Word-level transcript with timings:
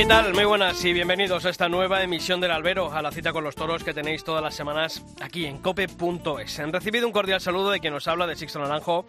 ¿Qué 0.00 0.06
tal? 0.06 0.32
Muy 0.32 0.46
buenas 0.46 0.82
y 0.86 0.94
bienvenidos 0.94 1.44
a 1.44 1.50
esta 1.50 1.68
nueva 1.68 2.02
emisión 2.02 2.40
del 2.40 2.52
Albero, 2.52 2.90
a 2.90 3.02
la 3.02 3.12
cita 3.12 3.34
con 3.34 3.44
los 3.44 3.54
toros 3.54 3.84
que 3.84 3.92
tenéis 3.92 4.24
todas 4.24 4.42
las 4.42 4.54
semanas 4.54 5.04
aquí 5.20 5.44
en 5.44 5.58
cope.es. 5.58 6.58
Han 6.58 6.72
recibido 6.72 7.06
un 7.06 7.12
cordial 7.12 7.38
saludo 7.38 7.70
de 7.70 7.80
quien 7.80 7.92
nos 7.92 8.08
habla 8.08 8.26
de 8.26 8.34
Sixto 8.34 8.60
Naranjo, 8.60 9.04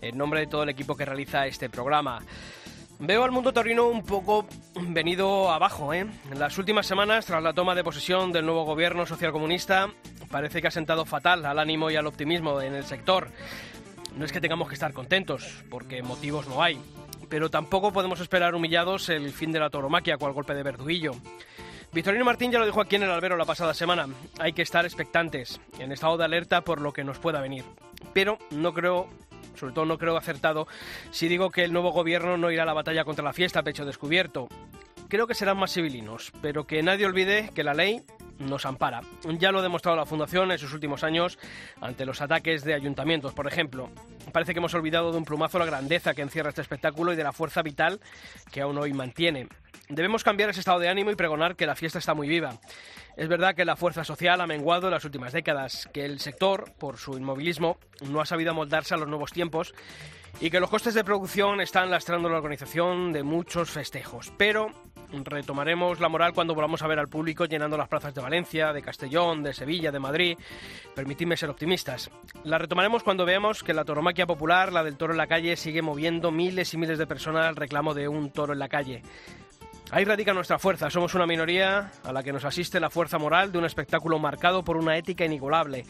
en 0.00 0.16
nombre 0.16 0.40
de 0.40 0.46
todo 0.46 0.62
el 0.62 0.70
equipo 0.70 0.96
que 0.96 1.04
realiza 1.04 1.46
este 1.46 1.68
programa. 1.68 2.20
Veo 2.98 3.24
al 3.24 3.30
mundo 3.30 3.52
taurino 3.52 3.88
un 3.88 4.02
poco 4.06 4.46
venido 4.74 5.50
abajo, 5.50 5.92
¿eh? 5.92 6.06
En 6.30 6.38
las 6.38 6.56
últimas 6.56 6.86
semanas, 6.86 7.26
tras 7.26 7.42
la 7.42 7.52
toma 7.52 7.74
de 7.74 7.84
posesión 7.84 8.32
del 8.32 8.46
nuevo 8.46 8.64
gobierno 8.64 9.04
socialcomunista, 9.04 9.90
parece 10.30 10.62
que 10.62 10.68
ha 10.68 10.70
sentado 10.70 11.04
fatal 11.04 11.44
al 11.44 11.58
ánimo 11.58 11.90
y 11.90 11.96
al 11.96 12.06
optimismo 12.06 12.58
en 12.62 12.74
el 12.74 12.84
sector. 12.84 13.28
No 14.16 14.24
es 14.24 14.32
que 14.32 14.40
tengamos 14.40 14.68
que 14.68 14.74
estar 14.74 14.94
contentos, 14.94 15.62
porque 15.68 16.02
motivos 16.02 16.48
no 16.48 16.62
hay, 16.62 16.80
pero 17.32 17.48
tampoco 17.48 17.94
podemos 17.94 18.20
esperar 18.20 18.54
humillados 18.54 19.08
el 19.08 19.32
fin 19.32 19.52
de 19.52 19.58
la 19.58 19.70
tauromaquia 19.70 20.18
cual 20.18 20.34
golpe 20.34 20.52
de 20.52 20.62
verduguillo. 20.62 21.12
Victorino 21.90 22.26
Martín 22.26 22.52
ya 22.52 22.58
lo 22.58 22.66
dijo 22.66 22.82
aquí 22.82 22.96
en 22.96 23.04
el 23.04 23.10
albero 23.10 23.38
la 23.38 23.46
pasada 23.46 23.72
semana. 23.72 24.06
Hay 24.38 24.52
que 24.52 24.60
estar 24.60 24.84
expectantes, 24.84 25.58
en 25.78 25.92
estado 25.92 26.18
de 26.18 26.26
alerta 26.26 26.60
por 26.60 26.82
lo 26.82 26.92
que 26.92 27.04
nos 27.04 27.18
pueda 27.18 27.40
venir. 27.40 27.64
Pero 28.12 28.36
no 28.50 28.74
creo 28.74 29.08
sobre 29.54 29.72
todo 29.72 29.86
no 29.86 29.96
creo 29.96 30.18
acertado 30.18 30.66
si 31.10 31.26
digo 31.26 31.50
que 31.50 31.64
el 31.64 31.72
nuevo 31.72 31.92
gobierno 31.92 32.36
no 32.36 32.50
irá 32.50 32.64
a 32.64 32.66
la 32.66 32.74
batalla 32.74 33.04
contra 33.04 33.24
la 33.24 33.32
fiesta 33.32 33.60
a 33.60 33.62
pecho 33.62 33.86
descubierto. 33.86 34.48
Creo 35.12 35.26
que 35.26 35.34
serán 35.34 35.58
más 35.58 35.74
civilinos, 35.74 36.32
pero 36.40 36.66
que 36.66 36.82
nadie 36.82 37.04
olvide 37.04 37.50
que 37.54 37.62
la 37.62 37.74
ley 37.74 38.02
nos 38.38 38.64
ampara. 38.64 39.02
Ya 39.38 39.52
lo 39.52 39.58
ha 39.58 39.62
demostrado 39.62 39.94
la 39.94 40.06
Fundación 40.06 40.50
en 40.50 40.56
sus 40.56 40.72
últimos 40.72 41.04
años 41.04 41.38
ante 41.82 42.06
los 42.06 42.22
ataques 42.22 42.64
de 42.64 42.72
ayuntamientos, 42.72 43.34
por 43.34 43.46
ejemplo. 43.46 43.90
Parece 44.32 44.54
que 44.54 44.58
hemos 44.60 44.72
olvidado 44.72 45.12
de 45.12 45.18
un 45.18 45.26
plumazo 45.26 45.58
la 45.58 45.66
grandeza 45.66 46.14
que 46.14 46.22
encierra 46.22 46.48
este 46.48 46.62
espectáculo 46.62 47.12
y 47.12 47.16
de 47.16 47.24
la 47.24 47.34
fuerza 47.34 47.60
vital 47.60 48.00
que 48.50 48.62
aún 48.62 48.78
hoy 48.78 48.94
mantiene. 48.94 49.48
Debemos 49.90 50.24
cambiar 50.24 50.48
ese 50.48 50.60
estado 50.60 50.78
de 50.78 50.88
ánimo 50.88 51.10
y 51.10 51.14
pregonar 51.14 51.56
que 51.56 51.66
la 51.66 51.76
fiesta 51.76 51.98
está 51.98 52.14
muy 52.14 52.26
viva. 52.26 52.58
Es 53.14 53.28
verdad 53.28 53.54
que 53.54 53.66
la 53.66 53.76
fuerza 53.76 54.04
social 54.04 54.40
ha 54.40 54.46
menguado 54.46 54.86
en 54.86 54.92
las 54.92 55.04
últimas 55.04 55.34
décadas, 55.34 55.90
que 55.92 56.06
el 56.06 56.20
sector, 56.20 56.72
por 56.78 56.96
su 56.96 57.18
inmovilismo, 57.18 57.76
no 58.08 58.22
ha 58.22 58.24
sabido 58.24 58.52
amoldarse 58.52 58.94
a 58.94 58.96
los 58.96 59.08
nuevos 59.08 59.30
tiempos 59.30 59.74
y 60.40 60.48
que 60.48 60.60
los 60.60 60.70
costes 60.70 60.94
de 60.94 61.04
producción 61.04 61.60
están 61.60 61.90
lastrando 61.90 62.30
la 62.30 62.38
organización 62.38 63.12
de 63.12 63.22
muchos 63.22 63.70
festejos. 63.70 64.32
Pero 64.38 64.68
retomaremos 65.24 66.00
la 66.00 66.08
moral 66.08 66.32
cuando 66.32 66.54
volvamos 66.54 66.82
a 66.82 66.86
ver 66.86 66.98
al 66.98 67.08
público 67.08 67.44
llenando 67.44 67.76
las 67.76 67.88
plazas 67.88 68.14
de 68.14 68.20
Valencia, 68.20 68.72
de 68.72 68.82
Castellón, 68.82 69.42
de 69.42 69.54
Sevilla, 69.54 69.92
de 69.92 69.98
Madrid. 69.98 70.38
Permitidme 70.94 71.36
ser 71.36 71.50
optimistas. 71.50 72.10
La 72.44 72.58
retomaremos 72.58 73.02
cuando 73.02 73.24
veamos 73.24 73.62
que 73.62 73.74
la 73.74 73.84
toromaquia 73.84 74.26
popular, 74.26 74.72
la 74.72 74.84
del 74.84 74.96
toro 74.96 75.12
en 75.12 75.18
la 75.18 75.26
calle, 75.26 75.56
sigue 75.56 75.82
moviendo 75.82 76.30
miles 76.30 76.72
y 76.74 76.78
miles 76.78 76.98
de 76.98 77.06
personas 77.06 77.46
al 77.46 77.56
reclamo 77.56 77.94
de 77.94 78.08
un 78.08 78.30
toro 78.30 78.52
en 78.52 78.58
la 78.58 78.68
calle. 78.68 79.02
Ahí 79.94 80.06
radica 80.06 80.32
nuestra 80.32 80.58
fuerza. 80.58 80.88
Somos 80.88 81.14
una 81.14 81.26
minoría 81.26 81.90
a 82.02 82.14
la 82.14 82.22
que 82.22 82.32
nos 82.32 82.46
asiste 82.46 82.80
la 82.80 82.88
fuerza 82.88 83.18
moral 83.18 83.52
de 83.52 83.58
un 83.58 83.66
espectáculo 83.66 84.18
marcado 84.18 84.64
por 84.64 84.78
una 84.78 84.96
ética 84.96 85.26
inigualable. 85.26 85.84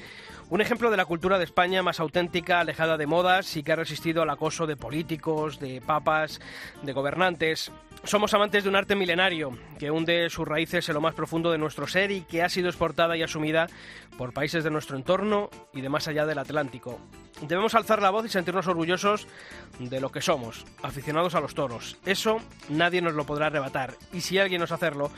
Un 0.51 0.61
ejemplo 0.61 0.91
de 0.91 0.97
la 0.97 1.05
cultura 1.05 1.39
de 1.39 1.45
España 1.45 1.85
más 1.85 2.01
auténtica, 2.01 2.59
alejada 2.59 2.97
de 2.97 3.07
modas 3.07 3.57
y 3.57 3.63
que 3.63 3.71
ha 3.71 3.77
resistido 3.77 4.21
al 4.23 4.31
acoso 4.31 4.67
de 4.67 4.75
políticos, 4.75 5.61
de 5.61 5.81
papas, 5.81 6.41
de 6.83 6.93
gobernantes. 6.93 7.71
Somos 8.03 8.35
amantes 8.35 8.65
de 8.65 8.71
un 8.71 8.75
arte 8.75 8.97
milenario 8.97 9.57
que 9.79 9.93
hunde 9.93 10.29
sus 10.31 10.49
raíces 10.49 10.89
en 10.89 10.97
lo 10.97 11.01
más 11.01 11.15
profundo 11.15 11.53
de 11.53 11.59
nuestro 11.59 11.87
ser 11.87 12.11
y 12.11 12.23
que 12.23 12.43
ha 12.43 12.49
sido 12.49 12.71
exportada 12.71 13.17
y 13.17 13.23
asumida 13.23 13.69
por 14.19 14.33
países 14.33 14.65
de 14.65 14.71
nuestro 14.71 14.97
entorno 14.97 15.49
y 15.73 15.81
de 15.81 15.89
más 15.89 16.09
allá 16.09 16.27
del 16.27 16.41
Atlántico. 16.41 16.99
Debemos 17.43 17.75
alzar 17.75 18.01
la 18.01 18.11
voz 18.11 18.25
y 18.27 18.29
sentirnos 18.29 18.67
orgullosos 18.69 19.27
de 19.79 20.01
lo 20.01 20.11
que 20.11 20.23
somos, 20.23 20.65
aficionados 20.83 21.35
a 21.35 21.41
los 21.41 21.55
toros. 21.55 21.97
Eso 22.07 22.37
nadie 22.69 23.03
nos 23.03 23.15
lo 23.15 23.27
podrá 23.27 23.47
arrebatar 23.47 23.95
y 24.13 24.21
si 24.21 24.39
alguien 24.39 24.61
nos 24.61 24.73
hacerlo, 24.73 25.11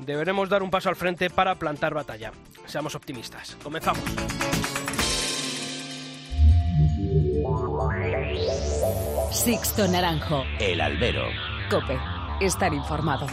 deberemos 0.00 0.48
dar 0.48 0.62
un 0.62 0.70
paso 0.70 0.88
al 0.88 0.96
frente 0.96 1.28
para 1.28 1.56
plantar 1.56 1.94
batalla. 1.94 2.32
Seamos 2.66 2.94
optimistas. 2.94 3.56
Comenzamos. 3.62 4.04
Sixto 9.30 9.88
Naranjo. 9.88 10.44
El 10.60 10.80
albero. 10.80 11.24
Cope. 11.68 11.98
Estar 12.40 12.72
informado. 12.74 13.26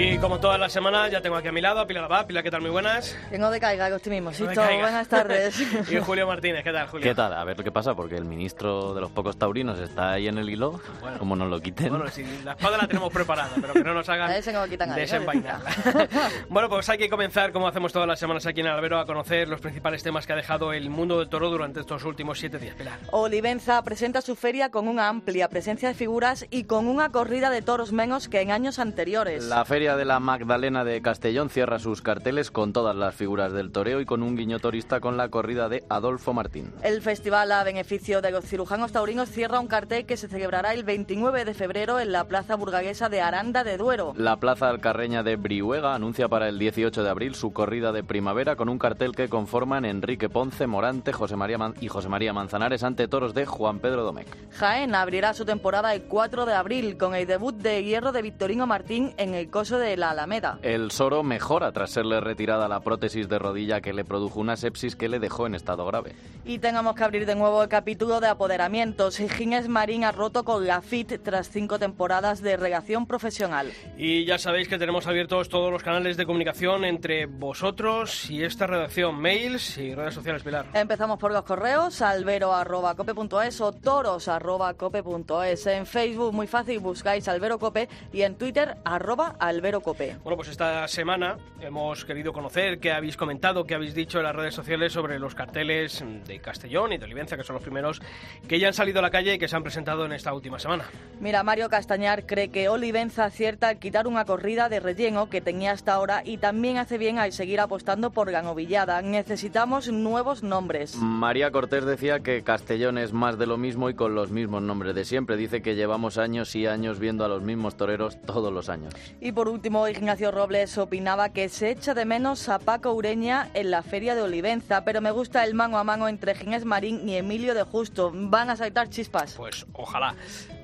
Y 0.00 0.16
como 0.18 0.38
todas 0.38 0.60
las 0.60 0.72
semanas, 0.72 1.10
ya 1.10 1.20
tengo 1.20 1.34
aquí 1.34 1.48
a 1.48 1.52
mi 1.52 1.60
lado 1.60 1.80
a 1.80 1.86
Pilar 1.88 2.04
Abad. 2.04 2.24
Pilar, 2.24 2.44
¿qué 2.44 2.52
tal? 2.52 2.60
Muy 2.60 2.70
buenas. 2.70 3.16
Que 3.30 3.36
no 3.36 3.50
decaiga 3.50 3.88
el 3.88 3.94
optimismo. 3.94 4.32
Sí, 4.32 4.44
buenas 4.44 5.08
tardes. 5.08 5.60
y 5.90 5.96
Julio 5.98 6.24
Martínez, 6.24 6.62
¿qué 6.62 6.70
tal, 6.70 6.86
Julio? 6.86 7.02
¿Qué 7.02 7.16
tal? 7.16 7.34
A 7.34 7.42
ver 7.42 7.56
qué 7.56 7.72
pasa, 7.72 7.96
porque 7.96 8.14
el 8.14 8.24
ministro 8.24 8.94
de 8.94 9.00
los 9.00 9.10
pocos 9.10 9.36
taurinos 9.36 9.76
está 9.80 10.12
ahí 10.12 10.28
en 10.28 10.38
el 10.38 10.48
hilo, 10.48 10.80
Bueno. 11.00 11.18
como 11.18 11.34
nos 11.34 11.50
lo 11.50 11.60
quiten. 11.60 11.88
Bueno, 11.88 12.06
si 12.12 12.22
la 12.44 12.52
espada 12.52 12.76
la 12.76 12.86
tenemos 12.86 13.12
preparada, 13.12 13.50
pero 13.60 13.72
que 13.72 13.82
no 13.82 13.92
nos 13.92 14.08
hagan 14.08 14.30
no 14.30 14.66
lo 14.66 14.94
desenvainarla. 14.94 15.70
bueno, 16.48 16.68
pues 16.68 16.88
hay 16.88 16.98
que 16.98 17.08
comenzar, 17.10 17.50
como 17.50 17.66
hacemos 17.66 17.92
todas 17.92 18.06
las 18.06 18.20
semanas 18.20 18.46
aquí 18.46 18.60
en 18.60 18.68
Albero, 18.68 19.00
a 19.00 19.04
conocer 19.04 19.48
los 19.48 19.60
principales 19.60 20.04
temas 20.04 20.28
que 20.28 20.32
ha 20.32 20.36
dejado 20.36 20.72
el 20.72 20.90
mundo 20.90 21.18
del 21.18 21.28
toro 21.28 21.50
durante 21.50 21.80
estos 21.80 22.04
últimos 22.04 22.38
siete 22.38 22.60
días. 22.60 22.76
Pilar. 22.76 23.00
Olivenza 23.10 23.82
presenta 23.82 24.20
su 24.20 24.36
feria 24.36 24.70
con 24.70 24.86
una 24.86 25.08
amplia 25.08 25.48
presencia 25.48 25.88
de 25.88 25.94
figuras 25.94 26.46
y 26.50 26.64
con 26.64 26.86
una 26.86 27.10
corrida 27.10 27.50
de 27.50 27.62
toros 27.62 27.90
menos 27.90 28.28
que 28.28 28.42
en 28.42 28.52
años 28.52 28.78
anteriores. 28.78 29.42
La 29.46 29.64
Feria 29.64 29.87
de 29.96 30.04
la 30.04 30.20
Magdalena 30.20 30.84
de 30.84 31.00
Castellón 31.02 31.50
cierra 31.50 31.78
sus 31.78 32.02
carteles 32.02 32.50
con 32.50 32.72
todas 32.72 32.94
las 32.96 33.14
figuras 33.14 33.52
del 33.52 33.70
toreo 33.72 34.00
y 34.00 34.04
con 34.06 34.22
un 34.22 34.36
guiño 34.36 34.58
torista 34.58 35.00
con 35.00 35.16
la 35.16 35.28
corrida 35.28 35.68
de 35.68 35.84
Adolfo 35.88 36.32
Martín. 36.32 36.72
El 36.82 37.02
festival 37.02 37.52
a 37.52 37.64
beneficio 37.64 38.20
de 38.22 38.30
los 38.30 38.44
cirujanos 38.44 38.92
taurinos 38.92 39.28
cierra 39.30 39.60
un 39.60 39.66
cartel 39.68 40.06
que 40.06 40.16
se 40.16 40.28
celebrará 40.28 40.74
el 40.74 40.84
29 40.84 41.44
de 41.44 41.54
febrero 41.54 42.00
en 42.00 42.12
la 42.12 42.24
plaza 42.24 42.56
burgalesa 42.56 43.08
de 43.08 43.20
Aranda 43.20 43.64
de 43.64 43.76
Duero. 43.76 44.12
La 44.16 44.36
Plaza 44.36 44.68
Alcarreña 44.68 45.22
de 45.22 45.36
Brihuega 45.36 45.94
anuncia 45.94 46.28
para 46.28 46.48
el 46.48 46.58
18 46.58 47.02
de 47.02 47.10
abril 47.10 47.34
su 47.34 47.52
corrida 47.52 47.92
de 47.92 48.04
primavera 48.04 48.56
con 48.56 48.68
un 48.68 48.78
cartel 48.78 49.14
que 49.14 49.28
conforman 49.28 49.84
Enrique 49.84 50.28
Ponce, 50.28 50.66
Morante 50.66 51.12
José 51.12 51.36
María 51.36 51.58
Man- 51.58 51.74
y 51.80 51.88
José 51.88 52.08
María 52.08 52.32
Manzanares 52.32 52.82
ante 52.82 53.08
toros 53.08 53.34
de 53.34 53.46
Juan 53.46 53.78
Pedro 53.80 54.02
Domecq. 54.04 54.28
Jaén 54.52 54.94
abrirá 54.94 55.34
su 55.34 55.44
temporada 55.44 55.94
el 55.94 56.02
4 56.02 56.46
de 56.46 56.52
abril 56.54 56.96
con 56.96 57.14
el 57.14 57.26
debut 57.26 57.54
de 57.56 57.82
hierro 57.84 58.12
de 58.12 58.22
Victorino 58.22 58.66
Martín 58.66 59.12
en 59.16 59.34
el 59.34 59.48
de 59.76 59.96
la 59.96 60.10
Alameda. 60.10 60.58
El 60.62 60.90
Soro 60.90 61.22
mejora 61.22 61.72
tras 61.72 61.90
serle 61.90 62.20
retirada 62.20 62.68
la 62.68 62.80
prótesis 62.80 63.28
de 63.28 63.38
rodilla 63.38 63.80
que 63.80 63.92
le 63.92 64.04
produjo 64.04 64.40
una 64.40 64.56
sepsis 64.56 64.96
que 64.96 65.08
le 65.08 65.18
dejó 65.18 65.46
en 65.46 65.54
estado 65.54 65.84
grave. 65.84 66.14
Y 66.44 66.58
tengamos 66.60 66.94
que 66.94 67.04
abrir 67.04 67.26
de 67.26 67.34
nuevo 67.34 67.62
el 67.62 67.68
capítulo 67.68 68.20
de 68.20 68.28
apoderamientos. 68.28 69.18
Ginés 69.18 69.68
Marín 69.68 70.04
ha 70.04 70.12
roto 70.12 70.44
con 70.44 70.66
la 70.66 70.80
FIT 70.80 71.22
tras 71.22 71.50
cinco 71.50 71.78
temporadas 71.78 72.40
de 72.40 72.56
relación 72.56 73.06
profesional. 73.06 73.72
Y 73.96 74.24
ya 74.24 74.38
sabéis 74.38 74.68
que 74.68 74.78
tenemos 74.78 75.06
abiertos 75.06 75.48
todos 75.48 75.70
los 75.70 75.82
canales 75.82 76.16
de 76.16 76.24
comunicación 76.24 76.84
entre 76.84 77.26
vosotros 77.26 78.30
y 78.30 78.44
esta 78.44 78.66
redacción, 78.66 79.18
mails 79.20 79.76
y 79.78 79.94
redes 79.94 80.14
sociales, 80.14 80.42
Pilar. 80.42 80.66
Empezamos 80.72 81.18
por 81.18 81.32
los 81.32 81.42
correos, 81.42 82.00
albero.cope.es 82.00 83.60
o 83.60 83.72
toros.cope.es. 83.72 85.66
En 85.66 85.86
Facebook, 85.86 86.32
muy 86.32 86.46
fácil, 86.46 86.78
buscáis 86.78 87.28
alberocope 87.28 87.88
y 88.12 88.22
en 88.22 88.36
Twitter, 88.36 88.76
arroba 88.84 89.36
alberocope. 89.58 90.16
Bueno, 90.22 90.36
pues 90.36 90.48
esta 90.48 90.86
semana 90.88 91.36
hemos 91.60 92.04
querido 92.04 92.32
conocer 92.32 92.78
qué 92.78 92.92
habéis 92.92 93.16
comentado, 93.16 93.64
qué 93.64 93.74
habéis 93.74 93.94
dicho 93.94 94.18
en 94.18 94.24
las 94.24 94.34
redes 94.34 94.54
sociales 94.54 94.92
sobre 94.92 95.18
los 95.18 95.34
carteles 95.34 96.04
de 96.26 96.38
Castellón 96.40 96.92
y 96.92 96.98
de 96.98 97.04
Olivenza, 97.04 97.36
que 97.36 97.42
son 97.42 97.54
los 97.54 97.62
primeros 97.62 98.00
que 98.46 98.58
ya 98.58 98.68
han 98.68 98.74
salido 98.74 99.00
a 99.00 99.02
la 99.02 99.10
calle 99.10 99.34
y 99.34 99.38
que 99.38 99.48
se 99.48 99.56
han 99.56 99.62
presentado 99.62 100.06
en 100.06 100.12
esta 100.12 100.32
última 100.32 100.58
semana. 100.58 100.84
Mira, 101.20 101.42
Mario 101.42 101.68
Castañar 101.68 102.24
cree 102.24 102.50
que 102.50 102.68
Olivenza 102.68 103.24
acierta 103.24 103.68
al 103.68 103.78
quitar 103.78 104.06
una 104.06 104.24
corrida 104.24 104.68
de 104.68 104.80
relleno 104.80 105.28
que 105.28 105.40
tenía 105.40 105.72
hasta 105.72 105.94
ahora 105.94 106.22
y 106.24 106.38
también 106.38 106.78
hace 106.78 106.98
bien 106.98 107.18
al 107.18 107.32
seguir 107.32 107.60
apostando 107.60 108.10
por 108.10 108.30
ganovillada. 108.30 109.02
Necesitamos 109.02 109.90
nuevos 109.90 110.42
nombres. 110.42 110.94
María 110.96 111.50
Cortés 111.50 111.84
decía 111.84 112.20
que 112.20 112.42
Castellón 112.42 112.98
es 112.98 113.12
más 113.12 113.38
de 113.38 113.46
lo 113.46 113.58
mismo 113.58 113.90
y 113.90 113.94
con 113.94 114.14
los 114.14 114.30
mismos 114.30 114.62
nombres 114.62 114.94
de 114.94 115.04
siempre. 115.04 115.36
Dice 115.36 115.62
que 115.62 115.74
llevamos 115.74 116.18
años 116.18 116.54
y 116.54 116.66
años 116.66 117.00
viendo 117.00 117.24
a 117.24 117.28
los 117.28 117.42
mismos 117.42 117.76
toreros 117.76 118.20
todos 118.22 118.52
los 118.52 118.68
años. 118.68 118.94
Y 119.20 119.32
por 119.32 119.47
último, 119.50 119.88
Ignacio 119.88 120.30
Robles 120.30 120.78
opinaba 120.78 121.30
que 121.30 121.48
se 121.48 121.70
echa 121.70 121.94
de 121.94 122.04
menos 122.04 122.48
a 122.48 122.58
Paco 122.58 122.92
Ureña 122.92 123.50
en 123.54 123.70
la 123.70 123.82
feria 123.82 124.14
de 124.14 124.22
Olivenza, 124.22 124.84
pero 124.84 125.00
me 125.00 125.10
gusta 125.10 125.44
el 125.44 125.54
mano 125.54 125.78
a 125.78 125.84
mano 125.84 126.08
entre 126.08 126.34
Ginés 126.34 126.64
Marín 126.64 127.08
y 127.08 127.16
Emilio 127.16 127.54
de 127.54 127.62
Justo. 127.62 128.10
Van 128.14 128.50
a 128.50 128.56
saltar 128.56 128.88
chispas. 128.88 129.34
Pues 129.34 129.66
ojalá. 129.72 130.14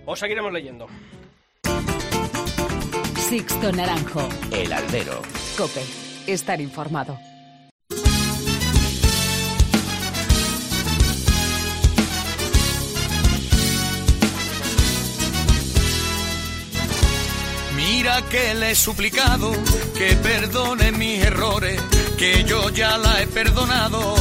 Os 0.07 0.19
seguiremos 0.19 0.53
leyendo. 0.53 0.87
Sixto 3.17 3.73
Naranjo. 3.73 4.29
El 4.53 4.73
albero. 4.73 5.23
Cope. 5.57 5.83
Estar 6.27 6.61
informado. 6.61 7.19
Mira 18.05 18.21
que 18.29 18.53
le 18.53 18.73
he 18.73 18.75
suplicado 18.75 19.51
que 19.97 20.15
perdone 20.17 20.93
mis 20.93 21.25
errores, 21.25 21.81
que 22.19 22.45
yo 22.45 22.69
ya 22.69 22.99
la 22.99 23.23
he 23.23 23.27
perdonado. 23.27 24.15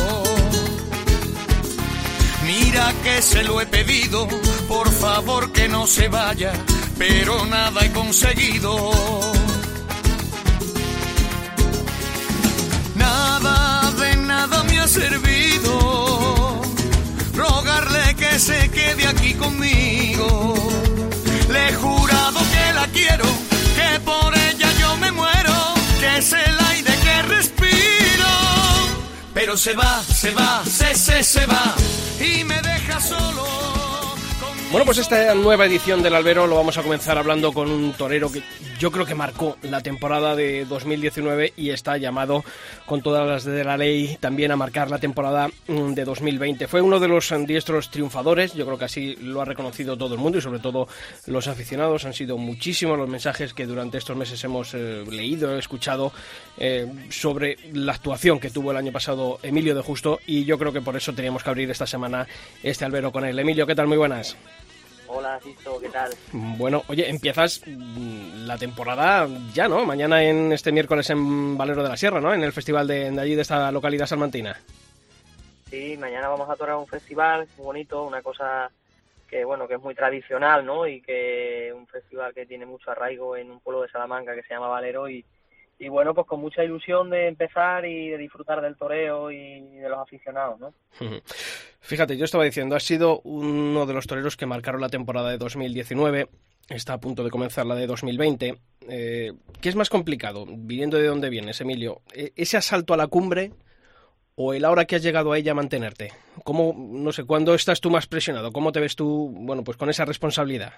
Mira 2.45 2.93
que 3.03 3.21
se 3.21 3.43
lo 3.43 3.59
he 3.59 3.65
pedido, 3.65 4.25
por 4.69 4.89
favor 4.89 5.51
que 5.51 5.67
no 5.67 5.85
se 5.85 6.07
vaya, 6.07 6.53
pero 6.97 7.45
nada 7.45 7.83
he 7.83 7.91
conseguido. 7.91 8.89
Nada 12.95 13.91
de 13.99 14.15
nada 14.15 14.63
me 14.63 14.79
ha 14.79 14.87
servido 14.87 16.61
rogarle 17.35 18.15
que 18.15 18.39
se 18.39 18.69
quede 18.69 19.07
aquí 19.07 19.33
conmigo. 19.33 20.53
Le 21.49 21.67
he 21.67 21.73
es 26.17 26.33
el 26.33 26.59
aire 26.71 26.93
que 27.03 27.21
respiro. 27.23 28.29
Pero 29.33 29.57
se 29.57 29.73
va, 29.73 30.01
se 30.03 30.31
va, 30.31 30.63
se, 30.65 30.95
se, 30.95 31.23
se 31.23 31.45
va 31.45 31.75
y 32.19 32.43
me 32.43 32.61
deja 32.61 32.99
solo. 32.99 33.82
Bueno, 34.73 34.87
pues 34.87 34.97
esta 34.97 35.35
nueva 35.35 35.67
edición 35.67 36.01
del 36.01 36.15
Albero 36.15 36.47
lo 36.47 36.55
vamos 36.55 36.79
a 36.79 36.81
comenzar 36.81 37.15
hablando 37.19 37.53
con 37.53 37.69
un 37.69 37.93
torero 37.93 38.31
que 38.31 38.41
yo 38.79 38.89
creo 38.89 39.05
que 39.05 39.13
marcó 39.13 39.55
la 39.61 39.81
temporada 39.81 40.35
de 40.35 40.65
2019 40.65 41.53
y 41.55 41.69
está 41.69 41.95
llamado 41.97 42.43
con 42.87 43.03
todas 43.03 43.27
las 43.27 43.43
de 43.43 43.63
la 43.63 43.77
ley 43.77 44.17
también 44.19 44.49
a 44.49 44.55
marcar 44.55 44.89
la 44.89 44.97
temporada 44.97 45.47
mm, 45.67 45.93
de 45.93 46.03
2020. 46.03 46.67
Fue 46.67 46.81
uno 46.81 46.99
de 46.99 47.07
los 47.07 47.31
diestros 47.45 47.91
triunfadores, 47.91 48.55
yo 48.55 48.65
creo 48.65 48.79
que 48.79 48.85
así 48.85 49.15
lo 49.17 49.43
ha 49.43 49.45
reconocido 49.45 49.95
todo 49.95 50.15
el 50.15 50.19
mundo 50.19 50.39
y 50.39 50.41
sobre 50.41 50.57
todo 50.57 50.87
los 51.27 51.47
aficionados. 51.47 52.05
Han 52.05 52.15
sido 52.15 52.39
muchísimos 52.39 52.97
los 52.97 53.07
mensajes 53.07 53.53
que 53.53 53.67
durante 53.67 53.99
estos 53.99 54.17
meses 54.17 54.43
hemos 54.43 54.73
eh, 54.73 55.03
leído, 55.07 55.55
escuchado 55.55 56.11
eh, 56.57 56.91
sobre 57.11 57.59
la 57.73 57.93
actuación 57.93 58.39
que 58.39 58.49
tuvo 58.49 58.71
el 58.71 58.77
año 58.77 58.91
pasado 58.91 59.37
Emilio 59.43 59.75
de 59.75 59.83
Justo 59.83 60.19
y 60.25 60.45
yo 60.45 60.57
creo 60.57 60.73
que 60.73 60.81
por 60.81 60.97
eso 60.97 61.13
teníamos 61.13 61.43
que 61.43 61.51
abrir 61.51 61.69
esta 61.69 61.85
semana 61.85 62.27
este 62.63 62.85
albero 62.85 63.11
con 63.11 63.23
él. 63.23 63.37
Emilio, 63.37 63.67
¿qué 63.67 63.75
tal? 63.75 63.85
Muy 63.85 63.97
buenas. 63.97 64.35
Hola, 65.15 65.39
Sisto, 65.41 65.79
¿qué 65.79 65.89
tal? 65.89 66.11
Bueno, 66.31 66.83
oye, 66.87 67.07
empiezas 67.07 67.61
mm, 67.67 68.45
la 68.47 68.57
temporada 68.57 69.27
ya, 69.53 69.67
¿no? 69.67 69.85
Mañana 69.85 70.23
en 70.23 70.51
este 70.51 70.71
miércoles 70.71 71.07
en 71.11 71.55
Valero 71.55 71.83
de 71.83 71.89
la 71.89 71.97
Sierra, 71.97 72.19
¿no? 72.19 72.33
En 72.33 72.43
el 72.43 72.51
festival 72.51 72.87
de, 72.87 73.11
de 73.11 73.21
allí, 73.21 73.35
de 73.35 73.43
esta 73.43 73.71
localidad 73.71 74.07
salmantina. 74.07 74.59
Sí, 75.69 75.95
mañana 75.97 76.29
vamos 76.29 76.49
a 76.49 76.55
tocar 76.55 76.75
un 76.75 76.87
festival 76.87 77.47
muy 77.57 77.65
bonito, 77.65 78.03
una 78.03 78.23
cosa 78.23 78.71
que 79.29 79.45
bueno, 79.45 79.67
que 79.67 79.75
es 79.75 79.81
muy 79.81 79.93
tradicional, 79.93 80.65
¿no? 80.65 80.87
Y 80.87 80.99
que 81.01 81.71
un 81.75 81.85
festival 81.85 82.33
que 82.33 82.47
tiene 82.47 82.65
mucho 82.65 82.89
arraigo 82.89 83.37
en 83.37 83.51
un 83.51 83.59
pueblo 83.59 83.83
de 83.83 83.89
Salamanca 83.89 84.33
que 84.33 84.43
se 84.43 84.53
llama 84.53 84.67
Valero 84.67 85.07
y, 85.09 85.23
y 85.83 85.89
bueno, 85.89 86.13
pues 86.13 86.25
con 86.27 86.39
mucha 86.39 86.63
ilusión 86.63 87.09
de 87.09 87.27
empezar 87.27 87.85
y 87.85 88.09
de 88.09 88.17
disfrutar 88.17 88.61
del 88.61 88.75
toreo 88.77 89.31
y 89.31 89.59
de 89.61 89.89
los 89.89 89.99
aficionados, 89.99 90.59
¿no? 90.59 90.73
Fíjate, 91.81 92.15
yo 92.17 92.25
estaba 92.25 92.45
diciendo, 92.45 92.75
has 92.75 92.83
sido 92.83 93.19
uno 93.21 93.85
de 93.85 93.93
los 93.93 94.07
toreros 94.07 94.37
que 94.37 94.45
marcaron 94.45 94.79
la 94.81 94.89
temporada 94.89 95.29
de 95.29 95.37
2019, 95.37 96.29
está 96.69 96.93
a 96.93 96.99
punto 96.99 97.23
de 97.23 97.29
comenzar 97.29 97.65
la 97.65 97.75
de 97.75 97.87
2020. 97.87 98.57
Eh, 98.87 99.33
¿Qué 99.61 99.69
es 99.69 99.75
más 99.75 99.89
complicado, 99.89 100.45
viniendo 100.47 100.97
de 100.97 101.07
dónde 101.07 101.29
vienes, 101.29 101.59
Emilio? 101.59 102.01
¿E- 102.13 102.31
¿Ese 102.35 102.55
asalto 102.57 102.93
a 102.93 102.97
la 102.97 103.07
cumbre 103.07 103.51
o 104.35 104.53
el 104.53 104.63
ahora 104.65 104.85
que 104.85 104.95
has 104.95 105.03
llegado 105.03 105.33
a 105.33 105.37
ella 105.37 105.53
mantenerte? 105.53 106.11
¿Cómo, 106.45 106.73
no 106.77 107.11
sé, 107.11 107.25
cuándo 107.25 107.53
estás 107.53 107.81
tú 107.81 107.89
más 107.89 108.07
presionado? 108.07 108.51
¿Cómo 108.53 108.71
te 108.71 108.79
ves 108.79 108.95
tú, 108.95 109.29
bueno, 109.35 109.63
pues 109.63 109.75
con 109.77 109.89
esa 109.89 110.05
responsabilidad? 110.05 110.73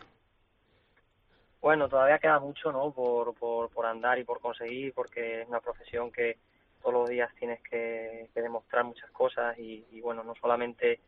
Bueno, 1.66 1.90
todavía 1.90 2.20
queda 2.20 2.40
mucho, 2.40 2.72
¿no? 2.72 2.92
Por, 2.92 3.34
por, 3.34 3.72
por 3.72 3.88
andar 3.88 4.20
y 4.20 4.24
por 4.24 4.40
conseguir, 4.40 4.94
porque 4.94 5.42
es 5.42 5.48
una 5.48 5.62
profesión 5.62 6.12
que 6.12 6.38
todos 6.80 6.94
los 6.94 7.10
días 7.10 7.34
tienes 7.40 7.60
que, 7.64 8.28
que 8.36 8.42
demostrar 8.44 8.84
muchas 8.84 9.10
cosas 9.10 9.58
y, 9.58 10.00
bueno, 10.02 10.24
no 10.24 10.36
solamente 10.36 11.00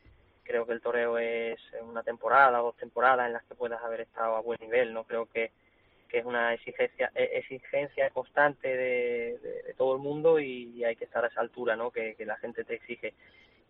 creo 0.43 0.65
que 0.65 0.73
el 0.73 0.81
toreo 0.81 1.19
es 1.19 1.59
una 1.83 2.01
temporada 2.01 2.57
dos 2.57 2.75
temporadas 2.75 3.27
en 3.27 3.33
las 3.33 3.43
que 3.43 3.53
puedas 3.53 3.79
haber 3.83 4.01
estado 4.01 4.35
a 4.35 4.41
buen 4.41 4.57
nivel, 4.59 4.95
¿no? 4.95 5.03
Creo 5.03 5.27
que, 5.27 5.51
que 6.09 6.17
es 6.17 6.25
una 6.25 6.55
exigencia 6.55 7.11
e- 7.13 7.37
exigencia 7.37 8.09
constante 8.09 8.67
de, 8.67 9.75
todo 9.77 9.93
el 9.93 10.01
mundo 10.01 10.39
y, 10.39 10.71
y 10.75 10.83
hay 10.83 10.95
que 10.95 11.05
estar 11.05 11.23
a 11.23 11.27
esa 11.27 11.41
altura, 11.41 11.75
¿no? 11.75 11.91
Que, 11.91 12.15
que 12.15 12.25
la 12.25 12.37
gente 12.37 12.63
te 12.63 12.73
exige. 12.73 13.13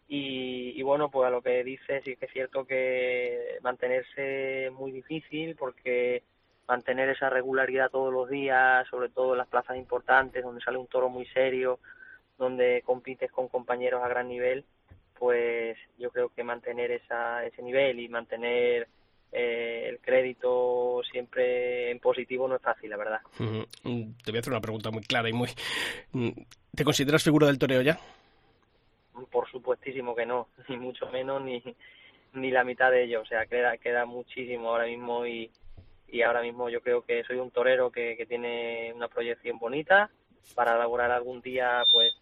Y, 0.08 0.72
y 0.74 0.82
bueno, 0.84 1.12
pues 1.12 1.28
a 1.28 1.32
lo 1.32 1.42
que 1.42 1.66
dices, 1.66 2.02
sí 2.06 2.16
que 2.16 2.28
es 2.28 2.32
cierto 2.32 2.66
que 2.66 3.58
mantenerse 3.62 4.68
es 4.68 4.72
muy 4.72 4.94
difícil 4.94 5.58
porque 5.58 6.24
mantener 6.68 7.10
esa 7.10 7.30
regularidad 7.30 7.90
todos 7.90 8.14
los 8.14 8.30
días, 8.30 8.88
sobre 8.90 9.10
todo 9.10 9.34
en 9.34 9.40
las 9.40 9.48
plazas 9.48 9.78
importantes, 9.78 10.44
donde 10.44 10.62
sale 10.62 10.78
un 10.78 10.88
toro 10.88 11.10
muy 11.10 11.26
serio, 11.28 11.80
donde 12.38 12.84
compites 12.86 13.32
con 13.32 13.48
compañeros 13.48 14.04
a 14.04 14.10
gran 14.10 14.28
nivel, 14.28 14.66
pues 15.18 15.78
yo 15.98 16.12
creo 16.12 16.30
que 16.30 16.44
mantener 16.44 16.92
esa, 16.92 17.46
ese 17.46 17.62
nivel 17.62 18.00
y 18.00 18.10
mantener 18.10 18.88
eh, 19.32 19.88
el 19.90 20.00
crédito 20.00 21.02
siempre 21.10 21.92
en 21.92 22.00
positivo 22.00 22.48
no 22.48 22.56
es 22.56 22.62
fácil, 22.62 22.90
la 22.90 22.98
verdad. 22.98 23.22
Te 23.38 24.32
voy 24.32 24.38
a 24.38 24.40
hacer 24.40 24.54
una 24.54 24.62
pregunta 24.62 24.92
muy 24.92 25.02
clara 25.02 25.30
y 25.30 25.34
muy... 25.34 25.50
Mm, 26.12 26.30
¿Te 26.76 26.84
consideras 26.84 27.24
figura 27.24 27.48
del 27.48 27.58
toreo 27.58 27.82
ya? 27.82 27.98
Por 29.32 29.50
supuestísimo 29.50 30.16
que 30.16 30.26
no, 30.26 30.50
ni 30.68 30.78
mucho 30.78 31.10
menos 31.10 31.42
ni, 31.42 31.64
ni 32.34 32.52
la 32.52 32.64
mitad 32.64 32.92
de 32.92 33.06
ello. 33.06 33.22
O 33.22 33.26
sea, 33.26 33.46
queda, 33.48 33.78
queda 33.78 34.06
muchísimo 34.06 34.70
ahora 34.70 34.86
mismo 34.86 35.26
y, 35.26 35.50
y 36.08 36.22
ahora 36.22 36.42
mismo 36.42 36.70
yo 36.70 36.82
creo 36.82 37.02
que 37.04 37.24
soy 37.26 37.38
un 37.38 37.52
torero 37.52 37.92
que, 37.92 38.16
que 38.18 38.26
tiene 38.26 38.94
una 38.96 39.08
proyección 39.08 39.60
bonita 39.60 40.10
para 40.56 40.82
lograr 40.82 41.12
algún 41.12 41.42
día 41.42 41.84
pues 41.92 42.14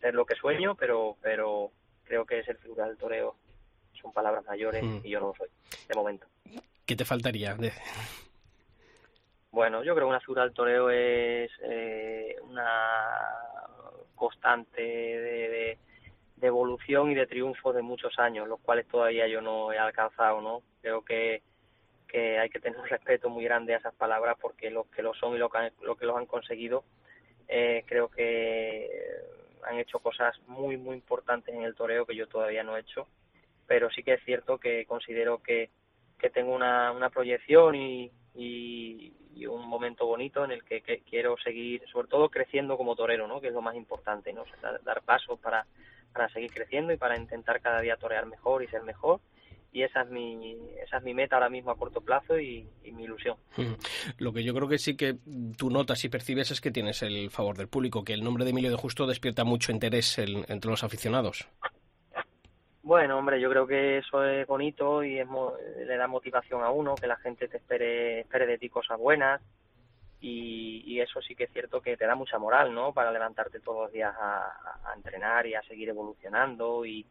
ser 0.00 0.14
lo 0.14 0.24
que 0.26 0.34
sueño, 0.36 0.74
pero 0.74 1.16
pero 1.22 1.70
creo 2.04 2.24
que 2.24 2.42
ser 2.44 2.56
figura 2.58 2.86
del 2.86 2.96
toreo 2.96 3.36
son 4.00 4.12
palabras 4.12 4.44
mayores 4.46 4.82
Mm. 4.82 5.00
y 5.04 5.10
yo 5.10 5.20
no 5.20 5.28
lo 5.28 5.34
soy, 5.34 5.48
de 5.88 5.94
momento. 5.94 6.26
¿Qué 6.86 6.94
te 6.96 7.04
faltaría? 7.04 7.56
Bueno, 9.50 9.82
yo 9.82 9.94
creo 9.94 10.06
que 10.06 10.10
una 10.10 10.20
figura 10.20 10.42
del 10.42 10.52
toreo 10.52 10.90
es 10.90 11.50
eh, 11.62 12.36
una 12.42 13.18
constante 14.14 14.82
de, 14.82 15.48
de- 15.48 15.78
de 16.36 16.46
evolución 16.48 17.10
y 17.10 17.14
de 17.14 17.26
triunfo 17.26 17.72
de 17.72 17.80
muchos 17.80 18.18
años, 18.18 18.46
los 18.46 18.60
cuales 18.60 18.86
todavía 18.88 19.26
yo 19.26 19.40
no 19.40 19.72
he 19.72 19.78
alcanzado, 19.78 20.42
¿no? 20.42 20.60
Creo 20.82 21.02
que, 21.02 21.42
que 22.16 22.38
hay 22.38 22.48
que 22.48 22.60
tener 22.60 22.78
un 22.80 22.86
respeto 22.88 23.28
muy 23.28 23.44
grande 23.44 23.74
a 23.74 23.76
esas 23.76 23.94
palabras 23.94 24.38
porque 24.40 24.70
los 24.70 24.86
que 24.86 25.02
lo 25.02 25.12
son 25.12 25.34
y 25.36 25.38
los 25.38 25.52
que, 25.52 25.58
han- 25.58 25.72
lo 25.82 25.96
que 25.96 26.06
los 26.06 26.16
han 26.16 26.24
conseguido, 26.24 26.82
eh, 27.46 27.84
creo 27.86 28.08
que 28.08 28.88
han 29.64 29.78
hecho 29.78 29.98
cosas 29.98 30.34
muy, 30.46 30.78
muy 30.78 30.94
importantes 30.96 31.54
en 31.54 31.60
el 31.62 31.74
toreo 31.74 32.06
que 32.06 32.16
yo 32.16 32.26
todavía 32.26 32.62
no 32.62 32.74
he 32.74 32.80
hecho, 32.80 33.06
pero 33.66 33.90
sí 33.90 34.02
que 34.02 34.14
es 34.14 34.24
cierto 34.24 34.56
que 34.56 34.86
considero 34.86 35.42
que, 35.42 35.68
que 36.18 36.30
tengo 36.30 36.54
una, 36.54 36.90
una 36.90 37.10
proyección 37.10 37.74
y, 37.74 38.10
y, 38.34 39.12
un 39.46 39.68
momento 39.68 40.06
bonito 40.06 40.42
en 40.42 40.52
el 40.52 40.64
que, 40.64 40.80
quiero 41.10 41.36
seguir, 41.36 41.82
sobre 41.92 42.08
todo 42.08 42.30
creciendo 42.30 42.78
como 42.78 42.96
torero, 42.96 43.26
¿no? 43.26 43.42
que 43.42 43.48
es 43.48 43.52
lo 43.52 43.60
más 43.60 43.74
importante, 43.76 44.32
¿no? 44.32 44.42
O 44.42 44.46
dar, 44.62 44.82
dar 44.82 45.02
pasos 45.02 45.38
para, 45.38 45.66
para 46.14 46.30
seguir 46.30 46.50
creciendo 46.50 46.94
y 46.94 46.96
para 46.96 47.18
intentar 47.18 47.60
cada 47.60 47.82
día 47.82 47.98
torear 47.98 48.24
mejor 48.24 48.62
y 48.62 48.68
ser 48.68 48.82
mejor. 48.82 49.20
Y 49.76 49.82
esa 49.82 50.00
es 50.00 50.08
mi, 50.08 50.56
esa 50.82 50.96
es 50.96 51.02
mi 51.02 51.12
meta 51.12 51.36
ahora 51.36 51.50
mismo 51.50 51.70
a 51.70 51.76
corto 51.76 52.00
plazo 52.00 52.38
y, 52.40 52.66
y 52.82 52.92
mi 52.92 53.04
ilusión. 53.04 53.36
Lo 54.16 54.32
que 54.32 54.42
yo 54.42 54.54
creo 54.54 54.66
que 54.68 54.78
sí 54.78 54.96
que 54.96 55.16
tú 55.58 55.68
notas 55.68 56.02
y 56.02 56.08
percibes 56.08 56.50
es 56.50 56.62
que 56.62 56.70
tienes 56.70 57.02
el 57.02 57.28
favor 57.30 57.58
del 57.58 57.68
público, 57.68 58.02
que 58.02 58.14
el 58.14 58.24
nombre 58.24 58.44
de 58.44 58.52
Emilio 58.52 58.70
de 58.70 58.78
Justo 58.78 59.06
despierta 59.06 59.44
mucho 59.44 59.72
interés 59.72 60.16
en- 60.16 60.46
entre 60.48 60.70
los 60.70 60.82
aficionados. 60.82 61.46
Bueno, 62.82 63.18
hombre, 63.18 63.38
yo 63.38 63.50
creo 63.50 63.66
que 63.66 63.98
eso 63.98 64.24
es 64.24 64.46
bonito 64.46 65.04
y 65.04 65.18
es 65.18 65.26
le 65.86 65.96
da 65.98 66.06
motivación 66.06 66.62
a 66.62 66.70
uno, 66.70 66.94
que 66.94 67.06
la 67.06 67.16
gente 67.16 67.46
te 67.46 67.58
espere, 67.58 68.20
espere 68.20 68.46
de 68.46 68.56
ti 68.56 68.70
cosas 68.70 68.98
buenas 68.98 69.42
y, 70.22 70.84
y 70.86 71.00
eso 71.02 71.20
sí 71.20 71.34
que 71.34 71.44
es 71.44 71.52
cierto 71.52 71.82
que 71.82 71.98
te 71.98 72.06
da 72.06 72.14
mucha 72.14 72.38
moral, 72.38 72.72
¿no? 72.72 72.94
Para 72.94 73.12
levantarte 73.12 73.60
todos 73.60 73.82
los 73.82 73.92
días 73.92 74.14
a, 74.18 74.38
a 74.90 74.94
entrenar 74.94 75.46
y 75.46 75.54
a 75.54 75.62
seguir 75.64 75.90
evolucionando 75.90 76.86
y, 76.86 77.04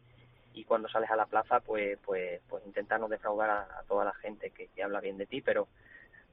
y 0.56 0.64
cuando 0.64 0.88
sales 0.90 1.10
a 1.12 1.16
la 1.16 1.26
plaza, 1.26 1.60
pues, 1.60 1.98
pues, 2.06 2.42
pues 2.50 2.66
intentar 2.66 3.00
no 3.00 3.08
defraudar 3.08 3.50
a, 3.50 3.84
toda 3.88 4.06
la 4.06 4.14
gente 4.16 4.52
que, 4.52 4.68
que 4.68 4.84
habla 4.84 5.02
bien 5.02 5.18
de 5.18 5.26
ti, 5.28 5.42
pero 5.42 5.68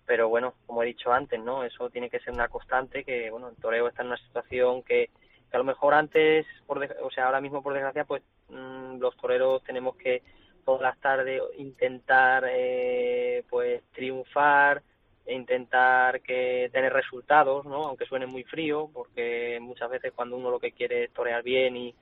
pero 0.06 0.28
bueno, 0.28 0.54
como 0.66 0.82
he 0.82 0.86
dicho 0.86 1.12
antes, 1.12 1.40
¿no? 1.40 1.64
Eso 1.64 1.88
tiene 1.90 2.10
que 2.10 2.20
ser 2.20 2.34
una 2.34 2.48
constante 2.48 3.04
que, 3.04 3.30
bueno, 3.30 3.48
el 3.48 3.56
toreo 3.56 3.88
está 3.88 4.02
en 4.02 4.08
una 4.08 4.16
situación 4.16 4.82
que, 4.82 5.10
que 5.50 5.56
a 5.56 5.58
lo 5.58 5.64
mejor 5.64 5.94
antes, 5.94 6.46
por 6.66 6.80
des- 6.80 6.94
o 7.02 7.10
sea, 7.10 7.26
ahora 7.26 7.40
mismo 7.40 7.62
por 7.62 7.72
desgracia, 7.72 8.04
pues 8.04 8.22
mm, 8.48 8.98
los 8.98 9.16
toreros 9.16 9.62
tenemos 9.64 9.96
que 9.96 10.22
todas 10.64 10.82
las 10.82 10.98
tardes 11.00 11.40
intentar 11.58 12.44
eh, 12.48 13.44
pues 13.48 13.82
triunfar 13.92 14.82
e 15.24 15.34
intentar 15.34 16.20
que 16.20 16.68
tener 16.72 16.92
resultados, 16.92 17.64
¿no? 17.64 17.84
Aunque 17.84 18.06
suene 18.06 18.26
muy 18.26 18.42
frío, 18.44 18.90
porque 18.92 19.58
muchas 19.60 19.88
veces 19.90 20.12
cuando 20.14 20.36
uno 20.36 20.50
lo 20.50 20.58
que 20.58 20.72
quiere 20.72 21.04
es 21.04 21.12
torear 21.12 21.42
bien 21.44 21.76
y, 21.76 21.94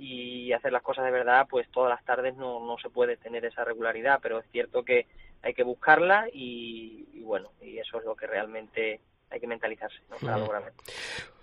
y 0.00 0.52
hacer 0.52 0.72
las 0.72 0.82
cosas 0.82 1.04
de 1.04 1.10
verdad, 1.10 1.46
pues 1.48 1.68
todas 1.70 1.90
las 1.90 2.04
tardes 2.04 2.34
no, 2.36 2.64
no 2.64 2.78
se 2.78 2.88
puede 2.88 3.16
tener 3.18 3.44
esa 3.44 3.64
regularidad, 3.64 4.18
pero 4.22 4.38
es 4.38 4.46
cierto 4.50 4.82
que 4.82 5.06
hay 5.42 5.52
que 5.52 5.62
buscarla 5.62 6.26
y, 6.32 7.20
bueno, 7.22 7.50
y 7.60 7.78
eso 7.78 7.98
es 7.98 8.04
lo 8.04 8.16
que 8.16 8.26
realmente 8.26 9.00
hay 9.30 9.40
que 9.40 9.46
mentalizarse 9.46 9.98
¿no? 10.10 10.16
para 10.16 10.38
lograrlo. 10.38 10.72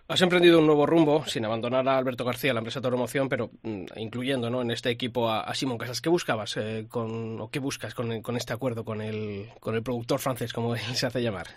Has 0.10 0.22
emprendido 0.22 0.60
un 0.60 0.66
nuevo 0.66 0.86
rumbo 0.86 1.26
sin 1.26 1.46
abandonar 1.46 1.88
a 1.88 1.98
Alberto 1.98 2.24
García, 2.24 2.54
la 2.54 2.60
empresa 2.60 2.80
de 2.80 2.88
automoción, 2.88 3.30
pero 3.30 3.52
mm, 3.62 3.86
incluyendo 3.98 4.50
¿no? 4.50 4.62
en 4.62 4.72
este 4.72 4.90
equipo 4.90 5.30
a, 5.30 5.54
Simón 5.54 5.78
Casas. 5.78 6.02
¿Qué 6.02 6.10
buscabas 6.10 6.56
eh, 6.58 6.88
con, 6.90 7.40
o 7.42 7.50
qué 7.50 7.60
buscas 7.60 7.94
con, 7.94 8.22
con, 8.22 8.38
este 8.38 8.54
acuerdo 8.54 8.86
con 8.86 9.02
el, 9.02 9.50
con 9.60 9.76
el 9.76 9.84
productor 9.84 10.20
francés, 10.20 10.54
como 10.54 10.76
él 10.76 10.96
se 10.96 11.06
hace 11.06 11.22
llamar? 11.22 11.48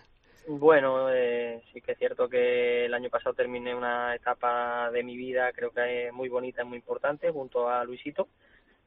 Bueno, 0.46 1.12
eh, 1.12 1.62
sí 1.72 1.80
que 1.80 1.92
es 1.92 1.98
cierto 1.98 2.28
que 2.28 2.86
el 2.86 2.94
año 2.94 3.08
pasado 3.10 3.34
terminé 3.34 3.74
una 3.74 4.14
etapa 4.14 4.90
de 4.90 5.02
mi 5.02 5.16
vida, 5.16 5.52
creo 5.52 5.70
que 5.70 6.08
es 6.08 6.12
muy 6.12 6.28
bonita 6.28 6.62
y 6.62 6.64
muy 6.64 6.78
importante, 6.78 7.30
junto 7.30 7.68
a 7.68 7.84
Luisito, 7.84 8.28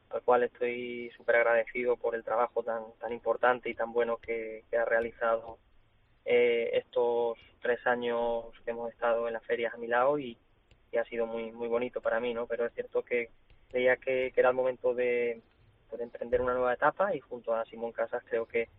al 0.10 0.22
cual 0.24 0.43
estoy 0.43 1.12
súper 1.17 1.38
agradecido 1.38 1.95
por 1.95 2.15
el 2.15 2.24
trabajo 2.24 2.63
tan, 2.63 2.83
tan 3.00 3.13
importante 3.13 3.69
y 3.69 3.75
tan 3.75 3.93
bueno 3.93 4.17
que, 4.17 4.63
que 4.69 4.77
ha 4.77 4.86
realizado 4.86 5.57
eh, 6.25 6.69
estos 6.74 7.38
tres 7.62 7.86
años 7.86 8.45
que 8.63 8.72
hemos 8.72 8.91
estado 8.91 9.27
en 9.27 9.33
las 9.33 9.43
ferias 9.45 9.74
a 9.74 9.77
mi 9.77 9.88
lado 9.88 10.19
y, 10.19 10.38
ha 11.00 11.03
sido 11.05 11.25
muy 11.25 11.51
muy 11.51 11.67
bonito 11.67 12.01
para 12.01 12.19
mí, 12.19 12.36
¿no? 12.36 12.45
Pero 12.45 12.67
es 12.67 12.74
cierto 12.75 13.01
que 13.01 13.31
creía 13.69 13.98
que, 13.98 14.31
era 14.36 14.50
el 14.50 14.55
momento 14.55 14.93
de, 14.93 15.41
emprender 16.00 16.41
una 16.41 16.53
nueva 16.53 16.74
etapa 16.74 17.15
y 17.15 17.19
junto 17.19 17.55
a 17.55 17.65
Simón 17.65 17.91
Casas 17.91 18.24
creo 18.29 18.45
que, 18.45 18.69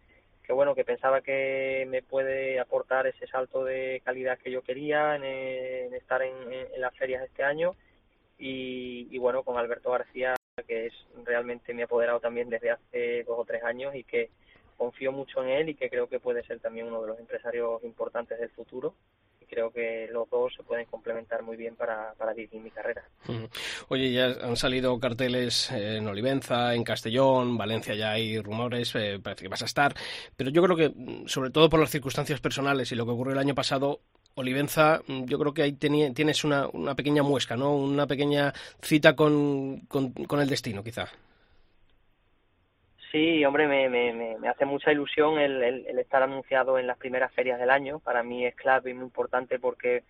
que 0.46 0.52
bueno, 0.52 0.74
que 0.74 0.84
pensaba 0.84 1.22
que 1.22 1.86
me 1.88 2.02
puede 2.02 2.60
aportar 2.60 3.06
ese 3.06 3.26
salto 3.26 3.64
de 3.64 4.02
calidad 4.04 4.38
que 4.38 4.50
yo 4.50 4.62
quería 4.62 5.16
en, 5.16 5.94
estar 5.94 6.22
en, 6.22 6.34
las 6.78 6.94
ferias 6.96 7.24
este 7.24 7.42
año. 7.42 7.74
Y, 8.38 9.08
y 9.10 9.18
bueno, 9.18 9.42
con 9.42 9.56
Alberto 9.58 9.90
García 9.90 10.34
que 10.62 10.86
es 10.86 10.94
realmente 11.24 11.74
mi 11.74 11.82
apoderado 11.82 12.20
también 12.20 12.48
desde 12.48 12.70
hace 12.70 13.24
dos 13.24 13.38
o 13.40 13.44
tres 13.44 13.64
años 13.64 13.94
y 13.96 14.04
que 14.04 14.30
confío 14.76 15.10
mucho 15.10 15.42
en 15.42 15.48
él 15.48 15.68
y 15.70 15.74
que 15.74 15.90
creo 15.90 16.08
que 16.08 16.20
puede 16.20 16.44
ser 16.44 16.60
también 16.60 16.86
uno 16.86 17.02
de 17.02 17.08
los 17.08 17.18
empresarios 17.18 17.82
importantes 17.82 18.38
del 18.38 18.50
futuro 18.50 18.94
creo 19.54 19.70
que 19.70 20.08
los 20.10 20.28
dos 20.28 20.52
se 20.56 20.62
pueden 20.64 20.86
complementar 20.86 21.42
muy 21.42 21.56
bien 21.56 21.76
para, 21.76 22.12
para 22.14 22.34
dirigir 22.34 22.60
mi 22.60 22.70
carrera. 22.70 23.04
Oye, 23.88 24.12
ya 24.12 24.26
han 24.42 24.56
salido 24.56 24.98
carteles 24.98 25.70
en 25.70 26.06
Olivenza, 26.08 26.74
en 26.74 26.82
Castellón, 26.82 27.56
Valencia 27.56 27.94
ya 27.94 28.10
hay 28.12 28.40
rumores, 28.40 28.94
eh, 28.96 29.20
parece 29.22 29.44
que 29.44 29.48
vas 29.48 29.62
a 29.62 29.66
estar, 29.66 29.94
pero 30.36 30.50
yo 30.50 30.62
creo 30.62 30.76
que, 30.76 30.88
mm, 30.88 31.28
sobre 31.28 31.50
todo 31.50 31.70
por 31.70 31.80
las 31.80 31.90
circunstancias 31.90 32.40
personales 32.40 32.90
y 32.90 32.96
lo 32.96 33.06
que 33.06 33.12
ocurrió 33.12 33.32
el 33.34 33.38
año 33.38 33.54
pasado, 33.54 34.00
Olivenza, 34.34 35.00
mm, 35.06 35.26
yo 35.26 35.38
creo 35.38 35.54
que 35.54 35.62
ahí 35.62 35.72
tienes 35.72 36.42
una, 36.42 36.66
una 36.72 36.96
pequeña 36.96 37.22
muesca, 37.22 37.56
¿no? 37.56 37.76
Una 37.76 38.08
pequeña 38.08 38.52
cita 38.82 39.14
con, 39.14 39.80
con 39.86 40.40
el 40.40 40.48
destino, 40.48 40.82
quizá. 40.82 41.08
Sí, 43.14 43.44
hombre, 43.44 43.68
me, 43.68 43.88
me, 43.88 44.36
me 44.40 44.48
hace 44.48 44.64
mucha 44.64 44.90
ilusión 44.90 45.38
el, 45.38 45.62
el, 45.62 45.98
estar 46.00 46.24
anunciado 46.24 46.80
en 46.80 46.88
las 46.88 46.98
primeras 46.98 47.32
ferias 47.32 47.60
del 47.60 47.70
año. 47.70 48.00
Para 48.00 48.24
mí 48.24 48.44
es 48.44 48.56
clave 48.56 48.90
y 48.90 48.94
muy 48.94 49.04
importante 49.04 49.60
porque 49.60 50.02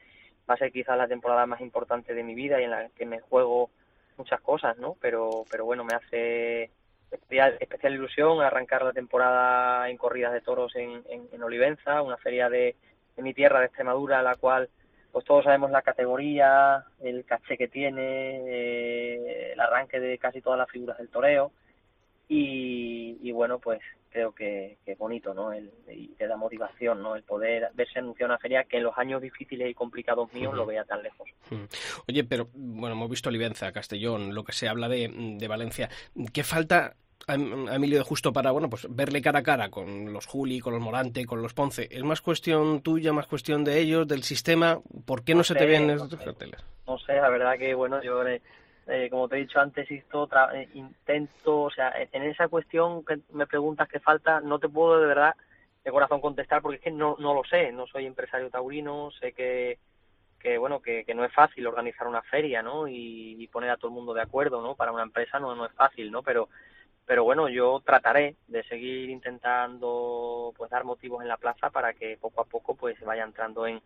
va 0.49 0.55
a 0.55 0.57
ser 0.57 0.73
quizás 0.73 0.97
la 0.97 1.07
temporada 1.07 1.45
más 1.45 1.61
importante 1.61 2.15
de 2.15 2.23
mi 2.23 2.35
vida 2.35 2.59
y 2.59 2.65
en 2.65 2.71
la 2.71 2.89
que 2.97 3.05
me 3.05 3.21
juego 3.21 3.69
muchas 4.17 4.41
cosas, 4.41 4.79
¿no? 4.79 4.97
Pero, 5.03 5.45
pero 5.51 5.67
bueno, 5.67 5.85
me 5.85 5.93
hace 5.93 6.71
especial, 7.11 7.59
especial 7.61 7.93
ilusión 7.93 8.41
arrancar 8.41 8.83
la 8.83 8.95
temporada 8.95 9.91
en 9.91 9.99
corridas 9.99 10.33
de 10.33 10.41
toros 10.41 10.75
en, 10.75 11.03
en, 11.11 11.43
Olivenza, 11.43 12.01
una 12.01 12.17
feria 12.17 12.49
de, 12.49 12.75
de 13.17 13.23
mi 13.23 13.35
tierra, 13.35 13.61
de 13.61 13.67
Extremadura, 13.67 14.23
la 14.23 14.37
cual 14.37 14.71
pues 15.13 15.27
todos 15.27 15.45
sabemos 15.45 15.71
la 15.71 15.83
categoría, 15.83 16.87
el 17.03 17.27
caché 17.27 17.59
que 17.59 17.69
tiene, 17.69 18.41
eh, 18.47 19.53
el 19.53 19.61
arranque 19.61 20.01
de 20.01 20.17
casi 20.17 20.41
todas 20.41 20.59
las 20.59 20.71
figuras 20.71 20.97
del 20.97 21.11
toreo 21.11 21.53
y, 22.29 23.31
bueno, 23.33 23.59
pues 23.59 23.81
creo 24.11 24.33
que, 24.33 24.79
es 24.87 24.99
bonito, 24.99 25.35
¿no? 25.35 25.53
El, 25.53 25.71
y 25.91 26.09
te 26.09 26.27
da 26.27 26.37
motivación, 26.37 27.03
¿no? 27.03 27.17
El 27.17 27.25
poder 27.25 27.71
verse 27.75 27.99
anunciar 27.99 28.29
una 28.29 28.39
feria 28.39 28.65
que 28.65 28.77
en 28.77 28.85
los 28.85 28.97
años 28.97 29.21
difíciles 29.21 29.71
y 29.71 29.75
complicados 29.75 30.33
míos 30.33 30.55
lo 30.55 30.67
vea 30.67 30.85
tan 30.85 31.03
lejos. 31.03 31.29
Oye, 32.09 32.25
pero 32.25 32.49
bueno, 32.55 32.95
hemos 32.95 33.11
visto 33.11 33.29
Olivenza, 33.29 33.73
Castellón, 33.73 34.35
lo 34.35 34.45
que 34.45 34.53
se 34.53 34.69
habla 34.69 34.89
de, 34.89 35.11
de 35.39 35.49
Valencia. 35.49 35.89
¿Qué 36.33 36.45
falta 36.45 36.97
a 37.27 37.35
Emilio 37.35 37.99
de 37.99 38.05
Justo 38.05 38.33
para 38.33 38.51
bueno 38.51 38.69
pues 38.69 38.87
verle 38.91 39.23
cara 39.23 39.41
a 39.41 39.43
cara 39.43 39.71
con 39.71 40.13
los 40.13 40.27
Juli, 40.27 40.61
con 40.61 40.75
los 40.75 40.83
Morante, 40.83 41.25
con 41.25 41.41
los 41.43 41.55
Ponce. 41.55 41.89
¿Es 41.91 42.03
más 42.03 42.21
cuestión 42.21 42.83
tuya, 42.83 43.13
más 43.13 43.27
cuestión 43.27 43.65
de 43.65 43.81
ellos, 43.81 44.07
del 44.07 44.23
sistema? 44.23 44.81
¿Por 45.07 45.25
qué 45.25 45.35
no, 45.35 45.45
se 45.45 45.55
te 45.55 45.67
ven 45.67 45.91
estos 45.91 46.17
carteles? 46.17 46.63
No 46.87 46.99
sé, 46.99 47.15
la 47.15 47.31
verdad 47.31 47.59
que 47.59 47.75
bueno, 47.75 48.03
yo 48.03 48.23
eh, 48.87 49.09
como 49.11 49.29
te 49.29 49.37
he 49.37 49.41
dicho 49.41 49.61
antes, 49.61 49.91
eh, 49.91 50.69
intento, 50.75 51.63
o 51.63 51.71
sea, 51.71 51.93
en 52.13 52.23
esa 52.23 52.49
cuestión 52.49 53.05
que 53.05 53.21
me 53.33 53.47
preguntas 53.47 53.89
qué 53.89 54.01
falta, 54.01 54.41
no 54.41 54.59
te 54.59 54.69
puedo 54.69 55.01
de 55.01 55.07
verdad 55.07 55.35
de 55.85 55.91
corazón 55.91 56.21
contestar 56.21 56.63
porque 56.63 56.77
es 56.77 56.83
que 56.83 56.91
no, 56.91 57.17
no 57.19 57.35
lo 57.35 57.45
sé, 57.45 57.71
no 57.73 57.87
soy 57.87 58.07
empresario 58.07 58.51
taurino, 58.51 59.11
sé 59.21 59.33
que, 59.33 59.79
que 60.39 60.57
bueno, 60.59 60.81
que, 60.81 61.05
que 61.05 61.15
no 61.15 61.25
es 61.25 61.33
fácil 61.33 61.67
organizar 61.67 62.07
una 62.07 62.23
feria, 62.23 62.63
¿no? 62.63 62.89
Y, 62.89 63.49
poner 63.53 63.71
a 63.71 63.77
todo 63.77 63.89
el 63.89 63.95
mundo 63.95 64.13
de 64.15 64.23
acuerdo, 64.23 64.61
¿no? 64.61 64.75
Para 64.75 64.91
una 64.91 65.05
empresa 65.05 65.39
no, 65.39 65.55
no 65.55 65.65
es 65.65 65.73
fácil, 65.73 66.11
¿no? 66.11 66.23
Pero, 66.23 66.49
pero 67.07 67.23
bueno, 67.23 67.49
yo 67.49 67.81
trataré 67.85 68.35
de 68.49 68.65
seguir 68.65 69.11
intentando 69.11 70.53
pues 70.57 70.71
dar 70.71 70.83
motivos 70.85 71.23
en 71.23 71.29
la 71.29 71.37
plaza 71.37 71.71
para 71.71 71.95
que 71.95 72.19
poco 72.21 72.41
a 72.41 72.47
poco 72.47 72.75
pues 72.75 72.99
se 72.99 73.05
vaya 73.05 73.23
entrando 73.23 73.67
en, 73.67 73.81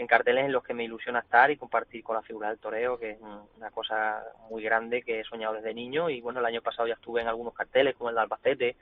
en 0.00 0.06
carteles 0.06 0.46
en 0.46 0.52
los 0.52 0.64
que 0.64 0.72
me 0.72 0.84
ilusiona 0.84 1.18
estar 1.18 1.50
y 1.50 1.58
compartir 1.58 2.02
con 2.02 2.16
la 2.16 2.22
figura 2.22 2.48
del 2.48 2.58
toreo, 2.58 2.98
que 2.98 3.10
es 3.10 3.18
una 3.58 3.70
cosa 3.70 4.24
muy 4.48 4.62
grande 4.62 5.02
que 5.02 5.20
he 5.20 5.24
soñado 5.24 5.54
desde 5.54 5.74
niño. 5.74 6.08
Y 6.08 6.22
bueno, 6.22 6.40
el 6.40 6.46
año 6.46 6.62
pasado 6.62 6.88
ya 6.88 6.94
estuve 6.94 7.20
en 7.20 7.28
algunos 7.28 7.52
carteles, 7.52 7.94
como 7.96 8.08
el 8.08 8.14
de 8.14 8.22
Albacete, 8.22 8.76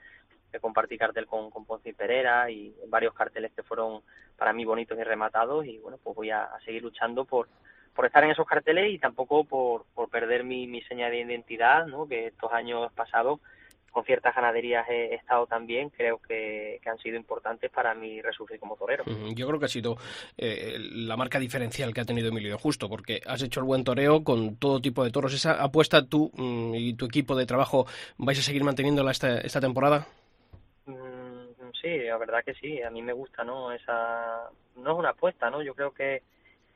que 0.49 0.59
compartí 0.61 0.97
cartel 0.97 1.27
con, 1.27 1.51
con 1.51 1.65
Ponce 1.65 1.89
y 1.89 1.93
Pereira, 1.93 2.49
y 2.49 2.73
varios 2.87 3.13
carteles 3.13 3.51
que 3.51 3.63
fueron 3.63 4.01
para 4.37 4.53
mí 4.53 4.63
bonitos 4.63 4.97
y 4.97 5.03
rematados. 5.03 5.65
Y 5.65 5.77
bueno, 5.79 5.97
pues 6.01 6.15
voy 6.15 6.29
a, 6.31 6.49
seguir 6.63 6.83
luchando 6.83 7.25
por, 7.25 7.49
por 7.93 8.05
estar 8.05 8.23
en 8.23 8.31
esos 8.31 8.47
carteles 8.47 8.89
y 8.89 8.97
tampoco 8.97 9.43
por, 9.43 9.83
por 9.93 10.09
perder 10.09 10.45
mi, 10.45 10.67
mi 10.67 10.81
seña 10.83 11.09
de 11.09 11.19
identidad, 11.19 11.85
¿no? 11.85 12.07
que 12.07 12.27
estos 12.27 12.53
años 12.53 12.93
pasados 12.93 13.41
con 13.91 14.03
ciertas 14.05 14.35
ganaderías 14.35 14.87
he, 14.89 15.15
estado 15.15 15.47
también, 15.47 15.89
creo 15.89 16.19
que, 16.19 16.79
han 16.85 16.97
sido 16.97 17.17
importantes 17.17 17.69
para 17.71 17.93
mi 17.93 18.21
resurgir 18.21 18.59
como 18.59 18.75
torero. 18.75 19.03
Yo 19.35 19.47
creo 19.47 19.59
que 19.59 19.65
ha 19.65 19.69
sido 19.69 19.97
eh, 20.37 20.77
la 20.79 21.15
marca 21.17 21.39
diferencial 21.39 21.93
que 21.93 22.01
ha 22.01 22.05
tenido 22.05 22.29
Emilio 22.29 22.57
Justo, 22.57 22.89
porque 22.89 23.21
has 23.25 23.41
hecho 23.43 23.59
el 23.59 23.65
buen 23.65 23.83
toreo 23.83 24.23
con 24.23 24.55
todo 24.55 24.81
tipo 24.81 25.03
de 25.03 25.11
toros. 25.11 25.33
¿Esa 25.33 25.61
apuesta 25.63 26.05
tú 26.05 26.31
mm, 26.33 26.75
y 26.75 26.93
tu 26.93 27.05
equipo 27.05 27.35
de 27.35 27.45
trabajo 27.45 27.85
vais 28.17 28.39
a 28.39 28.41
seguir 28.41 28.63
manteniéndola 28.63 29.11
esta, 29.11 29.39
esta 29.39 29.61
temporada? 29.61 30.07
Mm, 30.85 31.71
sí, 31.79 31.99
la 31.99 32.17
verdad 32.17 32.43
que 32.43 32.55
sí. 32.55 32.81
A 32.81 32.89
mí 32.89 33.01
me 33.01 33.13
gusta, 33.13 33.43
¿no? 33.43 33.71
Esa 33.71 34.49
no 34.77 34.91
es 34.91 34.97
una 34.97 35.09
apuesta, 35.09 35.49
¿no? 35.49 35.61
Yo 35.61 35.75
creo 35.75 35.91
que 35.91 36.23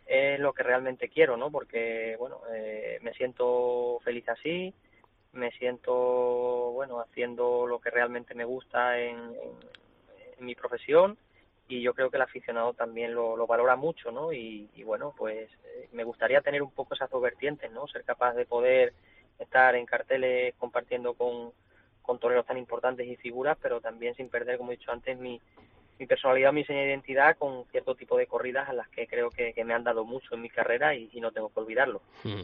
es 0.05 0.39
lo 0.39 0.53
que 0.53 0.63
realmente 0.63 1.09
quiero, 1.09 1.37
¿no? 1.37 1.49
Porque, 1.49 2.15
bueno, 2.19 2.41
eh, 2.53 2.99
me 3.01 3.13
siento 3.13 3.99
feliz 4.03 4.27
así 4.29 4.73
me 5.33 5.51
siento 5.51 6.71
bueno 6.73 6.99
haciendo 6.99 7.67
lo 7.67 7.79
que 7.79 7.89
realmente 7.89 8.35
me 8.35 8.45
gusta 8.45 8.99
en, 8.99 9.33
mi 10.39 10.55
profesión 10.55 11.17
y 11.69 11.81
yo 11.81 11.93
creo 11.93 12.09
que 12.09 12.17
el 12.17 12.23
aficionado 12.23 12.73
también 12.73 13.13
lo, 13.13 13.47
valora 13.47 13.75
mucho 13.75 14.11
no 14.11 14.33
y, 14.33 14.67
bueno 14.83 15.13
pues 15.17 15.49
eh, 15.63 15.87
me 15.93 16.03
gustaría 16.03 16.41
tener 16.41 16.61
un 16.61 16.71
poco 16.71 16.95
esas 16.95 17.09
dos 17.09 17.21
vertientes 17.21 17.71
no 17.71 17.87
ser 17.87 18.03
capaz 18.03 18.33
de 18.33 18.45
poder 18.45 18.93
estar 19.39 19.75
en 19.75 19.85
carteles 19.85 20.53
compartiendo 20.57 21.13
con, 21.13 21.53
con 22.01 22.19
toreros 22.19 22.45
tan 22.45 22.57
importantes 22.57 23.07
y 23.07 23.15
figuras 23.15 23.57
pero 23.61 23.79
también 23.79 24.15
sin 24.15 24.29
perder 24.29 24.57
como 24.57 24.71
he 24.71 24.77
dicho 24.77 24.91
antes 24.91 25.17
mi 25.17 25.39
mi 25.99 26.05
personalidad, 26.05 26.53
mi 26.53 26.63
señal 26.65 26.83
de 26.83 26.89
identidad 26.89 27.37
con 27.37 27.65
cierto 27.71 27.95
tipo 27.95 28.17
de 28.17 28.27
corridas 28.27 28.69
a 28.69 28.73
las 28.73 28.87
que 28.89 29.07
creo 29.07 29.29
que, 29.29 29.53
me 29.63 29.73
han 29.73 29.83
dado 29.83 30.03
mucho 30.03 30.35
en 30.35 30.41
mi 30.41 30.49
carrera 30.49 30.95
y, 30.95 31.09
no 31.21 31.31
tengo 31.31 31.49
que 31.49 31.59
olvidarlo. 31.59 32.01
Hmm. 32.23 32.41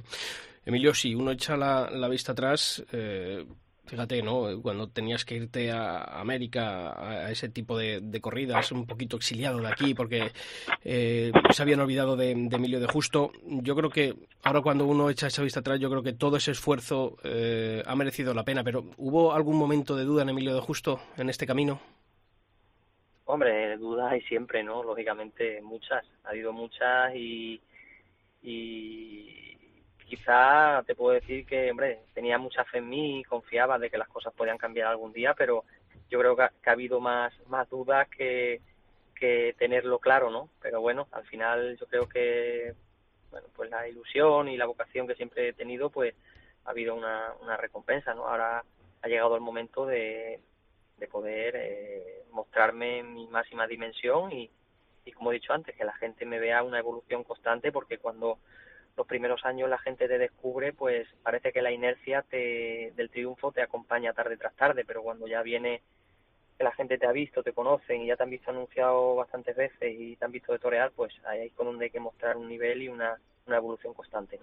Emilio, 0.65 0.93
si 0.93 1.15
uno 1.15 1.31
echa 1.31 1.57
la, 1.57 2.07
vista 2.07 2.31
atrás, 2.31 2.85
eh, 2.91 3.45
fíjate, 3.89 4.21
¿no? 4.21 4.61
Cuando 4.61 4.87
tenías 4.87 5.25
que 5.25 5.35
irte 5.35 5.71
a 5.71 6.03
América 6.19 7.25
a 7.25 7.31
ese 7.31 7.49
tipo 7.49 7.77
de, 7.77 8.19
corridas, 8.21 8.71
un 8.71 8.85
poquito 8.85 9.17
exiliado 9.17 9.59
de 9.59 9.67
aquí 9.67 9.93
porque 9.93 10.31
eh, 10.83 11.31
se 11.49 11.61
habían 11.61 11.79
olvidado 11.79 12.15
de, 12.15 12.31
Emilio 12.31 12.79
de 12.79 12.87
Justo. 12.87 13.31
Yo 13.43 13.75
creo 13.75 13.89
que 13.89 14.15
ahora 14.43 14.61
cuando 14.61 14.85
uno 14.85 15.09
echa 15.09 15.27
esa 15.27 15.41
vista 15.41 15.61
atrás, 15.61 15.79
yo 15.79 15.89
creo 15.89 16.03
que 16.03 16.13
todo 16.13 16.37
ese 16.37 16.51
esfuerzo 16.51 17.17
eh, 17.23 17.83
ha 17.85 17.95
merecido 17.95 18.33
la 18.33 18.43
pena. 18.43 18.63
Pero 18.63 18.85
¿hubo 18.97 19.33
algún 19.33 19.57
momento 19.57 19.95
de 19.95 20.05
duda 20.05 20.21
en 20.21 20.29
Emilio 20.29 20.53
de 20.53 20.61
Justo 20.61 21.01
en 21.17 21.29
este 21.29 21.47
camino? 21.47 21.81
Hombre, 23.31 23.77
dudas 23.77 24.11
hay 24.11 24.21
siempre, 24.21 24.63
¿no? 24.63 24.81
Lógicamente 24.81 25.61
muchas. 25.61 26.03
Ha 26.23 26.29
habido 26.29 26.51
muchas 26.51 27.13
y, 27.13 27.61
y 28.41 29.55
quizá 30.03 30.81
te 30.87 30.95
puedo 30.95 31.13
decir 31.13 31.45
que, 31.45 31.69
hombre, 31.69 31.99
tenía 32.15 32.39
mucha 32.39 32.65
fe 32.65 32.79
en 32.79 32.89
mí 32.89 33.19
y 33.19 33.23
confiaba 33.23 33.77
de 33.77 33.91
que 33.91 33.99
las 33.99 34.07
cosas 34.07 34.33
podían 34.33 34.57
cambiar 34.57 34.87
algún 34.87 35.13
día, 35.13 35.35
pero 35.35 35.63
yo 36.09 36.17
creo 36.17 36.35
que 36.35 36.41
ha, 36.41 36.71
habido 36.71 36.99
más, 36.99 37.31
más 37.45 37.69
dudas 37.69 38.09
que, 38.09 38.61
que 39.13 39.53
tenerlo 39.59 39.99
claro, 39.99 40.31
¿no? 40.31 40.49
Pero 40.59 40.81
bueno, 40.81 41.07
al 41.11 41.25
final 41.27 41.77
yo 41.79 41.85
creo 41.85 42.09
que, 42.09 42.73
bueno, 43.29 43.47
pues 43.55 43.69
la 43.69 43.87
ilusión 43.87 44.47
y 44.49 44.57
la 44.57 44.65
vocación 44.65 45.05
que 45.05 45.13
siempre 45.13 45.49
he 45.49 45.53
tenido, 45.53 45.91
pues 45.91 46.15
ha 46.65 46.71
habido 46.71 46.95
una, 46.95 47.33
una 47.43 47.57
recompensa, 47.57 48.11
¿no? 48.15 48.27
Ahora 48.27 48.63
ha 49.03 49.07
llegado 49.07 49.35
el 49.35 49.41
momento 49.41 49.85
de, 49.85 50.39
de 50.99 51.07
poder 51.07 51.55
eh, 51.55 52.23
mostrarme 52.31 53.03
mi 53.03 53.27
máxima 53.27 53.67
dimensión 53.67 54.31
y, 54.31 54.49
y 55.05 55.11
como 55.11 55.31
he 55.31 55.35
dicho 55.35 55.53
antes, 55.53 55.75
que 55.75 55.83
la 55.83 55.93
gente 55.93 56.25
me 56.25 56.39
vea 56.39 56.63
una 56.63 56.79
evolución 56.79 57.23
constante 57.23 57.71
porque 57.71 57.97
cuando 57.97 58.39
los 58.99 59.07
primeros 59.07 59.45
años 59.45 59.69
la 59.69 59.77
gente 59.77 60.07
te 60.07 60.17
descubre, 60.17 60.73
pues 60.73 61.07
parece 61.23 61.53
que 61.53 61.61
la 61.61 61.71
inercia 61.71 62.21
te, 62.23 62.91
del 62.95 63.09
triunfo 63.09 63.51
te 63.51 63.61
acompaña 63.61 64.13
tarde 64.13 64.35
tras 64.35 64.55
tarde, 64.55 64.83
pero 64.85 65.01
cuando 65.01 65.25
ya 65.25 65.41
viene 65.41 65.81
que 66.57 66.65
la 66.65 66.73
gente 66.73 66.97
te 66.97 67.07
ha 67.07 67.13
visto, 67.13 67.41
te 67.41 67.53
conocen 67.53 68.01
y 68.01 68.07
ya 68.07 68.17
te 68.17 68.23
han 68.23 68.29
visto 68.29 68.51
anunciado 68.51 69.15
bastantes 69.15 69.55
veces 69.55 69.95
y 69.97 70.17
te 70.17 70.25
han 70.25 70.33
visto 70.33 70.51
de 70.51 70.59
torear, 70.59 70.91
pues 70.91 71.13
ahí 71.25 71.47
es 71.47 71.53
con 71.53 71.67
donde 71.67 71.85
hay 71.85 71.91
que 71.91 72.01
mostrar 72.01 72.35
un 72.35 72.49
nivel 72.49 72.81
y 72.81 72.89
una, 72.89 73.17
una 73.49 73.57
evolución 73.57 73.93
constante. 73.93 74.39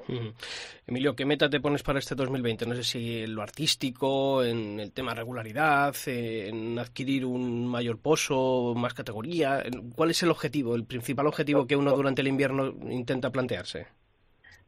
Emilio, 0.87 1.17
¿qué 1.17 1.25
meta 1.25 1.49
te 1.49 1.61
pones 1.61 1.83
para 1.83 1.99
este 1.99 2.15
2020? 2.15 2.67
No 2.67 2.75
sé 2.75 2.85
si 2.85 3.23
en 3.23 3.35
lo 3.35 3.43
artístico, 3.43 4.45
en 4.45 4.79
el 4.81 4.93
tema 4.93 5.15
regularidad, 5.15 5.95
en 6.07 6.79
adquirir 6.79 7.25
un 7.25 7.67
mayor 7.67 7.99
pozo, 7.99 8.75
más 8.77 8.95
categoría. 8.95 9.65
¿Cuál 9.95 10.11
es 10.11 10.23
el 10.23 10.31
objetivo, 10.31 10.75
el 10.75 10.85
principal 10.85 11.27
objetivo 11.27 11.67
que 11.67 11.77
uno 11.77 11.97
durante 11.97 12.21
el 12.23 12.29
invierno 12.29 12.75
intenta 12.91 13.31
plantearse? 13.31 13.87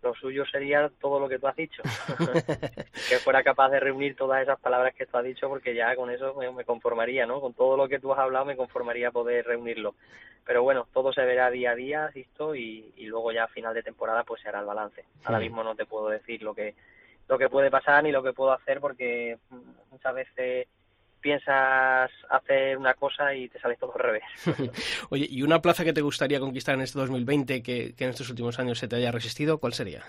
Lo 0.02 0.14
suyo 0.14 0.45
sería 0.47 0.90
todo 1.00 1.19
lo 1.19 1.28
que 1.28 1.38
tú 1.38 1.47
has 1.49 1.57
dicho. 1.57 1.83
que 3.09 3.19
fuera 3.19 3.43
capaz 3.43 3.71
de 3.71 3.81
reunir 3.81 4.17
todas 4.17 4.43
esas 4.43 4.59
palabras 4.61 4.95
que 4.95 5.07
tú 5.07 5.17
has 5.17 5.25
dicho, 5.25 5.49
porque 5.49 5.75
ya 5.75 5.95
con 5.97 6.11
eso 6.11 6.35
me, 6.35 6.64
conformaría, 6.64 7.26
¿no? 7.26 7.40
Con 7.40 7.55
todo 7.55 7.76
lo 7.76 7.88
que 7.88 7.99
tú 7.99 8.12
has 8.12 8.19
hablado 8.19 8.45
me 8.45 8.57
conformaría 8.57 9.11
poder 9.11 9.47
reunirlo. 9.47 9.95
Pero 10.45 10.62
bueno, 10.62 10.87
todo 10.93 11.12
se 11.12 11.25
verá 11.25 11.50
día 11.50 11.73
a 11.73 11.75
día, 11.75 12.11
¿listo? 12.14 12.55
Y, 12.55 12.93
y 12.97 13.07
luego 13.07 13.33
ya 13.33 13.45
a 13.45 13.49
final 13.49 13.75
de 13.75 13.83
temporada 13.83 14.25
pues 14.25 14.40
se 14.40 14.49
hará 14.49 14.61
el 14.61 14.67
balance. 14.67 15.05
Ahora 15.25 15.40
mismo 15.40 15.62
no 15.62 15.75
te 15.75 15.85
puedo 15.85 16.09
decir 16.09 16.43
lo 16.43 16.55
que 16.55 16.75
lo 17.28 17.38
que 17.38 17.50
puede 17.50 17.71
pasar 17.71 18.02
ni 18.02 18.11
lo 18.11 18.23
que 18.23 18.33
puedo 18.33 18.52
hacer 18.52 18.81
porque 18.81 19.37
muchas 19.90 20.14
veces 20.14 20.67
piensas 21.20 22.10
hacer 22.30 22.76
una 22.76 22.94
cosa 22.94 23.34
y 23.34 23.48
te 23.48 23.60
sale 23.60 23.76
todo 23.76 23.92
al 23.94 24.00
revés. 24.00 24.22
Oye, 25.10 25.26
¿y 25.28 25.42
una 25.42 25.60
plaza 25.60 25.84
que 25.84 25.92
te 25.92 26.00
gustaría 26.00 26.40
conquistar 26.40 26.75
en 26.75 26.82
este 26.82 26.98
2020 26.98 27.62
que, 27.62 27.94
que 27.94 28.04
en 28.04 28.10
estos 28.10 28.30
últimos 28.30 28.58
años 28.58 28.78
se 28.78 28.88
te 28.88 28.96
haya 28.96 29.12
resistido, 29.12 29.58
cuál 29.58 29.72
sería? 29.72 30.04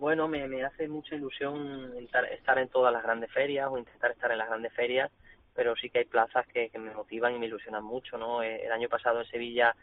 Bueno, 0.00 0.28
me, 0.28 0.48
me 0.48 0.64
hace 0.64 0.88
mucha 0.88 1.14
ilusión 1.14 1.92
estar, 1.98 2.58
en 2.58 2.68
todas 2.68 2.90
las 2.90 3.02
grandes 3.02 3.30
ferias 3.30 3.68
o 3.70 3.76
intentar 3.76 4.10
estar 4.10 4.32
en 4.32 4.38
las 4.38 4.48
grandes 4.48 4.72
ferias, 4.72 5.10
pero 5.54 5.76
sí 5.76 5.90
que 5.90 5.98
hay 5.98 6.04
plazas 6.06 6.46
que, 6.46 6.70
que 6.70 6.78
me 6.78 6.94
motivan 6.94 7.34
y 7.34 7.38
me 7.38 7.46
ilusionan 7.46 7.84
mucho, 7.84 8.16
¿no? 8.16 8.42
Eh, 8.42 8.64
el 8.64 8.72
año 8.72 8.88
pasado 8.88 9.20
en 9.20 9.26
Sevilla 9.26 9.76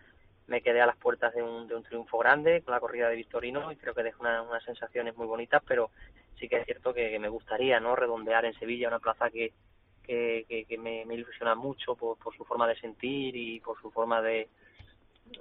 me 0.47 0.61
quedé 0.61 0.81
a 0.81 0.87
las 0.87 0.97
puertas 0.97 1.35
de 1.35 1.43
un, 1.43 1.67
de 1.67 1.75
un 1.75 1.83
triunfo 1.83 2.17
grande 2.17 2.63
con 2.63 2.73
la 2.73 2.79
corrida 2.79 3.09
de 3.09 3.15
Victorino 3.15 3.71
y 3.71 3.75
creo 3.75 3.93
que 3.93 4.01
dejó 4.01 4.23
unas 4.23 4.63
sensaciones 4.63 5.15
muy 5.15 5.27
bonitas, 5.27 5.61
pero 5.67 5.91
sí 6.39 6.47
que 6.47 6.57
es 6.57 6.65
cierto 6.65 6.93
que, 6.93 7.17
me 7.19 7.29
gustaría 7.29 7.79
no 7.79 7.95
redondear 7.95 8.45
en 8.45 8.53
Sevilla 8.53 8.87
una 8.87 8.99
plaza 8.99 9.29
que, 9.29 9.53
que, 10.03 10.65
que, 10.67 10.77
me, 10.77 11.03
ilusiona 11.13 11.55
mucho 11.55 11.95
por, 11.95 12.17
por, 12.17 12.35
su 12.35 12.45
forma 12.45 12.67
de 12.67 12.79
sentir 12.79 13.35
y 13.35 13.59
por 13.59 13.79
su 13.81 13.91
forma 13.91 14.21
de, 14.21 14.47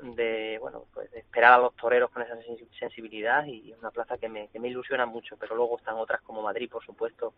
de 0.03 0.59
bueno 0.61 0.85
pues 0.93 1.11
de 1.11 1.21
esperar 1.21 1.55
a 1.55 1.59
los 1.59 1.77
toreros 1.77 2.11
con 2.11 2.23
esa 2.23 2.37
sensibilidad 2.79 3.47
y 3.47 3.73
una 3.79 3.91
plaza 3.91 4.19
que 4.19 4.29
me, 4.29 4.49
que 4.49 4.59
me 4.59 4.69
ilusiona 4.69 5.07
mucho 5.07 5.37
pero 5.37 5.55
luego 5.55 5.79
están 5.79 5.97
otras 5.97 6.21
como 6.23 6.43
Madrid 6.43 6.69
por 6.71 6.85
supuesto 6.85 7.35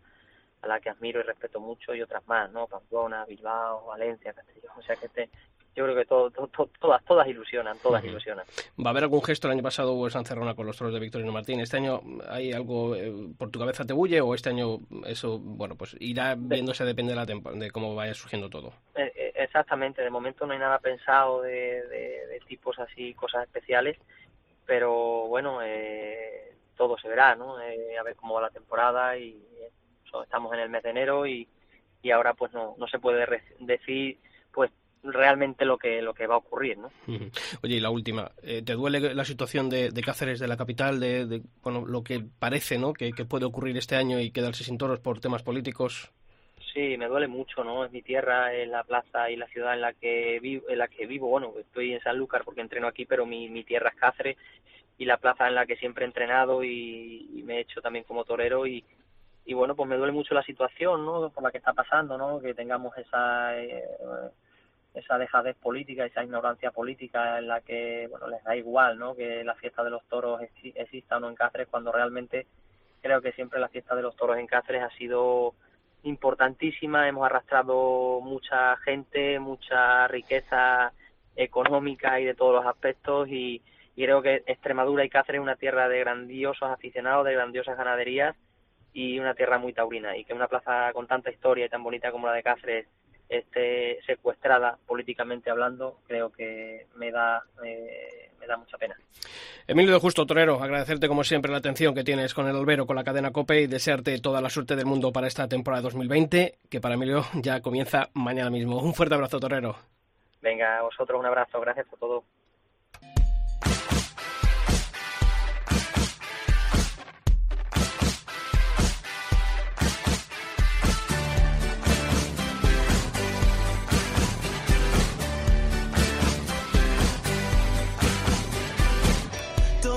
a 0.61 0.67
la 0.67 0.79
que 0.79 0.89
admiro 0.89 1.19
y 1.19 1.23
respeto 1.23 1.59
mucho 1.59 1.93
y 1.93 2.01
otras 2.01 2.27
más 2.27 2.51
no 2.51 2.67
Pamplona 2.67 3.25
Bilbao 3.25 3.85
Valencia 3.85 4.33
Castellón 4.33 4.73
o 4.77 4.81
sea 4.81 4.95
que 4.95 5.05
este 5.05 5.29
yo 5.79 5.85
creo 5.85 5.95
que 5.95 6.05
todo, 6.05 6.29
todas, 6.77 7.05
todas 7.05 7.25
ilusionan, 7.25 7.77
todas 7.81 8.03
ilusionan. 8.03 8.45
¿Va 8.77 8.87
a 8.87 8.89
haber 8.89 9.03
algún 9.03 9.23
gesto? 9.23 9.47
El 9.47 9.53
año 9.53 9.63
pasado 9.63 9.93
hubo 9.93 10.09
San 10.09 10.25
Cerrona 10.25 10.53
con 10.53 10.65
los 10.65 10.77
toros 10.77 10.93
de 10.93 10.99
Victorino 10.99 11.31
Martín. 11.31 11.61
¿Este 11.61 11.77
año 11.77 12.01
hay 12.27 12.51
algo 12.51 12.97
eh, 12.97 13.13
por 13.37 13.49
tu 13.49 13.59
cabeza 13.59 13.85
te 13.85 13.93
bulle 13.93 14.19
o 14.19 14.35
este 14.35 14.49
año 14.49 14.79
eso, 15.05 15.39
bueno, 15.39 15.75
pues 15.75 15.95
irá 16.01 16.35
viéndose, 16.37 16.83
depende 16.83 17.13
de, 17.13 17.15
la 17.15 17.25
de 17.25 17.71
cómo 17.71 17.95
vaya 17.95 18.13
surgiendo 18.13 18.49
todo? 18.49 18.73
Eh, 18.95 19.09
eh, 19.15 19.31
exactamente, 19.35 20.01
de 20.01 20.09
momento 20.09 20.45
no 20.45 20.51
hay 20.51 20.59
nada 20.59 20.79
pensado 20.79 21.43
de, 21.43 21.87
de, 21.87 22.39
tipos 22.45 22.77
así, 22.79 23.13
cosas 23.13 23.43
especiales, 23.43 23.97
pero 24.65 25.27
bueno, 25.27 25.59
todo 26.75 26.97
se 26.97 27.07
verá, 27.07 27.35
¿no? 27.35 27.55
a 27.55 28.03
ver 28.03 28.15
cómo 28.17 28.33
va 28.33 28.41
la 28.41 28.49
temporada 28.49 29.15
y 29.17 29.41
estamos 30.23 30.51
en 30.53 30.59
el 30.59 30.69
mes 30.69 30.83
de 30.83 30.89
enero 30.89 31.25
y, 31.25 31.47
y 32.01 32.11
ahora 32.11 32.33
pues 32.33 32.51
no, 32.53 32.75
no 32.77 32.87
se 32.87 32.99
puede 32.99 33.25
decir 33.59 34.17
pues 34.51 34.71
realmente 35.03 35.65
lo 35.65 35.77
que 35.77 36.01
lo 36.01 36.13
que 36.13 36.27
va 36.27 36.35
a 36.35 36.39
ocurrir, 36.39 36.77
¿no? 36.77 36.91
Oye, 37.63 37.75
y 37.75 37.79
la 37.79 37.89
última, 37.89 38.31
eh, 38.43 38.61
¿te 38.63 38.73
duele 38.73 39.13
la 39.13 39.25
situación 39.25 39.69
de, 39.69 39.91
Cáceres, 40.03 40.39
de 40.39 40.47
la 40.47 40.57
capital, 40.57 40.99
de, 40.99 41.41
bueno, 41.61 41.85
lo 41.85 42.03
que 42.03 42.21
parece, 42.39 42.77
¿no? 42.77 42.93
Que, 42.93 43.11
puede 43.25 43.45
ocurrir 43.45 43.77
este 43.77 43.95
año 43.95 44.19
y 44.19 44.31
quedarse 44.31 44.63
sin 44.63 44.77
toros 44.77 44.99
por 44.99 45.19
temas 45.19 45.43
políticos? 45.43 46.11
Sí, 46.73 46.97
me 46.97 47.07
duele 47.07 47.27
mucho, 47.27 47.63
¿no? 47.63 47.85
Es 47.85 47.91
mi 47.91 48.01
tierra, 48.01 48.53
es 48.53 48.67
la 48.67 48.83
plaza 48.83 49.29
y 49.29 49.35
la 49.35 49.47
ciudad 49.47 49.73
en 49.73 49.81
la 49.81 49.93
que 49.93 50.39
vivo, 50.39 50.69
en 50.69 50.77
la 50.77 50.87
que 50.87 51.05
vivo. 51.05 51.27
Bueno, 51.27 51.53
estoy 51.59 51.93
en 51.93 52.01
Sanlúcar 52.01 52.43
porque 52.43 52.61
entreno 52.61 52.87
aquí, 52.87 53.05
pero 53.05 53.25
mi, 53.25 53.49
mi 53.49 53.63
tierra 53.63 53.89
es 53.89 53.95
Cáceres 53.95 54.37
y 54.97 55.05
la 55.05 55.17
plaza 55.17 55.47
en 55.47 55.55
la 55.55 55.65
que 55.65 55.77
siempre 55.77 56.03
he 56.03 56.07
entrenado 56.07 56.63
y, 56.63 57.41
me 57.45 57.57
he 57.57 57.61
hecho 57.61 57.81
también 57.81 58.05
como 58.05 58.25
torero 58.25 58.67
y, 58.67 58.83
y 59.45 59.53
bueno, 59.53 59.75
pues 59.75 59.89
me 59.89 59.95
duele 59.95 60.11
mucho 60.11 60.35
la 60.35 60.43
situación, 60.43 61.05
¿no? 61.05 61.29
Por 61.29 61.43
la 61.43 61.51
que 61.51 61.57
está 61.57 61.73
pasando, 61.73 62.17
¿no? 62.17 62.39
Que 62.39 62.53
tengamos 62.53 62.95
esa 62.97 63.59
eh, 63.59 63.83
esa 64.99 65.17
dejadez 65.17 65.55
política, 65.57 66.05
esa 66.05 66.23
ignorancia 66.23 66.71
política 66.71 67.39
en 67.39 67.47
la 67.47 67.61
que, 67.61 68.07
bueno, 68.09 68.27
les 68.27 68.43
da 68.43 68.55
igual, 68.55 68.97
¿no? 68.97 69.15
Que 69.15 69.43
la 69.43 69.55
fiesta 69.55 69.83
de 69.83 69.89
los 69.89 70.03
toros 70.05 70.41
exista 70.63 71.17
o 71.17 71.19
no 71.19 71.29
en 71.29 71.35
Cáceres, 71.35 71.67
cuando 71.67 71.91
realmente 71.91 72.47
creo 73.01 73.21
que 73.21 73.31
siempre 73.31 73.59
la 73.59 73.69
fiesta 73.69 73.95
de 73.95 74.01
los 74.01 74.15
toros 74.15 74.37
en 74.37 74.47
Cáceres 74.47 74.83
ha 74.83 74.89
sido 74.91 75.53
importantísima, 76.03 77.07
hemos 77.07 77.25
arrastrado 77.25 78.21
mucha 78.21 78.77
gente, 78.77 79.39
mucha 79.39 80.07
riqueza 80.07 80.93
económica 81.35 82.19
y 82.19 82.25
de 82.25 82.35
todos 82.35 82.55
los 82.55 82.65
aspectos 82.65 83.27
y, 83.29 83.61
creo 83.95 84.21
que 84.21 84.43
Extremadura 84.45 85.03
y 85.03 85.09
Cáceres 85.09 85.39
es 85.39 85.43
una 85.43 85.57
tierra 85.57 85.89
de 85.89 85.99
grandiosos 85.99 86.69
aficionados, 86.69 87.25
de 87.25 87.33
grandiosas 87.33 87.77
ganaderías 87.77 88.33
y 88.93 89.19
una 89.19 89.33
tierra 89.33 89.57
muy 89.57 89.73
taurina 89.73 90.15
y 90.15 90.23
que 90.23 90.33
una 90.33 90.47
plaza 90.47 90.93
con 90.93 91.05
tanta 91.05 91.31
historia 91.31 91.65
y 91.65 91.69
tan 91.69 91.83
bonita 91.83 92.09
como 92.09 92.27
la 92.27 92.33
de 92.33 92.43
Cáceres 92.43 92.87
esté 93.29 94.01
secuestrada 94.05 94.77
políticamente 94.87 95.49
hablando, 95.49 95.99
creo 96.07 96.31
que 96.31 96.87
me 96.95 97.11
da, 97.11 97.43
eh, 97.63 98.31
me 98.39 98.47
da 98.47 98.57
mucha 98.57 98.77
pena. 98.77 98.95
Emilio 99.67 99.93
de 99.93 99.99
Justo 99.99 100.25
Torero, 100.25 100.61
agradecerte 100.61 101.07
como 101.07 101.23
siempre 101.23 101.51
la 101.51 101.59
atención 101.59 101.93
que 101.93 102.03
tienes 102.03 102.33
con 102.33 102.47
el 102.47 102.55
albero, 102.55 102.87
con 102.87 102.95
la 102.95 103.03
cadena 103.03 103.31
COPE 103.31 103.61
y 103.61 103.67
desearte 103.67 104.19
toda 104.19 104.41
la 104.41 104.49
suerte 104.49 104.75
del 104.75 104.87
mundo 104.87 105.11
para 105.11 105.27
esta 105.27 105.47
temporada 105.47 105.83
2020, 105.83 106.57
que 106.69 106.81
para 106.81 106.95
Emilio 106.95 107.23
ya 107.35 107.61
comienza 107.61 108.09
mañana 108.13 108.49
mismo. 108.49 108.81
Un 108.81 108.95
fuerte 108.95 109.15
abrazo, 109.15 109.39
Torero. 109.39 109.75
Venga, 110.41 110.79
a 110.79 110.81
vosotros 110.81 111.19
un 111.19 111.25
abrazo, 111.25 111.61
gracias 111.61 111.85
por 111.87 111.99
todo. 111.99 112.23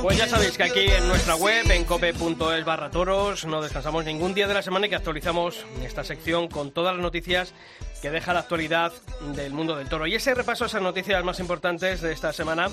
Pues 0.03 0.19
ya 0.19 0.27
sabéis 0.27 0.57
que 0.57 0.65
aquí 0.65 0.81
en 0.81 1.07
nuestra 1.07 1.37
web, 1.37 1.71
en 1.71 1.85
cope.es 1.85 2.65
barra 2.65 2.91
toros, 2.91 3.47
no 3.47 3.62
descansamos 3.62 4.05
ningún 4.05 4.35
día 4.35 4.49
de 4.49 4.55
la 4.55 4.61
semana 4.61 4.87
y 4.87 4.88
que 4.88 4.97
actualizamos 4.97 5.65
esta 5.85 6.03
sección 6.03 6.49
con 6.49 6.73
todas 6.73 6.95
las 6.95 7.03
noticias 7.03 7.55
que 8.03 8.11
deja 8.11 8.35
la 8.35 8.41
actualidad 8.41 8.93
del 9.37 9.53
mundo 9.53 9.77
del 9.77 9.88
toro. 9.88 10.09
Y 10.09 10.17
ese 10.17 10.35
repaso 10.35 10.65
a 10.65 10.67
esas 10.67 10.83
noticias 10.83 11.23
más 11.23 11.38
importantes 11.38 12.01
de 12.01 12.12
esta 12.12 12.33
semana, 12.33 12.67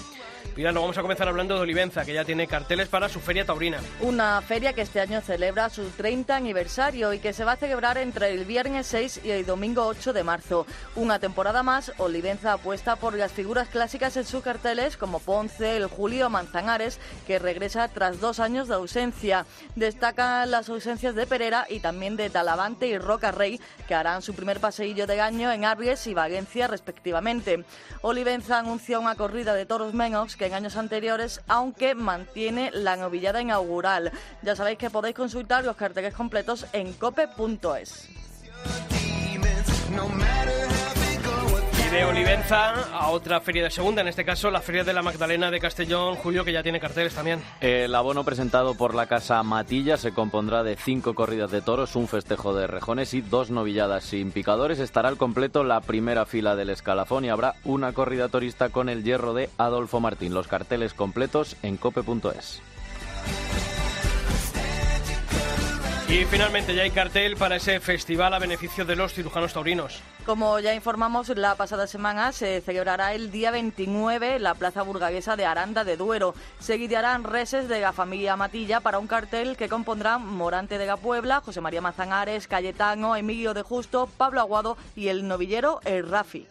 Pirano, 0.56 0.82
vamos 0.82 0.98
a 0.98 1.04
comenzar 1.04 1.28
hablando 1.28 1.56
de 1.56 1.62
Olivenza, 1.62 2.04
que 2.04 2.14
ya 2.14 2.26
tiene 2.26 2.48
carteles 2.48 2.88
para 2.88 3.08
su 3.08 3.20
feria 3.20 3.46
taurina. 3.46 3.80
Una 4.02 4.42
feria 4.42 4.74
que 4.74 4.82
este 4.82 5.00
año 5.00 5.22
celebra 5.22 5.70
su 5.70 5.88
30 5.92 6.36
aniversario 6.36 7.14
y 7.14 7.20
que 7.20 7.34
se 7.34 7.46
va 7.46 7.52
a 7.54 7.58
celebrar 7.58 8.00
entre 8.00 8.32
el 8.32 8.46
viernes 8.46 8.88
6 8.88 9.22
y 9.24 9.30
el 9.30 9.46
domingo 9.46 9.86
8 9.86 10.14
de 10.14 10.24
marzo. 10.24 10.66
Una 10.96 11.20
temporada 11.20 11.62
más, 11.62 11.94
Olivenza 12.00 12.54
apuesta 12.54 12.96
por 12.96 13.14
las 13.14 13.32
figuras 13.32 13.70
clásicas 13.70 14.18
en 14.18 14.26
sus 14.26 14.44
carteles, 14.44 14.98
como 14.98 15.20
Ponce, 15.20 15.78
el 15.78 15.86
Julio 15.86 16.32
Manzanares, 16.32 17.00
que 17.28 17.38
regresa 17.38 17.88
tras 17.88 18.20
dos 18.20 18.40
años 18.40 18.68
de 18.68 18.76
ausencia. 18.76 19.46
Destacan 19.76 20.50
las 20.50 20.70
ausencias 20.70 21.14
de 21.14 21.28
Pereira 21.28 21.68
y 21.70 21.80
también 21.80 22.18
de 22.18 22.30
Talavante 22.30 22.88
y 22.88 22.98
Roca 22.98 23.32
Rey, 23.32 23.62
que 23.88 23.96
harán 23.96 24.22
su 24.22 24.34
primer 24.34 24.60
paseillo 24.60 25.06
de 25.06 25.20
Legaño 25.20 25.52
en 25.52 25.66
Arries 25.66 26.08
y 26.08 26.14
Valencia 26.14 26.68
respectivamente. 26.68 27.66
Olivenza 28.02 28.58
anunció 28.58 29.02
una 29.02 29.16
corrida 29.16 29.54
de 29.54 29.66
toros 29.66 29.94
menos 29.94 30.38
que 30.38 30.46
en 30.46 30.54
años 30.54 30.78
anteriores, 30.78 31.42
aunque 31.50 31.94
mantiene 31.94 32.72
la 32.72 32.96
novillada 32.96 33.42
inaugural. 33.42 34.14
Ya 34.42 34.56
sabéis 34.56 34.78
que 34.78 34.90
podéis 34.90 35.16
consultar 35.16 35.66
los 35.66 35.76
carteles 35.76 36.14
completos 36.14 36.66
en 36.72 36.94
cope.es. 36.94 38.08
de 41.92 42.06
Olivenza 42.06 42.74
a 42.94 43.10
otra 43.10 43.42
feria 43.42 43.64
de 43.64 43.72
segunda, 43.72 44.02
en 44.02 44.08
este 44.08 44.24
caso 44.24 44.52
la 44.52 44.62
Feria 44.62 44.84
de 44.84 44.94
la 44.94 45.02
Magdalena 45.02 45.50
de 45.50 45.60
Castellón, 45.60 46.16
Julio, 46.16 46.46
que 46.46 46.52
ya 46.52 46.62
tiene 46.62 46.80
carteles 46.80 47.16
también. 47.16 47.42
El 47.62 47.96
abono 47.96 48.24
presentado 48.24 48.76
por 48.76 48.94
la 48.94 49.08
Casa 49.08 49.42
Matilla 49.42 49.98
se 49.98 50.12
compondrá 50.12 50.64
de 50.64 50.76
cinco 50.76 51.16
corridas 51.16 51.50
de 51.50 51.62
toros, 51.62 51.96
un 51.96 52.08
festejo 52.08 52.54
de 52.54 52.68
rejones 52.68 53.14
y 53.16 53.22
dos 53.22 53.50
novilladas 53.50 54.04
sin 54.04 54.32
picadores. 54.32 54.80
Estará 54.80 55.10
al 55.10 55.18
completo 55.18 55.64
la 55.64 55.82
primera 55.82 56.26
fila 56.26 56.56
del 56.56 56.70
escalafón 56.70 57.26
y 57.26 57.30
habrá 57.30 57.56
una 57.64 57.92
corrida 57.94 58.30
torista 58.30 58.70
con 58.70 58.88
el 58.90 59.04
hierro 59.04 59.34
de 59.34 59.50
Adolfo 59.58 60.00
Martín. 60.00 60.34
Los 60.34 60.48
carteles 60.48 60.94
completos 60.94 61.56
en 61.64 61.78
cope.es. 61.78 62.62
Y 66.10 66.26
finalmente 66.26 66.74
ya 66.74 66.82
hay 66.82 66.90
cartel 66.90 67.38
para 67.38 67.58
ese 67.58 67.80
festival 67.80 68.34
a 68.34 68.40
beneficio 68.40 68.84
de 68.84 68.96
los 68.96 69.14
cirujanos 69.14 69.54
taurinos. 69.54 70.02
Como 70.26 70.60
ya 70.60 70.74
informamos, 70.74 71.30
la 71.30 71.54
pasada 71.54 71.86
semana 71.86 72.32
se 72.32 72.62
celebrará 72.62 73.14
el 73.14 73.30
día 73.30 73.52
29 73.52 74.38
en 74.38 74.44
la 74.44 74.56
Plaza 74.56 74.82
Burgaguesa 74.82 75.36
de 75.36 75.46
Aranda 75.46 75.84
de 75.84 75.98
Duero. 75.98 76.34
Seguirán 76.58 77.26
reses 77.26 77.68
de 77.68 77.82
la 77.82 77.94
familia 77.94 78.36
Matilla 78.36 78.80
para 78.80 78.98
un 78.98 79.06
cartel 79.06 79.56
que 79.56 79.70
compondrán 79.70 80.26
Morante 80.26 80.80
de 80.80 80.88
la 80.88 80.98
Puebla, 80.98 81.42
José 81.42 81.62
María 81.62 81.82
Mazanares, 81.82 82.48
Cayetano, 82.48 83.16
Emilio 83.16 83.54
de 83.54 83.62
Justo, 83.62 84.10
Pablo 84.18 84.42
Aguado 84.42 84.78
y 84.96 85.10
el 85.10 85.28
novillero 85.28 85.80
El 85.86 86.10
Rafi. 86.10 86.48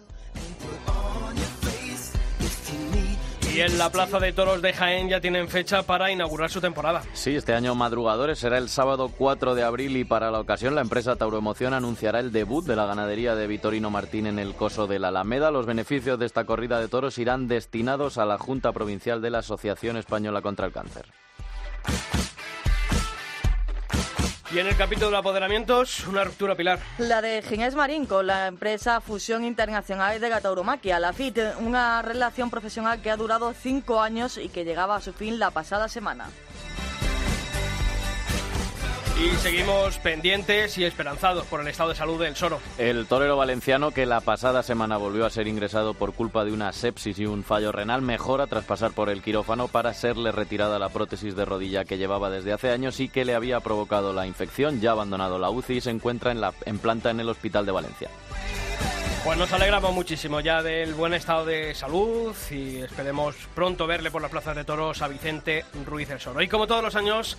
Y 3.58 3.60
en 3.60 3.76
la 3.76 3.90
Plaza 3.90 4.20
de 4.20 4.32
Toros 4.32 4.62
de 4.62 4.72
Jaén 4.72 5.08
ya 5.08 5.20
tienen 5.20 5.48
fecha 5.48 5.82
para 5.82 6.12
inaugurar 6.12 6.48
su 6.48 6.60
temporada. 6.60 7.02
Sí, 7.12 7.34
este 7.34 7.54
año 7.54 7.74
Madrugadores 7.74 8.38
será 8.38 8.56
el 8.56 8.68
sábado 8.68 9.08
4 9.08 9.56
de 9.56 9.64
abril 9.64 9.96
y 9.96 10.04
para 10.04 10.30
la 10.30 10.38
ocasión 10.38 10.76
la 10.76 10.80
empresa 10.80 11.16
Tauroemoción 11.16 11.74
anunciará 11.74 12.20
el 12.20 12.30
debut 12.30 12.64
de 12.64 12.76
la 12.76 12.86
ganadería 12.86 13.34
de 13.34 13.48
Vitorino 13.48 13.90
Martín 13.90 14.28
en 14.28 14.38
el 14.38 14.54
coso 14.54 14.86
de 14.86 15.00
la 15.00 15.08
Alameda. 15.08 15.50
Los 15.50 15.66
beneficios 15.66 16.20
de 16.20 16.26
esta 16.26 16.44
corrida 16.44 16.78
de 16.78 16.86
toros 16.86 17.18
irán 17.18 17.48
destinados 17.48 18.16
a 18.16 18.26
la 18.26 18.38
Junta 18.38 18.70
Provincial 18.70 19.20
de 19.20 19.30
la 19.30 19.38
Asociación 19.38 19.96
Española 19.96 20.40
contra 20.40 20.64
el 20.64 20.72
Cáncer. 20.72 21.06
Y 24.50 24.58
en 24.58 24.66
el 24.66 24.76
capítulo 24.76 25.10
de 25.10 25.18
apoderamientos, 25.18 26.06
una 26.06 26.24
ruptura 26.24 26.54
pilar. 26.54 26.78
La 26.96 27.20
de 27.20 27.42
Ginés 27.42 27.74
Marín 27.74 28.06
con 28.06 28.26
la 28.26 28.46
empresa 28.46 29.02
Fusión 29.02 29.44
Internacional 29.44 30.18
de 30.18 30.28
la 30.30 30.40
Tauromaquia, 30.40 30.98
la 30.98 31.12
FIT, 31.12 31.38
una 31.60 32.00
relación 32.00 32.48
profesional 32.48 33.02
que 33.02 33.10
ha 33.10 33.16
durado 33.18 33.52
cinco 33.52 34.00
años 34.00 34.38
y 34.38 34.48
que 34.48 34.64
llegaba 34.64 34.96
a 34.96 35.00
su 35.02 35.12
fin 35.12 35.38
la 35.38 35.50
pasada 35.50 35.86
semana. 35.86 36.30
Y 39.20 39.36
seguimos 39.38 39.98
pendientes 39.98 40.78
y 40.78 40.84
esperanzados 40.84 41.44
por 41.46 41.60
el 41.60 41.66
estado 41.66 41.88
de 41.88 41.96
salud 41.96 42.22
del 42.22 42.36
Soro. 42.36 42.60
El 42.78 43.06
torero 43.06 43.36
valenciano, 43.36 43.90
que 43.90 44.06
la 44.06 44.20
pasada 44.20 44.62
semana 44.62 44.96
volvió 44.96 45.26
a 45.26 45.30
ser 45.30 45.48
ingresado 45.48 45.94
por 45.94 46.12
culpa 46.12 46.44
de 46.44 46.52
una 46.52 46.72
sepsis 46.72 47.18
y 47.18 47.26
un 47.26 47.42
fallo 47.42 47.72
renal, 47.72 48.00
mejora 48.00 48.46
tras 48.46 48.64
pasar 48.64 48.92
por 48.92 49.10
el 49.10 49.20
quirófano 49.20 49.66
para 49.66 49.92
serle 49.92 50.30
retirada 50.30 50.78
la 50.78 50.90
prótesis 50.90 51.34
de 51.34 51.44
rodilla 51.44 51.84
que 51.84 51.98
llevaba 51.98 52.30
desde 52.30 52.52
hace 52.52 52.70
años 52.70 53.00
y 53.00 53.08
que 53.08 53.24
le 53.24 53.34
había 53.34 53.58
provocado 53.58 54.12
la 54.12 54.24
infección. 54.24 54.80
Ya 54.80 54.90
ha 54.90 54.92
abandonado 54.92 55.40
la 55.40 55.50
UCI 55.50 55.78
y 55.78 55.80
se 55.80 55.90
encuentra 55.90 56.30
en, 56.30 56.40
la, 56.40 56.54
en 56.64 56.78
planta 56.78 57.10
en 57.10 57.18
el 57.18 57.28
Hospital 57.28 57.66
de 57.66 57.72
Valencia. 57.72 58.10
Pues 59.24 59.36
nos 59.36 59.52
alegramos 59.52 59.92
muchísimo 59.92 60.40
ya 60.40 60.62
del 60.62 60.94
buen 60.94 61.12
estado 61.12 61.44
de 61.44 61.74
salud 61.74 62.34
y 62.50 62.78
esperemos 62.78 63.34
pronto 63.54 63.86
verle 63.86 64.10
por 64.10 64.22
las 64.22 64.30
plazas 64.30 64.56
de 64.56 64.64
toros 64.64 65.02
a 65.02 65.08
Vicente 65.08 65.64
Ruiz 65.84 66.08
del 66.08 66.20
Soro. 66.20 66.40
Y 66.40 66.48
como 66.48 66.66
todos 66.66 66.82
los 66.82 66.94
años, 66.94 67.36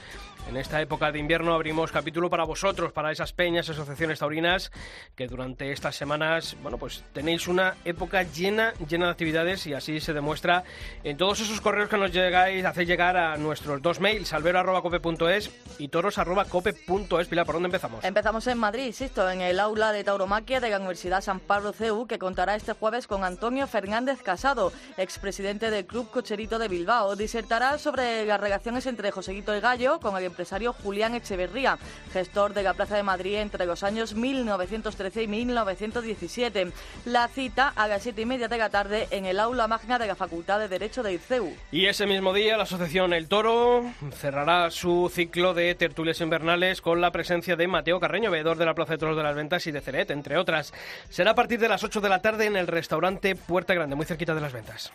en 0.49 0.57
esta 0.57 0.81
época 0.81 1.12
de 1.12 1.19
invierno 1.19 1.53
abrimos 1.53 1.91
capítulo 1.91 2.27
para 2.29 2.43
vosotros, 2.43 2.91
para 2.91 3.12
esas 3.12 3.33
peñas, 3.33 3.69
asociaciones 3.69 4.17
taurinas, 4.17 4.71
que 5.15 5.27
durante 5.27 5.71
estas 5.71 5.95
semanas, 5.95 6.57
bueno, 6.63 6.79
pues 6.79 7.03
tenéis 7.13 7.47
una 7.47 7.75
época 7.85 8.23
llena, 8.23 8.73
llena 8.88 9.05
de 9.05 9.12
actividades 9.12 9.67
y 9.67 9.75
así 9.75 9.99
se 9.99 10.12
demuestra 10.12 10.63
en 11.03 11.17
todos 11.17 11.39
esos 11.39 11.62
correos 11.62 11.88
que 11.88 11.97
nos 11.97 12.12
llegáis, 12.12 12.65
hacéis 12.65 12.88
llegar 12.88 13.15
a 13.15 13.38
nuestros 13.38 13.79
dos 13.81 13.99
mails, 13.99 14.33
albero.cope.es 14.33 15.51
y 15.77 15.88
toros.cope.es. 15.89 17.27
Pilar, 17.27 17.45
¿por 17.45 17.53
dónde 17.53 17.67
empezamos? 17.67 18.03
Empezamos 18.03 18.47
en 18.47 18.57
Madrid, 18.57 18.85
insisto, 18.85 19.29
en 19.29 19.41
el 19.41 19.59
aula 19.59 19.91
de 19.91 20.03
tauromaquia 20.03 20.59
de 20.59 20.71
la 20.71 20.77
Universidad 20.77 21.21
San 21.21 21.39
Pablo 21.39 21.73
CEU, 21.73 22.07
que 22.07 22.17
contará 22.17 22.55
este 22.55 22.73
jueves 22.73 23.05
con 23.05 23.23
Antonio 23.23 23.67
Fernández 23.67 24.23
Casado, 24.23 24.73
expresidente 24.97 25.69
del 25.69 25.85
Club 25.85 26.09
Cocherito 26.09 26.57
de 26.57 26.67
Bilbao. 26.67 27.15
Disertará 27.15 27.77
sobre 27.77 28.25
las 28.25 28.41
relaciones 28.41 28.88
entre 28.88 29.12
Joseguito 29.12 29.55
y 29.55 29.59
Gallo 29.59 29.99
con 29.99 30.17
el 30.17 30.23
empresario 30.39 30.71
Julián 30.71 31.15
Echeverría, 31.15 31.78
gestor 32.13 32.54
de 32.54 32.63
la 32.63 32.73
Plaza 32.73 32.95
de 32.95 33.04
Madrid 33.04 33.36
entre 33.36 33.65
los 33.65 33.84
años 33.84 34.13
1913 34.13 35.23
y 35.23 35.28
1917. 35.28 36.71
La 37.04 37.28
cita 37.28 37.73
a 37.75 37.89
las 37.89 38.04
siete 38.04 38.21
y 38.21 38.25
media 38.25 38.47
de 38.47 38.58
la 38.58 38.69
tarde 38.69 39.10
en 39.12 39.25
el 39.25 39.38
aula 39.38 39.67
magna 39.67 39.99
de 39.99 40.08
la 40.08 40.15
Facultad 40.15 40.60
de 40.60 40.69
Derecho 40.69 41.04
de 41.04 41.19
CEU. 41.19 41.54
Y 41.73 41.88
ese 41.88 42.06
mismo 42.06 42.32
día 42.32 42.56
la 42.56 42.63
Asociación 42.63 43.12
El 43.12 43.28
Toro 43.28 43.84
cerrará 44.13 44.71
su 44.71 45.12
ciclo 45.13 45.54
de 45.54 45.75
tertulias 45.75 46.21
invernales 46.21 46.80
con 46.80 47.02
la 47.02 47.12
presencia 47.12 47.58
de 47.58 47.67
Mateo 47.67 47.99
Carreño, 47.99 48.32
veedor 48.32 48.58
de 48.58 48.65
la 48.65 48.75
Plaza 48.75 48.93
de 48.93 48.99
Toros 48.99 49.17
de 49.17 49.23
las 49.23 49.36
Ventas 49.36 49.67
y 49.67 49.73
de 49.73 49.82
Ceret, 49.82 50.10
entre 50.12 50.38
otras. 50.38 50.73
Será 51.10 51.32
a 51.32 51.36
partir 51.36 51.60
de 51.60 51.67
las 51.67 51.84
8 51.84 51.99
de 51.99 52.08
la 52.08 52.21
tarde 52.21 52.45
en 52.45 52.56
el 52.56 52.67
restaurante 52.67 53.36
Puerta 53.36 53.73
Grande, 53.73 53.97
muy 53.97 54.06
cerquita 54.06 54.34
de 54.34 54.39
las 54.39 54.54
ventas. 54.54 54.93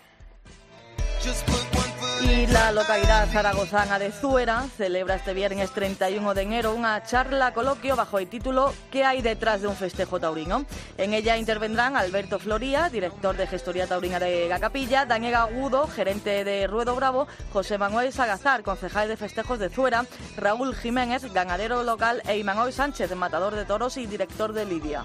Y 2.26 2.46
la 2.46 2.72
localidad 2.72 3.28
zaragozana 3.30 3.98
de 3.98 4.10
Zuera 4.10 4.64
celebra 4.78 5.16
este 5.16 5.34
viernes 5.34 5.70
31 5.72 6.32
de 6.32 6.42
enero 6.42 6.74
una 6.74 7.02
charla 7.02 7.52
coloquio 7.52 7.96
bajo 7.96 8.18
el 8.18 8.28
título 8.28 8.72
¿Qué 8.90 9.04
hay 9.04 9.20
detrás 9.20 9.60
de 9.60 9.68
un 9.68 9.76
festejo 9.76 10.18
taurino? 10.18 10.64
En 10.96 11.12
ella 11.12 11.36
intervendrán 11.36 11.96
Alberto 11.96 12.38
Floría, 12.38 12.88
director 12.88 13.36
de 13.36 13.46
gestoría 13.46 13.86
taurina 13.86 14.18
de 14.18 14.48
la 14.48 14.58
capilla, 14.58 15.04
Daniel 15.04 15.34
Agudo, 15.34 15.86
gerente 15.86 16.44
de 16.44 16.66
Ruedo 16.66 16.96
Bravo, 16.96 17.26
José 17.52 17.76
Manuel 17.76 18.10
Sagazar, 18.10 18.62
concejal 18.62 19.08
de 19.08 19.18
festejos 19.18 19.58
de 19.58 19.68
Zuera, 19.68 20.06
Raúl 20.38 20.74
Jiménez, 20.74 21.30
ganadero 21.30 21.82
local 21.82 22.22
e 22.26 22.38
Imanol 22.38 22.72
Sánchez, 22.72 23.14
matador 23.14 23.54
de 23.54 23.66
toros 23.66 23.98
y 23.98 24.06
director 24.06 24.54
de 24.54 24.64
Lidia. 24.64 25.04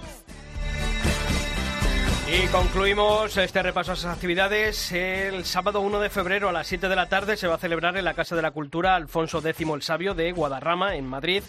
Y 2.31 2.45
concluimos 2.49 3.35
este 3.37 3.63
repaso 3.63 3.89
a 3.89 3.93
esas 3.95 4.13
actividades. 4.13 4.91
El 4.91 5.45
sábado 5.45 5.81
1 5.81 5.99
de 5.99 6.11
febrero 6.11 6.47
a 6.47 6.51
las 6.51 6.67
7 6.67 6.87
de 6.87 6.95
la 6.95 7.09
tarde 7.09 7.37
se 7.37 7.47
va 7.47 7.55
a 7.55 7.59
celebrar 7.59 7.97
en 7.97 8.05
la 8.05 8.13
Casa 8.13 8.35
de 8.35 8.43
la 8.43 8.51
Cultura 8.51 8.95
Alfonso 8.95 9.39
X 9.43 9.67
el 9.67 9.81
Sabio 9.81 10.13
de 10.13 10.31
Guadarrama, 10.31 10.95
en 10.95 11.07
Madrid. 11.07 11.41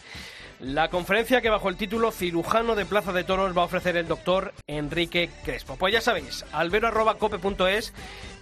La 0.59 0.89
conferencia 0.89 1.43
que 1.43 1.51
bajo 1.51 1.69
el 1.69 1.77
título 1.77 2.11
Cirujano 2.13 2.75
de 2.77 2.87
Plaza 2.87 3.13
de 3.13 3.25
Toros 3.25 3.57
va 3.57 3.63
a 3.63 3.67
ofrecer 3.67 3.99
el 3.99 4.09
doctor 4.09 4.55
Enrique 4.67 5.29
Crespo. 5.45 5.77
Pues 5.77 5.93
ya 5.93 6.01
sabéis, 6.01 6.47
albero.cope.es 6.51 7.93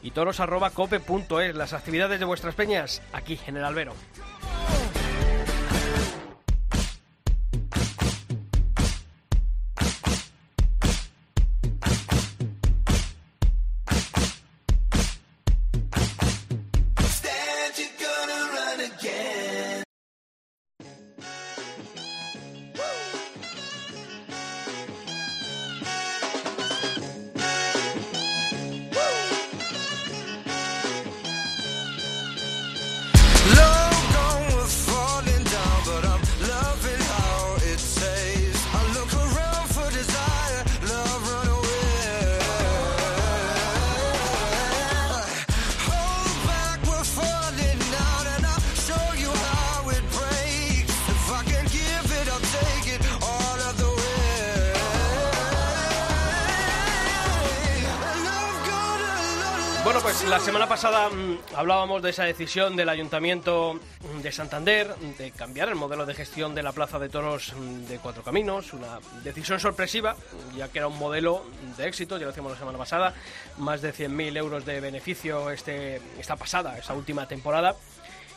y 0.05 0.13
toros.cope.es. 0.13 1.57
Las 1.57 1.73
actividades 1.73 2.21
de 2.21 2.25
vuestras 2.25 2.55
peñas 2.55 3.03
aquí 3.13 3.41
en 3.49 3.57
el 3.57 3.65
albero. 3.65 3.95
Hablábamos 61.59 62.03
de 62.03 62.11
esa 62.11 62.23
decisión 62.23 62.77
del 62.77 62.89
Ayuntamiento 62.89 63.81
de 64.23 64.31
Santander 64.31 64.95
de 65.19 65.33
cambiar 65.33 65.69
el 65.69 65.75
modelo 65.75 66.07
de 66.07 66.15
gestión 66.15 66.55
de 66.55 66.63
la 66.63 66.71
Plaza 66.71 67.01
de 67.01 67.09
Toros 67.09 67.53
de 67.89 67.99
Cuatro 67.99 68.23
Caminos, 68.23 68.73
una 68.73 69.01
decisión 69.25 69.59
sorpresiva, 69.59 70.15
ya 70.57 70.69
que 70.69 70.79
era 70.79 70.87
un 70.87 70.97
modelo 70.97 71.45
de 71.77 71.89
éxito, 71.89 72.17
ya 72.17 72.23
lo 72.23 72.29
decíamos 72.29 72.53
la 72.53 72.59
semana 72.59 72.79
pasada, 72.79 73.13
más 73.57 73.83
de 73.83 73.93
100.000 73.93 74.37
euros 74.37 74.65
de 74.65 74.79
beneficio 74.79 75.51
este, 75.51 76.01
esta 76.21 76.37
pasada, 76.37 76.79
esa 76.79 76.95
última 76.95 77.27
temporada. 77.27 77.75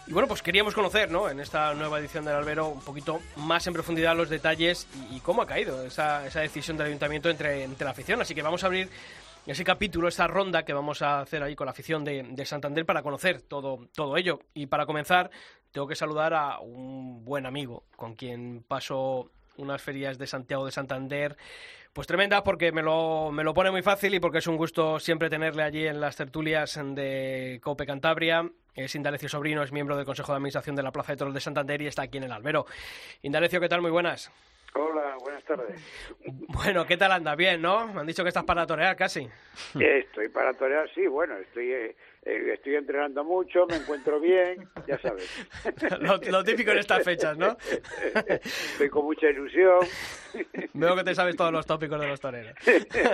Y 0.07 0.13
bueno, 0.13 0.27
pues 0.27 0.41
queríamos 0.41 0.73
conocer, 0.73 1.11
¿no? 1.11 1.29
En 1.29 1.39
esta 1.39 1.75
nueva 1.75 1.99
edición 1.99 2.25
del 2.25 2.33
Albero 2.33 2.69
un 2.69 2.81
poquito 2.81 3.21
más 3.35 3.67
en 3.67 3.73
profundidad 3.73 4.17
los 4.17 4.29
detalles 4.29 4.87
y, 5.11 5.17
y 5.17 5.19
cómo 5.19 5.43
ha 5.43 5.45
caído 5.45 5.85
esa, 5.85 6.25
esa, 6.25 6.39
decisión 6.39 6.75
del 6.75 6.87
ayuntamiento 6.87 7.29
entre, 7.29 7.65
entre 7.65 7.85
la 7.85 7.91
afición. 7.91 8.19
Así 8.19 8.33
que 8.33 8.41
vamos 8.41 8.63
a 8.63 8.65
abrir 8.65 8.89
ese 9.45 9.63
capítulo, 9.63 10.07
esta 10.07 10.27
ronda 10.27 10.63
que 10.63 10.73
vamos 10.73 11.01
a 11.01 11.21
hacer 11.21 11.43
ahí 11.43 11.55
con 11.55 11.65
la 11.65 11.71
afición 11.71 12.03
de, 12.03 12.23
de, 12.23 12.45
Santander 12.45 12.85
para 12.85 13.01
conocer 13.01 13.41
todo, 13.41 13.87
todo 13.93 14.17
ello. 14.17 14.39
Y 14.53 14.67
para 14.67 14.85
comenzar, 14.85 15.31
tengo 15.71 15.87
que 15.87 15.95
saludar 15.95 16.33
a 16.33 16.59
un 16.59 17.25
buen 17.25 17.45
amigo 17.45 17.83
con 17.95 18.15
quien 18.15 18.63
paso 18.67 19.31
unas 19.57 19.81
ferias 19.81 20.17
de 20.17 20.27
Santiago 20.27 20.65
de 20.65 20.71
Santander 20.71 21.37
pues 21.93 22.07
tremenda 22.07 22.43
porque 22.43 22.71
me 22.71 22.81
lo, 22.81 23.31
me 23.31 23.43
lo 23.43 23.53
pone 23.53 23.69
muy 23.69 23.81
fácil 23.81 24.13
y 24.13 24.19
porque 24.19 24.37
es 24.37 24.47
un 24.47 24.55
gusto 24.55 24.99
siempre 24.99 25.29
tenerle 25.29 25.63
allí 25.63 25.85
en 25.85 25.99
las 25.99 26.15
tertulias 26.15 26.79
de 26.95 27.59
Cope 27.61 27.85
Cantabria. 27.85 28.49
Es 28.73 28.95
Indalecio 28.95 29.27
Sobrino, 29.27 29.61
es 29.61 29.73
miembro 29.73 29.97
del 29.97 30.05
Consejo 30.05 30.31
de 30.31 30.37
Administración 30.37 30.75
de 30.77 30.83
la 30.83 30.93
Plaza 30.93 31.11
de 31.11 31.17
Toros 31.17 31.33
de 31.33 31.41
Santander 31.41 31.81
y 31.81 31.87
está 31.87 32.03
aquí 32.03 32.17
en 32.17 32.23
el 32.23 32.31
Albero. 32.31 32.65
Indalecio, 33.23 33.59
¿qué 33.59 33.67
tal? 33.67 33.81
Muy 33.81 33.91
buenas. 33.91 34.31
Hola, 34.73 35.17
buenas 35.19 35.43
tardes. 35.43 35.81
Bueno, 36.47 36.85
¿qué 36.85 36.95
tal 36.95 37.11
anda? 37.11 37.35
Bien, 37.35 37.61
¿no? 37.61 37.87
Me 37.93 38.01
han 38.01 38.07
dicho 38.07 38.23
que 38.23 38.29
estás 38.29 38.45
para 38.45 38.65
torear 38.65 38.95
casi. 38.95 39.27
Estoy 39.77 40.29
para 40.29 40.53
torear, 40.53 40.89
sí, 40.93 41.07
bueno, 41.07 41.35
estoy, 41.37 41.71
eh, 41.73 41.95
estoy 42.23 42.75
entrenando 42.75 43.25
mucho, 43.25 43.65
me 43.67 43.75
encuentro 43.75 44.19
bien, 44.21 44.69
ya 44.87 44.97
sabes. 44.99 45.29
lo, 45.99 46.17
lo, 46.17 46.43
típico 46.43 46.71
en 46.71 46.77
estas 46.77 47.03
fechas, 47.03 47.37
¿no? 47.37 47.57
estoy 48.27 48.89
con 48.89 49.05
mucha 49.05 49.29
ilusión. 49.29 49.79
Veo 50.73 50.95
que 50.95 51.03
te 51.03 51.15
sabes 51.15 51.35
todos 51.35 51.51
los 51.51 51.65
tópicos 51.65 51.99
de 51.99 52.07
los 52.07 52.19
toreros. 52.19 52.53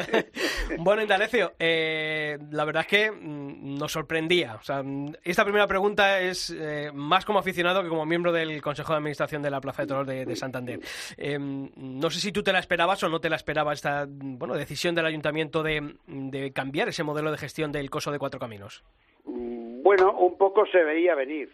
bueno, 0.80 1.02
Indalecio, 1.02 1.54
eh, 1.60 2.38
la 2.52 2.66
verdad 2.66 2.82
es 2.82 2.88
que 2.88 3.12
mm, 3.12 3.78
nos 3.78 3.92
sorprendía. 3.92 4.56
O 4.56 4.64
sea, 4.64 4.84
esta 5.24 5.44
primera 5.44 5.68
pregunta 5.68 6.20
es 6.20 6.50
eh, 6.50 6.92
más 6.94 7.26
como 7.26 7.40
aficionado 7.40 7.84
que 7.84 7.90
como 7.90 8.06
miembro 8.06 8.32
del 8.32 8.62
Consejo 8.62 8.94
de 8.94 8.98
Administración 8.98 9.42
de 9.42 9.50
la 9.50 9.62
Plaza 9.62 9.84
de 9.84 9.88
Toros 9.88 10.08
de, 10.08 10.26
de 10.26 10.36
Santander. 10.36 10.80
Eh, 11.18 11.38
no 11.40 12.10
sé 12.10 12.20
si 12.20 12.32
tú 12.32 12.44
te 12.44 12.54
la 12.54 12.60
esperabas 12.60 13.04
o 13.04 13.10
no 13.10 13.20
te 13.20 13.30
la 13.30 13.36
esperabas 13.36 13.80
esta 13.80 14.06
bueno, 14.08 14.56
decisión 14.56 14.96
del 14.96 15.06
ayuntamiento 15.06 15.64
de, 15.64 15.96
de 16.08 16.52
cambiar 16.52 16.90
ese 16.90 17.04
modelo 17.04 17.32
de 17.32 17.38
gestión 17.38 17.72
del 17.72 17.90
coso 17.90 18.12
de 18.12 18.20
cuatro 18.20 18.40
caminos. 18.40 18.84
Bueno, 19.26 20.12
un 20.18 20.38
poco 20.38 20.66
se 20.66 20.84
veía 20.84 21.16
venir. 21.16 21.50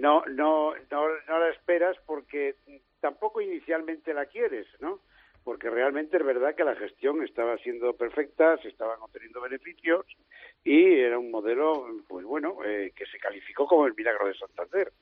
No, 0.00 0.22
no, 0.26 0.74
no, 0.90 1.08
no 1.28 1.38
la 1.38 1.48
esperas 1.50 1.96
porque 2.06 2.54
tampoco 3.00 3.40
inicialmente 3.40 4.14
la 4.14 4.26
quieres, 4.26 4.66
¿no? 4.80 5.00
Porque 5.42 5.70
realmente 5.70 6.18
es 6.18 6.24
verdad 6.24 6.54
que 6.54 6.64
la 6.64 6.76
gestión 6.76 7.22
estaba 7.22 7.56
siendo 7.58 7.94
perfecta, 7.94 8.58
se 8.58 8.68
estaban 8.68 9.00
obteniendo 9.00 9.40
beneficios 9.40 10.04
y 10.62 11.00
era 11.00 11.18
un 11.18 11.30
modelo, 11.30 11.86
pues 12.06 12.24
bueno, 12.26 12.58
eh, 12.64 12.92
que 12.94 13.06
se 13.06 13.18
calificó 13.18 13.66
como 13.66 13.86
el 13.86 13.94
milagro 13.94 14.28
de 14.28 14.34
Santander. 14.34 14.92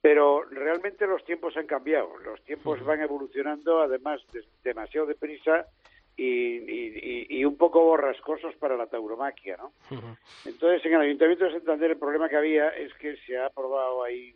Pero 0.00 0.44
realmente 0.44 1.06
los 1.06 1.24
tiempos 1.24 1.56
han 1.56 1.66
cambiado, 1.66 2.16
los 2.18 2.42
tiempos 2.44 2.82
van 2.84 3.00
evolucionando, 3.02 3.80
además 3.80 4.22
de, 4.32 4.44
demasiado 4.62 5.06
deprisa 5.06 5.66
y, 6.16 6.24
y, 6.24 7.26
y, 7.28 7.44
un 7.44 7.56
poco 7.56 7.82
borrascosos 7.82 8.54
para 8.56 8.76
la 8.76 8.86
tauromaquia, 8.86 9.56
¿no? 9.56 9.72
Entonces, 10.44 10.84
en 10.86 10.94
el 10.94 11.00
Ayuntamiento 11.02 11.44
de 11.44 11.52
Santander 11.52 11.92
el 11.92 11.98
problema 11.98 12.28
que 12.28 12.36
había 12.36 12.68
es 12.70 12.92
que 12.94 13.16
se 13.18 13.36
ha 13.36 13.46
aprobado 13.46 14.02
ahí 14.02 14.34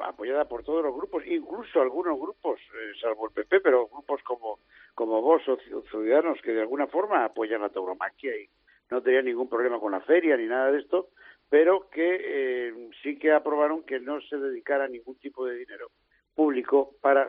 apoyada 0.00 0.46
por 0.46 0.62
todos 0.62 0.84
los 0.84 0.94
grupos, 0.94 1.24
incluso 1.26 1.80
algunos 1.80 2.18
grupos, 2.18 2.60
eh, 2.60 2.92
salvo 3.00 3.26
el 3.26 3.32
PP, 3.32 3.60
pero 3.60 3.88
grupos 3.88 4.22
como, 4.22 4.58
como 4.94 5.22
vos 5.22 5.42
ciudadanos 5.90 6.40
que 6.42 6.52
de 6.52 6.60
alguna 6.60 6.86
forma 6.86 7.24
apoyan 7.24 7.62
la 7.62 7.70
tauromaquia 7.70 8.36
y 8.36 8.48
no 8.90 9.02
tenían 9.02 9.24
ningún 9.24 9.48
problema 9.48 9.78
con 9.78 9.92
la 9.92 10.00
feria 10.00 10.36
ni 10.36 10.46
nada 10.46 10.70
de 10.70 10.80
esto, 10.80 11.08
pero 11.48 11.88
que 11.90 12.20
eh, 12.22 12.90
sí 13.02 13.18
que 13.18 13.32
aprobaron 13.32 13.82
que 13.82 14.00
no 14.00 14.20
se 14.20 14.36
dedicara 14.36 14.88
ningún 14.88 15.16
tipo 15.16 15.46
de 15.46 15.56
dinero 15.56 15.90
público 16.34 16.94
para 17.00 17.28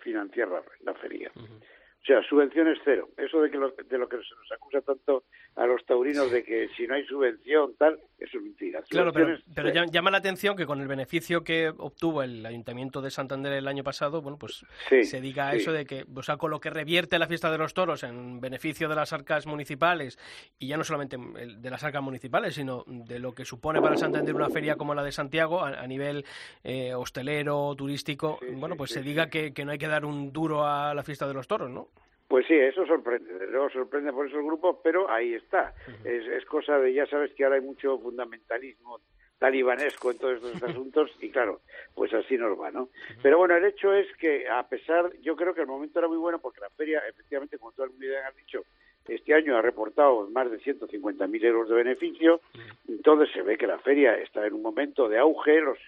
financiar 0.00 0.48
la, 0.82 0.94
feria. 0.94 1.32
O 2.02 2.04
sea, 2.04 2.20
subvenciones 2.28 2.78
cero. 2.84 3.08
Eso 3.16 3.40
de 3.40 3.50
que 3.50 3.58
lo, 3.58 3.70
de 3.70 3.98
lo 3.98 4.08
que 4.08 4.16
se 4.16 4.34
nos 4.34 4.50
acusa 4.52 4.80
tanto 4.80 5.24
a 5.54 5.66
los 5.66 5.84
taurinos 5.84 6.30
de 6.32 6.42
que 6.42 6.68
si 6.76 6.86
no 6.86 6.94
hay 6.94 7.04
subvención, 7.06 7.74
tal, 7.78 8.00
eso 8.18 8.38
es 8.38 8.42
mentira. 8.42 8.82
Claro, 8.88 9.12
pero, 9.12 9.38
pero 9.54 9.70
llama 9.70 10.10
la 10.10 10.18
atención 10.18 10.56
que 10.56 10.66
con 10.66 10.80
el 10.80 10.88
beneficio 10.88 11.44
que 11.44 11.68
obtuvo 11.68 12.22
el 12.22 12.44
Ayuntamiento 12.44 13.00
de 13.02 13.10
Santander 13.10 13.52
el 13.52 13.68
año 13.68 13.84
pasado, 13.84 14.20
bueno, 14.20 14.36
pues 14.36 14.64
sí, 14.88 15.04
se 15.04 15.20
diga 15.20 15.52
sí. 15.52 15.58
eso 15.58 15.72
de 15.72 15.84
que, 15.84 16.04
o 16.12 16.22
sea, 16.22 16.36
con 16.38 16.50
lo 16.50 16.60
que 16.60 16.70
revierte 16.70 17.18
la 17.18 17.28
fiesta 17.28 17.50
de 17.50 17.58
los 17.58 17.72
toros 17.74 18.02
en 18.02 18.40
beneficio 18.40 18.88
de 18.88 18.96
las 18.96 19.12
arcas 19.12 19.46
municipales, 19.46 20.18
y 20.58 20.66
ya 20.68 20.76
no 20.76 20.84
solamente 20.84 21.16
de 21.16 21.70
las 21.70 21.84
arcas 21.84 22.02
municipales, 22.02 22.54
sino 22.54 22.84
de 22.86 23.20
lo 23.20 23.32
que 23.32 23.44
supone 23.44 23.80
para 23.80 23.96
Santander 23.96 24.34
una 24.34 24.50
feria 24.50 24.76
como 24.76 24.94
la 24.94 25.04
de 25.04 25.12
Santiago, 25.12 25.64
a, 25.64 25.68
a 25.68 25.86
nivel 25.86 26.24
eh, 26.64 26.94
hostelero, 26.94 27.74
turístico, 27.76 28.32
Sí, 28.40 28.46
bueno, 28.54 28.76
pues 28.76 28.90
se 28.90 29.02
diga 29.02 29.28
que, 29.28 29.52
que 29.52 29.64
no 29.64 29.72
hay 29.72 29.78
que 29.78 29.88
dar 29.88 30.04
un 30.04 30.32
duro 30.32 30.66
a 30.66 30.94
la 30.94 31.02
fiesta 31.02 31.26
de 31.26 31.34
los 31.34 31.46
toros, 31.46 31.70
¿no? 31.70 31.88
Pues 32.32 32.46
sí, 32.46 32.54
eso 32.54 32.86
sorprende, 32.86 33.30
desde 33.30 33.48
luego 33.48 33.68
sorprende 33.68 34.10
por 34.10 34.26
esos 34.26 34.42
grupos, 34.42 34.78
pero 34.82 35.10
ahí 35.10 35.34
está. 35.34 35.74
es, 36.02 36.26
es 36.26 36.46
cosa 36.46 36.78
de, 36.78 36.94
ya 36.94 37.04
sabes 37.04 37.30
que 37.34 37.44
ahora 37.44 37.56
hay 37.56 37.62
mucho 37.62 37.98
fundamentalismo 37.98 39.00
talibanesco 39.38 40.10
en 40.10 40.16
todos 40.16 40.42
estos 40.42 40.62
asuntos 40.70 41.10
y 41.20 41.28
claro, 41.28 41.60
pues 41.94 42.10
así 42.14 42.38
nos 42.38 42.58
va, 42.58 42.70
¿no? 42.70 42.88
Pero 43.22 43.36
bueno, 43.36 43.54
el 43.54 43.66
hecho 43.66 43.92
es 43.92 44.06
que 44.16 44.48
a 44.48 44.66
pesar, 44.66 45.12
yo 45.20 45.36
creo 45.36 45.52
que 45.52 45.60
el 45.60 45.66
momento 45.66 45.98
era 45.98 46.08
muy 46.08 46.16
bueno 46.16 46.38
porque 46.38 46.62
la 46.62 46.70
feria, 46.70 47.02
efectivamente, 47.06 47.58
como 47.58 47.72
todo 47.72 47.84
el 47.84 47.92
mundo 47.92 48.06
ha 48.26 48.32
dicho, 48.32 48.64
este 49.06 49.34
año 49.34 49.54
ha 49.54 49.60
reportado 49.60 50.26
más 50.30 50.50
de 50.50 50.58
150.000 50.58 51.44
euros 51.44 51.68
de 51.68 51.74
beneficio, 51.74 52.40
entonces 52.88 53.28
se 53.34 53.42
ve 53.42 53.58
que 53.58 53.66
la 53.66 53.78
feria 53.80 54.16
está 54.16 54.46
en 54.46 54.54
un 54.54 54.62
momento 54.62 55.06
de 55.06 55.18
auge, 55.18 55.60
los 55.60 55.78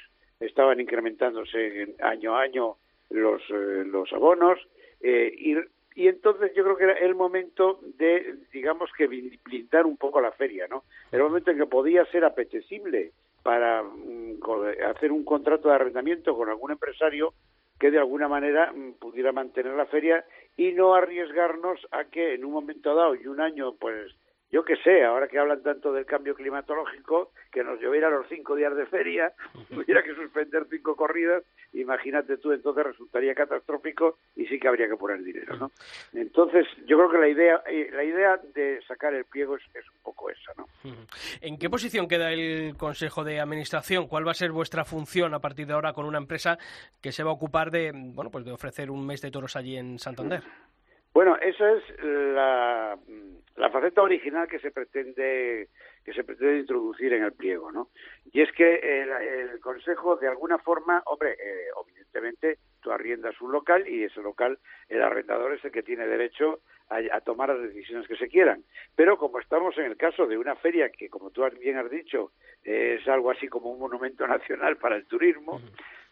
estaban 0.41 0.79
incrementándose 0.79 1.95
año 2.03 2.37
a 2.37 2.43
año 2.43 2.77
los, 3.09 3.41
eh, 3.49 3.85
los 3.87 4.13
abonos, 4.13 4.59
eh, 5.01 5.35
y 5.39 5.57
y 5.95 6.09
entonces 6.09 6.53
yo 6.55 6.65
creo 6.65 6.77
que 6.77 6.85
era 6.85 6.95
el 6.95 7.15
momento 7.15 7.79
de, 7.97 8.35
digamos 8.53 8.91
que 8.97 9.07
blindar 9.07 9.87
un 9.87 9.97
poco 9.97 10.21
la 10.21 10.33
feria, 10.33 10.67
¿no? 10.69 10.85
El 11.13 11.23
momento 11.23 11.51
en 11.51 11.59
que 11.59 11.67
podía 11.67 12.05
ser 12.07 12.25
apetecible 12.25 13.13
para 13.43 13.83
mm, 13.83 14.41
hacer 14.91 15.13
un 15.13 15.25
contrato 15.25 15.69
de 15.69 15.75
arrendamiento 15.75 16.37
con 16.37 16.49
algún 16.49 16.73
empresario 16.73 17.35
que 17.79 17.91
de 17.91 17.99
alguna 17.99 18.27
manera 18.27 18.73
mm, 18.73 18.95
pudiera 18.95 19.31
mantener 19.31 19.75
la 19.75 19.87
feria 19.87 20.25
y 20.57 20.73
no 20.73 20.95
arriesgarnos 20.95 21.87
a 21.93 22.05
que 22.05 22.35
en 22.35 22.45
un 22.45 22.53
momento 22.53 22.95
dado 22.95 23.15
y 23.15 23.27
un 23.27 23.41
año, 23.41 23.75
pues 23.75 24.13
yo 24.51 24.65
qué 24.65 24.77
sé, 24.77 25.05
ahora 25.05 25.27
que 25.29 25.39
hablan 25.39 25.63
tanto 25.63 25.93
del 25.93 26.07
cambio 26.07 26.35
climatológico, 26.35 27.33
que 27.51 27.65
nos 27.65 27.81
lloviera 27.81 28.09
los 28.09 28.27
cinco 28.29 28.55
días 28.55 28.75
de 28.77 28.87
feria, 28.87 29.33
hubiera 29.71 30.03
que 30.03 30.15
suspender 30.15 30.67
cinco 30.71 30.95
corridas, 30.97 31.43
imagínate 31.73 32.37
tú, 32.39 32.53
entonces 32.53 32.85
resultaría 32.85 33.35
catastrófico 33.35 34.19
y 34.37 34.47
sí 34.47 34.59
que 34.61 34.69
habría 34.69 34.89
que 34.89 34.97
poner 34.97 35.23
dinero, 35.23 35.57
¿no? 35.57 35.71
Entonces, 36.13 36.67
yo 36.87 36.97
creo 36.97 37.11
que 37.11 37.19
la 37.19 37.29
idea, 37.29 37.63
eh, 37.67 37.91
la 37.93 38.05
idea 38.05 38.41
de 38.55 38.81
sacar 38.87 39.15
el 39.15 39.25
pliego 39.25 39.57
es, 39.57 39.63
es 39.75 39.89
un 39.91 39.99
poco 40.03 40.31
esa, 40.31 40.53
¿no? 40.57 40.67
¿En 41.41 41.59
qué 41.59 41.69
posición 41.69 42.07
queda 42.07 42.33
el 42.33 42.77
Consejo 42.77 43.25
de 43.25 43.41
Administración? 43.41 44.07
¿Cuál 44.07 44.27
va 44.27 44.31
a 44.31 44.35
ser 44.35 44.53
vuestra 44.53 44.85
función 44.85 45.35
a 45.35 45.41
partir 45.41 45.67
de 45.67 45.73
ahora 45.73 45.93
con 45.93 46.07
una 46.07 46.19
empresa 46.19 46.59
que 47.03 47.13
se 47.13 47.25
va 47.25 47.31
a 47.31 47.35
ocupar 47.35 47.71
de, 47.71 47.93
bueno, 47.93 48.31
pues 48.31 48.45
de 48.45 48.53
ofrecer 48.53 48.91
un 48.91 49.05
mes 49.05 49.21
de 49.21 49.31
toros 49.31 49.57
allí 49.57 49.77
en 49.77 49.99
Santander? 49.99 50.43
Bueno, 51.13 51.37
esa 51.37 51.71
es 51.73 51.83
la, 52.03 52.99
la 53.57 53.71
faceta 53.71 54.03
original 54.03 54.49
que 54.49 54.59
se 54.59 54.71
pretende 54.71 55.69
que 56.05 56.12
se 56.12 56.25
pretende 56.25 56.59
introducir 56.59 57.12
en 57.14 57.23
el 57.23 57.33
pliego, 57.33 57.73
¿no? 57.73 57.88
Y 58.33 58.43
es 58.43 58.53
que 58.53 58.75
el, 58.75 59.11
el 59.11 59.61
Consejo, 59.61 60.17
de 60.17 60.29
alguna 60.29 60.59
forma, 60.59 61.03
hombre, 61.07 61.33
eh, 61.33 61.69
evidentemente 61.88 62.59
tú 62.81 62.93
arriendas 62.93 63.40
un 63.40 63.53
local 63.53 63.88
y 63.88 64.05
ese 64.05 64.21
local, 64.21 64.59
el 64.88 65.03
arrendador 65.03 65.55
es 65.55 65.64
el 65.64 65.73
que 65.73 65.83
tiene 65.83 66.07
derecho 66.07 66.61
a, 66.90 66.99
a, 67.12 67.21
tomar 67.23 67.49
las 67.49 67.62
decisiones 67.62 68.07
que 68.07 68.17
se 68.17 68.29
quieran. 68.29 68.62
Pero 68.95 69.17
como 69.17 69.40
estamos 69.40 69.77
en 69.79 69.87
el 69.87 69.97
caso 69.97 70.27
de 70.27 70.37
una 70.37 70.57
feria 70.57 70.90
que, 70.90 71.09
como 71.09 71.31
tú 71.31 71.43
bien 71.59 71.79
has 71.79 71.90
dicho, 71.90 72.33
eh, 72.64 72.99
es 73.01 73.09
algo 73.09 73.31
así 73.31 73.49
como 73.49 73.71
un 73.71 73.81
monumento 73.81 74.27
nacional 74.27 74.77
para 74.77 74.97
el 74.97 75.07
turismo, 75.07 75.62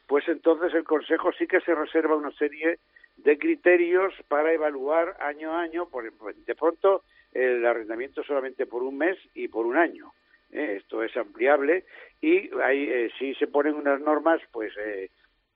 pues 0.07 0.27
entonces 0.29 0.73
el 0.75 0.85
Consejo 0.85 1.33
sí 1.33 1.47
que 1.47 1.61
se 1.61 1.75
reserva 1.75 2.17
una 2.17 2.33
serie 2.33 2.79
de 3.17 3.39
criterios 3.39 4.15
para 4.29 4.53
evaluar 4.53 5.17
año 5.21 5.53
a 5.53 5.61
año, 5.61 5.89
por, 5.89 6.11
de 6.11 6.55
pronto 6.55 7.05
el 7.33 7.65
arrendamiento 7.65 8.23
solamente 8.23 8.67
por 8.67 8.83
un 8.83 8.99
mes 8.99 9.19
y 9.35 9.49
por 9.49 9.67
un 9.67 9.77
año. 9.77 10.13
¿eh? 10.51 10.77
Esto 10.81 11.03
es 11.03 11.17
ampliable 11.17 11.85
y 12.21 12.51
ahí 12.63 12.89
eh, 12.91 13.11
sí 13.19 13.35
se 13.35 13.47
ponen 13.47 13.75
unas 13.75 14.01
normas 14.01 14.41
pues 14.53 14.73
eh, 14.79 15.11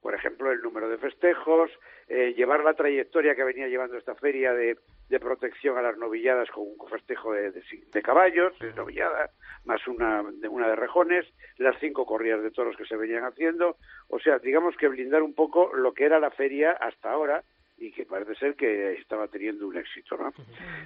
por 0.07 0.15
ejemplo, 0.15 0.53
el 0.53 0.61
número 0.61 0.89
de 0.89 0.99
festejos, 0.99 1.69
eh, 2.07 2.33
llevar 2.37 2.63
la 2.63 2.75
trayectoria 2.75 3.35
que 3.35 3.43
venía 3.43 3.67
llevando 3.67 3.97
esta 3.97 4.15
feria 4.15 4.53
de, 4.53 4.77
de 5.09 5.19
protección 5.19 5.77
a 5.77 5.83
las 5.83 5.99
novilladas 5.99 6.49
con 6.51 6.63
un 6.63 6.89
festejo 6.89 7.33
de, 7.33 7.51
de, 7.51 8.03
caballos, 8.03 8.57
de 8.61 8.73
novillada, 8.75 9.31
más 9.65 9.85
una 9.89 10.23
de, 10.23 10.47
una 10.47 10.69
de 10.69 10.77
rejones, 10.77 11.27
las 11.59 11.77
cinco 11.81 12.07
corridas 12.07 12.41
de 12.45 12.53
toros 12.53 12.77
que 12.77 12.87
se 12.87 12.95
venían 12.95 13.25
haciendo, 13.25 13.79
o 14.07 14.21
sea, 14.21 14.39
digamos 14.39 14.77
que 14.77 14.87
blindar 14.87 15.25
un 15.25 15.35
poco 15.35 15.75
lo 15.75 15.93
que 15.93 16.05
era 16.05 16.21
la 16.21 16.31
feria 16.31 16.71
hasta 16.71 17.11
ahora, 17.11 17.43
y 17.79 17.93
que 17.93 18.07
parece 18.07 18.35
ser 18.37 18.55
que 18.55 18.95
estaba 18.95 19.29
teniendo 19.29 19.67
un 19.67 19.77
éxito, 19.77 20.17
¿no? 20.17 20.33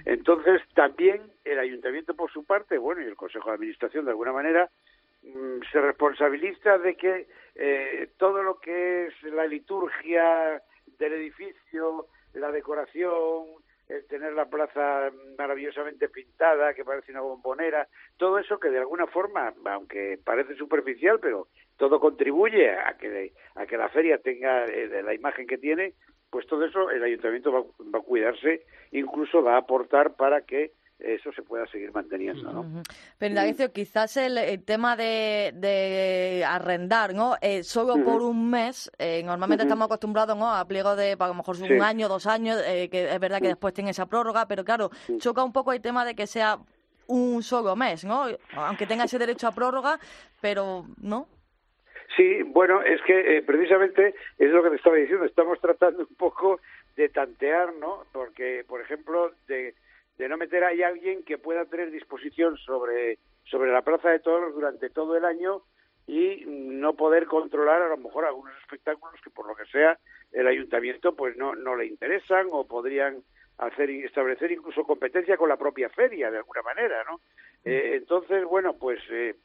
Entonces, 0.05 0.61
también 0.73 1.21
el 1.45 1.59
ayuntamiento 1.59 2.15
por 2.15 2.31
su 2.31 2.43
parte, 2.43 2.77
bueno, 2.77 3.01
y 3.01 3.05
el 3.05 3.15
Consejo 3.15 3.49
de 3.49 3.55
Administración 3.55 4.05
de 4.05 4.11
alguna 4.11 4.33
manera, 4.33 4.69
mm, 5.23 5.61
se 5.71 5.81
responsabiliza 5.81 6.77
de 6.77 6.95
que 6.95 7.27
eh, 7.55 8.09
todo 8.17 8.43
lo 8.43 8.59
que 8.59 9.07
es 9.07 9.23
la 9.23 9.47
liturgia 9.47 10.61
del 10.97 11.13
edificio, 11.13 12.07
la 12.33 12.51
decoración, 12.51 13.45
el 13.91 14.05
tener 14.05 14.33
la 14.33 14.45
plaza 14.45 15.11
maravillosamente 15.37 16.07
pintada, 16.09 16.73
que 16.73 16.85
parece 16.85 17.11
una 17.11 17.21
bombonera, 17.21 17.87
todo 18.17 18.39
eso 18.39 18.59
que 18.59 18.69
de 18.69 18.79
alguna 18.79 19.07
forma, 19.07 19.53
aunque 19.65 20.17
parece 20.23 20.55
superficial, 20.55 21.19
pero 21.19 21.47
todo 21.77 21.99
contribuye 21.99 22.69
a 22.69 22.95
que, 22.97 23.33
a 23.55 23.65
que 23.65 23.77
la 23.77 23.89
feria 23.89 24.17
tenga 24.19 24.65
eh, 24.65 25.03
la 25.03 25.13
imagen 25.13 25.45
que 25.45 25.57
tiene, 25.57 25.93
pues 26.31 26.47
todo 26.47 26.65
eso 26.65 26.89
el 26.89 27.03
ayuntamiento 27.03 27.51
va, 27.51 27.61
va, 27.93 27.99
a 27.99 28.01
cuidarse, 28.01 28.65
incluso 28.91 29.43
va 29.43 29.55
a 29.55 29.59
aportar 29.59 30.15
para 30.15 30.41
que 30.41 30.71
eso 31.01 31.31
se 31.33 31.41
pueda 31.41 31.65
seguir 31.67 31.91
manteniendo, 31.91 32.51
¿no? 32.51 32.83
Pero 33.17 33.35
Davicio, 33.35 33.71
quizás 33.71 34.17
el, 34.17 34.63
tema 34.63 34.95
de, 34.95 35.51
de, 35.55 36.43
arrendar, 36.45 37.13
¿no? 37.13 37.35
Eh, 37.41 37.63
solo 37.63 38.03
por 38.03 38.21
un 38.21 38.49
mes, 38.49 38.91
eh, 38.97 39.23
normalmente 39.23 39.63
estamos 39.63 39.85
acostumbrados, 39.85 40.37
¿no? 40.37 40.53
A 40.53 40.65
pliego 40.65 40.95
de, 40.95 41.15
a 41.17 41.27
lo 41.27 41.33
mejor 41.33 41.57
un 41.57 41.81
año, 41.81 42.07
dos 42.07 42.27
años, 42.27 42.61
eh, 42.65 42.89
que 42.89 43.11
es 43.11 43.19
verdad 43.19 43.41
que 43.41 43.47
después 43.47 43.73
tiene 43.73 43.91
esa 43.91 44.05
prórroga, 44.05 44.47
pero 44.47 44.63
claro, 44.63 44.91
choca 45.17 45.43
un 45.43 45.51
poco 45.51 45.73
el 45.73 45.81
tema 45.81 46.05
de 46.05 46.15
que 46.15 46.27
sea 46.27 46.59
un 47.07 47.43
solo 47.43 47.75
mes, 47.75 48.05
¿no? 48.05 48.25
Aunque 48.55 48.87
tenga 48.87 49.05
ese 49.05 49.19
derecho 49.19 49.47
a 49.47 49.51
prórroga, 49.51 49.99
pero, 50.39 50.85
¿no? 50.97 51.27
Sí, 52.15 52.43
bueno, 52.43 52.81
es 52.81 53.01
que 53.03 53.43
precisamente 53.45 54.15
es 54.37 54.51
lo 54.51 54.63
que 54.63 54.71
te 54.71 54.75
estaba 54.75 54.97
diciendo, 54.97 55.25
estamos 55.25 55.59
tratando 55.61 55.99
un 56.01 56.15
poco 56.15 56.59
de 56.95 57.09
tantear, 57.09 57.73
¿no? 57.75 58.05
Porque, 58.11 58.65
por 58.67 58.81
ejemplo, 58.81 59.31
de 59.47 59.73
de 60.21 60.29
no 60.29 60.37
meter 60.37 60.63
ahí 60.63 60.83
a 60.83 60.87
alguien 60.87 61.23
que 61.23 61.39
pueda 61.39 61.65
tener 61.65 61.89
disposición 61.89 62.55
sobre, 62.57 63.17
sobre 63.45 63.71
la 63.71 63.81
Plaza 63.81 64.09
de 64.09 64.19
Toros 64.19 64.53
durante 64.53 64.91
todo 64.91 65.17
el 65.17 65.25
año 65.25 65.63
y 66.05 66.43
no 66.45 66.93
poder 66.93 67.25
controlar 67.25 67.81
a 67.81 67.89
lo 67.89 67.97
mejor 67.97 68.25
algunos 68.25 68.53
espectáculos 68.61 69.19
que 69.23 69.31
por 69.31 69.47
lo 69.47 69.55
que 69.55 69.65
sea 69.65 69.97
el 70.31 70.45
ayuntamiento 70.45 71.15
pues 71.15 71.35
no, 71.37 71.55
no 71.55 71.75
le 71.75 71.87
interesan 71.87 72.47
o 72.51 72.67
podrían 72.67 73.23
hacer 73.57 73.89
establecer 73.89 74.51
incluso 74.51 74.83
competencia 74.83 75.37
con 75.37 75.49
la 75.49 75.57
propia 75.57 75.89
feria 75.89 76.29
de 76.29 76.37
alguna 76.37 76.61
manera, 76.61 77.03
¿no? 77.03 77.19
Eh, 77.65 77.93
entonces, 77.95 78.43
bueno, 78.45 78.75
pues 78.77 78.99
eh, 79.09 79.35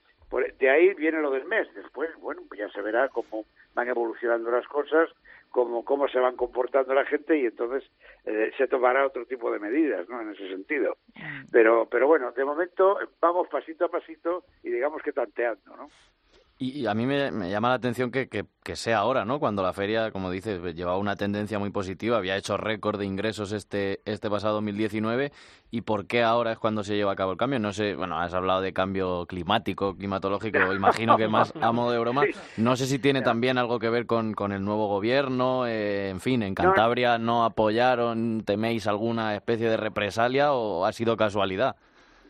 de 0.58 0.70
ahí 0.70 0.94
viene 0.94 1.20
lo 1.20 1.30
del 1.30 1.44
mes. 1.44 1.72
Después, 1.74 2.10
bueno, 2.20 2.42
pues 2.48 2.60
ya 2.60 2.68
se 2.70 2.82
verá 2.82 3.08
cómo 3.08 3.44
van 3.74 3.88
evolucionando 3.88 4.50
las 4.50 4.66
cosas 4.66 5.10
cómo, 5.56 5.86
cómo 5.86 6.06
se 6.08 6.18
van 6.18 6.36
comportando 6.36 6.92
la 6.92 7.06
gente 7.06 7.38
y 7.38 7.46
entonces 7.46 7.90
eh, 8.26 8.52
se 8.58 8.68
tomará 8.68 9.06
otro 9.06 9.24
tipo 9.24 9.50
de 9.50 9.58
medidas, 9.58 10.06
¿no? 10.06 10.20
En 10.20 10.32
ese 10.32 10.48
sentido. 10.48 10.98
Mm. 11.14 11.46
Pero, 11.50 11.88
pero 11.90 12.06
bueno, 12.06 12.30
de 12.32 12.44
momento 12.44 12.98
vamos 13.22 13.48
pasito 13.48 13.86
a 13.86 13.88
pasito 13.88 14.44
y 14.62 14.68
digamos 14.68 15.02
que 15.02 15.12
tanteando, 15.12 15.74
¿no? 15.74 15.88
Y, 16.58 16.86
a 16.86 16.94
mí 16.94 17.04
me, 17.04 17.50
llama 17.50 17.68
la 17.68 17.74
atención 17.74 18.10
que, 18.10 18.28
que, 18.28 18.76
sea 18.76 18.98
ahora, 18.98 19.26
¿no? 19.26 19.38
Cuando 19.38 19.62
la 19.62 19.74
feria, 19.74 20.10
como 20.10 20.30
dices, 20.30 20.62
llevaba 20.74 20.96
una 20.96 21.14
tendencia 21.14 21.58
muy 21.58 21.68
positiva, 21.68 22.16
había 22.16 22.34
hecho 22.34 22.56
récord 22.56 22.98
de 22.98 23.04
ingresos 23.04 23.52
este, 23.52 24.00
este 24.06 24.30
pasado 24.30 24.54
2019, 24.54 25.32
¿y 25.70 25.82
por 25.82 26.06
qué 26.06 26.22
ahora 26.22 26.52
es 26.52 26.58
cuando 26.58 26.82
se 26.82 26.96
lleva 26.96 27.12
a 27.12 27.16
cabo 27.16 27.32
el 27.32 27.36
cambio? 27.36 27.58
No 27.58 27.74
sé, 27.74 27.94
bueno, 27.94 28.18
has 28.18 28.32
hablado 28.32 28.62
de 28.62 28.72
cambio 28.72 29.26
climático, 29.26 29.98
climatológico, 29.98 30.58
imagino 30.72 31.18
que 31.18 31.28
más 31.28 31.52
a 31.60 31.72
modo 31.72 31.90
de 31.90 31.98
broma. 31.98 32.24
No 32.56 32.74
sé 32.76 32.86
si 32.86 32.98
tiene 32.98 33.20
también 33.20 33.58
algo 33.58 33.78
que 33.78 33.90
ver 33.90 34.06
con, 34.06 34.32
con 34.32 34.52
el 34.52 34.64
nuevo 34.64 34.88
gobierno, 34.88 35.66
eh, 35.66 36.08
en 36.08 36.20
fin, 36.20 36.42
en 36.42 36.54
Cantabria 36.54 37.18
no 37.18 37.44
apoyaron, 37.44 38.44
teméis 38.46 38.86
alguna 38.86 39.34
especie 39.34 39.68
de 39.68 39.76
represalia 39.76 40.54
o 40.54 40.86
ha 40.86 40.92
sido 40.94 41.18
casualidad. 41.18 41.76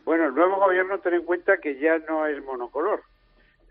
Bueno, 0.03 0.25
el 0.25 0.35
nuevo 0.35 0.57
gobierno, 0.57 0.99
ten 0.99 1.13
en 1.13 1.23
cuenta 1.23 1.59
que 1.59 1.79
ya 1.79 1.97
no 2.09 2.25
es 2.27 2.43
monocolor 2.43 3.03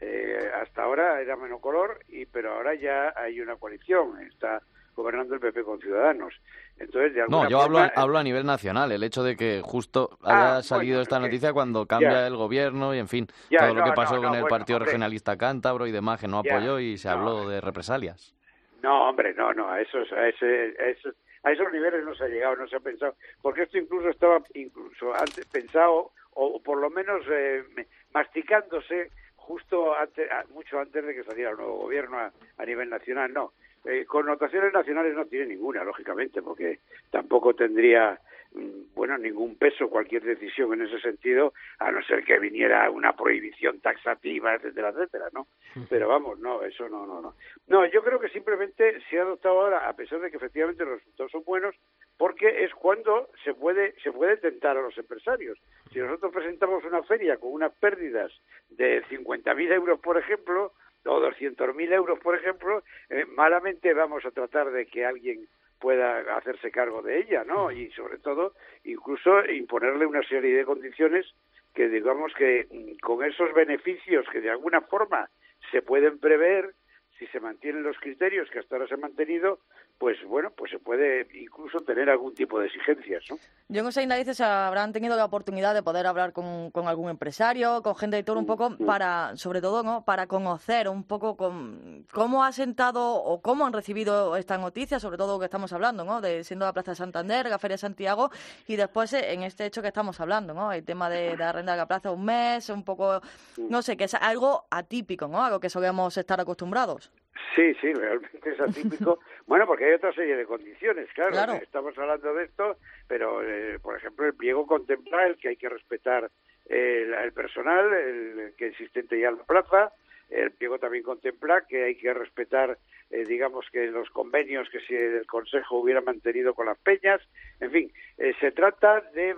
eh, 0.07 0.51
hasta 0.63 0.85
ahora 0.85 1.21
era 1.21 1.37
monocolor, 1.37 1.99
y, 2.09 2.27
pero 2.27 2.55
ahora 2.55 2.75
ya 2.75 3.13
hay 3.17 3.41
una 3.41 3.57
coalición, 3.57 4.21
está 4.23 4.63
gobernando 4.95 5.35
el 5.35 5.41
PP 5.41 5.65
con 5.65 5.81
Ciudadanos. 5.81 6.33
Entonces, 6.79 7.15
de 7.15 7.25
no, 7.29 7.49
yo 7.49 7.61
hablo, 7.61 7.81
hablo 7.95 8.19
a 8.19 8.23
nivel 8.23 8.47
nacional, 8.47 8.93
el 8.93 9.03
hecho 9.03 9.25
de 9.25 9.37
que 9.37 9.63
justo 9.65 10.19
haya 10.23 10.59
ah, 10.59 10.63
salido 10.63 11.01
esta 11.01 11.19
noticia 11.19 11.53
cuando 11.53 11.87
cambia 11.87 12.27
el 12.27 12.37
gobierno 12.37 12.95
y, 12.95 12.99
en 12.99 13.09
fin, 13.09 13.27
todo 13.51 13.75
lo 13.75 13.85
que 13.85 13.93
pasó 13.93 14.23
con 14.23 14.35
el 14.35 14.45
Partido 14.45 14.79
Regionalista 14.79 15.37
Cántabro 15.37 15.87
y 15.87 15.93
demás, 15.93 16.21
que 16.21 16.29
no 16.29 16.39
apoyó 16.39 16.79
y 16.79 16.97
se 16.99 17.09
habló 17.09 17.49
de 17.49 17.61
represalias. 17.61 18.35
No, 18.83 19.09
hombre, 19.09 19.35
no, 19.35 19.53
no, 19.53 19.69
a 19.69 19.81
esos, 19.81 20.11
a, 20.13 20.29
ese, 20.29 20.77
a 20.79 20.89
esos, 20.89 21.15
a 21.43 21.51
esos 21.51 21.73
niveles 21.73 22.05
no 22.05 22.15
se 22.15 22.25
ha 22.25 22.29
llegado, 22.29 22.57
no 22.57 22.69
se 22.69 22.77
ha 22.77 22.81
pensado, 22.81 23.17
porque 23.43 23.63
esto 23.63 23.79
incluso 23.79 24.11
estaba 24.11 24.41
incluso 24.55 25.13
antes 25.15 25.45
pensado, 25.47 26.13
o 26.35 26.63
por 26.63 26.79
lo 26.79 26.91
menos 26.91 27.25
eh, 27.31 27.65
masticándose 28.13 29.11
justo 29.47 29.97
antes, 29.97 30.29
mucho 30.51 30.81
antes 30.81 31.05
de 31.05 31.15
que 31.15 31.23
saliera 31.23 31.51
el 31.51 31.57
nuevo 31.57 31.77
gobierno 31.79 32.19
a, 32.19 32.65
nivel 32.65 32.91
nacional, 32.91 33.33
no. 33.33 33.53
Eh, 33.87 34.05
connotaciones 34.05 34.73
nacionales 34.73 35.15
no 35.15 35.27
tiene 35.27 35.47
ninguna, 35.47 35.85
lógicamente, 35.85 36.43
porque 36.43 36.81
tampoco 37.11 37.55
tendría 37.55 38.19
mm, 38.53 38.95
bueno 38.97 39.17
ningún 39.17 39.57
peso 39.57 39.89
cualquier 39.89 40.25
decisión 40.25 40.73
en 40.73 40.83
ese 40.83 40.99
sentido, 41.01 41.53
a 41.79 41.93
no 41.93 42.03
ser 42.03 42.25
que 42.25 42.41
viniera 42.41 42.91
una 42.91 43.15
prohibición 43.15 43.79
taxativa, 43.81 44.55
etcétera, 44.55 44.89
etcétera, 44.89 45.27
¿no? 45.33 45.47
Pero 45.89 46.09
vamos, 46.09 46.41
no, 46.41 46.63
eso 46.63 46.89
no, 46.89 47.07
no, 47.07 47.21
no. 47.21 47.35
No, 47.69 47.87
yo 47.87 48.03
creo 48.03 48.19
que 48.19 48.29
simplemente 48.31 48.99
se 49.09 49.21
ha 49.21 49.23
adoptado 49.23 49.61
ahora, 49.61 49.89
a 49.89 49.95
pesar 49.95 50.21
de 50.21 50.33
que 50.33 50.39
efectivamente 50.39 50.85
los 50.85 50.99
resultados 50.99 51.31
son 51.31 51.45
buenos, 51.45 51.77
porque 52.19 52.65
es 52.65 52.75
cuando 52.75 53.29
se 53.45 53.55
puede 53.55 53.95
se 54.03 54.11
puede 54.11 54.37
tentar 54.39 54.77
a 54.77 54.83
los 54.83 54.99
empresarios. 54.99 55.59
Si 55.93 56.01
nosotros 56.01 56.33
presentamos 56.33 56.85
una 56.85 57.05
feria 57.05 57.37
con 57.37 57.53
unas 57.53 57.73
pérdidas 57.75 58.33
de 58.71 59.05
50.000 59.05 59.73
euros, 59.73 60.01
por 60.01 60.19
ejemplo, 60.19 60.73
o 61.07 61.21
200.000 61.21 61.93
euros, 61.93 62.19
por 62.21 62.37
ejemplo, 62.37 62.83
eh, 63.11 63.25
malamente 63.27 63.95
vamos 63.95 64.25
a 64.25 64.31
tratar 64.31 64.71
de 64.71 64.87
que 64.87 65.05
alguien 65.05 65.47
pueda 65.79 66.37
hacerse 66.37 66.71
cargo 66.71 67.03
de 67.03 67.21
ella, 67.21 67.45
¿no? 67.45 67.71
Y 67.71 67.91
sobre 67.93 68.19
todo, 68.19 68.55
incluso 68.85 69.45
imponerle 69.47 70.07
una 70.07 70.23
serie 70.23 70.57
de 70.57 70.65
condiciones 70.65 71.27
que 71.75 71.89
digamos 71.89 72.33
que 72.35 72.67
mm, 72.71 72.99
con 73.01 73.25
esos 73.25 73.53
beneficios 73.53 74.27
que 74.33 74.41
de 74.41 74.51
alguna 74.51 74.81
forma 74.81 75.29
se 75.71 75.83
pueden 75.83 76.19
prever, 76.19 76.75
si 77.19 77.27
se 77.29 77.41
mantienen 77.41 77.83
los 77.83 77.99
criterios 77.99 78.51
que 78.51 78.59
hasta 78.59 78.77
ahora 78.77 78.89
se 78.89 78.95
han 78.95 79.01
mantenido, 79.01 79.61
pues 79.99 80.19
bueno, 80.27 80.51
pues 80.55 80.71
se 80.71 80.79
puede 80.79 81.27
incluso 81.41 81.81
tener 81.81 82.11
algún 82.11 82.35
tipo 82.35 82.61
de 82.61 82.67
exigencias, 82.67 83.25
¿no? 83.31 83.39
Yo 83.69 83.83
no 83.83 83.91
sé 83.91 84.03
si 84.03 84.07
nadie 84.07 84.25
habrán 84.45 84.93
tenido 84.93 85.17
la 85.17 85.25
oportunidad 85.25 85.75
de 85.75 85.83
poder 85.83 86.07
hablar 86.07 86.33
con, 86.33 86.71
con, 86.71 86.87
algún 86.87 87.09
empresario, 87.09 87.83
con 87.83 87.97
gente 87.97 88.17
de 88.17 88.23
todo 88.23 88.39
un 88.39 88.45
mm, 88.45 88.47
poco 88.47 88.71
mm. 88.71 88.85
para, 88.85 89.37
sobre 89.37 89.61
todo, 89.61 89.83
¿no? 89.83 90.05
Para 90.05 90.27
conocer 90.27 90.89
un 90.89 91.03
poco 91.03 91.37
con, 91.37 92.07
cómo 92.13 92.45
ha 92.45 92.53
sentado 92.53 93.15
o 93.15 93.41
cómo 93.41 93.67
han 93.67 93.73
recibido 93.73 94.37
esta 94.37 94.59
noticia, 94.59 95.01
sobre 95.01 95.17
todo 95.17 95.35
lo 95.35 95.39
que 95.39 95.47
estamos 95.47 95.73
hablando, 95.73 96.05
¿no? 96.05 96.21
De 96.21 96.45
siendo 96.45 96.67
la 96.67 96.73
Plaza 96.75 96.93
de 96.93 96.97
Santander, 96.97 97.49
la 97.49 97.59
Feria 97.59 97.75
de 97.75 97.79
Santiago 97.79 98.31
y 98.69 98.77
después 98.77 99.13
eh, 99.15 99.33
en 99.33 99.43
este 99.43 99.65
hecho 99.65 99.81
que 99.81 99.89
estamos 99.89 100.21
hablando, 100.21 100.53
¿no? 100.53 100.73
El 100.73 100.85
tema 100.85 101.09
de, 101.09 101.37
de 101.37 101.45
arrendar 101.45 101.79
la 101.79 101.87
plaza 101.87 102.11
un 102.11 102.25
mes, 102.25 102.69
un 102.69 102.85
poco, 102.85 103.21
mm. 103.57 103.69
no 103.71 103.81
sé, 103.81 103.97
que 103.97 104.05
es 104.05 104.15
algo 104.15 104.67
atípico, 104.71 105.27
¿no? 105.27 105.43
A 105.43 105.51
lo 105.51 105.59
que 105.59 105.71
solemos 105.71 106.17
estar 106.19 106.39
acostumbrados. 106.39 107.11
Sí, 107.55 107.75
sí, 107.81 107.93
realmente 107.93 108.51
es 108.51 108.61
atípico. 108.61 109.19
bueno, 109.47 109.67
porque 109.67 109.87
hay 109.87 109.93
otra 109.93 110.13
serie 110.13 110.37
de 110.37 110.47
condiciones, 110.47 111.09
claro. 111.15 111.55
Estamos 111.55 111.97
hablando 111.99 112.35
de 112.35 112.45
esto, 112.45 112.77
pero, 113.09 113.43
eh, 113.43 113.79
por 113.81 113.97
ejemplo, 113.97 114.27
el 114.27 114.35
pliego 114.35 114.67
contempla 114.67 115.27
el 115.27 115.37
que 115.37 115.49
hay 115.49 115.57
que 115.57 115.69
respetar 115.69 116.31
el, 116.67 117.33
personal, 117.33 117.93
el, 117.93 118.55
que 118.57 118.69
existente 118.69 119.19
ya 119.19 119.29
en 119.29 119.39
la 119.39 119.45
plaza. 119.45 119.93
El 120.29 120.51
pliego 120.53 120.79
también 120.79 121.05
contempla 121.05 121.67
que 121.69 121.85
hay 121.85 121.95
que 121.97 122.13
respetar, 122.13 122.79
eh, 123.11 123.25
digamos, 123.25 123.67
que 123.71 123.87
los 123.87 124.11
convenios 124.11 124.69
que 124.71 124.81
si 124.81 124.95
el 124.95 125.27
Consejo 125.27 125.79
hubiera 125.79 126.01
mantenido 126.01 126.55
con 126.55 126.67
las 126.67 126.79
peñas. 126.79 127.21
En 127.61 127.71
fin, 127.71 127.93
eh, 128.19 128.35
se 128.41 128.51
trata 128.51 129.03
de, 129.15 129.37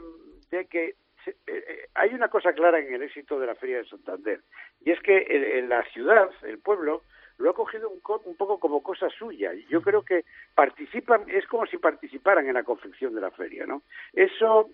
de 0.50 0.66
que 0.66 0.94
hay 1.92 2.14
una 2.14 2.28
cosa 2.28 2.54
clara 2.54 2.78
en 2.78 2.94
el 2.94 3.02
éxito 3.02 3.38
de 3.38 3.46
la 3.46 3.54
Feria 3.54 3.78
de 3.78 3.84
Santander, 3.84 4.40
y 4.80 4.92
es 4.92 5.00
que 5.00 5.26
en 5.58 5.68
la 5.68 5.84
ciudad, 5.90 6.30
el 6.42 6.58
pueblo, 6.58 7.02
lo 7.38 7.50
ha 7.50 7.54
cogido 7.54 7.88
un, 7.88 8.00
un, 8.24 8.36
poco 8.36 8.58
como 8.58 8.82
cosa 8.82 9.08
suya. 9.10 9.52
Yo 9.68 9.80
creo 9.80 10.02
que 10.02 10.24
participan, 10.54 11.24
es 11.28 11.46
como 11.46 11.66
si 11.66 11.78
participaran 11.78 12.46
en 12.46 12.54
la 12.54 12.64
confección 12.64 13.14
de 13.14 13.20
la 13.20 13.30
feria, 13.30 13.66
¿no? 13.66 13.82
Eso, 14.12 14.70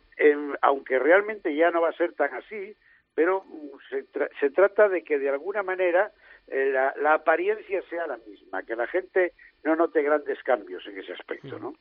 aunque 0.63 0.99
realmente 0.99 1.55
ya 1.55 1.71
no 1.71 1.83
va 1.83 1.91
a 1.91 1.97
ser 1.97 2.15
tan 2.15 2.35
así, 2.35 2.75
pero 3.15 3.45
se, 3.91 4.05
se 4.41 4.51
trata 4.51 4.89
de 4.89 5.05
que 5.05 5.19
de 5.19 5.29
alguna 5.29 5.63
manera 5.63 6.11
eh, 6.49 6.71
la, 6.73 6.95
la, 7.01 7.15
apariencia 7.15 7.83
sea 7.89 8.07
la 8.07 8.19
misma, 8.19 8.63
que 8.63 8.77
la 8.77 8.87
gente 8.87 9.33
no 9.63 9.77
note 9.77 10.03
grandes 10.03 10.43
cambios 10.43 10.87
en 10.87 10.99
ese 10.99 11.13
aspecto, 11.13 11.59
¿no? 11.59 11.75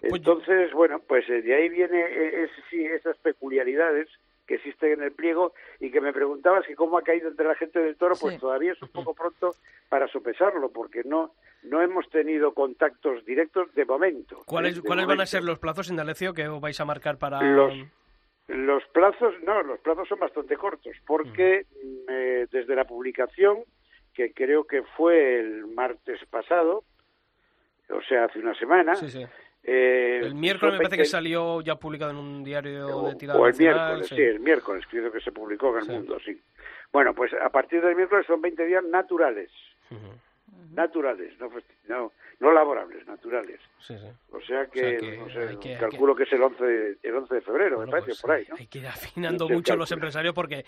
Pues 0.00 0.12
Entonces, 0.12 0.72
bueno, 0.72 1.00
pues 1.00 1.28
eh, 1.30 1.40
de 1.40 1.54
ahí 1.54 1.68
viene 1.70 2.04
eh, 2.06 2.48
sí, 2.68 2.84
esas 2.84 3.16
peculiaridades 3.18 4.08
que 4.46 4.56
existen 4.56 4.92
en 4.92 5.02
el 5.02 5.12
pliego 5.12 5.54
y 5.80 5.90
que 5.90 6.00
me 6.00 6.12
preguntabas 6.12 6.66
que 6.66 6.74
cómo 6.74 6.98
ha 6.98 7.02
caído 7.02 7.28
entre 7.28 7.46
la 7.46 7.54
gente 7.54 7.78
del 7.78 7.96
toro, 7.96 8.14
pues 8.20 8.38
todavía 8.38 8.72
es 8.72 8.82
un 8.82 8.88
poco 8.88 9.14
pronto 9.14 9.54
para 9.88 10.08
sopesarlo, 10.08 10.70
porque 10.70 11.02
no 11.04 11.32
no 11.62 11.80
hemos 11.80 12.08
tenido 12.10 12.52
contactos 12.52 13.24
directos 13.24 13.74
de 13.74 13.84
momento. 13.86 14.42
¿Cuáles, 14.44 14.80
¿cuáles 14.82 15.06
van 15.06 15.20
a 15.20 15.26
ser 15.26 15.42
los 15.44 15.58
plazos, 15.58 15.88
Indalecio, 15.88 16.34
que 16.34 16.46
vais 16.46 16.78
a 16.78 16.84
marcar 16.84 17.16
para...? 17.16 17.40
Los, 17.40 17.72
los 18.48 18.84
plazos, 18.92 19.34
no, 19.42 19.62
los 19.62 19.80
plazos 19.80 20.06
son 20.08 20.18
bastante 20.18 20.56
cortos, 20.56 20.94
porque 21.06 21.64
mm, 21.82 22.52
desde 22.52 22.76
la 22.76 22.84
publicación 22.84 23.64
que 24.12 24.32
creo 24.32 24.64
que 24.66 24.82
fue 24.96 25.40
el 25.40 25.66
martes 25.66 26.20
pasado, 26.30 26.84
o 27.90 28.02
sea, 28.02 28.24
hace 28.24 28.38
una 28.38 28.54
semana. 28.54 28.94
Sí, 28.94 29.10
sí. 29.10 29.24
Eh, 29.66 30.20
el 30.22 30.34
miércoles 30.34 30.74
me 30.74 30.78
parece 30.78 30.98
que 30.98 31.04
salió 31.06 31.62
ya 31.62 31.76
publicado 31.76 32.10
en 32.10 32.18
un 32.18 32.44
diario 32.44 33.02
de 33.04 33.14
tirada. 33.16 33.40
O 33.40 33.46
el 33.46 33.56
miércoles, 33.56 34.08
sí. 34.08 34.20
el 34.20 34.40
miércoles, 34.40 34.84
creo 34.90 35.10
que 35.10 35.20
se 35.20 35.32
publicó 35.32 35.78
en 35.78 35.90
el 35.90 35.96
mundo, 35.96 36.18
sí. 36.24 36.38
Bueno, 36.92 37.14
pues 37.14 37.32
a 37.32 37.48
partir 37.48 37.82
del 37.82 37.96
miércoles 37.96 38.26
son 38.26 38.42
20 38.42 38.66
días 38.66 38.84
naturales. 38.84 39.50
Naturales, 40.74 41.32
no, 41.38 41.50
no, 41.88 42.12
no 42.40 42.52
laborables, 42.52 43.06
naturales. 43.06 43.60
O 44.30 44.40
sea 44.40 44.66
que, 44.66 45.18
no 45.18 45.28
sé, 45.28 45.78
calculo 45.78 46.14
que... 46.14 46.24
es 46.24 46.32
el 46.32 46.42
11, 46.42 46.98
el 47.02 47.14
11 47.14 47.34
de 47.34 47.40
febrero, 47.40 47.78
me 47.78 47.86
parece, 47.86 48.08
pues 48.08 48.22
por 48.22 48.32
ahí. 48.32 48.46
¿no? 48.48 48.56
Hay 48.58 48.66
que 48.66 48.78
ir 48.78 48.86
afinando 48.86 49.48
mucho 49.50 49.76
los 49.76 49.90
empresarios 49.92 50.34
porque 50.34 50.64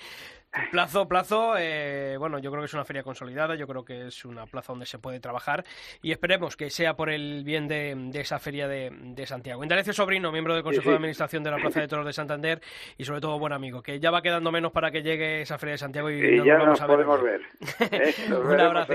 plazo, 0.71 1.09
plazo, 1.09 1.55
eh, 1.59 2.17
bueno, 2.19 2.39
yo 2.39 2.51
creo 2.51 2.63
que 2.63 2.67
es 2.67 2.75
una 2.75 2.85
feria 2.85 3.03
consolidada, 3.03 3.55
yo 3.55 3.67
creo 3.67 3.85
que 3.85 4.07
es 4.07 4.25
una 4.25 4.47
plaza 4.47 4.73
donde 4.73 4.87
se 4.87 4.99
puede 4.99 5.21
trabajar 5.21 5.65
y 6.03 6.13
esperemos 6.13 6.57
que 6.57 6.71
sea 6.71 6.95
por 6.95 7.11
el 7.11 7.43
bien 7.45 7.69
de, 7.69 8.11
esa 8.15 8.39
feria 8.39 8.69
de, 8.69 8.91
de 8.93 9.27
Santiago. 9.27 9.63
Indalecio 9.63 9.93
Sobrino, 9.93 10.31
miembro 10.31 10.55
del 10.55 10.63
Consejo 10.63 10.91
de 10.91 10.97
Administración 10.97 11.43
de 11.43 11.51
la 11.51 11.57
Plaza 11.57 11.81
de 11.81 11.89
Toros 11.89 12.07
de 12.07 12.13
Santander 12.13 12.61
y 12.97 13.05
sobre 13.05 13.21
todo 13.21 13.39
buen 13.39 13.53
amigo, 13.53 13.83
que 13.83 13.99
ya 13.99 14.11
va 14.11 14.23
quedando 14.23 14.53
menos 14.53 14.73
para 14.73 14.91
que 14.91 15.03
llegue 15.03 15.43
esa 15.43 15.59
feria 15.59 15.73
de 15.73 15.79
Santiago 15.79 16.11
y, 16.11 16.45
ya 16.45 16.59
nos, 16.59 16.81
podemos 16.81 17.23
ver. 17.23 17.41
¿eh? 17.91 18.15
Un 18.31 18.61
abrazo, 18.61 18.95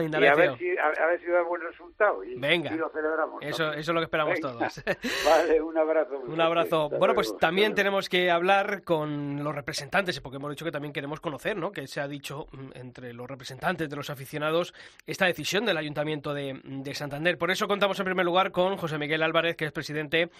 Indalecio. 0.00 0.49
a 0.50 0.56
ver 0.56 0.58
si, 0.58 0.78
a, 0.78 1.06
ver 1.06 1.20
si 1.20 1.26
da 1.26 1.42
buen 1.42 1.62
resultado 1.62 2.24
y, 2.24 2.34
Venga. 2.38 2.70
lo 2.72 2.88
celebramos. 2.90 3.42
Eso, 3.42 3.72
eso 3.72 3.78
es 3.78 3.88
lo 3.88 4.00
que 4.00 4.04
esperamos 4.04 4.40
todos. 4.40 4.82
vale, 5.26 5.60
un 5.60 5.76
abrazo. 5.76 6.18
Un 6.18 6.40
abrazo. 6.40 6.90
Bueno, 6.90 7.14
pues 7.14 7.36
también 7.38 7.74
tenemos 7.74 8.08
que 8.08 8.30
hablar 8.30 8.82
con 8.82 9.42
los 9.42 9.54
representantes, 9.54 10.20
porque 10.20 10.36
hemos 10.36 10.50
dicho 10.50 10.64
que 10.64 10.72
también 10.72 10.92
queremos 10.92 11.20
conocer, 11.20 11.56
¿no? 11.56 11.72
Que 11.72 11.86
se 11.86 12.00
ha 12.00 12.08
dicho 12.08 12.46
mm, 12.52 12.70
entre 12.74 13.12
los 13.12 13.28
representantes 13.28 13.88
de 13.88 13.96
los 13.96 14.10
aficionados 14.10 14.74
esta 15.06 15.26
decisión 15.26 15.64
del 15.64 15.76
Ayuntamiento 15.76 16.34
de, 16.34 16.60
de 16.64 16.94
Santander. 16.94 17.38
Por 17.38 17.50
eso 17.50 17.68
contamos 17.68 17.98
en 17.98 18.04
primer 18.04 18.24
lugar 18.24 18.50
con 18.50 18.76
José 18.76 18.98
Miguel 18.98 19.22
Álvarez, 19.22 19.56
que 19.56 19.66
es 19.66 19.72
presidente 19.72 20.30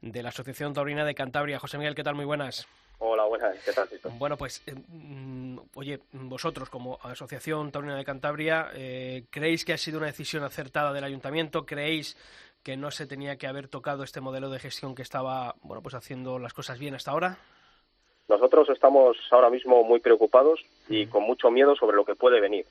de 0.00 0.22
la 0.22 0.30
Asociación 0.30 0.72
Taurina 0.72 1.04
de 1.04 1.14
Cantabria. 1.14 1.58
José 1.58 1.78
Miguel, 1.78 1.94
¿qué 1.94 2.04
tal? 2.04 2.14
Muy 2.14 2.24
buenas. 2.24 2.68
Hola, 3.00 3.24
buenas, 3.26 3.56
¿qué 3.64 3.72
tal? 3.72 3.88
Bueno, 4.18 4.36
pues, 4.36 4.62
eh, 4.66 4.74
mm, 4.74 5.58
oye, 5.74 6.00
vosotros 6.12 6.68
como 6.68 6.98
Asociación 7.02 7.70
Taurina 7.70 7.96
de 7.96 8.04
Cantabria, 8.04 8.70
eh, 8.74 9.24
¿creéis 9.30 9.64
que 9.64 9.72
ha 9.72 9.78
sido 9.78 9.98
una 9.98 10.08
decisión 10.08 10.42
acertada 10.42 10.92
del 10.92 11.04
Ayuntamiento? 11.04 11.64
¿Creéis 11.64 12.16
que 12.64 12.76
no 12.76 12.90
se 12.90 13.06
tenía 13.06 13.36
que 13.36 13.46
haber 13.46 13.68
tocado 13.68 14.02
este 14.02 14.20
modelo 14.20 14.50
de 14.50 14.58
gestión 14.58 14.96
que 14.96 15.02
estaba, 15.02 15.54
bueno, 15.62 15.80
pues 15.80 15.94
haciendo 15.94 16.40
las 16.40 16.52
cosas 16.52 16.80
bien 16.80 16.96
hasta 16.96 17.12
ahora? 17.12 17.38
Nosotros 18.28 18.68
estamos 18.70 19.16
ahora 19.30 19.48
mismo 19.48 19.84
muy 19.84 20.00
preocupados 20.00 20.60
y 20.88 21.06
con 21.06 21.22
mucho 21.22 21.50
miedo 21.50 21.76
sobre 21.76 21.96
lo 21.96 22.04
que 22.04 22.16
puede 22.16 22.40
venir, 22.40 22.66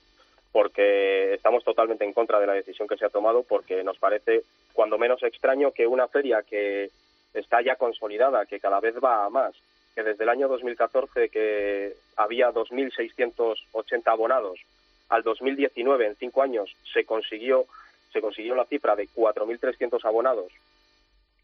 porque 0.52 1.34
estamos 1.34 1.64
totalmente 1.64 2.04
en 2.04 2.12
contra 2.12 2.38
de 2.38 2.46
la 2.46 2.52
decisión 2.52 2.86
que 2.86 2.98
se 2.98 3.06
ha 3.06 3.10
tomado, 3.10 3.44
porque 3.44 3.82
nos 3.82 3.98
parece 3.98 4.42
cuando 4.74 4.98
menos 4.98 5.22
extraño 5.22 5.72
que 5.72 5.86
una 5.86 6.06
feria 6.06 6.42
que 6.42 6.90
está 7.32 7.62
ya 7.62 7.76
consolidada, 7.76 8.44
que 8.44 8.60
cada 8.60 8.78
vez 8.78 8.94
va 9.02 9.24
a 9.24 9.30
más, 9.30 9.54
que 9.98 10.04
desde 10.04 10.22
el 10.22 10.30
año 10.30 10.46
2014 10.46 11.28
que 11.28 11.96
había 12.14 12.52
2.680 12.52 14.02
abonados, 14.06 14.60
al 15.08 15.24
2019 15.24 16.06
en 16.06 16.14
cinco 16.14 16.40
años 16.40 16.72
se 16.92 17.04
consiguió 17.04 17.66
se 18.12 18.20
consiguió 18.20 18.54
la 18.54 18.64
cifra 18.66 18.94
de 18.94 19.08
4.300 19.08 20.04
abonados 20.04 20.52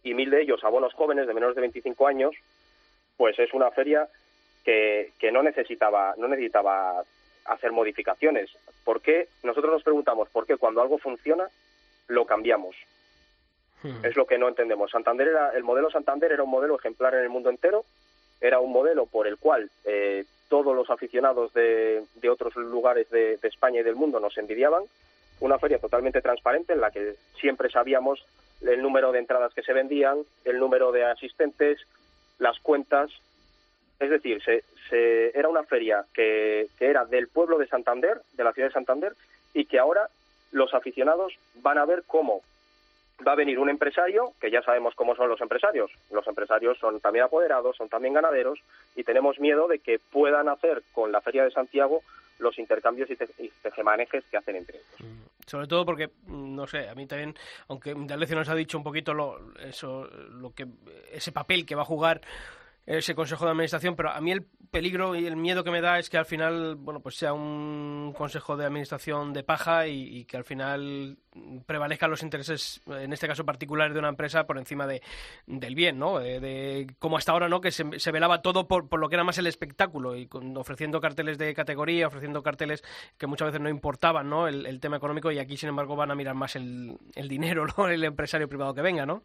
y 0.04 0.14
mil 0.14 0.30
de 0.30 0.40
ellos 0.40 0.62
abonos 0.62 0.94
jóvenes 0.94 1.26
de 1.26 1.34
menos 1.34 1.56
de 1.56 1.62
25 1.62 2.06
años, 2.06 2.32
pues 3.16 3.36
es 3.40 3.52
una 3.54 3.72
feria 3.72 4.06
que, 4.64 5.10
que 5.18 5.32
no 5.32 5.42
necesitaba 5.42 6.14
no 6.16 6.28
necesitaba 6.28 7.02
hacer 7.46 7.72
modificaciones. 7.72 8.50
¿Por 8.84 9.00
qué? 9.00 9.26
Nosotros 9.42 9.72
nos 9.72 9.82
preguntamos 9.82 10.28
por 10.28 10.46
qué 10.46 10.56
cuando 10.58 10.80
algo 10.80 10.98
funciona 10.98 11.48
lo 12.06 12.24
cambiamos. 12.24 12.76
Hmm. 13.82 14.04
Es 14.04 14.14
lo 14.14 14.26
que 14.26 14.38
no 14.38 14.46
entendemos. 14.46 14.92
Santander 14.92 15.26
era 15.26 15.50
el 15.56 15.64
modelo 15.64 15.90
Santander 15.90 16.30
era 16.30 16.44
un 16.44 16.50
modelo 16.50 16.78
ejemplar 16.78 17.14
en 17.14 17.22
el 17.22 17.30
mundo 17.30 17.50
entero 17.50 17.84
era 18.44 18.60
un 18.60 18.72
modelo 18.72 19.06
por 19.06 19.26
el 19.26 19.38
cual 19.38 19.70
eh, 19.86 20.26
todos 20.48 20.76
los 20.76 20.90
aficionados 20.90 21.54
de, 21.54 22.04
otros 22.30 22.54
lugares 22.56 23.08
de, 23.08 23.38
España 23.42 23.80
y 23.80 23.82
del 23.82 23.96
mundo 23.96 24.20
nos 24.20 24.36
envidiaban. 24.36 24.84
Una 25.40 25.58
feria 25.58 25.78
totalmente 25.78 26.20
transparente 26.20 26.74
en 26.74 26.82
la 26.82 26.90
que 26.90 27.14
siempre 27.40 27.70
sabíamos 27.70 28.22
el 28.60 28.82
número 28.82 29.12
de 29.12 29.20
entradas 29.20 29.54
que 29.54 29.62
se 29.62 29.72
vendían, 29.72 30.18
el 30.44 30.58
número 30.58 30.92
de 30.92 31.04
asistentes, 31.04 31.80
las 32.38 32.58
cuentas. 32.60 33.10
Es 33.98 34.10
decir, 34.10 34.42
se, 34.44 34.62
era 35.36 35.48
una 35.48 35.64
feria 35.64 36.04
que, 36.12 36.68
que 36.78 36.86
era 36.86 37.06
del 37.06 37.28
pueblo 37.28 37.56
de 37.56 37.66
Santander, 37.66 38.20
de 38.34 38.44
la 38.44 38.52
ciudad 38.52 38.68
de 38.68 38.74
Santander, 38.74 39.14
y 39.54 39.64
que 39.64 39.78
ahora 39.78 40.10
los 40.52 40.74
aficionados 40.74 41.32
van 41.62 41.78
a 41.78 41.86
ver 41.86 42.02
cómo 42.06 42.42
va 43.26 43.32
a 43.32 43.36
venir 43.36 43.58
un 43.58 43.68
empresario, 43.68 44.32
que 44.40 44.50
ya 44.50 44.62
sabemos 44.62 44.94
cómo 44.94 45.14
son 45.14 45.28
los 45.28 45.40
empresarios. 45.40 45.90
Los 46.10 46.26
empresarios 46.26 46.78
son 46.78 47.00
también 47.00 47.26
apoderados, 47.26 47.76
son 47.76 47.88
también 47.88 48.14
ganaderos, 48.14 48.58
y 48.96 49.04
tenemos 49.04 49.38
miedo 49.38 49.68
de 49.68 49.78
que 49.78 49.98
puedan 49.98 50.48
hacer 50.48 50.82
con 50.92 51.12
la 51.12 51.20
Feria 51.20 51.44
de 51.44 51.50
Santiago 51.50 52.02
los 52.38 52.58
intercambios 52.58 53.08
y, 53.10 53.48
tejemanejes 53.62 54.24
que 54.30 54.36
hacen 54.36 54.56
entre 54.56 54.78
ellos. 54.78 55.00
Mm, 55.00 55.46
sobre 55.46 55.66
todo 55.66 55.86
porque, 55.86 56.08
mm, 56.26 56.54
no 56.56 56.66
sé, 56.66 56.88
a 56.88 56.94
mí 56.94 57.06
también, 57.06 57.34
aunque 57.68 57.94
D'Alessio 57.96 58.36
nos 58.36 58.48
ha 58.48 58.54
dicho 58.54 58.76
un 58.76 58.84
poquito 58.84 59.12
eso, 59.60 60.08
lo 60.30 60.52
que, 60.52 60.66
ese 61.12 61.30
papel 61.30 61.64
que 61.64 61.76
va 61.76 61.82
a 61.82 61.86
jugar 61.86 62.20
ese 62.86 63.14
consejo 63.14 63.44
de 63.44 63.52
administración, 63.52 63.96
pero 63.96 64.10
a 64.10 64.20
mí 64.20 64.30
el 64.30 64.44
peligro 64.70 65.14
y 65.14 65.26
el 65.26 65.36
miedo 65.36 65.64
que 65.64 65.70
me 65.70 65.80
da 65.80 65.98
es 65.98 66.10
que 66.10 66.18
al 66.18 66.26
final, 66.26 66.74
bueno, 66.76 67.00
pues 67.00 67.14
sea 67.14 67.32
un 67.32 68.12
consejo 68.16 68.56
de 68.56 68.66
administración 68.66 69.32
de 69.32 69.42
paja 69.42 69.86
y, 69.86 70.24
que 70.26 70.36
al 70.36 70.44
final 70.44 71.16
prevalezcan 71.66 72.10
los 72.10 72.22
intereses, 72.22 72.82
en 72.86 73.12
este 73.12 73.26
caso 73.26 73.44
particulares 73.44 73.94
de 73.94 74.00
una 74.00 74.08
empresa 74.08 74.46
por 74.46 74.58
encima 74.58 74.86
de, 74.86 75.00
del 75.46 75.74
bien, 75.74 75.98
¿no? 75.98 76.18
De, 76.18 76.86
como 76.98 77.16
hasta 77.16 77.32
ahora, 77.32 77.48
¿no? 77.48 77.60
Que 77.60 77.70
se, 77.70 78.12
velaba 78.12 78.42
todo 78.42 78.68
por, 78.68 78.88
por, 78.88 79.00
lo 79.00 79.08
que 79.08 79.16
era 79.16 79.24
más 79.24 79.38
el 79.38 79.46
espectáculo 79.46 80.16
y 80.16 80.28
ofreciendo 80.56 81.00
carteles 81.00 81.38
de 81.38 81.54
categoría, 81.54 82.08
ofreciendo 82.08 82.42
carteles 82.42 82.82
que 83.16 83.26
muchas 83.26 83.46
veces 83.46 83.60
no 83.60 83.68
importaban, 83.68 84.28
¿no? 84.28 84.46
El, 84.46 84.66
el 84.66 84.80
tema 84.80 84.96
económico 84.98 85.30
y 85.30 85.38
aquí, 85.38 85.56
sin 85.56 85.70
embargo, 85.70 85.96
van 85.96 86.10
a 86.10 86.14
mirar 86.14 86.34
más 86.34 86.56
el, 86.56 86.98
el 87.14 87.28
dinero, 87.28 87.66
¿no? 87.66 87.88
El 87.94 88.04
empresario 88.04 88.48
privado 88.48 88.74
que 88.74 88.82
venga, 88.82 89.06
¿no? 89.06 89.22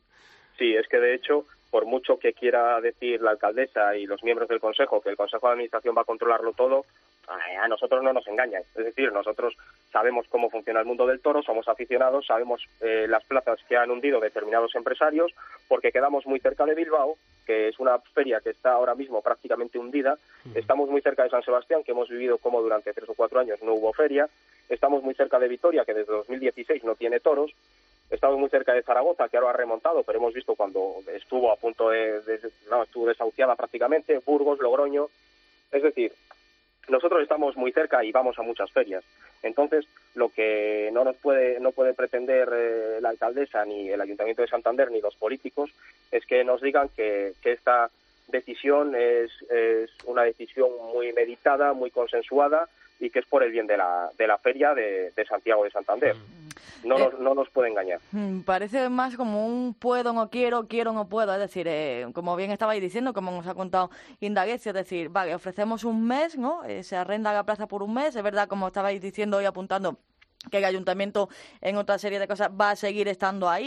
Sí, 0.60 0.76
es 0.76 0.88
que 0.88 0.98
de 0.98 1.16
hecho 1.16 1.46
por 1.70 1.86
mucho 1.86 2.18
que 2.18 2.34
quiera 2.34 2.80
decir 2.82 3.22
la 3.22 3.32
alcaldesa 3.32 3.96
y 3.96 4.06
los 4.06 4.24
miembros 4.24 4.50
del 4.50 4.60
Consejo 4.60 5.02
que 5.02 5.10
el 5.10 5.18
Consejo 5.18 5.48
de 5.48 5.54
Administración 5.54 5.96
va 5.98 6.02
a 6.02 6.06
controlarlo 6.06 6.54
todo, 6.54 6.86
a 7.30 7.68
nosotros 7.68 8.04
no 8.04 8.14
nos 8.14 8.28
engañan. 8.28 8.64
Es 8.76 8.86
decir, 8.86 9.12
nosotros 9.12 9.56
sabemos 9.92 10.28
cómo 10.30 10.50
funciona 10.50 10.80
el 10.80 10.86
mundo 10.86 11.06
del 11.06 11.22
toro, 11.22 11.44
somos 11.44 11.68
aficionados, 11.68 12.26
sabemos 12.26 12.68
eh, 12.82 13.06
las 13.08 13.24
plazas 13.24 13.60
que 13.68 13.78
han 13.78 13.92
hundido 13.92 14.20
determinados 14.20 14.76
empresarios, 14.76 15.34
porque 15.68 15.92
quedamos 15.92 16.26
muy 16.26 16.40
cerca 16.40 16.66
de 16.66 16.76
Bilbao, 16.76 17.18
que 17.46 17.68
es 17.68 17.80
una 17.80 18.00
feria 18.00 18.42
que 18.42 18.52
está 18.52 18.74
ahora 18.74 18.96
mismo 18.96 19.22
prácticamente 19.22 19.78
hundida. 19.80 20.18
Estamos 20.56 20.90
muy 20.90 21.02
cerca 21.02 21.24
de 21.24 21.30
San 21.30 21.44
Sebastián, 21.44 21.84
que 21.84 21.92
hemos 21.92 22.10
vivido 22.10 22.38
como 22.38 22.62
durante 22.62 22.94
tres 22.94 23.10
o 23.10 23.14
cuatro 23.14 23.40
años 23.40 23.62
no 23.62 23.74
hubo 23.74 23.94
feria. 23.94 24.28
Estamos 24.68 25.04
muy 25.04 25.14
cerca 25.16 25.40
de 25.40 25.48
Vitoria, 25.48 25.86
que 25.86 25.94
desde 25.94 26.14
2016 26.14 26.84
no 26.84 26.96
tiene 26.96 27.20
toros. 27.20 27.52
Estamos 28.10 28.40
muy 28.40 28.50
cerca 28.50 28.74
de 28.74 28.82
Zaragoza, 28.82 29.30
que 29.30 29.38
ahora 29.38 29.52
ha 29.52 29.54
remontado, 29.54 30.04
pero 30.04 30.18
hemos 30.18 30.34
visto 30.34 30.56
cuando 30.56 30.96
estuvo 31.14 31.52
a 31.52 31.56
punto 31.56 31.90
de, 31.90 32.22
no, 32.70 32.84
estuvo 32.84 33.08
desahuciada 33.08 33.56
prácticamente, 33.56 34.20
Burgos, 34.26 34.60
Logroño. 34.60 35.08
Es 35.72 35.84
decir, 35.84 36.12
nosotros 36.88 37.22
estamos 37.22 37.56
muy 37.56 37.72
cerca 37.72 38.04
y 38.04 38.12
vamos 38.12 38.38
a 38.40 38.42
muchas 38.42 38.72
ferias. 38.72 39.04
Entonces, 39.44 39.86
lo 40.16 40.30
que 40.30 40.90
no 40.94 41.04
nos 41.04 41.16
puede, 41.18 41.60
no 41.60 41.72
puede 41.72 41.94
pretender 41.94 42.50
eh, 42.52 43.00
la 43.02 43.10
alcaldesa, 43.10 43.66
ni 43.66 43.90
el 43.90 44.02
Ayuntamiento 44.02 44.42
de 44.42 44.48
Santander, 44.48 44.92
ni 44.92 45.02
los 45.02 45.16
políticos, 45.16 45.72
es 46.12 46.26
que 46.26 46.44
nos 46.44 46.62
digan 46.62 46.90
que, 46.96 47.34
esta 47.44 47.90
decisión 48.28 48.96
es, 48.96 49.32
una 50.06 50.24
decisión 50.24 50.70
muy 50.94 51.14
meditada, 51.14 51.74
muy 51.74 51.92
consensuada 51.92 52.70
y 53.00 53.10
que 53.10 53.20
es 53.20 53.26
por 53.26 53.44
el 53.44 53.52
bien 53.52 53.66
de 53.66 53.78
la, 53.78 54.10
de 54.18 54.28
la 54.28 54.38
feria 54.38 54.74
de, 54.74 55.12
de 55.12 55.26
Santiago 55.26 55.64
de 55.64 55.72
Santander. 55.72 56.16
Mm. 56.16 56.39
No, 56.84 56.98
Eh, 56.98 57.10
nos, 57.12 57.20
no 57.20 57.36
nos 57.36 57.50
puede 57.50 57.70
engañar. 57.70 58.00
Mm, 58.12 58.42
Parece 58.42 58.90
más 58.90 59.16
como 59.16 59.46
un 59.46 59.74
puedo, 59.74 60.14
no 60.14 60.30
quiero, 60.30 60.68
quiero, 60.68 60.92
no 60.94 61.08
puedo. 61.08 61.34
Es 61.34 61.40
decir, 61.40 61.68
eh, 61.68 62.08
como 62.14 62.36
bien 62.36 62.52
estabais 62.52 62.82
diciendo, 62.82 63.14
como 63.14 63.32
nos 63.32 63.48
ha 63.48 63.54
contado 63.56 63.90
Indaguecio, 64.20 64.70
es 64.72 64.76
decir, 64.76 65.10
vale, 65.10 65.34
ofrecemos 65.36 65.84
un 65.84 66.06
mes, 66.06 66.38
¿no? 66.38 66.64
Eh, 66.64 66.84
se 66.84 66.96
arrenda 66.96 67.34
la 67.34 67.44
plaza 67.44 67.68
por 67.68 67.84
un 67.84 67.94
mes. 67.94 68.16
Es 68.16 68.24
verdad, 68.24 68.48
como 68.48 68.68
estabais 68.68 69.02
diciendo 69.02 69.42
y 69.42 69.46
apuntando, 69.46 69.98
que 70.50 70.58
el 70.60 70.66
ayuntamiento 70.66 71.28
en 71.60 71.76
otra 71.76 71.98
serie 72.00 72.18
de 72.18 72.28
cosas 72.28 72.50
va 72.50 72.72
a 72.72 72.76
seguir 72.78 73.10
estando 73.10 73.50
ahí, 73.50 73.66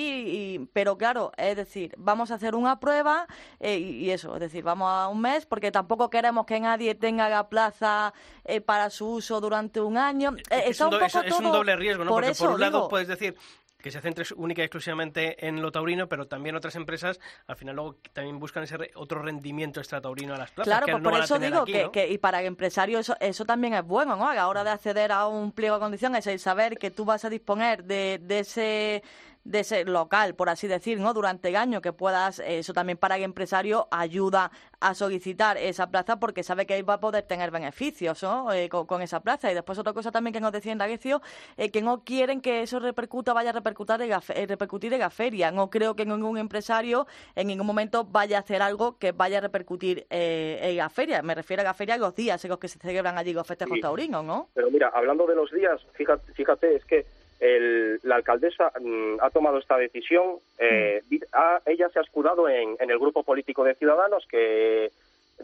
y, 0.58 0.58
pero 0.72 0.96
claro, 0.96 1.30
es 1.36 1.54
decir, 1.56 1.94
vamos 1.98 2.30
a 2.30 2.36
hacer 2.36 2.54
una 2.54 2.80
prueba 2.80 3.26
eh, 3.60 3.78
y, 3.78 4.10
eso, 4.10 4.34
es 4.34 4.40
decir, 4.40 4.64
vamos 4.64 4.88
a 4.90 5.08
un 5.08 5.20
mes 5.20 5.44
porque 5.44 5.70
tampoco 5.70 6.08
queremos 6.08 6.46
que 6.46 6.58
nadie 6.60 6.94
tenga 6.94 7.28
la 7.28 7.48
plaza 7.50 8.14
eh, 8.44 8.62
para 8.62 8.88
su 8.88 9.06
uso 9.06 9.38
durante 9.40 9.80
un 9.82 9.98
año. 9.98 10.34
Eh, 10.48 10.64
es, 10.68 10.80
un, 10.80 10.88
do- 10.90 11.00
es- 11.00 11.12
poco 11.12 11.24
es 11.26 11.32
un 11.34 11.42
todo- 11.42 11.52
doble 11.58 11.76
riesgo, 11.76 12.04
¿no? 12.04 12.08
por 12.10 12.22
Porque 12.22 12.30
eso 12.30 12.44
por 12.46 12.54
un 12.54 12.60
lado 12.60 12.78
digo, 12.78 12.88
puedes 12.88 13.08
decir 13.08 13.36
que 13.82 13.90
se 13.90 14.00
centre 14.00 14.24
única 14.36 14.62
y 14.62 14.64
exclusivamente 14.64 15.46
en 15.46 15.60
lo 15.60 15.72
taurino, 15.72 16.08
pero 16.08 16.26
también 16.26 16.54
otras 16.56 16.76
empresas 16.76 17.20
al 17.46 17.56
final 17.56 17.74
luego 17.76 17.96
también 18.12 18.38
buscan 18.38 18.62
ese 18.62 18.76
otro 18.94 19.20
rendimiento 19.22 19.80
extrataurino 19.80 20.34
a 20.34 20.38
las 20.38 20.50
plazas. 20.52 20.68
Claro, 20.70 20.86
que 20.86 20.92
pues 20.92 21.02
no 21.02 21.10
por 21.10 21.18
eso 21.20 21.38
digo 21.38 21.58
aquí, 21.62 21.72
que, 21.72 21.82
¿no? 21.84 21.92
que- 21.92 22.08
y 22.08 22.18
para 22.18 22.40
el 22.40 22.46
empresario 22.46 22.98
eso, 22.98 23.16
eso 23.20 23.44
también 23.44 23.74
es 23.74 23.84
bueno, 23.84 24.16
¿no? 24.16 24.28
A 24.28 24.34
la 24.34 24.48
hora 24.48 24.62
de 24.64 24.70
acceder 24.70 25.10
a 25.12 25.26
un 25.26 25.52
pliego 25.52 25.76
de 25.76 25.80
condiciones, 25.80 26.26
el 26.26 26.38
saber 26.38 26.78
que 26.78 26.90
tú 26.90 27.04
vas 27.04 27.24
a 27.24 27.30
disponer 27.30 27.84
de, 27.84 28.20
de 28.22 28.38
ese 28.38 29.02
de 29.44 29.60
ese 29.60 29.84
local, 29.84 30.34
por 30.34 30.48
así 30.48 30.68
decir, 30.68 31.00
¿no? 31.00 31.12
Durante 31.14 31.48
el 31.48 31.56
año 31.56 31.80
que 31.80 31.92
puedas, 31.92 32.38
eh, 32.38 32.58
eso 32.58 32.72
también 32.72 32.96
para 32.96 33.16
el 33.16 33.22
empresario 33.24 33.88
ayuda 33.90 34.50
a 34.80 34.94
solicitar 34.94 35.56
esa 35.56 35.90
plaza 35.90 36.20
porque 36.20 36.42
sabe 36.42 36.64
que 36.66 36.80
va 36.82 36.94
a 36.94 37.00
poder 37.00 37.24
tener 37.24 37.50
beneficios, 37.50 38.22
¿no? 38.22 38.52
Eh, 38.52 38.68
con, 38.68 38.86
con 38.86 39.02
esa 39.02 39.20
plaza. 39.20 39.50
Y 39.50 39.54
después 39.54 39.78
otra 39.78 39.92
cosa 39.92 40.12
también 40.12 40.32
que 40.32 40.40
nos 40.40 40.52
decía 40.52 40.72
Indaguecio, 40.72 41.22
eh, 41.56 41.70
que 41.70 41.82
no 41.82 42.04
quieren 42.04 42.40
que 42.40 42.62
eso 42.62 42.78
repercuta, 42.78 43.32
vaya 43.32 43.50
a 43.50 43.52
repercutir 43.52 44.00
en 44.02 44.10
la, 44.10 44.22
eh, 44.34 44.46
repercutir 44.46 44.92
en 44.92 45.00
la 45.00 45.10
feria. 45.10 45.50
No 45.50 45.70
creo 45.70 45.96
que 45.96 46.04
ningún 46.06 46.38
empresario 46.38 47.06
en 47.34 47.48
ningún 47.48 47.66
momento 47.66 48.04
vaya 48.04 48.36
a 48.36 48.40
hacer 48.40 48.62
algo 48.62 48.96
que 48.98 49.12
vaya 49.12 49.38
a 49.38 49.40
repercutir 49.40 50.06
eh, 50.10 50.58
en 50.62 50.76
la 50.76 50.88
feria. 50.88 51.20
Me 51.22 51.34
refiero 51.34 51.62
a 51.62 51.64
la 51.64 51.74
feria 51.74 51.96
los 51.96 52.14
días 52.14 52.44
en 52.44 52.48
los 52.50 52.58
que 52.58 52.68
se 52.68 52.78
celebran 52.78 53.18
allí 53.18 53.32
los 53.32 53.46
festejos 53.46 53.74
Sí. 53.74 53.80
taurinos, 53.80 54.24
¿no? 54.24 54.48
Pero 54.54 54.70
mira, 54.70 54.90
hablando 54.94 55.26
de 55.26 55.34
los 55.34 55.50
días, 55.50 55.80
fíjate, 55.94 56.32
fíjate 56.34 56.76
es 56.76 56.84
que 56.84 57.06
el- 57.42 57.98
la 58.04 58.14
alcaldesa 58.16 58.72
mm, 58.80 59.16
ha 59.20 59.30
tomado 59.30 59.58
esta 59.58 59.76
decisión. 59.76 60.36
eh, 60.58 61.02
di- 61.10 61.20
ha- 61.32 61.60
ella 61.66 61.88
se 61.90 61.98
ha 61.98 62.02
escudado 62.02 62.48
en, 62.48 62.76
en 62.78 62.90
el 62.90 62.98
grupo 62.98 63.24
político 63.24 63.64
de 63.64 63.74
Ciudadanos 63.74 64.24
que 64.30 64.90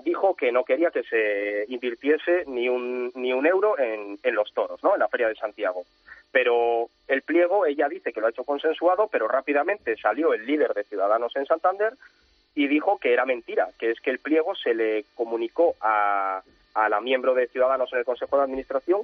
dijo 0.05 0.37
que 0.37 0.53
no 0.53 0.63
quería 0.65 0.91
que 0.93 1.03
se 1.03 1.65
invirtiese 1.69 2.45
ni 2.47 2.69
un, 2.69 3.11
ni 3.17 3.33
un 3.33 3.45
euro 3.47 3.77
en, 3.79 4.17
en 4.23 4.35
los 4.35 4.53
toros, 4.55 4.83
¿no? 4.85 4.95
En 4.95 5.01
la 5.01 5.09
Feria 5.09 5.27
de 5.29 5.35
Santiago. 5.35 5.83
Pero 6.31 6.89
el 7.09 7.23
pliego, 7.23 7.67
ella 7.67 7.89
dice 7.89 8.13
que 8.13 8.21
lo 8.21 8.27
ha 8.29 8.31
hecho 8.31 8.45
consensuado, 8.45 9.09
pero 9.11 9.27
rápidamente 9.27 9.97
salió 9.97 10.35
el 10.35 10.47
líder 10.47 10.75
de 10.75 10.85
Ciudadanos 10.85 11.35
en 11.35 11.47
Santander 11.47 11.95
y 12.55 12.69
dijo 12.69 12.99
que 12.99 13.13
era 13.13 13.25
mentira, 13.25 13.71
que 13.79 13.91
es 13.91 14.01
que 14.01 14.11
el 14.11 14.19
pliego 14.21 14.55
se 14.55 14.73
le 14.75 15.05
comunicó 15.17 15.75
a, 15.81 16.43
a 16.75 16.89
la 16.89 17.01
miembro 17.01 17.35
de 17.35 17.49
Ciudadanos 17.49 17.93
en 17.93 17.99
el 18.01 18.05
Consejo 18.05 18.37
de 18.37 18.45
Administración 18.45 19.01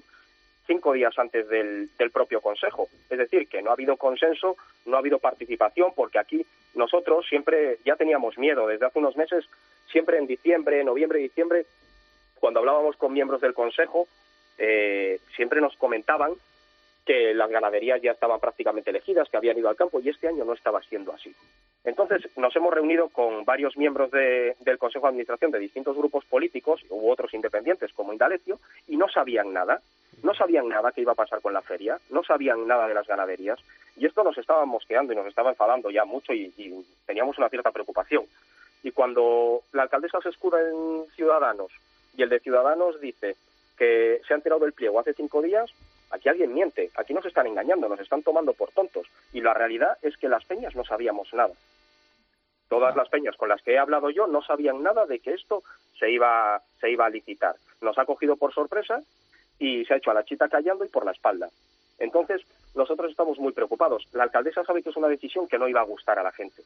cinco 0.67 0.93
días 0.93 1.19
antes 1.19 1.49
del, 1.49 1.89
del 1.97 2.11
propio 2.11 2.41
Consejo. 2.41 2.89
Es 3.11 3.19
decir, 3.19 3.49
que 3.49 3.63
no 3.63 3.71
ha 3.71 3.75
habido 3.75 3.97
consenso, 3.97 4.57
no 4.87 4.97
ha 4.97 5.01
habido 5.01 5.19
participación, 5.19 5.93
porque 5.95 6.19
aquí 6.19 6.45
nosotros 6.75 7.27
siempre 7.29 7.79
ya 7.85 7.97
teníamos 7.97 8.39
miedo 8.39 8.67
desde 8.67 8.87
hace 8.87 8.99
unos 8.99 9.17
meses, 9.17 9.45
siempre 9.91 10.19
en 10.19 10.27
diciembre, 10.27 10.83
noviembre, 10.85 11.19
diciembre, 11.19 11.67
cuando 12.41 12.61
hablábamos 12.61 12.97
con 12.97 13.13
miembros 13.13 13.41
del 13.41 13.55
Consejo, 13.55 14.07
eh, 14.59 15.19
siempre 15.37 15.61
nos 15.61 15.77
comentaban 15.77 16.33
que 17.07 17.35
las 17.35 17.51
ganaderías 17.51 18.01
ya 18.01 18.13
estaban 18.13 18.41
prácticamente 18.41 18.89
elegidas, 18.91 19.29
que 19.29 19.37
habían 19.37 19.59
ido 19.59 19.69
al 19.69 19.77
campo, 19.77 20.01
y 20.01 20.09
este 20.09 20.27
año 20.29 20.45
no 20.45 20.55
estaba 20.55 20.81
siendo 20.83 21.13
así. 21.13 21.35
Entonces, 21.85 22.23
nos 22.37 22.57
hemos 22.57 22.73
reunido 22.73 23.11
con 23.11 23.45
varios 23.45 23.77
miembros 23.77 24.11
de- 24.11 24.57
del 24.61 24.79
Consejo 24.79 25.05
de 25.07 25.11
Administración 25.11 25.51
de 25.51 25.59
distintos 25.59 25.95
grupos 25.97 26.25
políticos, 26.25 26.81
u 26.89 27.11
otros 27.11 27.35
independientes 27.35 27.93
como 27.93 28.13
Indalecio, 28.13 28.59
y 28.89 28.97
no 28.97 29.07
sabían 29.11 29.53
nada. 29.53 29.83
No 30.23 30.35
sabían 30.35 30.69
nada 30.69 30.93
que 30.93 31.01
iba 31.01 31.13
a 31.13 31.17
pasar 31.17 31.41
con 31.41 31.53
la 31.53 31.63
feria, 31.63 31.99
no 32.11 32.23
sabían 32.25 32.67
nada 32.67 32.89
de 32.89 32.95
las 32.95 33.07
ganaderías, 33.07 33.59
y 33.97 34.07
esto 34.07 34.25
nos 34.25 34.37
estaba 34.39 34.65
mosqueando 34.65 35.13
y 35.13 35.17
nos 35.17 35.27
estaba 35.27 35.51
enfadando 35.51 35.91
ya 35.91 36.05
mucho 36.05 36.33
y, 36.33 36.53
y 36.57 36.87
teníamos 37.07 37.39
una 37.39 37.49
cierta 37.49 37.71
preocupación. 37.71 38.25
Y 38.83 38.91
cuando 38.91 39.63
la 39.73 39.83
alcaldesa 39.83 40.21
se 40.21 40.29
escuda 40.29 40.61
en 40.61 41.07
Ciudadanos 41.15 41.73
y 42.17 42.23
el 42.23 42.29
de 42.29 42.41
Ciudadanos 42.41 43.01
dice 43.01 43.37
que 43.77 44.21
se 44.27 44.35
ha 44.35 44.37
enterado 44.37 44.61
del 44.61 44.73
pliego 44.73 45.01
hace 45.01 45.15
cinco 45.15 45.43
días, 45.43 45.71
aquí 46.11 46.29
alguien 46.29 46.55
miente, 46.55 46.91
aquí 46.97 47.13
nos 47.13 47.27
están 47.27 47.47
engañando, 47.47 47.89
nos 47.89 48.01
están 48.01 48.23
tomando 48.23 48.53
por 48.53 48.71
tontos. 48.71 49.07
Y 49.33 49.41
la 49.41 49.55
realidad 49.55 49.99
es 50.03 50.17
que 50.17 50.29
las 50.29 50.45
peñas 50.45 50.77
no 50.77 50.85
sabíamos 50.85 51.33
nada. 51.33 51.55
Todas 52.69 52.97
las 52.97 53.09
peñas 53.09 53.37
con 53.37 53.49
las 53.49 53.63
que 53.63 53.73
he 53.73 53.79
hablado 53.79 54.11
yo 54.11 54.27
no 54.27 54.43
sabían 54.43 54.83
nada 54.83 55.07
de 55.07 55.19
que 55.19 55.35
esto 55.35 55.63
se 55.99 56.11
iba, 56.11 56.63
se 56.81 56.91
iba 56.91 57.07
a 57.07 57.11
licitar. 57.11 57.57
Nos 57.81 57.99
ha 57.99 58.05
cogido 58.05 58.37
por 58.37 58.53
sorpresa 58.55 59.03
y 59.59 59.85
se 59.85 59.95
ha 59.95 59.97
hecho 59.97 60.11
a 60.11 60.15
la 60.15 60.25
chita 60.25 60.49
callando 60.49 60.85
y 60.85 60.89
por 60.89 61.05
la 61.05 61.13
espalda. 61.13 61.49
Entonces, 61.99 62.43
nosotros 62.75 63.11
estamos 63.11 63.39
muy 63.39 63.53
preocupados. 63.53 64.07
La 64.13 64.25
alcaldesa 64.25 64.65
sabe 64.65 64.83
que 64.83 64.91
es 64.91 64.97
una 64.97 65.09
decisión 65.09 65.47
que 65.47 65.59
no 65.59 65.69
iba 65.69 65.81
a 65.81 65.85
gustar 65.85 66.19
a 66.19 66.23
la 66.23 66.33
gente. 66.33 66.63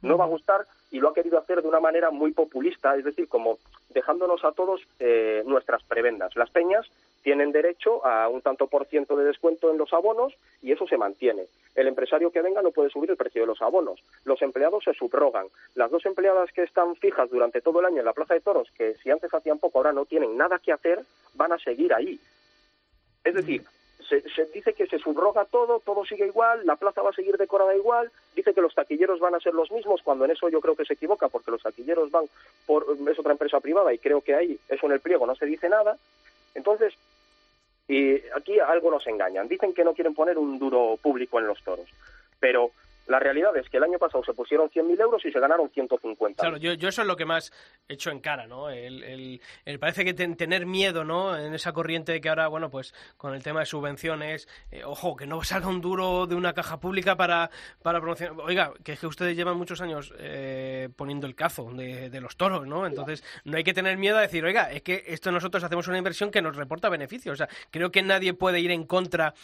No 0.00 0.16
va 0.16 0.24
a 0.24 0.28
gustar 0.28 0.66
y 0.90 0.98
lo 0.98 1.08
ha 1.08 1.14
querido 1.14 1.38
hacer 1.38 1.62
de 1.62 1.68
una 1.68 1.78
manera 1.78 2.10
muy 2.10 2.32
populista, 2.32 2.96
es 2.96 3.04
decir, 3.04 3.28
como 3.28 3.58
dejándonos 3.90 4.44
a 4.44 4.52
todos 4.52 4.80
eh, 4.98 5.42
nuestras 5.46 5.82
prebendas. 5.84 6.34
Las 6.36 6.50
peñas 6.50 6.86
tienen 7.22 7.52
derecho 7.52 8.04
a 8.04 8.28
un 8.28 8.42
tanto 8.42 8.66
por 8.66 8.86
ciento 8.86 9.16
de 9.16 9.24
descuento 9.24 9.70
en 9.70 9.78
los 9.78 9.92
abonos 9.92 10.34
y 10.60 10.72
eso 10.72 10.86
se 10.86 10.96
mantiene. 10.96 11.46
El 11.74 11.88
empresario 11.88 12.30
que 12.30 12.42
venga 12.42 12.62
no 12.62 12.70
puede 12.70 12.90
subir 12.90 13.10
el 13.10 13.16
precio 13.16 13.42
de 13.42 13.46
los 13.46 13.62
abonos. 13.62 14.02
Los 14.24 14.42
empleados 14.42 14.84
se 14.84 14.94
subrogan. 14.94 15.46
Las 15.74 15.90
dos 15.90 16.04
empleadas 16.04 16.50
que 16.52 16.62
están 16.62 16.96
fijas 16.96 17.30
durante 17.30 17.60
todo 17.60 17.80
el 17.80 17.86
año 17.86 18.00
en 18.00 18.04
la 18.04 18.12
Plaza 18.12 18.34
de 18.34 18.40
Toros, 18.40 18.70
que 18.76 18.94
si 18.96 19.10
antes 19.10 19.32
hacían 19.32 19.58
poco 19.58 19.78
ahora 19.78 19.92
no 19.92 20.04
tienen 20.04 20.36
nada 20.36 20.58
que 20.58 20.72
hacer, 20.72 21.00
van 21.34 21.52
a 21.52 21.58
seguir 21.58 21.94
ahí. 21.94 22.20
Es 23.24 23.34
decir, 23.34 23.64
se, 24.08 24.20
se 24.30 24.44
dice 24.46 24.74
que 24.74 24.86
se 24.86 24.98
subroga 24.98 25.44
todo, 25.44 25.80
todo 25.80 26.04
sigue 26.04 26.26
igual, 26.26 26.66
la 26.66 26.76
plaza 26.76 27.02
va 27.02 27.10
a 27.10 27.14
seguir 27.14 27.36
decorada 27.36 27.74
igual, 27.74 28.10
dice 28.34 28.52
que 28.52 28.60
los 28.60 28.74
taquilleros 28.74 29.20
van 29.20 29.34
a 29.34 29.40
ser 29.40 29.54
los 29.54 29.70
mismos, 29.70 30.02
cuando 30.02 30.24
en 30.24 30.32
eso 30.32 30.48
yo 30.48 30.60
creo 30.60 30.74
que 30.74 30.84
se 30.84 30.94
equivoca, 30.94 31.28
porque 31.28 31.52
los 31.52 31.62
taquilleros 31.62 32.10
van 32.10 32.24
por, 32.66 32.84
es 33.08 33.18
otra 33.18 33.32
empresa 33.32 33.60
privada 33.60 33.94
y 33.94 33.98
creo 33.98 34.20
que 34.20 34.34
ahí, 34.34 34.58
eso 34.68 34.86
en 34.86 34.92
el 34.92 35.00
pliego 35.00 35.26
no 35.26 35.36
se 35.36 35.46
dice 35.46 35.68
nada. 35.68 35.96
Entonces, 36.54 36.94
y 37.88 38.14
aquí 38.36 38.58
algo 38.60 38.90
nos 38.90 39.06
engañan. 39.06 39.48
Dicen 39.48 39.74
que 39.74 39.84
no 39.84 39.94
quieren 39.94 40.14
poner 40.14 40.38
un 40.38 40.58
duro 40.58 40.98
público 41.00 41.38
en 41.38 41.46
los 41.46 41.62
toros, 41.62 41.88
pero 42.38 42.72
la 43.06 43.18
realidad 43.18 43.56
es 43.56 43.68
que 43.68 43.76
el 43.78 43.84
año 43.84 43.98
pasado 43.98 44.22
se 44.24 44.32
pusieron 44.32 44.68
100.000 44.70 45.00
euros 45.00 45.24
y 45.24 45.32
se 45.32 45.40
ganaron 45.40 45.68
150. 45.70 46.40
Claro, 46.40 46.56
yo, 46.56 46.72
yo 46.74 46.88
eso 46.88 47.02
es 47.02 47.08
lo 47.08 47.16
que 47.16 47.24
más 47.24 47.52
echo 47.88 48.10
en 48.10 48.20
cara, 48.20 48.46
¿no? 48.46 48.70
El, 48.70 49.02
el- 49.02 49.40
el- 49.64 49.78
parece 49.78 50.04
que 50.04 50.14
ten- 50.14 50.36
tener 50.36 50.66
miedo, 50.66 51.04
¿no? 51.04 51.36
En 51.36 51.52
esa 51.54 51.72
corriente 51.72 52.12
de 52.12 52.20
que 52.20 52.28
ahora, 52.28 52.48
bueno, 52.48 52.70
pues 52.70 52.94
con 53.16 53.34
el 53.34 53.42
tema 53.42 53.60
de 53.60 53.66
subvenciones, 53.66 54.48
eh, 54.70 54.84
ojo, 54.84 55.16
que 55.16 55.26
no 55.26 55.42
salga 55.42 55.68
un 55.68 55.80
duro 55.80 56.26
de 56.26 56.34
una 56.34 56.52
caja 56.52 56.78
pública 56.80 57.16
para, 57.16 57.50
para 57.82 58.00
promocionar. 58.00 58.36
Oiga, 58.44 58.72
que 58.84 58.92
es 58.92 59.00
que 59.00 59.06
ustedes 59.06 59.36
llevan 59.36 59.56
muchos 59.56 59.80
años 59.80 60.14
eh, 60.18 60.88
poniendo 60.96 61.26
el 61.26 61.34
cazo 61.34 61.70
de, 61.72 62.08
de 62.10 62.20
los 62.20 62.36
toros, 62.36 62.66
¿no? 62.66 62.86
Entonces, 62.86 63.24
no 63.44 63.56
hay 63.56 63.64
que 63.64 63.74
tener 63.74 63.96
miedo 63.98 64.16
a 64.18 64.20
decir, 64.22 64.44
oiga, 64.44 64.70
es 64.72 64.82
que 64.82 65.02
esto 65.06 65.32
nosotros 65.32 65.62
hacemos 65.64 65.88
una 65.88 65.98
inversión 65.98 66.30
que 66.30 66.40
nos 66.42 66.56
reporta 66.56 66.88
beneficios. 66.88 67.34
O 67.34 67.36
sea, 67.36 67.48
creo 67.70 67.90
que 67.90 68.02
nadie 68.02 68.34
puede 68.34 68.60
ir 68.60 68.70
en 68.70 68.84
contra 68.86 69.34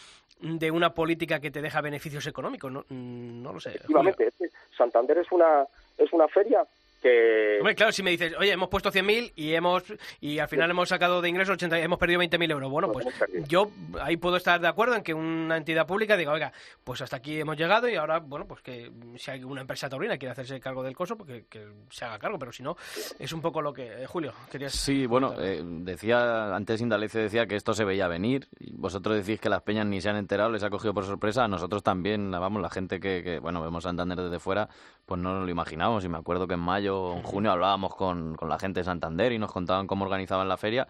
de 0.41 0.71
una 0.71 0.93
política 0.93 1.39
que 1.41 1.51
te 1.51 1.61
deja 1.61 1.81
beneficios 1.81 2.25
económicos, 2.25 2.71
¿no? 2.71 2.85
Mm, 2.87 3.41
No 3.49 3.55
lo 3.55 3.59
sé. 3.59 3.69
Efectivamente, 3.69 4.31
Santander 4.77 5.17
es 5.17 5.31
una, 5.31 5.65
es 5.97 6.13
una 6.13 6.27
feria 6.27 6.65
que... 7.01 7.57
Hombre, 7.59 7.75
claro, 7.75 7.91
si 7.91 8.03
me 8.03 8.11
dices, 8.11 8.33
oye, 8.37 8.51
hemos 8.51 8.69
puesto 8.69 8.91
100.000 8.91 9.33
y 9.35 9.53
hemos 9.53 9.83
y 10.19 10.39
al 10.39 10.47
final 10.47 10.69
hemos 10.69 10.89
sacado 10.89 11.21
de 11.21 11.29
ingresos 11.29 11.53
80, 11.53 11.79
hemos 11.79 11.99
perdido 11.99 12.21
20.000 12.21 12.51
euros. 12.51 12.69
Bueno, 12.71 12.91
pues 12.91 13.05
perdido. 13.17 13.45
yo 13.47 13.71
ahí 14.01 14.17
puedo 14.17 14.37
estar 14.37 14.59
de 14.59 14.67
acuerdo 14.67 14.95
en 14.95 15.03
que 15.03 15.13
una 15.13 15.57
entidad 15.57 15.87
pública 15.87 16.17
diga, 16.17 16.31
oiga, 16.31 16.51
pues 16.83 17.01
hasta 17.01 17.17
aquí 17.17 17.39
hemos 17.39 17.57
llegado 17.57 17.89
y 17.89 17.95
ahora, 17.95 18.19
bueno, 18.19 18.45
pues 18.47 18.61
que 18.61 18.91
si 19.17 19.31
hay 19.31 19.43
una 19.43 19.61
empresa 19.61 19.89
taurina 19.89 20.13
que 20.13 20.19
quiere 20.19 20.31
hacerse 20.31 20.59
cargo 20.59 20.83
del 20.83 20.95
coso, 20.95 21.17
pues 21.17 21.29
que, 21.29 21.45
que 21.47 21.67
se 21.89 22.05
haga 22.05 22.19
cargo, 22.19 22.37
pero 22.39 22.51
si 22.51 22.63
no, 22.63 22.75
es 23.17 23.33
un 23.33 23.41
poco 23.41 23.61
lo 23.61 23.73
que... 23.73 24.03
eh, 24.03 24.05
Julio, 24.05 24.33
querías... 24.51 24.73
Sí, 24.73 25.05
bueno, 25.05 25.33
eh, 25.39 25.61
decía, 25.63 26.55
antes 26.55 26.81
Indalecio 26.81 27.21
decía 27.21 27.45
que 27.47 27.55
esto 27.55 27.73
se 27.73 27.85
veía 27.85 28.07
venir, 28.07 28.47
y 28.59 28.73
vosotros 28.73 29.15
decís 29.15 29.39
que 29.39 29.49
las 29.49 29.61
peñas 29.61 29.85
ni 29.85 30.01
se 30.01 30.09
han 30.09 30.17
enterado, 30.17 30.51
les 30.51 30.63
ha 30.63 30.69
cogido 30.69 30.93
por 30.93 31.05
sorpresa, 31.05 31.43
a 31.43 31.47
nosotros 31.47 31.83
también, 31.83 32.31
vamos, 32.31 32.61
la 32.61 32.69
gente 32.69 32.99
que, 32.99 33.23
que, 33.23 33.39
bueno, 33.39 33.61
vemos 33.61 33.83
Santander 33.83 34.17
desde 34.17 34.39
fuera, 34.39 34.69
pues 35.09 35.19
no 35.19 35.33
nos 35.33 35.43
lo 35.43 35.49
imaginamos, 35.49 36.05
y 36.05 36.07
me 36.07 36.19
acuerdo 36.19 36.47
que 36.47 36.53
en 36.53 36.59
mayo 36.59 37.01
o 37.01 37.17
en 37.17 37.23
junio 37.23 37.51
hablábamos 37.51 37.95
con, 37.95 38.35
con 38.35 38.47
la 38.47 38.59
gente 38.59 38.81
de 38.81 38.83
Santander 38.83 39.31
y 39.31 39.39
nos 39.39 39.51
contaban 39.51 39.87
cómo 39.87 40.05
organizaban 40.05 40.47
la 40.47 40.55
feria, 40.55 40.87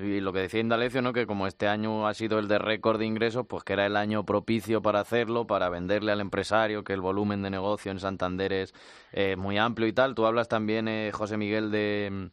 y 0.00 0.20
lo 0.20 0.32
que 0.32 0.40
decía 0.40 0.58
Indalecio, 0.58 1.00
¿no? 1.00 1.12
que 1.12 1.26
como 1.26 1.46
este 1.46 1.68
año 1.68 2.08
ha 2.08 2.14
sido 2.14 2.40
el 2.40 2.48
de 2.48 2.58
récord 2.58 2.98
de 2.98 3.06
ingresos, 3.06 3.46
pues 3.46 3.62
que 3.62 3.74
era 3.74 3.86
el 3.86 3.96
año 3.96 4.24
propicio 4.24 4.82
para 4.82 4.98
hacerlo, 4.98 5.46
para 5.46 5.68
venderle 5.68 6.10
al 6.10 6.20
empresario, 6.20 6.82
que 6.82 6.92
el 6.92 7.00
volumen 7.00 7.42
de 7.42 7.50
negocio 7.50 7.92
en 7.92 8.00
Santander 8.00 8.52
es 8.52 8.74
eh, 9.12 9.36
muy 9.36 9.58
amplio 9.58 9.86
y 9.86 9.92
tal. 9.92 10.16
Tú 10.16 10.26
hablas 10.26 10.48
también, 10.48 10.88
eh, 10.88 11.12
José 11.12 11.36
Miguel, 11.36 11.70
de, 11.70 12.30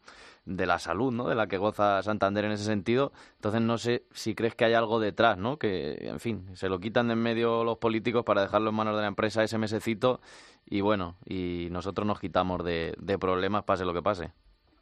de 0.49 0.65
la 0.65 0.79
salud, 0.79 1.13
¿no? 1.13 1.29
De 1.29 1.35
la 1.35 1.47
que 1.47 1.57
goza 1.57 2.01
Santander 2.01 2.45
en 2.45 2.51
ese 2.51 2.63
sentido. 2.63 3.11
Entonces 3.35 3.61
no 3.61 3.77
sé 3.77 4.03
si 4.11 4.33
crees 4.35 4.55
que 4.55 4.65
hay 4.65 4.73
algo 4.73 4.99
detrás, 4.99 5.37
¿no? 5.37 5.57
Que, 5.57 5.97
en 6.01 6.19
fin, 6.19 6.45
se 6.55 6.69
lo 6.69 6.79
quitan 6.79 7.07
de 7.07 7.13
en 7.13 7.19
medio 7.19 7.63
los 7.63 7.77
políticos 7.77 8.25
para 8.25 8.41
dejarlo 8.41 8.71
en 8.71 8.75
manos 8.75 8.95
de 8.95 9.01
la 9.01 9.07
empresa 9.07 9.43
ese 9.43 9.57
mesecito 9.57 10.19
y 10.65 10.81
bueno, 10.81 11.15
y 11.25 11.67
nosotros 11.71 12.05
nos 12.05 12.19
quitamos 12.19 12.63
de, 12.63 12.95
problemas 13.19 13.63
pase 13.63 13.85
lo 13.85 13.93
que 13.93 14.01
pase. 14.01 14.31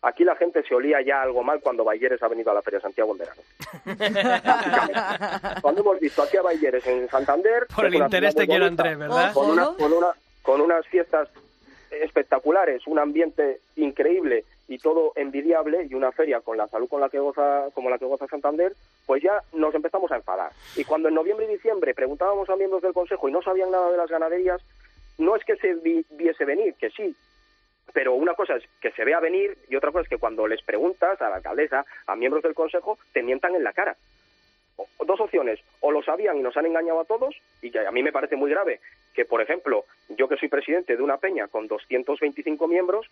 Aquí 0.01 0.23
la 0.23 0.35
gente 0.35 0.63
se 0.63 0.73
olía 0.75 1.01
ya 1.01 1.21
algo 1.21 1.43
mal 1.43 1.59
cuando 1.59 1.83
Bayeres 1.83 2.21
ha 2.21 2.27
venido 2.27 2.51
a 2.51 2.53
la 2.53 2.61
Feria 2.61 2.77
de 2.77 2.83
Santiago 2.83 3.11
en 3.11 3.17
verano. 3.17 3.41
cuando 5.61 5.81
hemos 5.81 5.99
visto 5.99 6.21
aquí 6.21 6.37
a 6.37 6.43
Bayeres 6.43 6.85
en 6.87 7.09
Santander... 7.09 7.67
Por 7.75 7.87
el 7.87 7.95
interés 7.95 8.35
de 8.35 8.47
quiero 8.47 8.65
Andrés, 8.65 8.97
¿verdad? 8.97 9.33
Con, 9.33 9.57
con, 9.75 9.91
una, 9.93 10.07
con 10.43 10.61
unas 10.61 10.85
fiestas 10.87 11.29
espectaculares, 11.89 12.85
un 12.85 12.99
ambiente 12.99 13.59
increíble 13.75 14.45
y 14.67 14.77
todo 14.77 15.13
envidiable 15.15 15.87
y 15.89 15.93
una 15.93 16.11
feria 16.11 16.41
con 16.41 16.57
la 16.57 16.67
salud 16.67 16.89
con 16.89 17.01
la 17.01 17.09
que 17.09 17.19
goza 17.19 17.69
como 17.73 17.89
la 17.89 17.97
que 17.97 18.05
goza 18.05 18.27
Santander, 18.27 18.73
pues 19.05 19.23
ya 19.23 19.41
nos 19.53 19.73
empezamos 19.73 20.11
a 20.11 20.17
enfadar. 20.17 20.51
Y 20.75 20.83
cuando 20.83 21.07
en 21.07 21.15
noviembre 21.15 21.45
y 21.45 21.53
diciembre 21.53 21.93
preguntábamos 21.93 22.49
a 22.49 22.55
miembros 22.55 22.81
del 22.81 22.93
consejo 22.93 23.29
y 23.29 23.31
no 23.31 23.41
sabían 23.41 23.71
nada 23.71 23.91
de 23.91 23.97
las 23.97 24.09
ganaderías, 24.09 24.61
no 25.17 25.35
es 25.35 25.43
que 25.45 25.55
se 25.55 25.75
viese 26.11 26.45
venir, 26.45 26.75
que 26.75 26.89
sí, 26.89 27.15
pero 27.93 28.13
una 28.13 28.33
cosa 28.33 28.55
es 28.55 28.63
que 28.81 28.91
se 28.91 29.05
vea 29.05 29.19
venir 29.19 29.57
y 29.69 29.75
otra 29.75 29.91
cosa 29.91 30.03
es 30.03 30.09
que 30.09 30.17
cuando 30.17 30.47
les 30.47 30.61
preguntas 30.61 31.21
a 31.21 31.29
la 31.29 31.37
alcaldesa, 31.37 31.85
a 32.05 32.15
miembros 32.15 32.43
del 32.43 32.53
consejo, 32.53 32.99
te 33.13 33.23
mientan 33.23 33.55
en 33.55 33.63
la 33.63 33.73
cara. 33.73 33.95
Dos 35.03 35.19
opciones, 35.19 35.59
o 35.79 35.91
lo 35.91 36.03
sabían 36.03 36.37
y 36.37 36.41
nos 36.41 36.55
han 36.57 36.67
engañado 36.67 36.99
a 36.99 37.05
todos, 37.05 37.35
y 37.61 37.71
que 37.71 37.79
a 37.79 37.91
mí 37.91 38.03
me 38.03 38.11
parece 38.11 38.35
muy 38.35 38.51
grave 38.51 38.79
que, 39.15 39.25
por 39.25 39.41
ejemplo, 39.41 39.85
yo 40.09 40.27
que 40.27 40.37
soy 40.37 40.49
presidente 40.49 40.95
de 40.95 41.01
una 41.01 41.17
peña 41.17 41.47
con 41.47 41.67
225 41.67 42.67
miembros, 42.67 43.07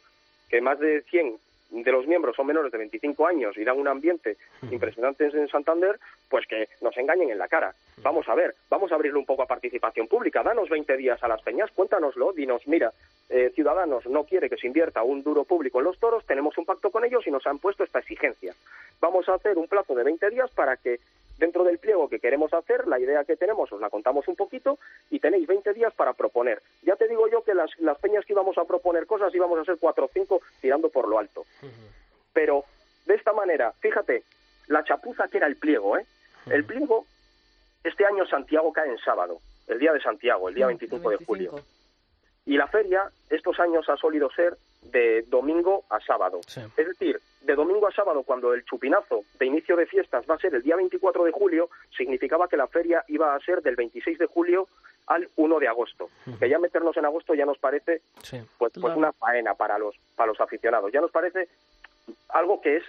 que 0.55 0.61
más 0.61 0.79
de 0.79 1.01
100 1.01 1.37
de 1.71 1.91
los 1.91 2.07
miembros 2.07 2.33
son 2.37 2.47
menores 2.47 2.71
de 2.71 2.77
25 2.77 3.27
años 3.27 3.57
y 3.57 3.65
dan 3.65 3.77
un 3.77 3.89
ambiente 3.89 4.37
impresionante 4.71 5.25
en 5.25 5.49
Santander, 5.49 5.99
pues 6.29 6.47
que 6.47 6.69
nos 6.79 6.95
engañen 6.95 7.29
en 7.29 7.37
la 7.37 7.49
cara. 7.49 7.75
Vamos 7.97 8.29
a 8.29 8.35
ver, 8.35 8.55
vamos 8.69 8.89
a 8.89 8.95
abrirle 8.95 9.19
un 9.19 9.25
poco 9.25 9.43
a 9.43 9.47
participación 9.47 10.07
pública, 10.07 10.43
danos 10.43 10.69
20 10.69 10.95
días 10.95 11.21
a 11.21 11.27
las 11.27 11.41
peñas, 11.41 11.71
cuéntanoslo, 11.71 12.31
dinos, 12.31 12.65
mira, 12.67 12.93
eh, 13.27 13.51
Ciudadanos 13.53 14.05
no 14.05 14.23
quiere 14.23 14.49
que 14.49 14.55
se 14.55 14.67
invierta 14.67 15.03
un 15.03 15.23
duro 15.23 15.43
público 15.43 15.79
en 15.79 15.85
los 15.85 15.99
toros, 15.99 16.25
tenemos 16.25 16.57
un 16.57 16.63
pacto 16.63 16.89
con 16.89 17.03
ellos 17.03 17.27
y 17.27 17.31
nos 17.31 17.45
han 17.45 17.59
puesto 17.59 17.83
esta 17.83 17.99
exigencia. 17.99 18.53
Vamos 19.01 19.27
a 19.27 19.33
hacer 19.33 19.57
un 19.57 19.67
plazo 19.67 19.93
de 19.93 20.05
20 20.05 20.29
días 20.29 20.49
para 20.51 20.77
que 20.77 21.01
dentro 21.37 21.63
del 21.63 21.79
pliego 21.79 22.09
que 22.09 22.19
queremos 22.19 22.53
hacer, 22.53 22.87
la 22.87 22.99
idea 22.99 23.23
que 23.23 23.35
tenemos 23.35 23.71
os 23.71 23.81
la 23.81 23.89
contamos 23.89 24.27
un 24.27 24.35
poquito 24.35 24.79
y 25.09 25.19
tenéis 25.19 25.47
20 25.47 25.73
días 25.73 25.93
para 25.93 26.13
proponer. 26.13 26.61
Ya 26.83 26.95
te 26.95 27.07
digo 27.07 27.27
yo 27.29 27.43
que 27.43 27.53
las, 27.53 27.71
las 27.79 27.97
peñas 27.99 28.25
que 28.25 28.33
íbamos 28.33 28.57
a 28.57 28.65
proponer 28.65 29.05
cosas 29.05 29.33
íbamos 29.33 29.59
a 29.59 29.65
ser 29.65 29.77
cuatro 29.79 30.05
o 30.05 30.09
cinco 30.13 30.41
tirando 30.61 30.89
por 30.89 31.07
lo 31.07 31.19
alto. 31.19 31.45
Pero 32.33 32.65
de 33.05 33.15
esta 33.15 33.33
manera, 33.33 33.71
fíjate, 33.79 34.23
la 34.67 34.83
chapuza 34.83 35.27
que 35.27 35.37
era 35.37 35.47
el 35.47 35.57
pliego, 35.57 35.97
¿eh? 35.97 36.05
El 36.47 36.63
pliego, 36.65 37.05
este 37.83 38.05
año 38.05 38.25
Santiago 38.27 38.71
cae 38.71 38.89
en 38.89 38.97
sábado, 38.99 39.39
el 39.67 39.79
día 39.79 39.93
de 39.93 40.01
Santiago, 40.01 40.49
el 40.49 40.55
día 40.55 40.67
25 40.67 41.09
de 41.09 41.17
julio. 41.25 41.59
Y 42.45 42.57
la 42.57 42.67
feria 42.67 43.09
estos 43.29 43.59
años 43.59 43.89
ha 43.89 43.97
solido 43.97 44.29
ser 44.31 44.55
de 44.91 45.23
domingo 45.23 45.83
a 45.89 45.99
sábado. 45.99 46.39
Es 46.77 46.87
decir, 46.87 47.19
de 47.41 47.55
domingo 47.55 47.87
a 47.87 47.91
sábado, 47.91 48.23
cuando 48.23 48.53
el 48.53 48.63
chupinazo 48.65 49.23
de 49.39 49.45
inicio 49.45 49.75
de 49.75 49.85
fiestas 49.85 50.25
va 50.29 50.35
a 50.35 50.39
ser 50.39 50.55
el 50.55 50.63
día 50.63 50.75
24 50.75 51.23
de 51.23 51.31
julio, 51.31 51.69
significaba 51.95 52.47
que 52.47 52.57
la 52.57 52.67
feria 52.67 53.03
iba 53.07 53.35
a 53.35 53.39
ser 53.39 53.61
del 53.61 53.75
26 53.75 54.17
de 54.17 54.25
julio 54.25 54.67
al 55.07 55.29
1 55.35 55.59
de 55.59 55.67
agosto. 55.67 56.09
Que 56.39 56.49
ya 56.49 56.59
meternos 56.59 56.97
en 56.97 57.05
agosto 57.05 57.33
ya 57.33 57.45
nos 57.45 57.57
parece 57.57 58.01
pues, 58.57 58.73
pues 58.73 58.95
una 58.95 59.11
faena 59.13 59.53
para 59.53 59.77
los, 59.77 59.95
para 60.15 60.27
los 60.27 60.41
aficionados. 60.41 60.91
Ya 60.91 61.01
nos 61.01 61.11
parece 61.11 61.47
algo 62.29 62.61
que 62.61 62.77
es 62.77 62.83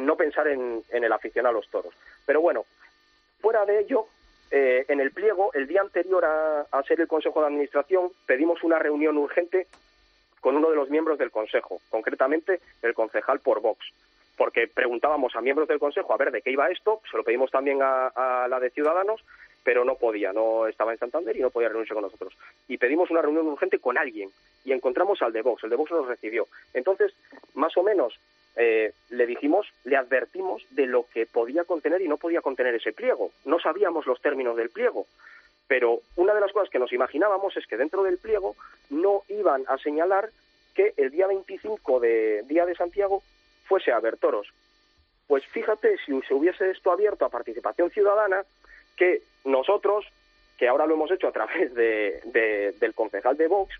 no 0.00 0.16
pensar 0.16 0.48
en, 0.48 0.82
en 0.90 1.04
el 1.04 1.12
aficionado 1.12 1.56
a 1.56 1.60
los 1.60 1.68
toros. 1.68 1.94
Pero 2.26 2.40
bueno, 2.40 2.64
fuera 3.40 3.64
de 3.64 3.80
ello, 3.80 4.06
eh, 4.54 4.84
en 4.88 5.00
el 5.00 5.12
pliego, 5.12 5.50
el 5.54 5.66
día 5.66 5.80
anterior 5.80 6.22
a, 6.26 6.82
ser 6.86 7.00
el 7.00 7.08
Consejo 7.08 7.40
de 7.40 7.46
Administración, 7.46 8.10
pedimos 8.26 8.62
una 8.62 8.78
reunión 8.78 9.16
urgente 9.16 9.66
con 10.42 10.56
uno 10.56 10.68
de 10.68 10.76
los 10.76 10.90
miembros 10.90 11.18
del 11.18 11.30
Consejo, 11.30 11.80
concretamente 11.88 12.60
el 12.82 12.92
concejal 12.92 13.38
por 13.38 13.62
Vox, 13.62 13.86
porque 14.36 14.66
preguntábamos 14.66 15.34
a 15.36 15.40
miembros 15.40 15.68
del 15.68 15.78
Consejo 15.78 16.12
a 16.12 16.16
ver 16.16 16.32
de 16.32 16.42
qué 16.42 16.50
iba 16.50 16.68
esto, 16.68 17.00
se 17.08 17.16
lo 17.16 17.22
pedimos 17.22 17.50
también 17.50 17.78
a, 17.80 18.46
la 18.50 18.58
de 18.58 18.70
Ciudadanos, 18.70 19.24
pero 19.62 19.84
no 19.84 19.94
podía, 19.94 20.32
no 20.32 20.66
estaba 20.66 20.92
en 20.92 20.98
Santander 20.98 21.36
y 21.36 21.40
no 21.40 21.50
podía 21.50 21.68
reunirse 21.68 21.94
con 21.94 22.02
nosotros. 22.02 22.36
Y 22.66 22.76
pedimos 22.76 23.10
una 23.12 23.22
reunión 23.22 23.46
urgente 23.46 23.78
con 23.78 23.96
alguien 23.96 24.30
y 24.64 24.72
encontramos 24.72 25.22
al 25.22 25.32
de 25.32 25.42
Vox, 25.42 25.62
el 25.62 25.70
de 25.70 25.76
Vox 25.76 25.92
nos 25.92 26.08
recibió. 26.08 26.48
Entonces, 26.74 27.14
más 27.54 27.76
o 27.76 27.84
menos 27.84 28.18
eh, 28.56 28.92
le 29.10 29.26
dijimos, 29.26 29.68
le 29.84 29.96
advertimos 29.96 30.64
de 30.70 30.86
lo 30.86 31.06
que 31.14 31.24
podía 31.24 31.62
contener 31.62 32.02
y 32.02 32.08
no 32.08 32.16
podía 32.16 32.40
contener 32.40 32.74
ese 32.74 32.92
pliego. 32.92 33.30
No 33.44 33.60
sabíamos 33.60 34.06
los 34.06 34.20
términos 34.20 34.56
del 34.56 34.70
pliego, 34.70 35.06
pero 35.66 36.00
una 36.16 36.34
de 36.34 36.40
las 36.40 36.52
cosas 36.52 36.68
que 36.68 36.78
nos 36.78 36.92
imaginábamos 36.92 37.56
es 37.56 37.66
que 37.66 37.76
dentro 37.76 38.02
del 38.02 38.18
pliego 38.18 38.56
no 38.90 39.22
iban 39.28 39.64
a 39.68 39.78
señalar 39.78 40.30
que 40.74 40.94
el 40.96 41.10
día 41.10 41.26
25 41.26 42.00
de 42.00 42.42
Día 42.44 42.66
de 42.66 42.74
Santiago 42.74 43.22
fuese 43.64 43.92
a 43.92 43.96
haber 43.96 44.16
toros. 44.16 44.48
Pues 45.26 45.46
fíjate, 45.46 45.96
si 46.04 46.20
se 46.22 46.34
hubiese 46.34 46.70
esto 46.70 46.92
abierto 46.92 47.24
a 47.24 47.30
participación 47.30 47.90
ciudadana, 47.90 48.44
que 48.96 49.22
nosotros, 49.44 50.06
que 50.58 50.68
ahora 50.68 50.86
lo 50.86 50.94
hemos 50.94 51.10
hecho 51.10 51.28
a 51.28 51.32
través 51.32 51.74
de, 51.74 52.74
del 52.78 52.94
concejal 52.94 53.36
de 53.36 53.48
Vox, 53.48 53.74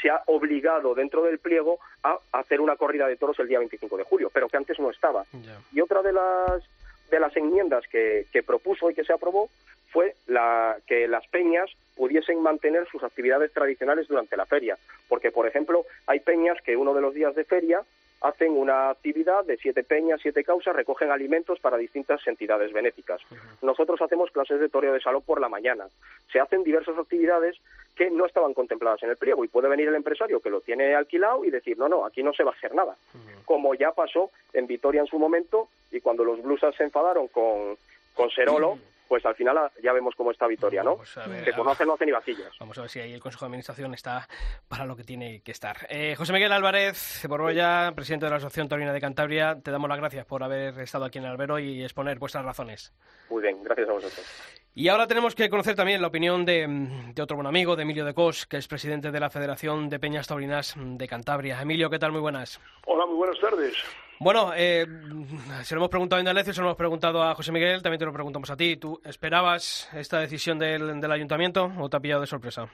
se 0.00 0.10
ha 0.10 0.22
obligado 0.26 0.94
dentro 0.94 1.22
del 1.22 1.38
pliego 1.38 1.78
a 2.02 2.18
hacer 2.32 2.60
una 2.60 2.76
corrida 2.76 3.06
de 3.06 3.16
toros 3.16 3.38
el 3.38 3.46
día 3.46 3.60
25 3.60 3.96
de 3.96 4.04
julio, 4.04 4.30
pero 4.32 4.48
que 4.48 4.56
antes 4.56 4.78
no 4.80 4.90
estaba. 4.90 5.24
Y 5.72 5.80
otra 5.80 6.02
de 6.02 6.12
las 6.12 6.62
de 7.10 7.20
las 7.20 7.36
enmiendas 7.36 7.84
que, 7.88 8.26
que, 8.32 8.42
propuso 8.42 8.90
y 8.90 8.94
que 8.94 9.04
se 9.04 9.12
aprobó 9.12 9.50
fue 9.92 10.14
la, 10.26 10.76
que 10.86 11.06
las 11.06 11.26
peñas 11.28 11.70
pudiesen 11.96 12.42
mantener 12.42 12.88
sus 12.88 13.02
actividades 13.02 13.52
tradicionales 13.52 14.08
durante 14.08 14.36
la 14.36 14.46
feria, 14.46 14.78
porque 15.08 15.30
por 15.30 15.46
ejemplo 15.46 15.84
hay 16.06 16.20
peñas 16.20 16.58
que 16.62 16.76
uno 16.76 16.94
de 16.94 17.02
los 17.02 17.14
días 17.14 17.34
de 17.34 17.44
feria 17.44 17.82
hacen 18.22 18.52
una 18.52 18.90
actividad 18.90 19.44
de 19.44 19.56
siete 19.56 19.82
peñas, 19.82 20.20
siete 20.22 20.44
causas, 20.44 20.76
recogen 20.76 21.10
alimentos 21.10 21.58
para 21.58 21.76
distintas 21.76 22.24
entidades 22.26 22.72
benéficas. 22.72 23.20
Nosotros 23.62 24.00
hacemos 24.00 24.30
clases 24.30 24.60
de 24.60 24.68
toreo 24.68 24.92
de 24.92 25.00
salón 25.00 25.22
por 25.22 25.40
la 25.40 25.48
mañana. 25.48 25.86
Se 26.32 26.38
hacen 26.38 26.62
diversas 26.62 26.96
actividades 26.96 27.56
que 27.96 28.10
no 28.10 28.24
estaban 28.24 28.54
contempladas 28.54 29.02
en 29.02 29.10
el 29.10 29.16
pliego 29.16 29.44
y 29.44 29.48
puede 29.48 29.68
venir 29.68 29.88
el 29.88 29.96
empresario 29.96 30.40
que 30.40 30.50
lo 30.50 30.60
tiene 30.60 30.94
alquilado 30.94 31.44
y 31.44 31.50
decir, 31.50 31.76
no, 31.76 31.88
no, 31.88 32.06
aquí 32.06 32.22
no 32.22 32.32
se 32.32 32.44
va 32.44 32.52
a 32.52 32.54
hacer 32.54 32.74
nada. 32.74 32.96
Como 33.44 33.74
ya 33.74 33.90
pasó 33.90 34.30
en 34.52 34.68
Vitoria 34.68 35.00
en 35.00 35.08
su 35.08 35.18
momento 35.18 35.68
y 35.90 36.00
cuando 36.00 36.24
los 36.24 36.40
blusas 36.40 36.76
se 36.76 36.84
enfadaron 36.84 37.26
con, 37.26 37.76
con 38.14 38.30
Serolo, 38.30 38.78
pues 39.12 39.26
al 39.26 39.34
final 39.34 39.70
ya 39.82 39.92
vemos 39.92 40.14
cómo 40.16 40.30
está 40.30 40.46
Vitoria, 40.46 40.82
¿no? 40.82 40.96
que 41.44 41.52
conoce 41.52 41.84
no 41.84 41.92
hace 41.92 42.06
ni 42.06 42.12
vacillas. 42.12 42.50
Vamos 42.58 42.78
a 42.78 42.80
ver 42.80 42.88
si 42.88 42.98
ahí 42.98 43.12
el 43.12 43.20
Consejo 43.20 43.44
de 43.44 43.48
Administración 43.48 43.92
está 43.92 44.26
para 44.68 44.86
lo 44.86 44.96
que 44.96 45.04
tiene 45.04 45.42
que 45.42 45.52
estar. 45.52 45.76
Eh, 45.90 46.14
José 46.16 46.32
Miguel 46.32 46.50
Álvarez 46.50 47.22
Borbolla, 47.28 47.92
presidente 47.94 48.24
de 48.24 48.30
la 48.30 48.36
Asociación 48.36 48.70
Torina 48.70 48.90
de 48.90 49.02
Cantabria, 49.02 49.60
te 49.62 49.70
damos 49.70 49.90
las 49.90 49.98
gracias 49.98 50.24
por 50.24 50.42
haber 50.42 50.78
estado 50.78 51.04
aquí 51.04 51.18
en 51.18 51.24
el 51.24 51.32
Albero 51.32 51.58
y 51.58 51.82
exponer 51.82 52.18
vuestras 52.18 52.42
razones. 52.42 52.94
Muy 53.28 53.42
bien, 53.42 53.62
gracias 53.62 53.90
a 53.90 53.92
vosotros. 53.92 54.62
Y 54.74 54.88
ahora 54.88 55.06
tenemos 55.06 55.34
que 55.34 55.50
conocer 55.50 55.76
también 55.76 56.00
la 56.00 56.08
opinión 56.08 56.46
de, 56.46 57.12
otro 57.20 57.36
buen 57.36 57.46
amigo, 57.46 57.76
de 57.76 57.82
Emilio 57.82 58.06
de 58.06 58.14
Cos, 58.14 58.46
que 58.46 58.56
es 58.56 58.66
presidente 58.66 59.10
de 59.10 59.20
la 59.20 59.28
Federación 59.28 59.90
de 59.90 60.00
Peñas 60.00 60.26
Taurinas 60.26 60.74
de 60.78 61.06
Cantabria. 61.06 61.60
Emilio, 61.60 61.90
¿qué 61.90 61.98
tal? 61.98 62.12
Muy 62.12 62.22
buenas. 62.22 62.58
Hola, 62.86 63.04
muy 63.04 63.16
buenas 63.16 63.38
tardes. 63.38 63.74
Bueno, 64.22 64.52
eh, 64.54 64.86
se 65.64 65.74
lo 65.74 65.80
hemos 65.80 65.90
preguntado 65.90 66.18
a 66.18 66.20
Indalecio, 66.20 66.52
se 66.52 66.60
lo 66.60 66.68
hemos 66.68 66.76
preguntado 66.76 67.22
a 67.22 67.34
José 67.34 67.50
Miguel, 67.50 67.82
también 67.82 67.98
te 67.98 68.04
lo 68.04 68.12
preguntamos 68.12 68.48
a 68.50 68.56
ti. 68.56 68.76
¿Tú 68.76 69.00
esperabas 69.04 69.90
esta 69.94 70.20
decisión 70.20 70.60
del, 70.60 71.00
del 71.00 71.12
ayuntamiento 71.12 71.72
o 71.78 71.88
te 71.88 71.96
ha 71.96 72.00
pillado 72.00 72.20
de 72.20 72.28
sorpresa? 72.28 72.68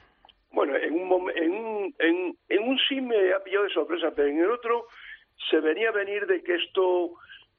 Bueno, 0.53 0.77
en 0.77 0.93
un, 0.93 1.31
en, 1.31 1.95
en, 1.99 2.37
en 2.49 2.69
un 2.69 2.79
sí 2.89 3.01
me 3.01 3.33
ha 3.33 3.43
pillado 3.43 3.65
de 3.65 3.71
sorpresa, 3.71 4.09
pero 4.15 4.29
en 4.29 4.41
el 4.41 4.51
otro 4.51 4.89
se 5.51 5.61
venía 5.61 5.89
a 5.89 5.93
venir 5.93 6.27
de 6.27 6.43
que 6.43 6.57
esto 6.57 7.13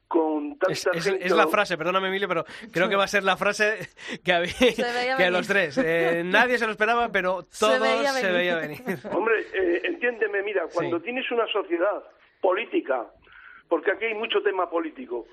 con 0.06 0.58
tanta 0.58 0.72
es, 0.72 1.06
es, 1.06 1.32
la 1.32 1.46
frase, 1.48 1.76
perdóname 1.76 2.08
Emilio, 2.08 2.28
pero 2.28 2.44
creo 2.72 2.88
que 2.88 2.96
va 2.96 3.04
a 3.04 3.08
ser 3.08 3.22
la 3.24 3.36
frase 3.36 3.88
que, 4.24 4.32
había, 4.32 5.16
que 5.16 5.30
los 5.30 5.48
tres. 5.48 5.78
Eh, 5.78 6.22
nadie 6.26 6.58
se 6.58 6.66
lo 6.66 6.72
esperaba, 6.72 7.10
pero 7.10 7.44
todos 7.58 7.74
se 7.74 8.32
veía 8.32 8.56
venir. 8.56 8.82
Hombre, 9.12 9.40
eh, 9.52 9.82
entiéndeme, 9.84 10.42
mira, 10.42 10.66
cuando 10.72 11.00
tienes 11.00 11.28
una 11.32 11.46
sociedad 11.48 12.04
política 12.40 13.06
porque 13.70 13.92
aquí 13.92 14.06
hay 14.06 14.14
mucho 14.14 14.42
tema 14.42 14.68
político. 14.68 15.26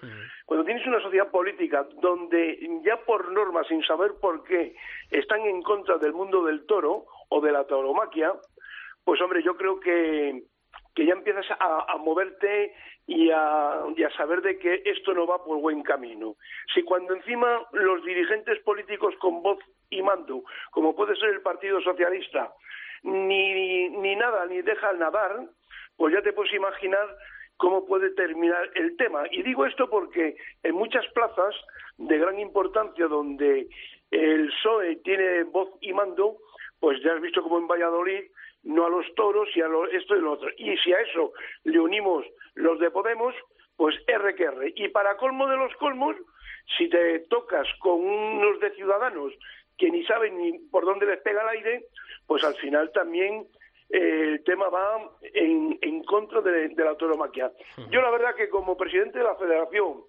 Cuando 0.45 0.63
tienes 0.63 0.85
una 0.85 1.01
sociedad 1.01 1.31
política 1.31 1.87
donde 1.99 2.59
ya 2.85 2.97
por 2.97 3.31
norma, 3.31 3.63
sin 3.63 3.83
saber 3.83 4.11
por 4.21 4.43
qué, 4.43 4.75
están 5.09 5.41
en 5.41 5.63
contra 5.63 5.97
del 5.97 6.13
mundo 6.13 6.45
del 6.45 6.65
toro 6.67 7.07
o 7.29 7.41
de 7.41 7.51
la 7.51 7.65
tauromaquia, 7.65 8.31
pues 9.03 9.19
hombre, 9.21 9.41
yo 9.41 9.57
creo 9.57 9.79
que, 9.79 10.43
que 10.93 11.05
ya 11.07 11.13
empiezas 11.13 11.47
a, 11.59 11.97
moverte 11.97 12.75
y 13.07 13.31
a, 13.31 13.81
y 13.95 14.03
a, 14.03 14.11
saber 14.11 14.43
de 14.43 14.59
que 14.59 14.83
esto 14.85 15.15
no 15.15 15.25
va 15.25 15.43
por 15.43 15.57
buen 15.57 15.81
camino. 15.81 16.35
Si 16.75 16.83
cuando 16.83 17.15
encima 17.15 17.65
los 17.71 18.05
dirigentes 18.05 18.59
políticos 18.59 19.15
con 19.19 19.41
voz 19.41 19.57
y 19.89 20.03
mando, 20.03 20.43
como 20.69 20.95
puede 20.95 21.15
ser 21.15 21.29
el 21.29 21.41
Partido 21.41 21.81
Socialista, 21.81 22.53
ni, 23.01 23.89
ni 23.89 24.15
nada, 24.15 24.45
ni 24.45 24.61
dejan 24.61 24.99
nadar, 24.99 25.39
pues 25.95 26.13
ya 26.13 26.21
te 26.21 26.33
puedes 26.33 26.53
imaginar 26.53 27.07
cómo 27.57 27.85
puede 27.85 28.11
terminar 28.11 28.69
el 28.75 28.95
tema. 28.97 29.23
Y 29.31 29.43
digo 29.43 29.65
esto 29.65 29.89
porque 29.89 30.35
en 30.63 30.75
muchas 30.75 31.05
plazas 31.13 31.55
de 31.97 32.17
gran 32.17 32.39
importancia 32.39 33.07
donde 33.07 33.67
el 34.11 34.47
PSOE 34.47 34.97
tiene 34.97 35.43
voz 35.43 35.69
y 35.81 35.93
mando, 35.93 36.37
pues 36.79 37.01
ya 37.03 37.13
has 37.13 37.21
visto 37.21 37.43
como 37.43 37.57
en 37.57 37.67
Valladolid, 37.67 38.23
no 38.63 38.85
a 38.85 38.89
los 38.89 39.05
toros 39.15 39.49
y 39.55 39.61
a 39.61 39.67
esto 39.91 40.15
y 40.15 40.21
lo 40.21 40.33
otro. 40.33 40.49
Y 40.57 40.77
si 40.77 40.93
a 40.93 41.01
eso 41.01 41.33
le 41.63 41.79
unimos 41.79 42.25
los 42.55 42.79
de 42.79 42.91
Podemos, 42.91 43.33
pues 43.75 43.95
R 44.07 44.35
que 44.35 44.43
R. 44.43 44.73
Y 44.75 44.89
para 44.89 45.17
colmo 45.17 45.47
de 45.47 45.57
los 45.57 45.73
colmos, 45.75 46.15
si 46.77 46.89
te 46.89 47.19
tocas 47.29 47.67
con 47.79 48.03
unos 48.05 48.59
de 48.59 48.71
ciudadanos 48.71 49.33
que 49.77 49.89
ni 49.91 50.03
saben 50.05 50.37
ni 50.37 50.59
por 50.71 50.85
dónde 50.85 51.05
les 51.05 51.21
pega 51.21 51.43
el 51.43 51.49
aire, 51.49 51.85
pues 52.25 52.43
al 52.43 52.55
final 52.55 52.91
también 52.91 53.47
eh, 53.89 54.33
el 54.33 54.43
tema 54.43 54.69
va 54.69 55.09
en, 55.21 55.77
en 55.81 56.03
contra 56.03 56.41
de, 56.41 56.73
la 56.75 56.89
autonomaquia. 56.89 57.51
Yo 57.89 58.01
la 58.01 58.11
verdad 58.11 58.35
que 58.35 58.49
como 58.49 58.77
presidente 58.77 59.19
de 59.19 59.23
la 59.23 59.35
federación, 59.35 60.03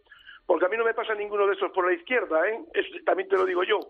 porque 0.47 0.67
a 0.67 0.69
mí 0.69 0.77
no 0.77 0.85
me 0.85 0.95
pasa 0.95 1.15
ninguno 1.15 1.47
de 1.47 1.55
estos 1.55 1.71
por 1.73 1.87
la 1.87 1.95
izquierda, 1.95 2.49
¿eh? 2.49 2.65
también 3.05 3.29
te 3.29 3.37
lo 3.37 3.45
digo 3.45 3.63
yo, 3.65 3.81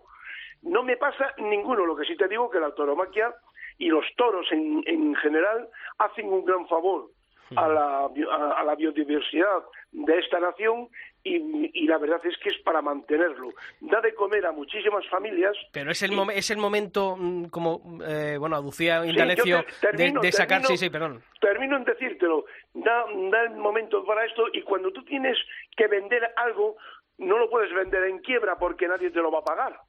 no 0.61 0.83
me 0.83 0.97
pasa 0.97 1.33
ninguno, 1.37 1.85
lo 1.85 1.95
que 1.95 2.05
sí 2.05 2.15
te 2.17 2.27
digo 2.27 2.49
que 2.49 2.59
la 2.59 2.67
autonomaquia 2.67 3.33
y 3.77 3.87
los 3.87 4.05
toros 4.17 4.45
en, 4.51 4.83
en 4.85 5.15
general 5.15 5.69
hacen 5.97 6.27
un 6.31 6.43
gran 6.43 6.67
favor 6.67 7.09
a 7.55 7.67
la, 7.67 8.09
a, 8.57 8.63
la 8.63 8.75
biodiversidad 8.75 9.63
de 9.91 10.19
esta 10.19 10.39
nación 10.39 10.89
y, 11.23 11.87
la 11.87 11.97
verdad 11.97 12.21
es 12.23 12.37
que 12.37 12.49
es 12.49 12.57
para 12.59 12.81
mantenerlo. 12.81 13.49
Da 13.81 13.99
de 14.01 14.13
comer 14.13 14.45
a 14.45 14.51
muchísimas 14.51 15.07
familias. 15.09 15.55
Pero 15.71 15.91
es 15.91 16.01
el, 16.03 16.11
es 16.33 16.49
el 16.49 16.57
momento, 16.57 17.15
mm, 17.17 17.45
como 17.45 17.99
eh, 18.05 18.37
bueno, 18.39 18.55
aducía 18.55 19.05
Indalecio, 19.05 19.65
de, 19.93 20.31
sacar. 20.31 20.63
sí, 20.65 20.77
sí, 20.77 20.89
perdón. 20.89 21.23
Termino 21.41 21.77
en 21.77 21.83
decírtelo. 21.83 22.45
Da, 22.73 23.05
da 23.31 23.43
el 23.43 23.51
momento 23.51 24.05
para 24.05 24.25
esto 24.25 24.45
y 24.53 24.61
cuando 24.61 24.91
tú 24.91 25.03
tienes 25.03 25.37
que 25.75 25.87
vender 25.87 26.31
algo, 26.35 26.77
no 27.17 27.37
lo 27.37 27.49
puedes 27.49 27.73
vender 27.73 28.03
en 28.03 28.19
quiebra 28.19 28.57
porque 28.57 28.87
nadie 28.87 29.11
te 29.11 29.21
lo 29.21 29.31
va 29.31 29.39
a 29.39 29.43
pagar. 29.43 29.79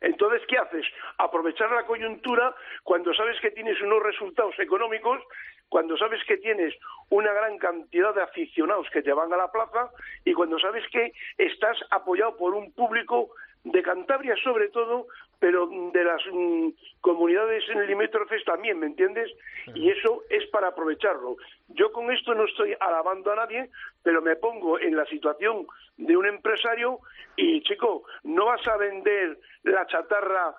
Entonces, 0.00 0.42
¿qué 0.48 0.58
haces? 0.58 0.84
Aprovechar 1.18 1.70
la 1.70 1.86
coyuntura 1.86 2.54
cuando 2.82 3.14
sabes 3.14 3.40
que 3.40 3.50
tienes 3.52 3.80
unos 3.80 4.02
resultados 4.02 4.54
económicos, 4.58 5.20
cuando 5.68 5.96
sabes 5.96 6.22
que 6.24 6.36
tienes 6.38 6.74
una 7.10 7.32
gran 7.32 7.58
cantidad 7.58 8.14
de 8.14 8.22
aficionados 8.22 8.88
que 8.90 9.02
te 9.02 9.12
van 9.12 9.32
a 9.32 9.36
la 9.36 9.50
plaza 9.50 9.90
y 10.24 10.32
cuando 10.32 10.58
sabes 10.58 10.84
que 10.90 11.12
estás 11.38 11.76
apoyado 11.90 12.36
por 12.36 12.54
un 12.54 12.72
público 12.72 13.30
de 13.64 13.82
Cantabria 13.82 14.36
sobre 14.42 14.68
todo, 14.68 15.06
pero 15.38 15.68
de 15.92 16.04
las 16.04 16.20
mm, 16.30 16.68
comunidades 17.00 17.64
en 17.70 17.86
limítrofes 17.86 18.44
también, 18.44 18.78
¿me 18.78 18.86
entiendes? 18.86 19.30
Y 19.74 19.90
eso 19.90 20.22
es 20.28 20.46
para 20.50 20.68
aprovecharlo. 20.68 21.36
Yo 21.68 21.90
con 21.92 22.10
esto 22.12 22.34
no 22.34 22.44
estoy 22.44 22.76
alabando 22.78 23.32
a 23.32 23.36
nadie, 23.36 23.70
pero 24.02 24.20
me 24.20 24.36
pongo 24.36 24.78
en 24.78 24.96
la 24.96 25.06
situación 25.06 25.66
de 25.96 26.16
un 26.16 26.26
empresario 26.26 27.00
y, 27.36 27.62
chico, 27.62 28.04
no 28.22 28.46
vas 28.46 28.66
a 28.68 28.76
vender 28.76 29.38
la 29.62 29.86
chatarra 29.86 30.54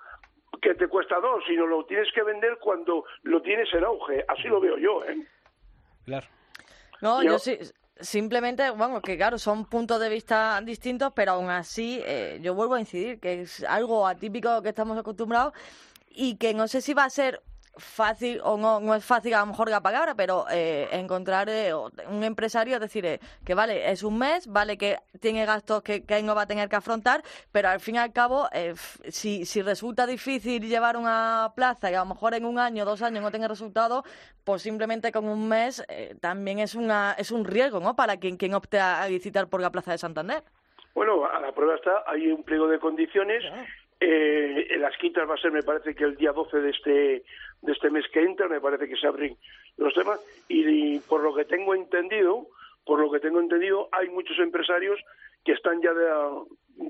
que 0.60 0.74
te 0.74 0.88
cuesta 0.88 1.20
dos, 1.20 1.42
sino 1.46 1.66
lo 1.66 1.84
tienes 1.84 2.08
que 2.12 2.22
vender 2.22 2.58
cuando 2.58 3.04
lo 3.22 3.42
tienes 3.42 3.72
en 3.74 3.84
auge. 3.84 4.24
Así 4.28 4.48
lo 4.48 4.60
veo 4.60 4.78
yo, 4.78 5.04
¿eh? 5.04 5.26
Claro. 6.04 6.26
No, 7.00 7.22
yo, 7.22 7.38
sí, 7.38 7.58
simplemente, 8.00 8.70
bueno, 8.70 9.00
que 9.00 9.16
claro, 9.16 9.38
son 9.38 9.66
puntos 9.66 10.00
de 10.00 10.08
vista 10.08 10.60
distintos, 10.62 11.12
pero 11.14 11.32
aún 11.32 11.50
así 11.50 12.00
eh, 12.04 12.38
yo 12.42 12.54
vuelvo 12.54 12.74
a 12.74 12.80
incidir 12.80 13.20
que 13.20 13.42
es 13.42 13.64
algo 13.64 14.06
atípico 14.06 14.62
que 14.62 14.70
estamos 14.70 14.98
acostumbrados 14.98 15.52
y 16.10 16.36
que 16.36 16.54
no 16.54 16.68
sé 16.68 16.80
si 16.80 16.94
va 16.94 17.04
a 17.04 17.10
ser 17.10 17.42
fácil 17.76 18.40
o 18.42 18.56
no, 18.56 18.80
no 18.80 18.94
es 18.94 19.04
fácil 19.04 19.34
a 19.34 19.40
lo 19.40 19.46
mejor 19.46 19.68
la 19.68 19.82
palabra, 19.82 20.14
pero 20.14 20.46
eh, 20.50 20.88
encontrar 20.92 21.48
eh, 21.48 21.74
un 21.74 22.24
empresario, 22.24 22.74
es 22.76 22.80
decir, 22.80 23.04
eh, 23.04 23.20
que 23.44 23.54
vale, 23.54 23.90
es 23.90 24.02
un 24.02 24.18
mes, 24.18 24.46
vale 24.46 24.78
que 24.78 24.96
tiene 25.20 25.44
gastos 25.44 25.82
que, 25.82 26.04
que 26.04 26.22
no 26.22 26.34
va 26.34 26.42
a 26.42 26.46
tener 26.46 26.68
que 26.68 26.76
afrontar, 26.76 27.22
pero 27.52 27.68
al 27.68 27.80
fin 27.80 27.96
y 27.96 27.98
al 27.98 28.12
cabo, 28.12 28.48
si, 29.08 29.44
si 29.44 29.62
resulta 29.62 30.06
difícil 30.06 30.66
llevar 30.66 30.96
una 30.96 31.52
plaza 31.54 31.90
y 31.90 31.94
a 31.94 32.00
lo 32.00 32.06
mejor 32.06 32.34
en 32.34 32.44
un 32.44 32.58
año, 32.58 32.84
dos 32.84 33.02
años 33.02 33.22
no 33.22 33.30
tenga 33.30 33.48
resultado, 33.48 34.04
pues 34.44 34.62
simplemente 34.62 35.12
con 35.12 35.28
un 35.28 35.48
mes 35.48 35.84
también 36.20 36.58
es, 36.60 36.74
una, 36.74 37.14
es 37.18 37.30
un 37.30 37.44
riesgo, 37.44 37.80
¿no? 37.80 37.96
Para 37.96 38.16
quien, 38.18 38.36
quien 38.36 38.54
opte 38.54 38.78
a, 38.78 39.06
licitar 39.08 39.48
por 39.48 39.60
la 39.60 39.70
plaza 39.70 39.92
de 39.92 39.98
Santander. 39.98 40.42
Bueno, 40.94 41.26
a 41.26 41.40
la 41.40 41.52
prueba 41.52 41.74
está, 41.74 42.04
hay 42.06 42.28
un 42.28 42.42
pliego 42.42 42.68
de 42.68 42.78
condiciones. 42.78 43.44
en 44.00 44.80
las 44.80 44.96
quitas 44.98 45.28
va 45.28 45.34
a 45.34 45.38
ser, 45.38 45.52
me 45.52 45.62
parece 45.62 45.94
que 45.94 46.04
el 46.04 46.16
día 46.16 46.32
12 46.32 46.58
de 46.58 46.70
este 46.70 47.24
de 47.66 47.72
este 47.72 47.90
mes 47.90 48.06
que 48.12 48.22
entra, 48.22 48.48
me 48.48 48.60
parece 48.60 48.88
que 48.88 48.96
se 48.96 49.06
abren 49.06 49.36
los 49.76 49.92
temas 49.92 50.20
y, 50.48 50.98
por 51.00 51.22
lo 51.22 51.34
que 51.34 51.44
tengo 51.44 51.74
entendido, 51.74 52.46
por 52.84 53.00
lo 53.00 53.10
que 53.10 53.20
tengo 53.20 53.40
entendido, 53.40 53.88
hay 53.92 54.08
muchos 54.08 54.38
empresarios 54.38 54.98
que 55.44 55.52
están 55.52 55.82
ya 55.82 55.90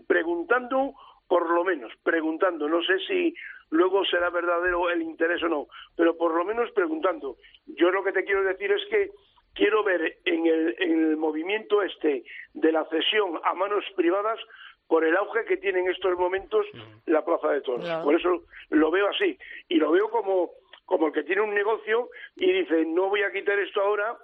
preguntando, 0.07 0.95
por 1.27 1.51
lo 1.51 1.64
menos, 1.64 1.93
preguntando, 2.03 2.68
no 2.68 2.83
sé 2.83 2.99
si 3.09 3.35
luego 3.70 4.05
será 4.05 4.31
verdadero 4.31 4.91
el 4.91 5.03
interés 5.03 5.43
o 5.43 5.49
no, 5.49 5.66
pero 5.97 6.16
por 6.16 6.35
lo 6.35 6.45
menos 6.45 6.70
preguntando. 6.72 7.37
Yo 7.66 7.91
lo 7.91 8.05
que 8.05 8.12
te 8.12 8.24
quiero 8.24 8.45
decir 8.45 8.70
es 8.70 8.85
que 8.89 9.11
quiero 9.55 9.83
ver 9.83 10.18
en 10.24 10.47
el, 10.47 10.77
en 10.79 11.11
el 11.11 11.16
movimiento 11.16 11.83
este 11.83 12.24
de 12.53 12.72
la 12.72 12.85
cesión 12.85 13.41
a 13.43 13.55
manos 13.55 13.85
privadas 13.97 14.39
por 14.87 15.05
el 15.05 15.16
auge 15.16 15.45
que 15.45 15.57
tiene 15.57 15.81
en 15.81 15.91
estos 15.91 16.16
momentos 16.16 16.66
la 17.07 17.24
Plaza 17.24 17.51
de 17.51 17.61
Toros. 17.61 17.89
Por 18.05 18.14
eso 18.14 18.43
lo 18.70 18.91
veo 18.91 19.09
así. 19.09 19.37
Y 19.68 19.77
lo 19.77 19.91
veo 19.91 20.09
como, 20.11 20.51
como 20.87 21.09
el 21.09 21.12
que 21.12 21.24
tiene 21.24 21.43
un 21.43 21.55
negocio 21.55 22.09
y 22.37 22.51
dice, 22.53 22.84
no 22.87 23.09
voy 23.09 23.22
a 23.22 23.32
quitar 23.32 23.59
esto 23.59 23.82
ahora 23.82 24.16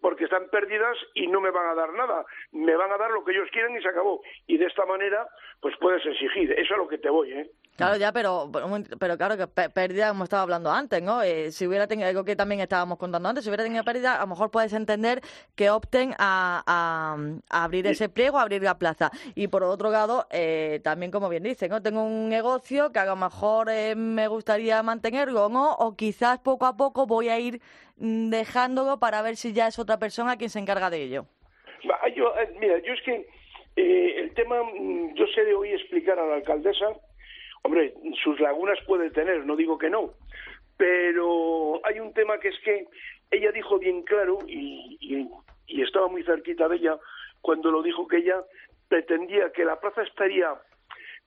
porque, 0.00 0.24
están 0.24 0.48
perdidas 0.48 0.96
y 1.14 1.26
no 1.26 1.40
me 1.40 1.50
van 1.50 1.68
a 1.68 1.74
dar 1.74 1.92
nada. 1.92 2.24
Me 2.52 2.74
van 2.76 2.92
a 2.92 2.96
dar 2.96 3.10
lo 3.10 3.24
que 3.24 3.32
ellos 3.32 3.48
quieren 3.52 3.76
y 3.76 3.82
se 3.82 3.88
acabó. 3.88 4.22
Y 4.46 4.56
de 4.56 4.66
esta 4.66 4.86
manera, 4.86 5.28
pues 5.60 5.74
puedes 5.78 6.04
exigir. 6.06 6.52
Eso 6.52 6.62
es 6.62 6.70
a 6.70 6.76
lo 6.76 6.88
que 6.88 6.98
te 6.98 7.10
voy, 7.10 7.32
¿eh? 7.32 7.50
Claro, 7.76 7.96
ya, 7.96 8.12
pero, 8.12 8.50
pero 8.98 9.16
claro 9.16 9.38
que 9.38 9.46
pérdida, 9.46 10.10
como 10.10 10.24
estaba 10.24 10.42
hablando 10.42 10.70
antes, 10.70 11.02
¿no? 11.02 11.22
Eh, 11.22 11.50
si 11.50 11.66
hubiera 11.66 11.86
tenido 11.86 12.08
algo 12.08 12.24
que 12.24 12.36
también 12.36 12.60
estábamos 12.60 12.98
contando 12.98 13.26
antes, 13.26 13.42
si 13.42 13.48
hubiera 13.48 13.64
tenido 13.64 13.82
pérdida, 13.84 14.16
a 14.16 14.20
lo 14.20 14.26
mejor 14.26 14.50
puedes 14.50 14.74
entender 14.74 15.22
que 15.54 15.70
opten 15.70 16.14
a, 16.18 17.16
abrir 17.48 17.86
ese 17.86 18.10
pliego, 18.10 18.38
a 18.38 18.42
abrir 18.42 18.62
la 18.62 18.78
plaza. 18.78 19.10
Y 19.34 19.48
por 19.48 19.62
otro 19.62 19.90
lado, 19.90 20.26
eh, 20.30 20.80
también 20.84 21.10
como 21.10 21.30
bien 21.30 21.42
dicen, 21.42 21.70
¿no? 21.70 21.80
Tengo 21.80 22.04
un 22.04 22.28
negocio 22.28 22.92
que 22.92 22.98
a 22.98 23.06
lo 23.06 23.16
mejor 23.16 23.70
eh, 23.70 23.94
me 23.94 24.28
gustaría 24.28 24.82
mantenerlo, 24.82 25.48
¿no? 25.48 25.72
O 25.72 25.96
quizás 25.96 26.38
poco 26.40 26.66
a 26.66 26.76
poco 26.76 27.06
voy 27.06 27.30
a 27.30 27.38
ir 27.38 27.62
mm, 27.96 28.28
dejándolo 28.28 28.98
para 28.98 29.22
ver 29.22 29.36
si 29.36 29.54
ya 29.54 29.68
es 29.68 29.78
otra 29.78 29.98
persona 29.98 30.36
quien 30.36 30.50
se 30.50 30.58
encarga 30.58 30.90
de 30.90 31.02
ello. 31.02 31.24
Yo, 32.14 32.34
mira, 32.58 32.78
yo 32.80 32.92
es 32.92 33.00
que 33.06 33.26
el 33.76 34.34
tema, 34.34 34.62
mm, 34.62 35.14
yo 35.14 35.24
sé 35.34 35.46
de 35.46 35.54
hoy 35.54 35.70
explicar 35.70 36.18
a 36.18 36.26
la 36.26 36.34
alcaldesa 36.34 36.88
Hombre, 37.62 37.94
sus 38.22 38.40
lagunas 38.40 38.78
puede 38.86 39.10
tener, 39.10 39.44
no 39.44 39.56
digo 39.56 39.78
que 39.78 39.90
no, 39.90 40.14
pero 40.76 41.80
hay 41.84 42.00
un 42.00 42.14
tema 42.14 42.38
que 42.38 42.48
es 42.48 42.58
que 42.64 42.86
ella 43.30 43.52
dijo 43.52 43.78
bien 43.78 44.02
claro 44.02 44.38
y, 44.46 45.28
estaba 45.66 46.08
muy 46.08 46.22
cerquita 46.22 46.68
de 46.68 46.76
ella 46.76 46.96
cuando 47.40 47.70
lo 47.70 47.82
dijo 47.82 48.06
que 48.06 48.18
ella 48.18 48.44
pretendía 48.88 49.50
que 49.50 49.64
la 49.64 49.80
plaza 49.80 50.02
estaría, 50.02 50.54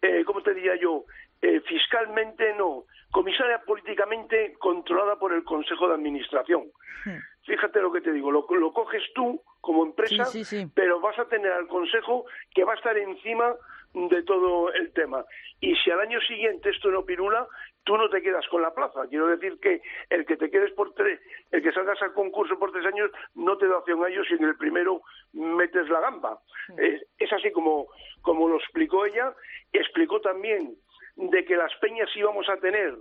eh, 0.01 0.23
¿cómo 0.25 0.41
te 0.41 0.53
diría 0.53 0.75
yo? 0.79 1.03
Eh, 1.41 1.59
fiscalmente 1.67 2.53
no, 2.55 2.86
comisaria 3.11 3.59
políticamente 3.59 4.53
controlada 4.59 5.17
por 5.17 5.34
el 5.34 5.43
Consejo 5.43 5.88
de 5.88 5.95
Administración. 5.95 6.71
Hmm. 7.05 7.17
Fíjate 7.45 7.81
lo 7.81 7.91
que 7.91 8.01
te 8.01 8.13
digo, 8.13 8.31
lo, 8.31 8.45
coges 8.45 9.03
tú 9.13 9.41
como 9.59 9.86
empresa, 9.86 10.25
pero 10.73 11.01
vas 11.01 11.19
a 11.19 11.27
tener 11.27 11.51
al 11.51 11.67
Consejo 11.67 12.25
que 12.53 12.63
va 12.63 12.73
a 12.73 12.77
estar 12.77 12.97
encima 12.97 13.53
de 13.93 14.23
todo 14.23 14.73
el 14.73 14.91
tema. 14.93 15.23
Y 15.59 15.75
si 15.77 15.91
al 15.91 16.01
año 16.01 16.19
siguiente 16.21 16.69
esto 16.69 16.89
no 16.89 17.05
pirula, 17.05 17.47
tú 17.83 17.97
no 17.97 18.09
te 18.09 18.21
quedas 18.21 18.47
con 18.47 18.61
la 18.61 18.73
plaza. 18.73 19.07
Quiero 19.09 19.27
decir 19.27 19.59
que 19.59 19.81
el 20.09 20.25
que 20.25 20.37
te 20.37 20.49
quedes 20.49 20.71
por 20.73 20.93
tres, 20.93 21.19
el 21.51 21.61
que 21.61 21.71
salgas 21.71 22.01
al 22.01 22.13
concurso 22.13 22.57
por 22.57 22.71
tres 22.71 22.85
años, 22.85 23.11
no 23.35 23.57
te 23.57 23.67
da 23.67 23.77
opción 23.77 24.03
a 24.03 24.09
ellos 24.09 24.25
si 24.27 24.35
en 24.35 24.45
el 24.45 24.57
primero 24.57 25.01
metes 25.33 25.89
la 25.89 25.99
gamba. 25.99 26.39
Es, 26.77 27.31
así 27.31 27.51
como, 27.51 27.87
como 28.21 28.47
lo 28.47 28.57
explicó 28.57 29.05
ella. 29.05 29.33
Explicó 29.71 30.21
también 30.21 30.75
de 31.15 31.45
que 31.45 31.55
las 31.55 31.73
peñas 31.75 32.09
íbamos 32.15 32.49
a 32.49 32.57
tener, 32.57 32.95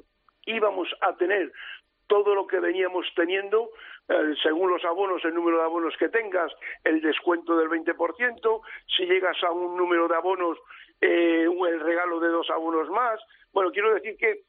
íbamos 0.47 0.88
a 1.01 1.16
tener 1.16 1.53
todo 2.07 2.34
lo 2.34 2.47
que 2.47 2.61
veníamos 2.61 3.07
teniendo, 3.16 3.70
según 4.43 4.71
los 4.71 4.85
abonos, 4.85 5.25
el 5.25 5.35
número 5.35 5.59
de 5.59 5.65
abonos 5.65 5.95
que 5.97 6.09
tengas, 6.09 6.53
el 6.85 7.01
descuento 7.01 7.57
del 7.57 7.69
20%, 7.69 8.61
si 8.97 9.07
llegas 9.07 9.37
a 9.43 9.51
un 9.51 9.77
número 9.77 10.09
de 10.09 10.17
abonos, 10.17 10.59
eh, 11.01 11.47
el 11.47 11.81
regalo 11.81 12.21
de 12.21 12.29
dos 12.29 12.49
abonos 12.51 12.89
más. 12.91 13.21
Bueno, 13.53 13.71
quiero 13.71 13.95
decir 13.95 14.17
que 14.17 14.43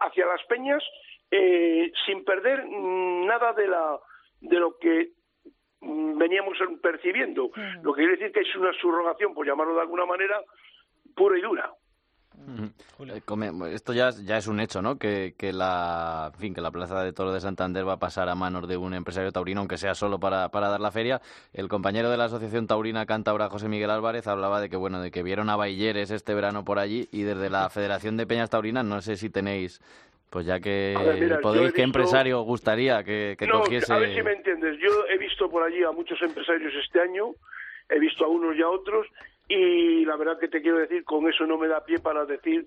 hacia 0.00 0.26
las 0.26 0.42
peñas, 0.46 0.82
eh, 1.30 1.92
sin 2.06 2.24
perder 2.24 2.64
nada 2.68 3.52
de, 3.52 3.68
la, 3.68 3.98
de 4.40 4.58
lo 4.58 4.76
que 4.78 5.10
mm, 5.80 6.18
veníamos 6.18 6.56
percibiendo. 6.82 7.50
Lo 7.82 7.92
que 7.92 8.02
quiere 8.02 8.16
decir 8.16 8.32
que 8.32 8.40
es 8.40 8.56
una 8.56 8.72
subrogación, 8.74 9.34
por 9.34 9.46
llamarlo 9.46 9.74
de 9.74 9.82
alguna 9.82 10.06
manera, 10.06 10.40
pura 11.14 11.38
y 11.38 11.42
dura. 11.42 11.72
Eh, 13.00 13.72
esto 13.72 13.92
ya, 13.92 14.10
ya 14.10 14.38
es 14.38 14.46
un 14.46 14.60
hecho, 14.60 14.80
¿no? 14.80 14.98
Que, 14.98 15.34
que, 15.36 15.52
la, 15.52 16.30
en 16.34 16.40
fin, 16.40 16.54
que 16.54 16.60
la 16.60 16.70
Plaza 16.70 17.02
de 17.02 17.12
Toro 17.12 17.32
de 17.32 17.40
Santander 17.40 17.86
va 17.86 17.94
a 17.94 17.98
pasar 17.98 18.28
a 18.28 18.34
manos 18.34 18.68
de 18.68 18.76
un 18.76 18.94
empresario 18.94 19.32
taurino, 19.32 19.60
aunque 19.60 19.76
sea 19.76 19.94
solo 19.94 20.18
para, 20.18 20.48
para 20.50 20.68
dar 20.68 20.80
la 20.80 20.90
feria. 20.90 21.20
El 21.52 21.68
compañero 21.68 22.10
de 22.10 22.16
la 22.16 22.24
Asociación 22.24 22.66
Taurina 22.66 23.06
Cántabra, 23.06 23.48
José 23.48 23.68
Miguel 23.68 23.90
Álvarez, 23.90 24.26
hablaba 24.26 24.60
de 24.60 24.68
que, 24.68 24.76
bueno, 24.76 25.00
de 25.00 25.10
que 25.10 25.22
vieron 25.22 25.50
a 25.50 25.56
Bailleres 25.56 26.10
este 26.10 26.34
verano 26.34 26.64
por 26.64 26.78
allí 26.78 27.08
y 27.12 27.22
desde 27.22 27.50
la 27.50 27.68
Federación 27.70 28.16
de 28.16 28.26
Peñas 28.26 28.50
Taurinas, 28.50 28.84
no 28.84 29.00
sé 29.02 29.16
si 29.16 29.30
tenéis 29.30 29.80
pues 30.30 30.44
ya 30.44 30.60
que 30.60 30.94
podéis, 31.40 31.72
¿qué 31.72 31.82
empresario 31.82 32.42
gustaría 32.42 33.02
que, 33.02 33.34
que 33.38 33.46
no, 33.46 33.60
cogiese...? 33.60 33.92
A 33.92 33.98
ver 33.98 34.14
si 34.14 34.22
me 34.22 34.32
entiendes. 34.32 34.78
Yo 34.78 35.06
he 35.08 35.16
visto 35.16 35.48
por 35.48 35.62
allí 35.62 35.82
a 35.82 35.90
muchos 35.90 36.20
empresarios 36.20 36.72
este 36.74 37.00
año, 37.00 37.34
he 37.88 37.98
visto 37.98 38.26
a 38.26 38.28
unos 38.28 38.54
y 38.56 38.60
a 38.60 38.68
otros, 38.68 39.06
y 39.48 40.04
la 40.04 40.16
verdad 40.16 40.38
que 40.38 40.48
te 40.48 40.60
quiero 40.60 40.78
decir, 40.78 41.04
con 41.04 41.28
eso 41.28 41.46
no 41.46 41.56
me 41.56 41.68
da 41.68 41.84
pie 41.84 41.98
para 41.98 42.24
decir 42.24 42.66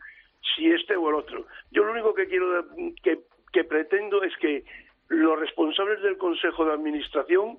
si 0.55 0.71
este 0.71 0.95
o 0.95 1.09
el 1.09 1.15
otro. 1.15 1.45
Yo 1.71 1.83
lo 1.83 1.91
único 1.91 2.13
que 2.13 2.27
quiero, 2.27 2.65
que, 3.03 3.19
que 3.53 3.63
pretendo 3.63 4.23
es 4.23 4.35
que 4.37 4.63
los 5.09 5.39
responsables 5.39 6.01
del 6.01 6.17
Consejo 6.17 6.65
de 6.65 6.73
Administración 6.73 7.57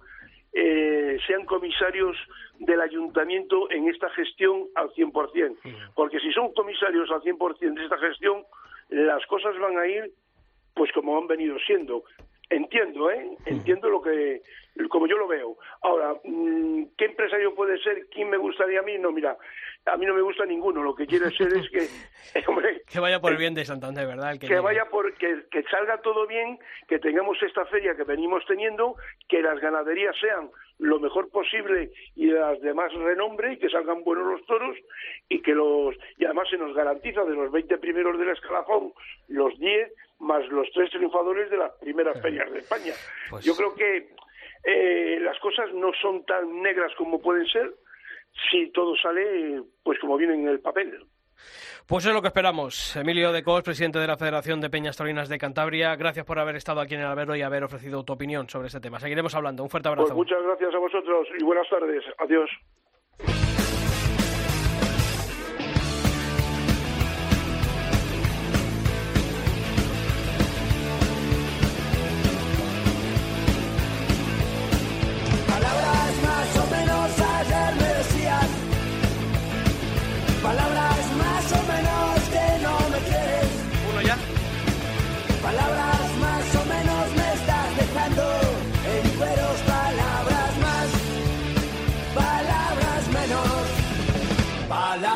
eh, 0.53 1.19
sean 1.27 1.45
comisarios 1.45 2.17
del 2.59 2.81
ayuntamiento 2.81 3.71
en 3.71 3.89
esta 3.89 4.11
gestión 4.11 4.69
al 4.75 4.91
100%. 4.91 5.57
Porque 5.95 6.21
si 6.21 6.33
son 6.33 6.53
comisarios 6.53 7.11
al 7.11 7.23
100% 7.23 7.75
de 7.75 7.85
esta 7.85 7.99
gestión, 7.99 8.45
las 8.91 9.25
cosas 9.27 9.59
van 9.59 9.79
a 9.79 9.87
ir 9.87 10.11
pues 10.75 10.91
como 10.93 11.19
han 11.19 11.27
venido 11.27 11.59
siendo. 11.67 12.05
Entiendo, 12.53 13.11
¿eh? 13.11 13.31
Entiendo 13.47 13.89
lo 13.89 14.03
que, 14.03 14.43
como 14.91 15.07
yo 15.07 15.17
lo 15.17 15.27
veo. 15.27 15.57
Ahora, 15.81 16.15
mm, 16.23 16.85
¿qué 16.99 17.07
empresario 17.07 17.55
puede 17.55 17.79
ser? 17.83 18.07
¿Quién 18.11 18.29
me 18.29 18.37
gustaría 18.37 18.81
a 18.81 18.83
mí? 18.83 18.99
No, 18.99 19.11
mira, 19.11 19.39
a 19.87 19.97
mí 19.97 20.05
no 20.05 20.13
me 20.13 20.21
gusta 20.21 20.45
ninguno. 20.45 20.83
Lo 20.83 20.95
que 20.95 21.07
quiero 21.07 21.31
ser 21.31 21.49
es 21.57 21.71
que, 21.71 21.89
hombre, 22.47 22.83
que 22.91 23.01
vaya 23.01 23.21
por 23.21 23.33
el 23.33 23.39
bien 23.39 23.55
de 23.55 23.65
Santander, 23.65 24.07
¿verdad? 24.07 24.39
que, 24.39 24.61
vaya 24.61 24.85
por, 24.91 25.15
que, 25.15 25.45
que 25.51 25.63
salga 25.65 26.03
todo 26.03 26.27
bien, 26.27 26.59
que 26.89 26.99
tengamos 26.99 27.43
esta 27.43 27.65
feria 27.67 27.97
que 27.97 28.05
venimos 28.05 28.45
teniendo, 28.47 28.97
que 29.29 29.41
las 29.41 29.59
ganaderías 29.59 30.15
sean 30.21 30.51
lo 30.79 30.99
mejor 30.99 31.31
posible 31.31 31.93
y 32.17 32.27
las 32.27 32.61
demás 32.61 32.93
renombre 32.93 33.55
y 33.55 33.59
que 33.59 33.71
salgan 33.71 34.03
buenos 34.03 34.27
los 34.27 34.47
toros 34.47 34.77
y 35.29 35.41
que 35.41 35.55
los 35.55 35.95
y 36.19 36.25
además 36.25 36.49
se 36.51 36.59
nos 36.59 36.75
garantiza 36.75 37.25
de 37.25 37.35
los 37.35 37.53
20 37.53 37.79
primeros 37.79 38.19
del 38.19 38.31
escalafón 38.31 38.93
los 39.29 39.57
10 39.59 39.93
más 40.23 40.47
los 40.49 40.69
tres 40.73 40.91
triunfadores 40.91 41.51
de 41.51 41.57
las 41.59 41.73
primeras 41.73 42.21
ferias 42.23 42.51
de 42.51 42.61
España. 42.61 42.95
Pues 43.29 43.45
Yo 43.45 43.55
creo 43.55 43.75
que 43.75 44.15
eh, 44.65 45.19
las 45.21 45.39
cosas 45.41 45.73
no 45.75 45.91
son 46.01 46.25
tan 46.25 46.63
negras 46.63 46.93
como 46.97 47.21
pueden 47.21 47.47
ser 47.47 47.75
si 48.51 48.71
todo 48.71 48.97
sale 48.97 49.63
pues 49.83 49.99
como 49.99 50.17
viene 50.17 50.35
en 50.35 50.49
el 50.49 50.61
papel. 50.61 51.05
Pues 51.87 52.07
es 52.07 52.15
lo 52.15 52.23
que 52.23 52.29
esperamos. 52.29 52.97
Emilio 52.97 53.33
de 53.33 53.43
Cos, 53.43 53.63
presidente 53.63 53.99
de 53.99 54.07
la 54.07 54.17
Federación 54.17 54.61
de 54.61 54.71
Peñas 54.71 54.97
Torinas 54.97 55.29
de 55.29 55.39
Cantabria, 55.39 55.97
gracias 55.97 56.25
por 56.25 56.39
haber 56.39 56.57
estado 56.57 56.81
aquí 56.81 56.95
en 56.95 57.01
el 57.01 57.07
albero 57.07 57.35
y 57.35 57.43
haber 57.43 57.65
ofrecido 57.65 58.05
tu 58.05 58.13
opinión 58.13 58.49
sobre 58.49 58.69
este 58.69 58.81
tema. 58.81 59.01
Seguiremos 59.01 59.35
hablando. 59.35 59.65
Un 59.65 59.71
fuerte 59.71 59.89
abrazo. 59.89 60.15
Pues 60.15 60.17
muchas 60.17 60.43
gracias 60.43 60.75
a 60.75 60.79
vosotros 60.79 61.29
y 61.39 61.45
buenas 61.45 61.69
tardes. 61.69 62.05
Adiós. 62.19 63.52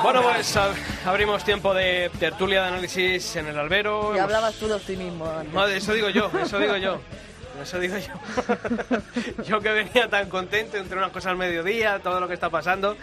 Bueno, 0.07 0.22
pues 0.22 0.57
ab- 0.57 0.74
abrimos 1.04 1.42
tiempo 1.42 1.74
de 1.74 2.12
tertulia 2.20 2.62
de 2.62 2.68
análisis 2.68 3.34
en 3.34 3.48
el 3.48 3.59
albero. 3.59 4.14
Y 4.14 4.20
hablabas 4.20 4.54
tú 4.54 4.68
de 4.68 4.74
optimismo 4.74 5.28
antes. 5.28 5.52
Madre, 5.52 5.76
eso 5.78 5.92
digo 5.94 6.09
yo, 6.11 6.30
eso 6.40 6.61
digo 6.61 6.76
yo. 6.76 7.00
Eso 7.61 7.80
digo 7.80 7.96
yo. 7.98 9.42
yo 9.44 9.61
que 9.61 9.70
venía 9.72 10.09
tan 10.09 10.28
contento 10.28 10.76
entre 10.76 10.96
unas 10.96 11.11
cosas 11.11 11.32
al 11.32 11.38
mediodía, 11.38 11.98
todo 11.98 12.20
lo 12.20 12.28
que 12.28 12.34
está 12.34 12.50
pasando. 12.50 12.96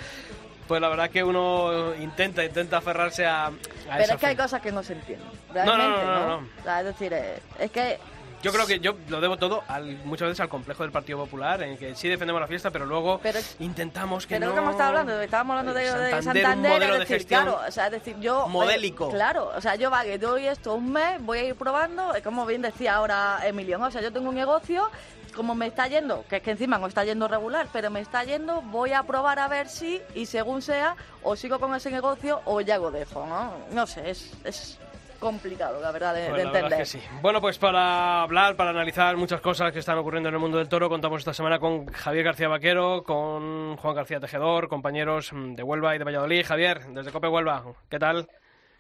Pues 0.66 0.80
la 0.80 0.88
verdad 0.88 1.10
que 1.10 1.26
uno 1.26 1.94
intenta, 1.96 2.42
intenta 2.46 2.78
aferrarse 2.78 3.26
a, 3.26 3.48
a 3.48 3.52
Pero 3.98 4.14
es 4.14 4.20
que 4.20 4.26
hay 4.28 4.36
cosas 4.38 4.62
que 4.62 4.72
no 4.72 4.82
se 4.82 4.94
entienden. 4.94 5.28
no, 5.50 5.54
Realmente, 5.54 6.06
no, 6.06 6.06
no, 6.06 6.28
no. 6.28 6.36
O 6.62 6.64
sea, 6.64 6.80
es 6.80 6.86
decir, 6.86 7.12
eh, 7.12 7.40
es 7.60 7.70
que 7.70 8.00
Yo 8.44 8.52
creo 8.52 8.68
que 8.68 8.80
yo 8.82 8.96
lo 9.08 9.22
debo 9.22 9.38
todo 9.38 9.64
al, 9.70 9.96
muchas 10.04 10.28
veces 10.28 10.42
al 10.42 10.50
complejo 10.50 10.84
del 10.84 10.92
Partido 10.92 11.18
Popular, 11.20 11.64
en 11.64 11.78
que 11.78 11.96
sí 11.96 12.10
defendemos 12.10 12.42
la 12.42 12.48
fiesta, 12.48 12.72
pero 12.72 12.86
luego 12.86 13.20
Pero- 13.24 13.40
intentamos 13.60 14.28
que 14.28 14.36
Pero 14.36 14.48
no... 14.48 14.52
lo 14.52 14.54
que 14.56 14.60
hemos 14.62 14.72
estado 14.74 14.90
hablando, 14.90 15.22
estábamos 15.22 15.58
hablando 15.58 15.74
de, 15.74 15.84
de 15.86 15.90
Santander, 15.90 16.24
Santander, 16.24 16.56
un 16.58 16.62
modelo 16.80 16.94
es 16.96 17.00
de 17.00 17.06
gestión 17.06 17.42
claro, 17.44 17.62
o 17.66 17.72
sea, 17.72 17.86
es 17.86 17.92
decir, 17.94 18.20
yo... 18.20 18.48
modélico. 18.50 19.10
claro, 19.10 19.50
o 19.56 19.62
sea, 19.62 19.76
yo 19.76 19.90
va, 19.90 20.04
que 20.04 20.18
doy 20.18 20.46
esto 20.48 20.74
un 20.76 20.92
mes, 20.92 21.24
voy 21.24 21.38
a 21.40 21.44
ir 21.46 21.56
probando, 21.56 22.12
como 22.22 22.46
bien 22.46 22.62
decía 22.62 22.96
ahora 22.96 23.40
Emilio, 23.46 23.80
o 23.82 23.92
sea, 23.92 24.02
yo 24.02 24.12
tengo 24.12 24.28
un 24.28 24.36
negocio, 24.36 24.90
como 25.34 25.56
me 25.56 25.68
está 25.68 25.88
yendo, 25.88 26.26
que 26.30 26.36
es 26.38 26.44
que 26.44 26.52
encima 26.52 26.78
no 26.78 26.88
está 26.88 27.06
yendo 27.06 27.30
regular, 27.30 27.68
pero 27.72 27.90
me 27.90 28.02
está 28.02 28.26
yendo, 28.26 28.62
voy 28.62 28.92
a 28.92 29.04
probar 29.04 29.40
a 29.40 29.48
ver 29.48 29.70
si, 29.70 30.02
y 30.16 30.26
según 30.26 30.62
sea, 30.62 30.98
o 31.24 31.38
sigo 31.38 31.60
con 31.60 31.74
ese 31.76 31.90
negocio 31.92 32.42
o 32.44 32.60
ya 32.60 32.78
lo 32.78 32.92
dejo, 32.92 33.26
¿no? 33.26 33.54
No 33.72 33.88
sé, 33.88 34.10
es, 34.10 34.32
es 34.44 34.80
complicado, 35.24 35.82
la 35.82 35.92
verdad, 35.92 36.14
de, 36.14 36.28
Pues 36.30 36.38
de 36.38 36.44
la 36.46 36.52
verdad 36.52 36.62
entender. 36.64 36.82
es 36.82 36.92
que 36.94 37.00
sí. 37.00 37.06
Bueno, 37.22 37.42
pues 37.42 37.58
para 37.58 38.22
hablar, 38.22 38.56
para 38.56 38.70
analizar 38.70 39.18
muchas 39.18 39.42
cosas 39.42 39.72
que 39.72 39.80
están 39.80 39.98
ocurriendo 39.98 40.30
en 40.30 40.36
el 40.36 40.42
mundo 40.42 40.58
del 40.60 40.70
toro, 40.70 40.90
contamos 40.90 41.20
esta 41.20 41.34
semana 41.34 41.58
con 41.60 41.88
Javier 41.88 42.26
García 42.26 42.48
Vaquero, 42.48 43.04
con 43.04 43.76
Juan 43.78 43.96
García 43.96 44.20
Tejedor, 44.20 44.68
compañeros 44.70 45.32
de 45.34 45.64
Huelva 45.64 45.96
y 45.96 45.98
de 46.00 46.04
Valladolid. 46.04 46.46
Javier, 46.46 46.82
desde 46.90 47.12
Cope 47.12 47.28
Huelva, 47.28 47.64
¿qué 47.90 47.98
tal? 47.98 48.28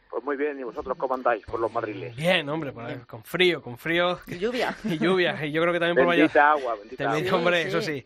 Pues 0.09 0.23
muy 0.23 0.37
bien, 0.37 0.59
¿y 0.59 0.63
vosotros 0.63 0.95
cómo 0.95 1.15
andáis 1.15 1.43
por 1.43 1.59
los 1.59 1.73
madriles? 1.73 2.15
Bien, 2.15 2.47
hombre, 2.47 2.71
por 2.71 2.85
ahí, 2.85 2.97
con 3.07 3.23
frío, 3.23 3.63
con 3.63 3.79
frío 3.79 4.19
Y 4.27 4.37
lluvia. 4.37 4.75
y 4.83 4.99
lluvia. 4.99 5.43
Y 5.43 5.51
yo 5.51 5.59
creo 5.63 5.73
que 5.73 5.79
también 5.79 5.95
por 5.95 6.05
Valladolid. 6.05 6.31
Bendita 6.31 6.51
agua, 6.51 6.75
bendita 6.75 7.03
También, 7.05 7.27
agua. 7.27 7.39
hombre, 7.39 7.61
Sí, 7.63 7.67
eso 7.69 7.81
sí. 7.81 7.99
sí. 8.01 8.05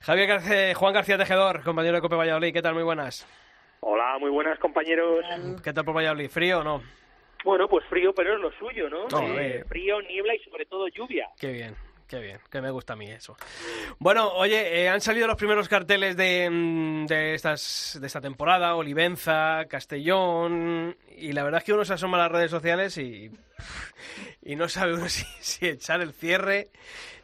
Javier 0.00 0.26
García, 0.26 0.74
Juan 0.74 0.92
García 0.94 1.16
Tejedor, 1.16 1.62
compañero 1.62 1.94
de 1.94 2.00
Cope 2.00 2.16
Valladolid, 2.16 2.52
¿qué 2.52 2.60
tal? 2.60 2.74
Muy 2.74 2.82
buenas. 2.82 3.24
Hola, 3.86 4.16
muy 4.18 4.30
buenas 4.30 4.58
compañeros. 4.58 5.24
¿Qué 5.62 5.72
tal 5.72 5.84
por 5.84 5.94
Valladolid? 5.94 6.28
¿Frío 6.28 6.58
o 6.60 6.64
no? 6.64 6.82
Bueno, 7.44 7.68
pues 7.68 7.84
frío, 7.86 8.14
pero 8.14 8.34
es 8.34 8.40
lo 8.40 8.50
suyo, 8.52 8.88
¿no? 8.88 9.04
Eh, 9.20 9.58
eh. 9.58 9.64
Frío, 9.68 10.00
niebla 10.02 10.34
y 10.34 10.38
sobre 10.40 10.64
todo 10.64 10.88
lluvia. 10.88 11.28
Qué 11.38 11.52
bien, 11.52 11.76
qué 12.08 12.18
bien, 12.18 12.38
que 12.50 12.62
me 12.62 12.70
gusta 12.70 12.94
a 12.94 12.96
mí 12.96 13.10
eso. 13.10 13.36
Bueno, 13.98 14.32
oye, 14.32 14.82
eh, 14.82 14.88
han 14.88 15.02
salido 15.02 15.26
los 15.26 15.36
primeros 15.36 15.68
carteles 15.68 16.16
de, 16.16 16.48
mm, 16.50 17.06
de, 17.06 17.34
estas, 17.34 17.98
de 18.00 18.06
esta 18.06 18.22
temporada, 18.22 18.74
Olivenza, 18.76 19.66
Castellón, 19.68 20.96
y 21.16 21.32
la 21.32 21.44
verdad 21.44 21.58
es 21.58 21.64
que 21.64 21.74
uno 21.74 21.84
se 21.84 21.92
asoma 21.92 22.16
a 22.16 22.22
las 22.22 22.32
redes 22.32 22.50
sociales 22.50 22.96
y, 22.96 23.30
y 24.42 24.56
no 24.56 24.68
sabe 24.68 24.94
uno 24.94 25.08
si, 25.10 25.26
si 25.40 25.68
echar 25.68 26.00
el 26.00 26.14
cierre, 26.14 26.70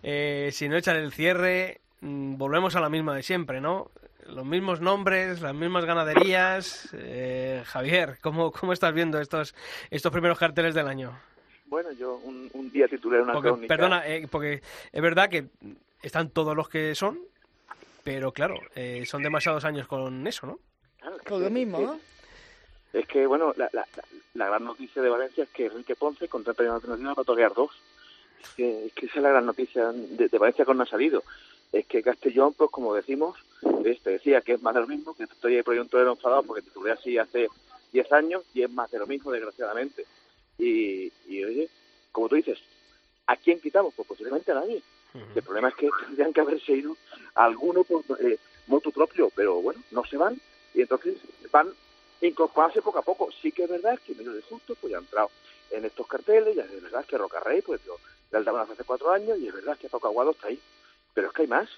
eh, 0.02 0.50
si 0.52 0.68
no 0.68 0.76
echar 0.76 0.96
el 0.96 1.12
cierre, 1.12 1.80
mm, 2.02 2.36
volvemos 2.36 2.76
a 2.76 2.80
la 2.80 2.90
misma 2.90 3.14
de 3.14 3.22
siempre, 3.22 3.62
¿no? 3.62 3.90
Los 4.34 4.44
mismos 4.44 4.80
nombres, 4.80 5.40
las 5.40 5.54
mismas 5.54 5.84
ganaderías. 5.84 6.88
Eh, 6.92 7.62
Javier, 7.66 8.18
¿cómo, 8.22 8.52
¿cómo 8.52 8.72
estás 8.72 8.92
viendo 8.94 9.20
estos, 9.20 9.54
estos 9.90 10.12
primeros 10.12 10.38
carteles 10.38 10.74
del 10.74 10.86
año? 10.88 11.18
Bueno, 11.66 11.90
yo 11.92 12.16
un, 12.16 12.50
un 12.54 12.70
día 12.70 12.88
titulé 12.88 13.20
una 13.20 13.32
Porque, 13.32 13.48
crónica. 13.50 13.68
perdona, 13.74 14.06
eh, 14.08 14.26
porque 14.30 14.62
es 14.92 15.02
verdad 15.02 15.28
que 15.28 15.46
están 16.02 16.30
todos 16.30 16.56
los 16.56 16.68
que 16.68 16.94
son, 16.94 17.18
pero 18.04 18.32
claro, 18.32 18.54
eh, 18.74 19.04
son 19.06 19.22
demasiados 19.22 19.64
años 19.64 19.86
con 19.86 20.26
eso, 20.26 20.46
¿no? 20.46 20.58
Claro, 21.00 21.16
es 21.16 21.22
Con 21.22 21.38
que- 21.38 21.44
lo 21.44 21.50
mismo, 21.50 21.78
es 21.80 21.86
¿no? 21.86 21.92
que- 22.92 22.98
Es 23.00 23.06
que, 23.06 23.24
bueno, 23.26 23.54
la, 23.56 23.68
la, 23.72 23.86
la- 24.34 24.46
gran 24.48 24.64
noticia 24.64 25.00
de 25.00 25.08
Valencia 25.08 25.44
es 25.44 25.50
que 25.50 25.66
Enrique 25.66 25.94
Ponce 25.94 26.26
contrata 26.28 26.62
a 26.64 26.66
Internacional 26.66 27.14
para 27.14 27.24
torear 27.24 27.54
dos. 27.54 27.70
Es 28.42 28.48
que, 28.56 28.86
es 28.86 28.92
que 28.94 29.06
esa 29.06 29.18
es 29.18 29.22
la 29.22 29.28
gran 29.30 29.46
noticia 29.46 29.92
de, 29.92 30.28
de 30.28 30.38
Valencia 30.38 30.64
que 30.64 30.74
no 30.74 30.82
ha 30.82 30.86
salido. 30.86 31.22
Es 31.72 31.86
que 31.86 32.02
Castellón, 32.02 32.54
pues 32.54 32.70
como 32.70 32.94
decimos, 32.94 33.38
este 33.84 34.10
decía 34.10 34.40
que 34.40 34.54
es 34.54 34.62
más 34.62 34.74
de 34.74 34.80
lo 34.80 34.86
mismo, 34.86 35.14
que 35.14 35.24
estoy 35.24 35.56
ahí 35.56 35.62
por 35.62 35.74
ahí 35.74 35.80
un 35.80 35.88
torero 35.88 36.12
enfadado 36.12 36.42
porque 36.42 36.62
titulé 36.62 36.92
así 36.92 37.16
hace 37.18 37.48
10 37.92 38.12
años 38.12 38.44
y 38.54 38.62
es 38.62 38.70
más 38.70 38.90
de 38.90 38.98
lo 38.98 39.06
mismo, 39.06 39.30
desgraciadamente. 39.30 40.04
Y, 40.58 41.12
y 41.26 41.44
oye, 41.44 41.68
como 42.12 42.28
tú 42.28 42.36
dices, 42.36 42.58
¿a 43.26 43.36
quién 43.36 43.60
quitamos? 43.60 43.94
Pues 43.94 44.08
posiblemente 44.08 44.50
a 44.52 44.56
nadie. 44.56 44.82
El 45.34 45.42
problema 45.42 45.68
es 45.68 45.74
que 45.74 45.88
tendrían 46.06 46.32
que 46.32 46.40
haberse 46.40 46.72
ido 46.72 46.96
alguno 47.34 47.84
por 47.84 48.04
eh, 48.20 48.38
motu 48.66 48.92
propio, 48.92 49.30
pero 49.34 49.60
bueno, 49.60 49.82
no 49.90 50.04
se 50.04 50.16
van 50.16 50.40
y 50.74 50.82
entonces 50.82 51.16
van 51.50 51.72
incorporarse 52.20 52.82
poco 52.82 52.98
a 52.98 53.02
poco. 53.02 53.30
Sí 53.42 53.52
que 53.52 53.64
es 53.64 53.70
verdad 53.70 53.98
que 54.04 54.12
Emilio 54.12 54.32
de 54.32 54.42
Justo 54.42 54.74
pues 54.80 54.90
ya 54.90 54.98
ha 54.98 55.00
entrado 55.00 55.30
en 55.70 55.84
estos 55.84 56.06
carteles, 56.06 56.56
y 56.56 56.60
es 56.60 56.82
verdad 56.82 57.04
que 57.04 57.16
Rocarrey 57.16 57.62
pues 57.62 57.80
lo, 57.86 57.96
le 58.30 58.38
aldaban 58.38 58.68
hace 58.70 58.84
cuatro 58.84 59.10
años 59.10 59.38
y 59.38 59.48
es 59.48 59.54
verdad 59.54 59.78
que 59.78 59.88
Paco 59.88 60.08
Aguado 60.08 60.32
está 60.32 60.48
ahí. 60.48 60.60
Pero 61.14 61.28
es 61.28 61.32
que 61.32 61.42
hay 61.42 61.48
más. 61.48 61.68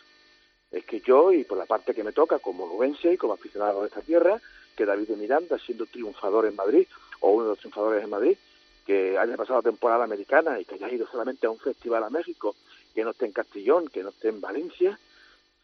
Es 0.71 0.85
que 0.85 1.01
yo, 1.01 1.33
y 1.33 1.45
por 1.45 1.59
la 1.59 1.67
parte 1.67 1.95
que 1.95 2.05
me 2.05 2.13
toca 2.13 2.39
como 2.39 2.67
lubense 2.67 3.13
y 3.13 3.17
como 3.17 3.35
aficionado 3.35 3.83
de 3.83 3.89
esta 3.89 4.01
tierra, 4.01 4.41
que 4.75 4.87
David 4.87 5.09
de 5.09 5.17
Miranda, 5.17 5.59
siendo 5.59 5.87
triunfador 5.87 6.47
en 6.47 6.57
Madrid, 6.57 6.87
o 7.21 7.33
uno 7.33 7.45
de 7.45 7.51
los 7.51 7.59
triunfadores 7.59 8.01
de 8.01 8.07
Madrid, 8.09 8.39
que 8.87 9.19
haya 9.19 9.37
pasado 9.37 9.59
la 9.59 9.71
temporada 9.71 10.05
americana 10.05 10.59
y 10.59 10.65
que 10.65 10.75
haya 10.75 10.91
ido 10.91 11.07
solamente 11.07 11.47
a 11.47 11.51
un 11.51 11.59
festival 11.59 12.03
a 12.05 12.11
México, 12.11 12.57
que 12.95 13.05
no 13.05 13.11
esté 13.11 13.27
en 13.27 13.33
Castellón, 13.33 13.89
que 13.89 14.03
no 14.03 14.09
esté 14.09 14.29
en 14.29 14.41
Valencia, 14.41 14.99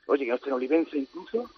oye, 0.06 0.24
que 0.24 0.30
no 0.30 0.36
esté 0.36 0.48
en 0.48 0.54
Olivenza 0.54 0.96
incluso, 0.96 1.50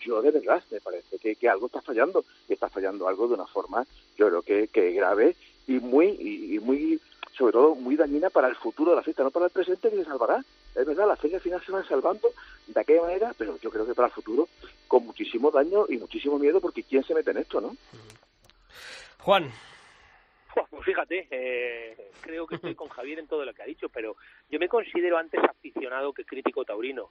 yo 0.00 0.22
de 0.22 0.30
verdad 0.30 0.62
me 0.70 0.80
parece 0.80 1.18
que, 1.18 1.36
que 1.36 1.48
algo 1.48 1.66
está 1.66 1.80
fallando, 1.82 2.24
y 2.48 2.52
está 2.52 2.68
fallando 2.68 3.08
algo 3.08 3.28
de 3.28 3.34
una 3.34 3.46
forma, 3.46 3.86
yo 4.16 4.28
creo 4.28 4.42
que, 4.42 4.68
que 4.68 4.92
grave 4.92 5.36
y 5.66 5.74
muy, 5.74 6.08
y, 6.18 6.56
y 6.56 6.58
muy, 6.58 7.00
sobre 7.36 7.52
todo 7.52 7.74
muy 7.74 7.96
dañina 7.96 8.30
para 8.30 8.48
el 8.48 8.56
futuro 8.56 8.90
de 8.90 8.96
la 8.96 9.02
fiesta, 9.02 9.22
no 9.22 9.30
para 9.30 9.46
el 9.46 9.52
presente 9.52 9.90
que 9.90 9.96
se 9.96 10.04
salvará. 10.04 10.44
Es 10.74 10.86
verdad, 10.86 11.08
las 11.08 11.18
ferias 11.18 11.40
al 11.40 11.44
final 11.44 11.64
se 11.64 11.72
van 11.72 11.88
salvando 11.88 12.28
de 12.66 12.80
aquella 12.80 13.02
manera, 13.02 13.34
pero 13.36 13.58
yo 13.58 13.70
creo 13.70 13.86
que 13.86 13.94
para 13.94 14.08
el 14.08 14.14
futuro 14.14 14.48
con 14.86 15.04
muchísimo 15.04 15.50
daño 15.50 15.86
y 15.88 15.98
muchísimo 15.98 16.38
miedo, 16.38 16.60
porque 16.60 16.82
¿quién 16.82 17.02
se 17.04 17.14
mete 17.14 17.30
en 17.30 17.38
esto, 17.38 17.60
no? 17.60 17.76
Juan. 19.18 19.50
Pues 20.70 20.84
fíjate, 20.84 21.28
eh, 21.30 22.10
creo 22.20 22.46
que 22.46 22.56
estoy 22.56 22.74
con 22.74 22.88
Javier 22.88 23.18
en 23.18 23.28
todo 23.28 23.44
lo 23.44 23.52
que 23.54 23.62
ha 23.62 23.66
dicho, 23.66 23.88
pero 23.88 24.16
yo 24.50 24.58
me 24.58 24.68
considero 24.68 25.18
antes 25.18 25.40
aficionado 25.44 26.12
que 26.12 26.24
crítico 26.24 26.64
taurino. 26.64 27.10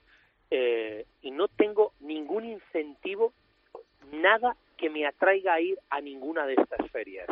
Eh, 0.50 1.06
y 1.22 1.30
no 1.30 1.48
tengo 1.48 1.92
ningún 2.00 2.44
incentivo, 2.44 3.32
nada 4.12 4.56
que 4.76 4.90
me 4.90 5.06
atraiga 5.06 5.54
a 5.54 5.60
ir 5.60 5.78
a 5.90 6.00
ninguna 6.00 6.46
de 6.46 6.54
estas 6.54 6.90
ferias. 6.90 7.28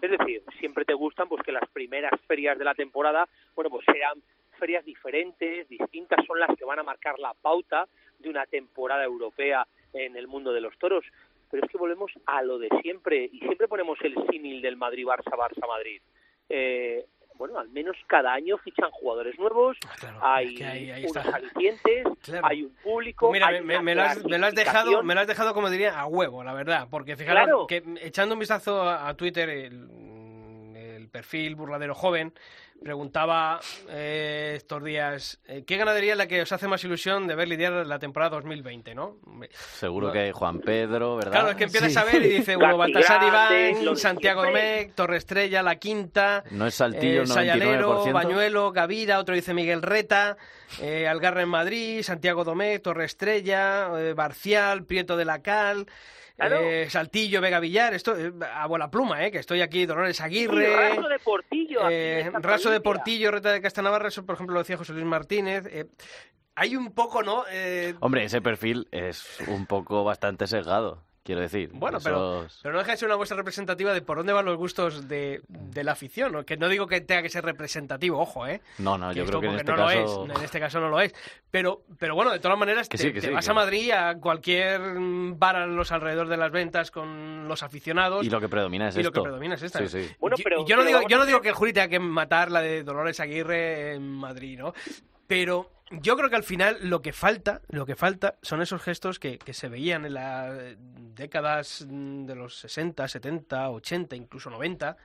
Es 0.00 0.10
decir, 0.10 0.42
siempre 0.58 0.84
te 0.84 0.94
gustan 0.94 1.28
pues 1.28 1.42
que 1.42 1.52
las 1.52 1.68
primeras 1.70 2.12
ferias 2.26 2.58
de 2.58 2.64
la 2.64 2.74
temporada, 2.74 3.28
bueno, 3.54 3.70
pues 3.70 3.84
sean 3.86 4.22
ferias 4.56 4.84
diferentes, 4.84 5.68
distintas, 5.68 6.24
son 6.26 6.38
las 6.40 6.56
que 6.56 6.64
van 6.64 6.78
a 6.78 6.82
marcar 6.82 7.18
la 7.18 7.34
pauta 7.34 7.86
de 8.18 8.28
una 8.28 8.46
temporada 8.46 9.04
europea 9.04 9.66
en 9.92 10.16
el 10.16 10.26
mundo 10.26 10.52
de 10.52 10.60
los 10.60 10.76
toros. 10.78 11.04
Pero 11.50 11.64
es 11.64 11.70
que 11.70 11.78
volvemos 11.78 12.10
a 12.26 12.42
lo 12.42 12.58
de 12.58 12.68
siempre 12.82 13.28
y 13.32 13.38
siempre 13.40 13.68
ponemos 13.68 13.98
el 14.02 14.14
símil 14.30 14.60
del 14.60 14.76
Madrid-Barça, 14.76 15.30
Barça-Madrid. 15.36 16.00
Eh, 16.48 17.06
bueno, 17.34 17.58
al 17.58 17.68
menos 17.68 17.96
cada 18.06 18.32
año 18.32 18.56
fichan 18.58 18.90
jugadores 18.90 19.38
nuevos, 19.38 19.76
hay, 20.22 20.56
ahí- 20.62 20.90
ahí 20.90 21.04
unos 21.04 21.26
alicientes, 21.26 22.06
Claro. 22.22 22.46
hay 22.46 22.62
un 22.62 22.74
público, 22.82 23.30
Mira, 23.30 23.48
hay 23.48 23.60
me, 23.62 23.94
lo 23.94 24.02
has, 24.02 24.24
me 24.24 24.38
lo 24.38 24.46
has 24.46 24.54
dejado, 24.54 25.02
me 25.02 25.14
lo 25.14 25.20
has 25.20 25.26
dejado, 25.26 25.52
como 25.52 25.68
diría, 25.68 26.00
a 26.00 26.06
huevo, 26.06 26.42
la 26.42 26.54
verdad. 26.54 26.88
Porque 26.90 27.14
fijaros 27.14 27.44
Claro. 27.44 27.66
que 27.66 27.82
echando 28.00 28.34
un 28.34 28.38
vistazo 28.40 28.80
a, 28.82 29.06
a 29.08 29.14
Twitter, 29.16 29.50
el, 29.50 30.74
el 30.74 31.08
perfil 31.10 31.54
burladero 31.56 31.94
joven 31.94 32.32
preguntaba 32.82 33.60
eh, 33.88 34.54
estos 34.56 34.82
días 34.84 35.40
eh, 35.46 35.64
¿qué 35.66 35.76
ganadería 35.76 36.12
es 36.12 36.18
la 36.18 36.26
que 36.26 36.42
os 36.42 36.52
hace 36.52 36.68
más 36.68 36.82
ilusión 36.84 37.26
de 37.26 37.34
ver 37.34 37.48
lidiar 37.48 37.72
la 37.86 37.98
temporada 37.98 38.36
2020, 38.36 38.94
no? 38.94 39.16
Seguro 39.50 40.08
No. 40.08 40.12
que 40.12 40.32
Juan 40.32 40.60
Pedro, 40.60 41.16
¿verdad? 41.16 41.30
Claro, 41.32 41.50
es 41.50 41.56
que 41.56 41.64
empiezas 41.64 41.92
Sí. 41.92 41.98
a 41.98 42.04
ver 42.04 42.22
y 42.22 42.28
dice, 42.28 42.56
bueno, 42.56 42.76
Baltasar 42.76 43.22
Iván, 43.22 43.96
Santiago. 43.96 44.44
Domecq, 44.44 44.94
Torre 44.94 45.16
Estrella, 45.16 45.62
La 45.62 45.76
Quinta, 45.76 46.44
No 46.50 46.66
es 46.66 46.74
Saltillo 46.74 47.22
el 47.22 47.28
99%. 47.28 47.34
Sayanero, 47.34 48.12
Bañuelo, 48.12 48.72
Gavira, 48.72 49.18
otro 49.18 49.34
dice 49.34 49.54
Miguel 49.54 49.82
Reta, 49.82 50.36
eh, 50.80 51.08
Algarra 51.08 51.42
en 51.42 51.48
Madrid, 51.48 52.02
Santiago 52.02 52.44
Domecq, 52.44 52.82
Torre 52.82 53.04
Estrella, 53.04 53.90
eh, 53.98 54.12
Barcial, 54.14 54.84
Prieto 54.84 55.16
de 55.16 55.24
la 55.24 55.42
Cal, 55.42 55.86
Claro. 56.36 56.60
eh, 56.60 56.88
Saltillo, 56.90 57.40
Vega 57.40 57.60
Villar, 57.60 57.94
esto 57.94 58.16
eh, 58.16 58.30
a 58.54 58.66
bola 58.66 58.90
pluma, 58.90 59.24
eh, 59.24 59.30
que 59.30 59.38
estoy 59.38 59.62
aquí, 59.62 59.86
Dolores 59.86 60.20
Aguirre, 60.20 60.76
Raso 60.76 61.08
de 61.08 61.18
Portillo, 61.18 61.80
eh, 61.90 62.30
Raso 62.34 62.70
de. 62.70 62.80
Portillo, 62.80 63.30
Reta 63.30 63.52
de 63.52 63.62
Castanavarra, 63.62 64.08
eso 64.08 64.26
por 64.26 64.34
ejemplo 64.34 64.52
lo 64.54 64.60
decía 64.60 64.76
José 64.76 64.92
Luis 64.92 65.06
Martínez. 65.06 65.64
eh, 65.70 65.86
hay 66.58 66.74
un 66.74 66.92
poco, 66.92 67.22
¿no? 67.22 67.44
Eh, 67.50 67.94
Hombre, 68.00 68.24
ese 68.24 68.40
perfil 68.40 68.88
es 68.90 69.38
un 69.48 69.66
poco 69.66 70.04
bastante 70.04 70.46
sesgado, 70.46 71.02
quiero 71.26 71.42
decir. 71.42 71.70
Bueno, 71.74 71.98
pero, 72.02 72.44
Esos- 72.46 72.60
pero 72.62 72.72
no 72.72 72.78
deja 72.78 72.92
de 72.92 72.96
ser 72.96 73.08
una 73.08 73.16
muestra 73.18 73.36
representativa 73.36 73.92
de 73.92 74.00
por 74.00 74.16
dónde 74.16 74.32
van 74.32 74.44
los 74.46 74.56
gustos 74.56 75.08
de, 75.08 75.42
de 75.48 75.84
la 75.84 75.92
afición. 75.92 76.32
¿no? 76.32 76.44
Que 76.46 76.56
no 76.56 76.68
digo 76.68 76.86
que 76.86 77.00
tenga 77.02 77.20
que 77.22 77.28
ser 77.28 77.44
representativo, 77.44 78.18
ojo, 78.20 78.46
¿eh? 78.46 78.62
No, 78.78 78.96
no, 78.96 79.12
yo 79.12 79.26
creo 79.26 79.40
que 79.40 79.48
en 79.48 79.56
este 79.56 79.72
no 79.72 79.76
caso... 79.76 80.24
lo 80.26 80.32
es. 80.32 80.38
En 80.38 80.44
este 80.44 80.60
caso 80.60 80.80
no 80.80 80.88
lo 80.88 81.00
es. 81.00 81.14
Pero, 81.50 81.82
pero 81.98 82.14
bueno, 82.14 82.30
de 82.32 82.38
todas 82.38 82.56
maneras, 82.58 82.88
Que 82.88 82.96
te, 82.96 83.02
sí, 83.04 83.12
que 83.12 83.20
te 83.20 83.26
sí, 83.28 83.32
vas 83.34 83.44
que- 83.44 83.50
a 83.50 83.54
Madrid, 83.54 83.90
a 83.90 84.14
cualquier 84.18 84.80
bar 85.36 85.56
a 85.56 85.66
los 85.66 85.92
alrededor 85.92 86.28
de 86.28 86.36
las 86.36 86.50
ventas 86.50 86.90
con 86.90 87.48
los 87.48 87.62
aficionados. 87.62 88.24
Y 88.24 88.30
lo 88.30 88.40
que 88.40 88.48
predomina 88.48 88.88
es 88.88 88.96
y 88.96 89.02
lo 89.02 89.10
que 89.12 89.20
predomina 89.20 89.56
es 89.56 89.62
esta. 89.62 89.80
Sí, 89.80 89.88
sí. 89.88 90.14
Bueno, 90.20 90.36
Yo- 90.36 90.44
pero- 90.44 90.60
y 90.62 90.66
yo 90.66 90.76
no 90.76 90.84
digo, 90.84 91.00
yo 91.08 91.18
no 91.18 91.26
digo 91.26 91.40
que 91.40 91.48
el 91.48 91.54
jury 91.54 91.72
tenga 91.72 91.88
que 91.88 91.98
matar 91.98 92.50
la 92.50 92.60
de 92.60 92.82
Dolores 92.84 93.18
Aguirre 93.20 93.94
en 93.94 94.10
Madrid, 94.12 94.58
¿no? 94.58 94.72
Pero 95.26 95.70
yo 95.90 96.16
creo 96.16 96.30
que 96.30 96.36
al 96.36 96.44
final 96.44 96.78
lo 96.82 97.02
que 97.02 97.12
falta, 97.12 97.62
lo 97.68 97.86
que 97.86 97.96
falta 97.96 98.36
son 98.42 98.60
esos 98.60 98.82
gestos 98.82 99.18
que, 99.18 99.38
que 99.38 99.54
se 99.54 99.68
veían 99.68 100.04
en 100.04 100.14
las 100.14 100.76
décadas 101.14 101.86
mm, 101.88 102.26
de 102.26 102.34
los 102.34 102.58
60, 102.58 103.06
70, 103.06 103.70
80, 103.70 104.16
incluso 104.16 104.50
90, 104.50 104.96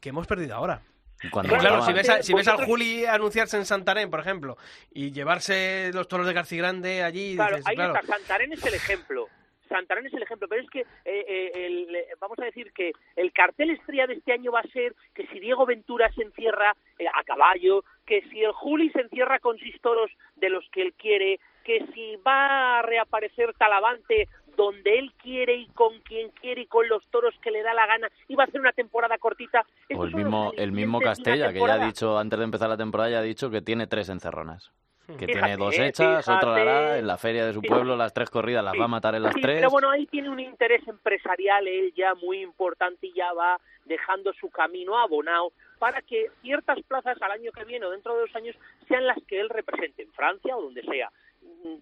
que 0.00 0.08
hemos 0.08 0.26
perdido 0.26 0.54
ahora. 0.56 0.82
Cuando 1.30 1.50
Porque 1.50 1.66
claro, 1.66 1.86
si 1.86 1.92
ves, 1.92 2.08
a, 2.08 2.22
si 2.22 2.34
ves 2.34 2.48
al 2.48 2.64
Juli 2.64 3.06
anunciarse 3.06 3.56
en 3.56 3.64
Santarém, 3.64 4.10
por 4.10 4.20
ejemplo, 4.20 4.58
y 4.92 5.10
llevarse 5.12 5.90
los 5.94 6.08
toros 6.08 6.26
de 6.26 6.32
García 6.34 6.58
Grande 6.58 7.02
allí, 7.02 7.34
Claro, 7.34 7.56
dices, 7.56 7.68
ahí 7.68 7.76
claro, 7.76 7.94
está, 7.94 8.06
Santarén 8.06 8.52
es 8.52 8.64
el 8.64 8.74
ejemplo. 8.74 9.28
Santarén 9.68 10.06
es 10.06 10.14
el 10.14 10.22
ejemplo, 10.22 10.48
pero 10.48 10.62
es 10.62 10.70
que 10.70 10.80
eh, 10.80 10.86
eh, 11.04 11.50
el- 11.54 11.94
eh, 11.94 12.06
vamos 12.20 12.38
a 12.38 12.44
decir 12.44 12.72
que 12.72 12.92
el 13.16 13.32
cartel 13.32 13.70
estrella 13.70 14.06
de 14.06 14.14
este 14.14 14.32
año 14.32 14.52
va 14.52 14.60
a 14.60 14.68
ser 14.72 14.94
que 15.14 15.26
si 15.28 15.40
Diego 15.40 15.66
Ventura 15.66 16.10
se 16.12 16.22
encierra 16.22 16.76
eh, 16.98 17.06
a 17.12 17.22
caballo, 17.24 17.84
que 18.06 18.22
si 18.30 18.42
el 18.42 18.52
Juli 18.52 18.90
se 18.90 19.00
encierra 19.00 19.38
con 19.38 19.58
seis 19.58 19.80
toros 19.80 20.10
de 20.36 20.50
los 20.50 20.68
que 20.70 20.82
él 20.82 20.92
quiere, 20.94 21.40
que 21.64 21.84
si 21.94 22.16
va 22.16 22.78
a 22.80 22.82
reaparecer 22.82 23.54
Talavante 23.54 24.28
donde 24.56 24.98
él 24.98 25.12
quiere 25.20 25.56
y 25.56 25.66
con 25.68 25.98
quien 26.02 26.30
quiere 26.30 26.60
y 26.62 26.66
con 26.66 26.88
los 26.88 27.04
toros 27.08 27.34
que 27.42 27.50
le 27.50 27.62
da 27.62 27.74
la 27.74 27.86
gana 27.86 28.08
y 28.28 28.36
va 28.36 28.44
a 28.44 28.46
hacer 28.46 28.60
una 28.60 28.70
temporada 28.72 29.18
cortita. 29.18 29.64
El 29.88 29.98
mismo, 30.14 30.52
el 30.62 30.70
una 30.70 31.00
Castella, 31.00 31.52
que 31.52 31.58
ya 31.58 31.64
ha 31.64 31.86
dicho, 31.86 32.18
antes 32.18 32.38
de 32.38 32.44
empezar 32.44 32.68
la 32.68 32.76
temporada, 32.76 33.10
ya 33.10 33.18
ha 33.18 33.22
dicho 33.22 33.50
que 33.50 33.62
tiene 33.62 33.86
tres 33.88 34.08
encerronas. 34.10 34.70
Que 35.06 35.26
tiene 35.26 35.34
Fíjate, 35.34 35.56
dos 35.56 35.78
hechas, 35.78 36.28
otra 36.28 36.50
la 36.50 36.54
fíjate. 36.56 36.60
hará 36.60 36.98
en 36.98 37.06
la 37.06 37.18
feria 37.18 37.46
de 37.46 37.52
su 37.52 37.60
Fíjate. 37.60 37.76
pueblo, 37.76 37.96
las 37.96 38.14
tres 38.14 38.30
corridas 38.30 38.64
las 38.64 38.74
va 38.78 38.84
a 38.84 38.88
matar 38.88 39.14
en 39.14 39.22
las 39.22 39.34
tres. 39.34 39.56
Pero 39.56 39.70
bueno, 39.70 39.90
ahí 39.90 40.06
tiene 40.06 40.30
un 40.30 40.40
interés 40.40 40.86
empresarial 40.88 41.68
él 41.68 41.92
ya 41.94 42.14
muy 42.14 42.40
importante 42.40 43.08
y 43.08 43.12
ya 43.12 43.32
va 43.34 43.60
dejando 43.84 44.32
su 44.32 44.48
camino 44.48 44.96
abonado 44.98 45.52
para 45.78 46.00
que 46.00 46.30
ciertas 46.40 46.80
plazas 46.88 47.20
al 47.20 47.32
año 47.32 47.52
que 47.52 47.64
viene 47.64 47.84
o 47.84 47.90
dentro 47.90 48.14
de 48.14 48.20
dos 48.22 48.34
años 48.34 48.56
sean 48.88 49.06
las 49.06 49.18
que 49.28 49.40
él 49.40 49.50
represente 49.50 50.02
en 50.02 50.12
Francia 50.12 50.56
o 50.56 50.62
donde 50.62 50.82
sea. 50.82 51.10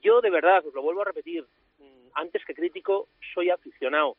Yo 0.03 0.21
de 0.21 0.31
verdad, 0.31 0.67
os 0.67 0.75
lo 0.75 0.83
vuelvo 0.83 1.03
a 1.03 1.05
repetir, 1.05 1.45
mm, 1.79 2.09
antes 2.15 2.45
que 2.45 2.55
crítico, 2.55 3.07
soy 3.35 3.51
aficionado 3.51 4.17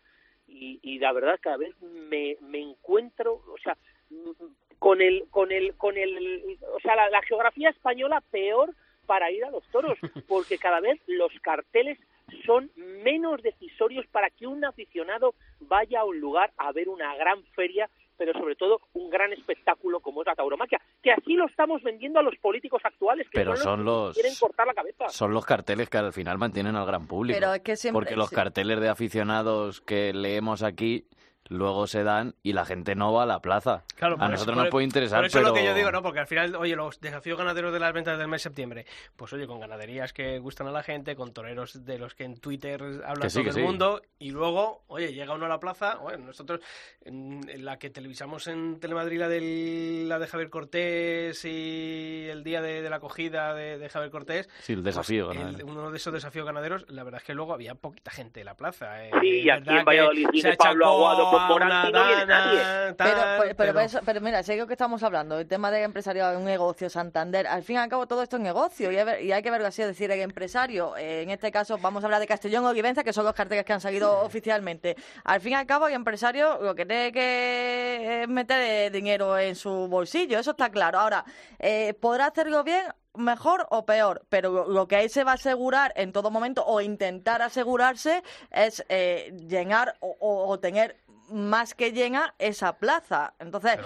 y, 0.47 0.80
y 0.82 0.99
la 0.99 1.12
verdad 1.12 1.38
cada 1.41 1.58
vez 1.58 1.76
me, 1.82 2.38
me 2.39 2.62
encuentro, 2.62 3.34
o 3.34 3.58
sea, 3.62 3.76
mm, 4.10 4.80
con 4.80 5.01
el, 5.01 5.26
con 5.30 5.51
el, 5.51 5.76
con 5.76 5.97
el, 5.97 6.58
o 6.74 6.80
sea, 6.80 6.95
la, 6.95 7.10
la 7.10 7.22
geografía 7.24 7.70
española 7.70 8.22
peor 8.32 8.74
para 9.06 9.32
ir 9.32 9.43
a 9.45 9.51
los 9.51 9.64
toros, 9.72 9.97
porque 10.28 10.58
cada 10.58 10.80
vez 10.80 10.99
los 11.08 11.32
carteles 11.41 11.97
son 12.45 12.72
menos 13.04 13.41
decisorios 13.43 14.06
para 14.08 14.30
que 14.30 14.47
un 14.47 14.64
aficionado 14.66 15.36
vaya 15.60 16.01
a 16.01 16.06
un 16.06 16.20
lugar 16.20 16.51
a 16.58 16.72
ver 16.72 16.89
una 16.89 17.16
gran 17.16 17.43
feria, 17.56 17.89
pero 18.18 18.32
sobre 18.34 18.56
todo 18.56 18.80
un 18.93 19.10
gran 19.10 19.34
espectáculo 19.34 19.99
como 19.99 20.22
es 20.22 20.28
la 20.28 20.36
tauromaquia, 20.36 20.80
que 21.01 21.12
así 21.12 21.34
lo 21.34 21.45
estamos 21.47 21.84
vendiendo 21.84 22.20
a 22.20 22.24
los 22.24 22.36
políticos 22.38 22.82
actuales, 22.86 23.28
que 23.30 23.38
Pero 23.39 23.56
son, 23.56 23.64
son 23.64 23.86
los 23.86 23.95
los- 24.08 24.16
que 24.16 24.22
quieren 24.22 24.38
cortar 24.39 24.68
la 24.68 24.74
cabeza. 24.74 25.10
Son 25.10 25.34
los 25.34 25.45
carteles 25.45 25.89
que 25.89 25.97
al 25.97 26.14
final 26.14 26.38
mantienen 26.38 26.76
al 26.76 26.86
gran 26.86 27.08
público. 27.08 27.38
Pero 27.39 27.54
es 27.54 27.62
que 27.62 27.76
siempre- 27.76 27.99
Porque 27.99 28.16
los 28.16 28.30
sí. 28.30 28.36
carteles 28.36 28.80
de 28.80 28.89
aficionados 28.89 29.82
que 29.82 30.14
leemos 30.14 30.64
aquí 30.64 31.06
luego 31.54 31.88
se 31.88 32.04
dan 32.04 32.36
y 32.43 32.54
la 32.54 32.66
gente 32.66 32.95
no 32.95 33.14
va 33.14 33.24
a 33.24 33.26
la 33.26 33.39
plaza. 33.41 33.84
Claro, 33.95 34.16
a 34.20 34.28
nosotros 34.28 34.54
eso- 34.54 34.56
nos 34.56 34.64
por- 34.66 34.72
puede 34.72 34.86
interesar, 34.86 35.20
Por 35.20 35.26
eso 35.28 35.38
pero... 35.38 35.47
es 35.47 35.54
lo 35.54 35.56
que 35.60 35.66
yo 35.66 35.74
digo, 35.74 35.91
¿no? 35.91 36.01
Porque 36.01 36.20
al 36.20 36.28
final, 36.28 36.56
oye, 36.56 36.76
los 36.76 36.99
desafíos 36.99 37.38
ganaderos 37.38 37.72
de 37.72 37.80
las 37.80 37.93
ventas 37.93 38.18
del 38.18 38.28
mes 38.28 38.41
de 38.41 38.49
septiembre, 38.49 38.86
pues 39.16 39.32
oye, 39.34 39.47
con 39.47 39.60
ganaderías 39.60 40.12
que 40.14 40.39
gustan 40.39 40.68
a 40.68 40.72
la 40.72 40.84
gente, 40.84 41.16
con 41.16 41.34
toreros 41.34 41.86
de 41.86 41.97
los 41.99 42.14
que 42.16 42.24
en 42.26 42.38
Twitter 42.39 42.82
habla 43.06 43.30
sí, 43.30 43.39
todo 43.39 43.47
el 43.49 43.54
sí. 43.54 43.62
mundo, 43.62 44.01
y 44.20 44.32
luego, 44.32 44.84
oye, 44.88 45.14
llega 45.14 45.34
uno 45.34 45.45
a 45.45 45.49
la 45.49 45.60
plaza, 45.60 45.95
bueno, 46.01 46.26
nosotros, 46.26 46.60
en, 47.06 47.41
en 47.49 47.66
la 47.66 47.78
que 47.80 47.89
televisamos 47.89 48.47
en 48.47 48.80
Telemadrid, 48.80 49.20
la, 49.20 49.28
del, 49.30 50.10
la 50.10 50.20
de 50.20 50.28
Javier 50.28 50.49
Cortés 50.49 51.45
y 51.45 52.28
el 52.30 52.43
día 52.43 52.62
de, 52.62 52.82
de 52.82 52.89
la 52.89 52.97
acogida 52.97 53.54
de, 53.54 53.78
de 53.78 53.89
Javier 53.89 54.12
Cortés, 54.12 54.49
Sí, 54.62 54.74
el 54.74 54.84
desafío 54.84 55.28
pues, 55.28 55.38
el- 55.38 55.43
ganadero. 55.43 55.68
uno 55.68 55.91
de 55.91 55.97
esos 55.97 56.14
desafíos 56.14 56.45
ganaderos, 56.45 56.86
la 56.89 57.04
verdad 57.04 57.22
es 57.22 57.28
que 57.28 57.34
luego 57.34 57.54
había 57.54 57.76
poquita 57.76 58.12
gente 58.12 58.39
en 58.41 58.45
la 58.47 58.56
plaza. 58.56 59.06
eh. 59.06 59.12
Sí, 59.22 59.28
y 59.41 59.49
aquí 59.49 59.64
verdad 59.66 59.80
en 59.80 59.86
Valladolid 59.86 60.28
se 60.41 60.54
Pablo 60.56 60.86
Aguado 60.88 61.30
con 61.32 61.43
a 61.46 61.48
Morante 61.50 61.89
y 61.89 61.91
no 61.91 62.00
una 62.00 62.08
viene 62.08 62.26
nadie. 62.26 62.60
Pero, 62.60 62.96
pero, 62.98 63.38
pero, 63.39 63.56
pero- 63.56 63.80
eso- 63.82 64.00
pero 64.06 64.22
mira, 64.22 64.44
sé 64.44 64.56
que 64.66 64.74
estamos 64.74 65.02
hablando, 65.04 65.39
el 65.39 65.48
tema 65.48 65.72
de 65.72 65.84
empresariado, 65.84 66.38
un 66.38 66.46
negocio, 66.46 66.89
Santander, 66.89 67.48
al 67.48 67.64
fin 67.64 67.76
y 67.76 67.80
al 67.80 67.89
cabo 67.89 68.08
todo 68.08 68.22
esto 68.24 68.36
es 68.38 68.41
negocio 68.41 68.91
y 68.91 68.98
hay, 68.98 69.04
ver- 69.06 69.22
y 69.24 69.32
hay 69.32 69.41
que 69.44 69.52
verlo 69.52 69.68
así, 69.68 69.82
es 69.82 69.88
decir, 69.88 70.12
el 70.12 70.22
empresario, 70.22 70.96
eh, 70.98 71.22
en 71.24 71.30
este 71.30 71.52
caso 71.52 71.78
vamos 71.78 72.04
a 72.04 72.08
hablar 72.08 72.20
de 72.22 72.28
Castellón 72.28 72.66
o 72.66 72.70
Olivenza, 72.70 73.04
que 73.04 73.14
son 73.14 73.26
los 73.26 73.34
carteles 73.34 73.66
que 73.66 73.74
han 73.74 73.82
salido 73.82 74.22
oficialmente. 74.22 74.96
Al 75.24 75.41
fin 75.41 75.54
y 75.54 75.56
al 75.56 75.66
cabo 75.66 75.88
el 75.88 75.94
empresario 75.94 76.60
lo 76.62 76.76
que 76.76 76.86
tiene 76.86 77.12
que 77.12 78.24
es 78.24 78.28
meter 78.30 78.60
eh, 78.62 78.89
dinero 78.89 79.38
en 79.38 79.56
su 79.56 79.88
bolsillo, 79.88 80.39
eso 80.39 80.52
está 80.52 80.70
claro. 80.70 81.00
Ahora, 81.00 81.26
eh, 81.60 81.94
¿podrá 82.00 82.28
hacerlo 82.28 82.64
bien? 82.64 82.84
mejor 83.16 83.68
o 83.70 83.86
peor, 83.86 84.26
pero 84.28 84.50
lo, 84.52 84.68
lo 84.68 84.88
que 84.88 84.96
ahí 84.96 85.08
se 85.08 85.24
va 85.24 85.34
a 85.34 85.36
asegurar 85.36 85.94
en 85.96 86.12
todo 86.12 86.32
momento 86.32 86.66
o 86.66 86.82
intentar 86.82 87.44
asegurarse 87.44 88.24
es 88.50 88.84
eh, 88.89 89.32
llenar 89.48 89.98
o, 90.00 90.16
o- 90.20 90.48
o 90.50 90.60
tener 90.60 90.96
más 91.34 91.74
que 91.74 91.92
llena 91.92 92.36
esa 92.38 92.78
plaza. 92.78 93.34
Entonces, 93.40 93.80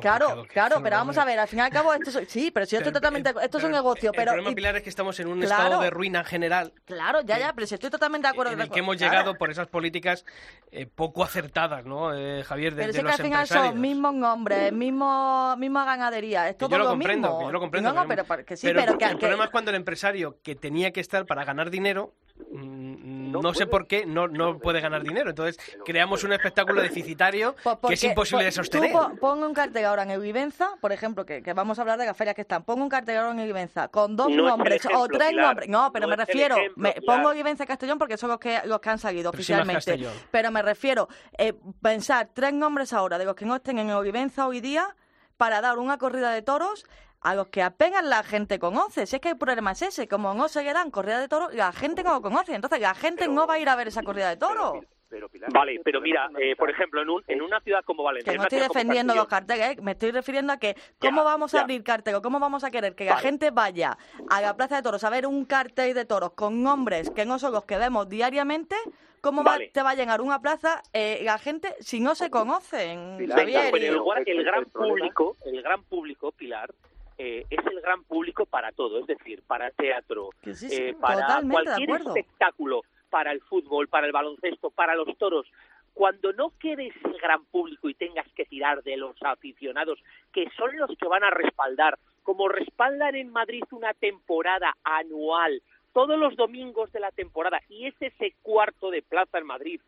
Claro, 0.00 0.44
claro, 0.48 0.80
pero 0.82 0.96
vamos 0.96 1.16
a 1.18 1.24
ver, 1.24 1.38
al 1.38 1.46
fin 1.46 1.60
y 1.60 1.62
al 1.62 1.70
cabo, 1.70 1.94
esto 1.94 2.18
es, 2.18 2.28
sí, 2.28 2.50
pero 2.50 2.66
si 2.66 2.72
yo 2.72 2.78
estoy 2.78 2.92
totalmente, 2.92 3.32
esto 3.42 3.58
es 3.58 3.64
un 3.64 3.70
negocio, 3.70 4.10
pero... 4.12 4.32
El 4.32 4.38
problema, 4.38 4.54
Pilar, 4.54 4.76
es 4.76 4.82
que 4.82 4.88
estamos 4.88 5.18
en 5.20 5.28
un 5.28 5.42
estado 5.42 5.80
de 5.80 5.90
ruina 5.90 6.24
general. 6.24 6.72
Claro, 6.84 7.20
ya, 7.22 7.38
ya, 7.38 7.52
pero 7.52 7.66
si 7.66 7.74
estoy 7.74 7.90
totalmente 7.90 8.26
de 8.26 8.32
acuerdo. 8.32 8.52
En 8.52 8.60
el 8.60 8.70
que 8.70 8.80
hemos 8.80 8.96
llegado 8.96 9.36
por 9.36 9.50
esas 9.50 9.68
políticas 9.68 10.24
eh, 10.72 10.86
poco 10.86 11.22
acertadas, 11.22 11.84
¿no, 11.84 12.12
eh, 12.12 12.42
Javier, 12.42 12.74
de, 12.74 12.82
pero 12.82 12.92
de 12.92 12.98
sí 12.98 13.04
que 13.04 13.12
al 13.12 13.22
final 13.22 13.46
son 13.46 13.80
mismos 13.80 14.14
nombres, 14.14 14.72
mismo, 14.72 15.54
misma 15.58 15.84
ganadería, 15.84 16.48
es 16.48 16.58
todo 16.58 16.70
yo 16.70 16.78
lo, 16.78 16.84
lo 16.84 16.90
comprendo, 16.90 17.28
mismo. 17.28 17.42
Yo 17.42 17.52
lo 17.52 17.60
comprendo. 17.60 17.92
No, 17.92 18.02
no, 18.02 18.08
pero, 18.08 18.24
que 18.44 18.56
sí, 18.56 18.66
pero, 18.66 18.80
pero 18.80 18.98
que, 18.98 19.04
el 19.04 19.18
problema 19.18 19.44
es 19.44 19.50
cuando 19.50 19.70
el 19.70 19.76
empresario 19.76 20.38
que 20.42 20.56
tenía 20.56 20.92
que 20.92 21.00
estar 21.00 21.24
para 21.26 21.44
ganar 21.44 21.70
dinero 21.70 22.14
mm, 22.36 23.30
no, 23.30 23.54
sé 23.54 23.66
por 23.66 23.86
qué 23.86 24.06
no, 24.06 24.28
no 24.28 24.58
puede 24.58 24.80
ganar 24.80 25.02
dinero. 25.02 25.30
Entonces 25.30 25.58
creamos 25.84 26.24
un 26.24 26.32
espectáculo 26.32 26.82
deficitario 26.82 27.54
Pues 27.62 27.78
que 27.88 27.94
es 27.94 28.04
imposible 28.04 28.44
de 28.44 28.52
sostener. 28.52 28.92
Tú 28.92 28.98
pon, 28.98 29.16
pon 29.18 29.42
un 29.42 29.54
cartel 29.54 29.84
ahora 29.84 30.02
en 30.04 30.12
Evivenza, 30.12 30.70
por 30.80 30.92
ejemplo, 30.92 31.24
que, 31.26 31.42
que, 31.42 31.52
vamos 31.52 31.78
a 31.78 31.82
hablar 31.82 31.98
de 31.98 32.06
las 32.06 32.16
ferias 32.16 32.34
que 32.34 32.42
están. 32.42 32.64
Pongo 32.64 32.82
un 32.82 32.88
cartel 32.88 33.16
ahora 33.18 33.32
en 33.32 33.40
Evivenza 33.40 33.88
con 33.88 34.16
dos 34.16 34.30
no 34.30 34.48
nombres 34.48 34.76
ejemplo, 34.84 35.00
o 35.00 35.08
tres 35.08 35.30
Pilar. 35.30 35.46
nombres. 35.46 35.68
No, 35.68 35.92
pero 35.92 36.06
No 36.06 36.10
me 36.10 36.16
refiero. 36.16 36.56
ejemplo, 36.56 36.82
me, 36.82 36.94
pongo 37.04 37.32
Evivenza 37.32 37.66
Castellón 37.66 37.98
porque 37.98 38.16
son 38.16 38.30
los 38.30 38.38
que, 38.38 38.60
los 38.64 38.80
que 38.80 38.90
han 38.90 38.98
salido 38.98 39.30
Pero 39.30 39.40
oficialmente. 39.40 40.08
Pero 40.30 40.50
me 40.50 40.62
refiero 40.62 41.08
eh, 41.38 41.54
pensar 41.82 42.30
tres 42.32 42.52
nombres 42.52 42.92
ahora 42.92 43.18
de 43.18 43.24
los 43.24 43.34
que 43.34 43.44
no 43.44 43.56
estén 43.56 43.78
en 43.78 43.90
Evivenza 43.90 44.46
hoy 44.46 44.60
día 44.60 44.94
para 45.36 45.60
dar 45.60 45.78
una 45.78 45.98
corrida 45.98 46.30
de 46.30 46.42
toros 46.42 46.84
a 47.24 47.34
los 47.34 47.48
que 47.48 47.62
apenas 47.62 48.04
la 48.04 48.22
gente 48.22 48.58
conoce. 48.58 49.06
Si 49.06 49.16
es 49.16 49.22
que 49.22 49.30
el 49.30 49.38
problema 49.38 49.72
es 49.72 49.82
ese, 49.82 50.06
como 50.06 50.34
no 50.34 50.46
se 50.48 50.62
dan 50.62 50.90
corrida 50.90 51.18
de 51.18 51.26
toros, 51.28 51.52
la 51.54 51.72
gente 51.72 52.02
no 52.04 52.12
lo 52.12 52.22
conoce. 52.22 52.54
Entonces 52.54 52.80
la 52.80 52.94
gente 52.94 53.26
no 53.28 53.46
va 53.46 53.54
a 53.54 53.58
ir 53.58 53.68
a 53.68 53.76
ver 53.76 53.88
esa 53.88 54.02
corrida 54.02 54.28
de 54.28 54.36
toros. 54.36 54.74
Pero, 55.08 55.28
Pilar, 55.28 55.50
Vale, 55.52 55.80
pero 55.84 56.00
mira, 56.00 56.28
eh, 56.40 56.56
por 56.56 56.68
ejemplo, 56.70 57.00
en, 57.00 57.08
un, 57.08 57.22
en 57.28 57.40
una 57.40 57.60
ciudad 57.60 57.84
como 57.84 58.02
Valencia... 58.02 58.32
Que 58.32 58.36
no 58.36 58.42
estoy 58.44 58.58
defendiendo 58.58 59.14
los 59.14 59.26
carteles, 59.28 59.70
¿eh? 59.70 59.76
me 59.80 59.92
estoy 59.92 60.10
refiriendo 60.10 60.52
a 60.52 60.56
que 60.58 60.74
cómo 60.98 61.18
Ya, 61.18 61.22
vamos 61.22 61.54
a 61.54 61.60
abrir 61.60 61.84
cartel 61.84 62.16
o 62.16 62.22
cómo 62.22 62.40
vamos 62.40 62.64
a 62.64 62.70
querer 62.70 62.94
que 62.96 63.04
la 63.04 63.16
gente 63.18 63.50
vaya 63.52 63.96
a 64.28 64.40
la 64.40 64.56
Plaza 64.56 64.76
de 64.76 64.82
Toros 64.82 65.04
a 65.04 65.10
ver 65.10 65.26
un 65.26 65.44
cartel 65.44 65.94
de 65.94 66.04
toros 66.04 66.32
con 66.32 66.62
nombres 66.64 67.10
que 67.10 67.24
no 67.26 67.38
son 67.38 67.52
los 67.52 67.64
que 67.64 67.78
vemos 67.78 68.08
diariamente, 68.08 68.74
¿cómo 69.20 69.44
va- 69.44 69.58
te 69.72 69.82
va 69.82 69.90
a 69.90 69.94
llenar 69.94 70.20
una 70.20 70.40
plaza 70.42 70.82
eh, 70.92 71.20
la 71.22 71.38
gente 71.38 71.76
si 71.78 72.00
no 72.00 72.16
se 72.16 72.28
conocen? 72.28 73.16
Pilar, 73.18 73.38
pues 73.70 73.82
Y- 73.82 73.86
el, 73.86 74.00
el- 74.26 74.44
gran 74.44 74.64
público, 74.64 75.36
el 75.46 75.62
gran 75.62 75.82
público, 75.84 76.32
Pilar, 76.32 76.74
eh, 77.18 77.44
es 77.48 77.66
el 77.66 77.80
gran 77.80 78.02
público 78.04 78.46
para 78.46 78.72
todo, 78.72 79.00
es 79.00 79.06
decir, 79.06 79.42
para 79.46 79.70
teatro, 79.70 80.30
Que 80.42 80.54
sí, 80.54 80.68
sí, 80.68 80.76
eh, 80.76 80.96
para 80.98 81.40
cualquier 81.48 81.90
espectáculo, 81.90 82.82
para 83.10 83.32
el 83.32 83.40
fútbol, 83.42 83.88
para 83.88 84.06
el 84.06 84.12
baloncesto, 84.12 84.70
para 84.70 84.94
los 84.94 85.16
toros. 85.18 85.46
Cuando 85.92 86.32
no 86.32 86.52
quede 86.58 86.88
ese 86.88 87.18
gran 87.22 87.44
público 87.44 87.88
y 87.88 87.94
tengas 87.94 88.26
que 88.32 88.44
tirar 88.44 88.82
de 88.82 88.96
los 88.96 89.14
aficionados, 89.22 90.00
que 90.32 90.50
son 90.56 90.76
los 90.76 90.90
que 90.98 91.06
van 91.06 91.22
a 91.22 91.30
respaldar, 91.30 91.98
como 92.24 92.48
respaldan 92.48 93.14
en 93.14 93.30
Madrid 93.30 93.62
una 93.70 93.94
temporada 93.94 94.74
anual, 94.82 95.62
todos 95.92 96.18
los 96.18 96.34
domingos 96.34 96.90
de 96.90 96.98
la 96.98 97.12
temporada, 97.12 97.60
y 97.68 97.86
es 97.86 97.94
ese 98.00 98.34
cuarto 98.42 98.90
de 98.90 99.02
plaza 99.02 99.38
en 99.38 99.46
Madrid, 99.46 99.80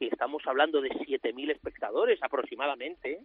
que 0.00 0.08
estamos 0.08 0.42
hablando 0.46 0.80
de 0.80 0.90
7.000 0.90 1.52
espectadores 1.52 2.20
aproximadamente, 2.20 3.12
¿eh? 3.12 3.20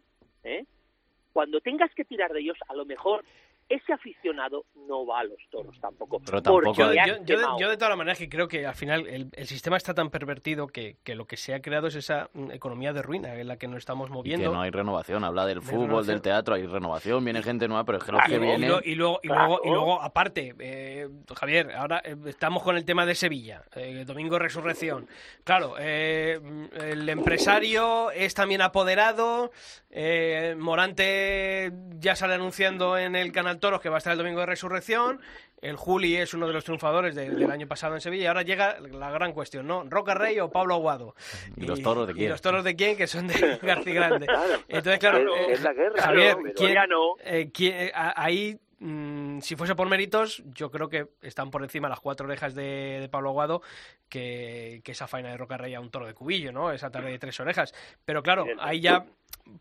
Cuando 1.39 1.61
tengas 1.61 1.89
que 1.95 2.03
tirar 2.03 2.33
de 2.33 2.41
ellos, 2.41 2.57
a 2.67 2.73
lo 2.73 2.83
mejor 2.83 3.23
ese 3.69 3.93
aficionado 3.93 4.65
no 4.87 5.05
va 5.05 5.19
a 5.19 5.23
los 5.23 5.37
toros 5.51 5.79
tampoco. 5.79 6.19
Pero 6.25 6.41
tampoco- 6.41 6.73
Yo, 6.73 6.91
yo- 6.93 7.23
yo 7.23 7.37
de, 7.37 7.45
yo 7.59 7.69
de 7.69 7.77
todas 7.77 7.89
las 7.89 7.97
maneras 7.97 8.17
que 8.17 8.27
creo 8.27 8.47
que 8.47 8.65
al 8.65 8.75
final 8.75 9.07
el, 9.07 9.29
el 9.31 9.47
sistema 9.47 9.77
está 9.77 9.93
tan 9.93 10.09
pervertido 10.09 10.67
que, 10.67 10.97
que 11.03 11.13
lo 11.15 11.25
que 11.27 11.37
se 11.37 11.53
ha 11.53 11.61
creado 11.61 11.87
es 11.87 11.95
esa 11.95 12.29
mm, 12.33 12.51
economía 12.51 12.91
de 12.93 13.01
ruina 13.03 13.35
en 13.35 13.47
la 13.47 13.57
que 13.57 13.67
nos 13.67 13.77
estamos 13.77 14.09
Y 14.09 14.13
moviendo. 14.13 14.49
que 14.49 14.55
no 14.55 14.61
hay 14.61 14.71
renovación. 14.71 15.23
Habla 15.23 15.45
del 15.45 15.61
fútbol, 15.61 15.81
renovación. 15.87 16.15
del 16.15 16.21
teatro, 16.23 16.55
hay 16.55 16.65
renovación, 16.65 17.23
viene 17.23 17.43
gente 17.43 17.67
nueva, 17.67 17.85
pero 17.85 17.99
es 17.99 18.03
que 18.03 18.11
los 18.11 18.19
Claro, 18.21 18.31
que 18.31 18.37
Y, 18.37 18.47
vienen... 18.47 18.67
luego- 18.69 18.81
y 18.85 18.95
luego, 18.95 19.19
y, 19.23 19.27
Claro. 19.27 19.47
luego, 19.47 19.61
y 19.63 19.69
luego, 19.69 20.01
aparte, 20.01 20.55
eh, 20.59 21.07
Javier, 21.35 21.71
ahora 21.75 22.01
eh, 22.03 22.15
estamos 22.25 22.63
con 22.63 22.75
el 22.75 22.85
tema 22.85 23.05
de 23.05 23.13
Sevilla, 23.15 23.63
eh, 23.75 24.03
Domingo 24.05 24.39
Resurrección. 24.39 25.07
Claro, 25.43 25.75
eh, 25.79 26.39
el 26.79 27.07
empresario 27.07 28.09
es 28.11 28.33
también 28.33 28.61
apoderado, 28.61 29.51
eh, 29.91 30.55
Morante 30.57 31.71
ya 31.99 32.15
sale 32.15 32.33
anunciando 32.33 32.97
en 32.97 33.15
el 33.15 33.31
Canal 33.31 33.58
Toros 33.59 33.81
que 33.81 33.89
va 33.89 33.95
a 33.95 33.97
estar 33.99 34.11
el 34.13 34.17
Domingo 34.17 34.39
de 34.39 34.45
Resurrección, 34.45 35.21
el 35.61 35.75
Juli 35.75 36.15
es 36.15 36.33
uno 36.33 36.47
de 36.47 36.53
los 36.53 36.63
triunfadores 36.63 37.15
de- 37.15 37.29
del 37.29 37.51
año 37.51 37.67
pasado 37.67 37.95
en 37.95 38.01
Sevilla, 38.01 38.23
y 38.23 38.25
ahora 38.27 38.41
llega 38.43 38.79
la 38.79 39.11
gran 39.11 39.33
cuestión, 39.33 39.67
¿no? 39.67 39.83
¿Roca 39.89 40.13
Rey 40.13 40.39
o 40.39 40.49
Pablo 40.49 40.75
Aguado? 40.75 41.15
¿Y 41.57 41.65
los 41.65 41.81
toros 41.81 42.07
de 42.07 42.13
¿Y 42.13 42.15
quién? 42.15 42.29
los 42.29 42.41
toros 42.41 42.63
de 42.63 42.75
quién? 42.75 42.95
Que 42.97 43.07
son 43.07 43.27
de 43.27 43.33
García 43.61 43.93
Grande. 43.93 44.25
Claro. 44.25 44.53
Entonces, 44.67 44.99
claro, 44.99 45.17
Es- 45.35 45.41
eh, 45.49 45.51
es 45.53 45.61
la 45.63 45.73
guerra, 45.73 46.01
Javier, 46.01 46.23
claro, 46.33 46.39
pero 46.43 46.53
¿quién- 46.55 46.73
ya 46.73 46.87
no. 46.87 47.15
eh, 47.23 47.49
¿quién- 47.53 47.73
eh, 47.75 47.91
a- 47.93 48.23
ahí, 48.23 48.57
mm, 48.79 49.39
si 49.41 49.55
fuese 49.55 49.75
por 49.75 49.87
méritos, 49.89 50.43
yo 50.53 50.71
creo 50.71 50.89
que 50.89 51.07
están 51.21 51.51
por 51.51 51.63
encima 51.63 51.89
las 51.89 51.99
cuatro 51.99 52.25
orejas 52.27 52.55
de, 52.55 52.99
de 53.01 53.09
Pablo 53.09 53.29
Aguado 53.29 53.61
que, 54.09 54.81
que 54.83 54.91
esa 54.93 55.07
faena 55.07 55.29
de 55.29 55.37
Roca 55.37 55.57
Rey 55.57 55.73
a 55.75 55.79
un 55.79 55.89
toro 55.91 56.05
de 56.07 56.13
cubillo, 56.13 56.51
¿no? 56.51 56.71
Esa 56.71 56.89
tarde 56.91 57.11
de 57.11 57.19
tres 57.19 57.39
orejas. 57.39 57.73
Pero 58.05 58.23
claro, 58.23 58.45
ahí 58.59 58.81
ya 58.81 59.05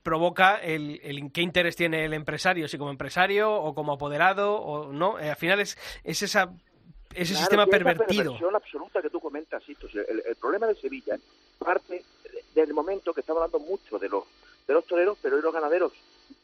provoca 0.03 0.57
el, 0.57 1.01
el 1.03 1.33
qué 1.33 1.43
interés 1.43 1.77
tiene 1.77 2.05
el 2.05 2.13
empresario, 2.13 2.69
si 2.69 2.79
como 2.79 2.91
empresario 2.91 3.53
o 3.55 3.75
como 3.75 3.93
apoderado 3.93 4.57
o 4.57 4.93
no. 4.93 5.19
Eh, 5.19 5.31
al 5.31 5.37
final 5.37 5.61
es, 5.61 5.79
es 6.05 6.23
esa 6.23 6.51
ese 7.15 7.33
Claro, 7.33 7.39
sistema 7.39 7.67
pervertido. 7.67 8.23
perversión 8.33 8.55
absoluta 8.55 9.01
que 9.01 9.11
tú 9.11 9.19
comentas. 9.21 9.63
El, 9.67 10.23
el 10.27 10.37
problema 10.37 10.67
de 10.67 10.75
Sevilla 10.75 11.17
parte 11.59 12.05
del 12.55 12.75
momento 12.75 13.15
que 13.15 13.21
estamos 13.23 13.43
hablando 13.43 13.67
mucho 13.67 13.99
de 13.99 14.09
los 14.09 14.25
de 14.67 14.75
los 14.75 14.85
toreros, 14.85 15.17
pero 15.23 15.37
hoy 15.37 15.43
los 15.43 15.53
ganaderos 15.55 15.93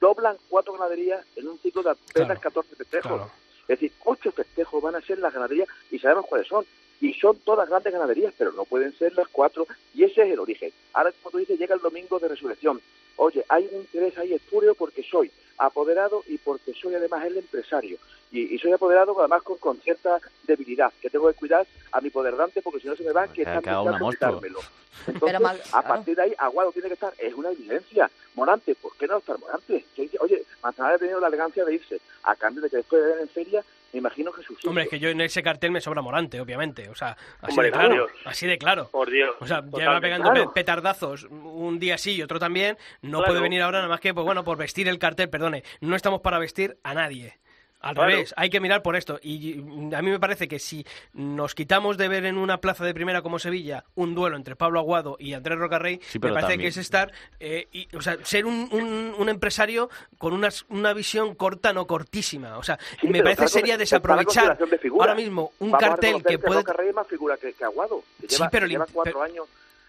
doblan 0.00 0.36
cuatro 0.48 0.72
ganaderías 0.74 1.24
en 1.36 1.48
un 1.48 1.58
ciclo 1.58 1.82
de 1.82 1.90
apenas 1.90 2.38
Claro, 2.38 2.40
14 2.40 2.76
festejos. 2.76 3.12
Claro. 3.12 3.30
Es 3.62 3.80
decir, 3.80 3.92
ocho 4.04 4.30
festejos 4.32 4.82
van 4.82 4.96
a 4.96 5.00
ser 5.00 5.18
las 5.18 5.32
ganaderías 5.32 5.68
y 5.90 5.98
sabemos 5.98 6.26
cuáles 6.26 6.46
son. 6.46 6.64
Y 7.00 7.12
son 7.14 7.36
todas 7.38 7.68
grandes 7.68 7.92
ganaderías, 7.92 8.34
pero 8.36 8.52
no 8.52 8.64
pueden 8.64 8.96
ser 8.96 9.14
las 9.14 9.28
cuatro. 9.28 9.66
Y 9.94 10.04
ese 10.04 10.22
es 10.22 10.32
el 10.32 10.38
origen. 10.38 10.72
Ahora, 10.92 11.12
como 11.12 11.32
tú 11.32 11.38
dices, 11.38 11.58
llega 11.58 11.74
el 11.74 11.80
domingo 11.80 12.18
de 12.18 12.28
resurrección. 12.28 12.80
Oye, 13.16 13.44
hay 13.48 13.68
un 13.72 13.80
interés 13.80 14.16
ahí 14.18 14.32
espúreo 14.32 14.74
porque 14.74 15.02
soy 15.02 15.30
apoderado 15.58 16.22
y 16.26 16.38
porque 16.38 16.72
soy 16.74 16.94
además 16.94 17.24
el 17.26 17.38
empresario. 17.38 17.98
Y, 18.32 18.54
y 18.54 18.58
soy 18.58 18.72
apoderado 18.72 19.18
además 19.20 19.42
con, 19.42 19.58
con 19.58 19.76
cierta 19.80 20.18
debilidad, 20.42 20.92
que 21.00 21.08
tengo 21.10 21.28
que 21.28 21.34
cuidar 21.34 21.66
a 21.92 22.00
mi 22.00 22.10
poderdante 22.10 22.62
porque 22.62 22.80
si 22.80 22.88
no 22.88 22.96
se 22.96 23.04
me 23.04 23.12
va, 23.12 23.28
que 23.28 23.42
están 23.42 23.56
intentando 23.58 24.10
quitármelo. 24.10 24.60
Entonces, 25.06 25.40
mal- 25.40 25.60
a 25.60 25.70
claro. 25.70 25.88
partir 25.88 26.16
de 26.16 26.22
ahí, 26.22 26.34
Aguado 26.38 26.72
tiene 26.72 26.88
que 26.88 26.94
estar. 26.94 27.12
Es 27.18 27.34
una 27.34 27.50
evidencia. 27.50 28.10
Morante, 28.34 28.74
¿por 28.74 28.96
qué 28.96 29.06
no 29.06 29.18
estar 29.18 29.38
Morante? 29.38 29.84
Oye, 30.20 30.44
Manzanares 30.62 30.96
ha 30.96 30.98
tenido 30.98 31.20
la 31.20 31.28
elegancia 31.28 31.64
de 31.64 31.74
irse 31.74 32.00
a 32.24 32.34
cambio 32.36 32.62
de 32.62 32.70
que 32.70 32.78
después 32.78 33.02
de 33.02 33.08
ver 33.10 33.20
en 33.20 33.28
feria, 33.28 33.64
me 33.94 33.98
imagino 34.00 34.32
que 34.32 34.42
Hombre, 34.68 34.84
es 34.84 34.90
que 34.90 34.98
yo 34.98 35.08
en 35.08 35.20
ese 35.20 35.42
cartel 35.42 35.70
me 35.70 35.80
sobra 35.80 36.02
Morante, 36.02 36.40
obviamente. 36.40 36.88
O 36.88 36.94
sea, 36.94 37.16
así 37.40 37.52
Hombre, 37.52 37.66
de 37.66 37.72
claro. 37.72 37.94
Dios. 37.94 38.10
Así 38.24 38.46
de 38.46 38.58
claro. 38.58 38.88
Por 38.90 39.10
Dios. 39.10 39.30
O 39.40 39.46
sea, 39.46 39.60
ya 39.60 39.62
va 39.64 39.70
totalmente. 39.70 40.00
pegando 40.02 40.32
Claro. 40.32 40.52
petardazos 40.52 41.24
un 41.30 41.78
día 41.78 41.96
sí 41.96 42.16
y 42.16 42.22
otro 42.22 42.38
también. 42.38 42.76
No 43.02 43.18
Claro. 43.18 43.26
puede 43.32 43.40
venir 43.40 43.62
ahora 43.62 43.78
nada 43.78 43.88
más 43.88 44.00
que, 44.00 44.12
pues 44.12 44.24
bueno, 44.26 44.44
por 44.44 44.58
vestir 44.58 44.88
el 44.88 44.98
cartel, 44.98 45.30
perdone. 45.30 45.62
No 45.80 45.96
estamos 45.96 46.20
para 46.20 46.38
vestir 46.38 46.76
a 46.82 46.92
nadie. 46.94 47.38
Al 47.84 47.94
Claro. 47.94 48.10
revés, 48.10 48.32
hay 48.38 48.48
que 48.48 48.60
mirar 48.60 48.82
por 48.82 48.96
esto. 48.96 49.20
Y 49.22 49.56
mm, 49.56 49.94
a 49.94 50.00
mí 50.00 50.10
me 50.10 50.18
parece 50.18 50.48
que 50.48 50.58
si 50.58 50.86
nos 51.12 51.54
quitamos 51.54 51.98
de 51.98 52.08
ver 52.08 52.24
en 52.24 52.38
una 52.38 52.58
plaza 52.58 52.82
de 52.84 52.94
primera 52.94 53.20
como 53.20 53.38
Sevilla 53.38 53.84
un 53.94 54.14
duelo 54.14 54.36
entre 54.36 54.56
Pablo 54.56 54.80
Aguado 54.80 55.16
y 55.20 55.34
Andrés 55.34 55.58
Rocarrey, 55.58 56.00
Sí, 56.02 56.18
me 56.18 56.28
parece 56.30 56.40
también- 56.40 56.60
que 56.60 56.66
es 56.68 56.76
estar, 56.78 57.12
eh, 57.40 57.68
y, 57.72 57.94
o 57.94 58.00
sea, 58.00 58.16
ser 58.24 58.46
un, 58.46 58.68
un- 58.72 59.14
un 59.18 59.28
empresario 59.28 59.90
con 60.16 60.32
unas- 60.32 60.64
una 60.70 60.94
visión 60.94 61.34
corta, 61.34 61.74
no 61.74 61.86
cortísima. 61.86 62.56
O 62.56 62.62
sea, 62.62 62.78
Sí, 63.00 63.08
me 63.08 63.22
parece 63.22 63.48
sería 63.48 63.76
desaprovechar 63.76 64.56
de 64.56 64.78
ahora 64.98 65.14
mismo 65.14 65.52
un 65.58 65.70
Vamos 65.72 65.86
cartel 65.88 66.22
que 66.24 66.38
puede... 66.38 66.60
Roca 66.60 66.72
Rey 66.72 66.88
es 66.88 66.94
más 66.94 67.06
figura 67.06 67.36
que, 67.36 67.52
que 67.52 67.64
Aguado. 67.64 68.02
Que 68.20 68.28
Sí, 68.30 68.42
pero 68.50 68.66
que 68.66 68.72
lleva 68.72 68.86
cuatro 68.90 69.12
pero- 69.12 69.22
años 69.24 69.46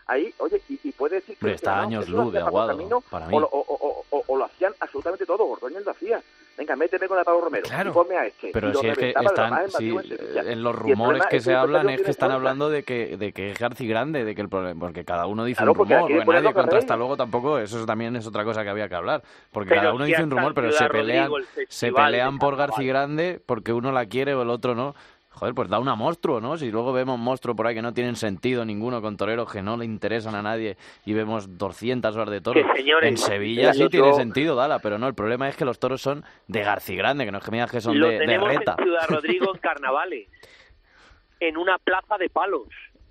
ahí, 0.07 0.33
oye, 0.39 0.61
y, 0.69 0.79
y 0.83 0.91
puede 0.91 1.15
decir 1.15 1.37
que 1.37 1.51
está 1.53 1.81
años 1.81 2.07
luz 2.09 2.31
de 2.33 2.39
Aguado, 2.39 2.69
Camino, 2.69 3.01
para 3.09 3.27
mí. 3.27 3.35
O, 3.35 3.39
lo- 3.39 3.47
o- 3.47 3.65
o- 3.67 4.05
o- 4.11 4.23
o 4.27 4.37
lo 4.37 4.45
hacían 4.45 4.73
absolutamente 4.79 5.25
todo, 5.25 5.45
Ordóñez 5.47 5.83
lo 5.85 5.91
hacía. 5.91 6.21
Venga, 6.57 6.73
méteme 6.77 7.07
con 7.09 7.17
la 7.17 7.25
Pablo 7.25 7.41
Romero 7.41 7.63
Claro. 7.67 7.89
y 7.89 7.93
ponme 7.93 8.15
a 8.15 8.25
este. 8.27 8.51
Pero 8.53 8.73
si 8.75 8.87
es 8.87 8.97
que 8.97 9.09
están, 9.09 9.53
además, 9.53 9.61
en 9.65 9.71
sí, 9.71 9.91
Madrid, 9.91 10.11
en 10.13 10.17
Sevilla. 10.17 10.51
en 10.53 10.63
los 10.63 10.73
el 10.73 10.79
rumores 10.79 11.25
que 11.29 11.35
es 11.37 11.43
se 11.43 11.51
el 11.51 11.57
hablan 11.57 11.89
es 11.89 12.01
que 12.01 12.11
están 12.11 12.31
hablando 12.31 12.69
de 12.69 12.83
que, 12.83 13.17
de 13.17 13.33
que 13.33 13.51
es 13.51 13.59
Garci 13.59 13.85
grande, 13.85 14.23
de 14.23 14.35
que 14.35 14.41
el 14.41 14.47
problema, 14.47 14.79
porque 14.79 15.03
cada 15.03 15.25
uno 15.25 15.43
dice 15.43 15.57
Claro, 15.57 15.73
un 15.73 15.77
rumor, 15.79 16.33
nadie 16.33 16.53
contrasta 16.53 16.93
Rey. 16.93 16.97
luego 16.99 17.17
tampoco, 17.17 17.59
eso 17.59 17.85
también 17.85 18.15
es 18.15 18.25
otra 18.25 18.45
cosa 18.45 18.63
que 18.63 18.69
había 18.69 18.87
que 18.87 18.95
hablar, 18.95 19.21
porque 19.51 19.69
Pero 19.69 19.81
cada 19.81 19.93
uno 19.93 20.05
dice 20.05 20.23
un 20.23 20.31
rumor, 20.31 20.53
pero 20.53 20.71
se 20.71 20.87
pelean, 20.87 21.27
Rodrigo, 21.29 21.37
el 21.57 21.67
se 21.67 21.91
pelean 21.91 22.39
por. 22.39 22.55
Garci 22.55 22.85
grande 22.87 23.41
porque 23.45 23.73
uno 23.73 23.91
la 23.91 24.05
quiere 24.05 24.33
o 24.33 24.41
el 24.43 24.49
otro 24.49 24.75
no. 24.75 24.95
Joder, 25.35 25.53
pues 25.53 25.67
da 25.69 25.79
una 25.79 25.95
monstruo, 25.95 26.39
¿no? 26.39 26.57
Si 26.57 26.71
luego 26.71 26.93
vemos 26.93 27.19
monstruos 27.19 27.57
por 27.57 27.67
ahí 27.67 27.75
que 27.75 27.81
no 27.81 27.93
tienen 27.93 28.15
sentido 28.15 28.63
ninguno 28.63 29.01
con 29.01 29.17
toreros 29.17 29.51
que 29.51 29.61
no 29.61 29.75
le 29.75 29.83
interesan 29.83 30.33
a 30.33 30.41
nadie 30.41 30.77
y 31.05 31.13
vemos 31.13 31.57
200 31.57 32.15
horas 32.15 32.29
de 32.29 32.39
toros. 32.41 32.65
Que, 32.71 32.77
señores, 32.81 33.09
en 33.09 33.17
Sevilla 33.17 33.73
sí 33.73 33.79
yo- 33.79 33.89
tiene 33.89 34.13
sentido, 34.13 34.55
Dala, 34.55 34.79
pero 34.79 34.97
no, 34.97 35.07
el 35.07 35.13
problema 35.13 35.49
es 35.49 35.57
que 35.57 35.65
los 35.65 35.77
toros 35.77 36.01
son 36.01 36.23
de 36.47 36.61
Garci 36.61 36.95
grande, 36.95 37.25
que 37.25 37.31
no 37.33 37.39
es 37.39 37.43
que 37.43 37.51
me 37.51 37.57
digas 37.57 37.69
que 37.71 37.81
son 37.81 37.99
Lo 37.99 38.07
de, 38.07 38.13
de 38.13 38.19
tenemos 38.19 38.47
reta. 38.47 38.75
en 38.77 38.83
Ciudad 38.85 39.05
Rodrigo 39.09 39.53
en 39.53 39.59
carnavales, 39.59 40.29
en 41.41 41.57
una 41.57 41.77
plaza 41.79 42.17
de 42.17 42.29
palos. 42.29 42.67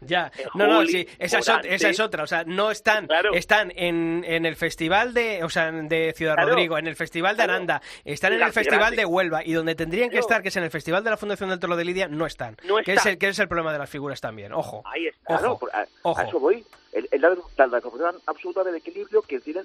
Ya, 0.07 0.31
no, 0.55 0.67
no, 0.67 0.87
sí, 0.87 1.07
esa 1.19 1.39
es, 1.39 1.47
ot- 1.49 1.53
Morante. 1.53 1.75
esa 1.75 1.89
es 1.89 2.01
otra, 2.01 2.23
o 2.23 2.27
sea, 2.27 2.45
no 2.45 2.71
están, 2.71 3.09
están 3.35 3.73
en, 3.77 4.25
en 4.27 4.47
el 4.47 4.57
festival 4.57 5.15
de, 5.15 5.43
o 5.45 5.49
sea, 5.49 5.71
de 5.73 6.13
Ciudad 6.17 6.35
Claro. 6.35 6.51
Rodrigo, 6.51 6.79
en 6.79 6.87
el 6.87 6.97
festival 6.97 7.37
de. 7.37 7.43
Aranda, 7.45 7.83
están 8.05 8.33
en 8.33 8.43
el 8.43 8.53
festival 8.53 8.97
de 8.97 9.05
Huelva 9.05 9.45
y 9.45 9.53
donde 9.53 9.75
tendrían 9.75 10.11
que 10.11 10.19
estar, 10.19 10.43
que 10.43 10.49
es 10.49 10.57
en 10.57 10.65
el 10.65 10.71
festival 10.71 11.05
de 11.05 11.11
la 11.11 11.17
Fundación 11.17 11.51
del 11.51 11.59
Toro 11.59 11.77
de 11.77 11.85
Lidia, 11.85 12.09
no 12.09 12.27
están. 12.27 12.57
No 12.65 12.77
que, 12.85 12.95
es 12.95 13.07
el, 13.07 13.19
que 13.19 13.29
es 13.29 13.39
el 13.39 13.49
problema 13.49 13.73
de 13.73 13.79
las 13.79 13.91
figuras 13.91 14.21
también, 14.21 14.53
ojo. 14.53 14.83
Ahí 14.87 15.07
está. 15.07 15.35
Ojo, 15.35 15.39
Claro, 15.41 15.59
por- 15.59 15.75
a, 15.75 15.87
ojo. 16.03 16.21
a 16.21 16.25
eso 16.25 16.41
voy. 16.41 16.65
El, 16.95 17.09
el, 17.11 17.21
la, 17.21 17.37
la, 17.59 17.67
la 17.67 17.81
confusión 17.81 18.15
absoluta 18.27 18.63
del 18.63 18.77
equilibrio 18.77 19.21
que 19.23 19.41
tienen 19.41 19.65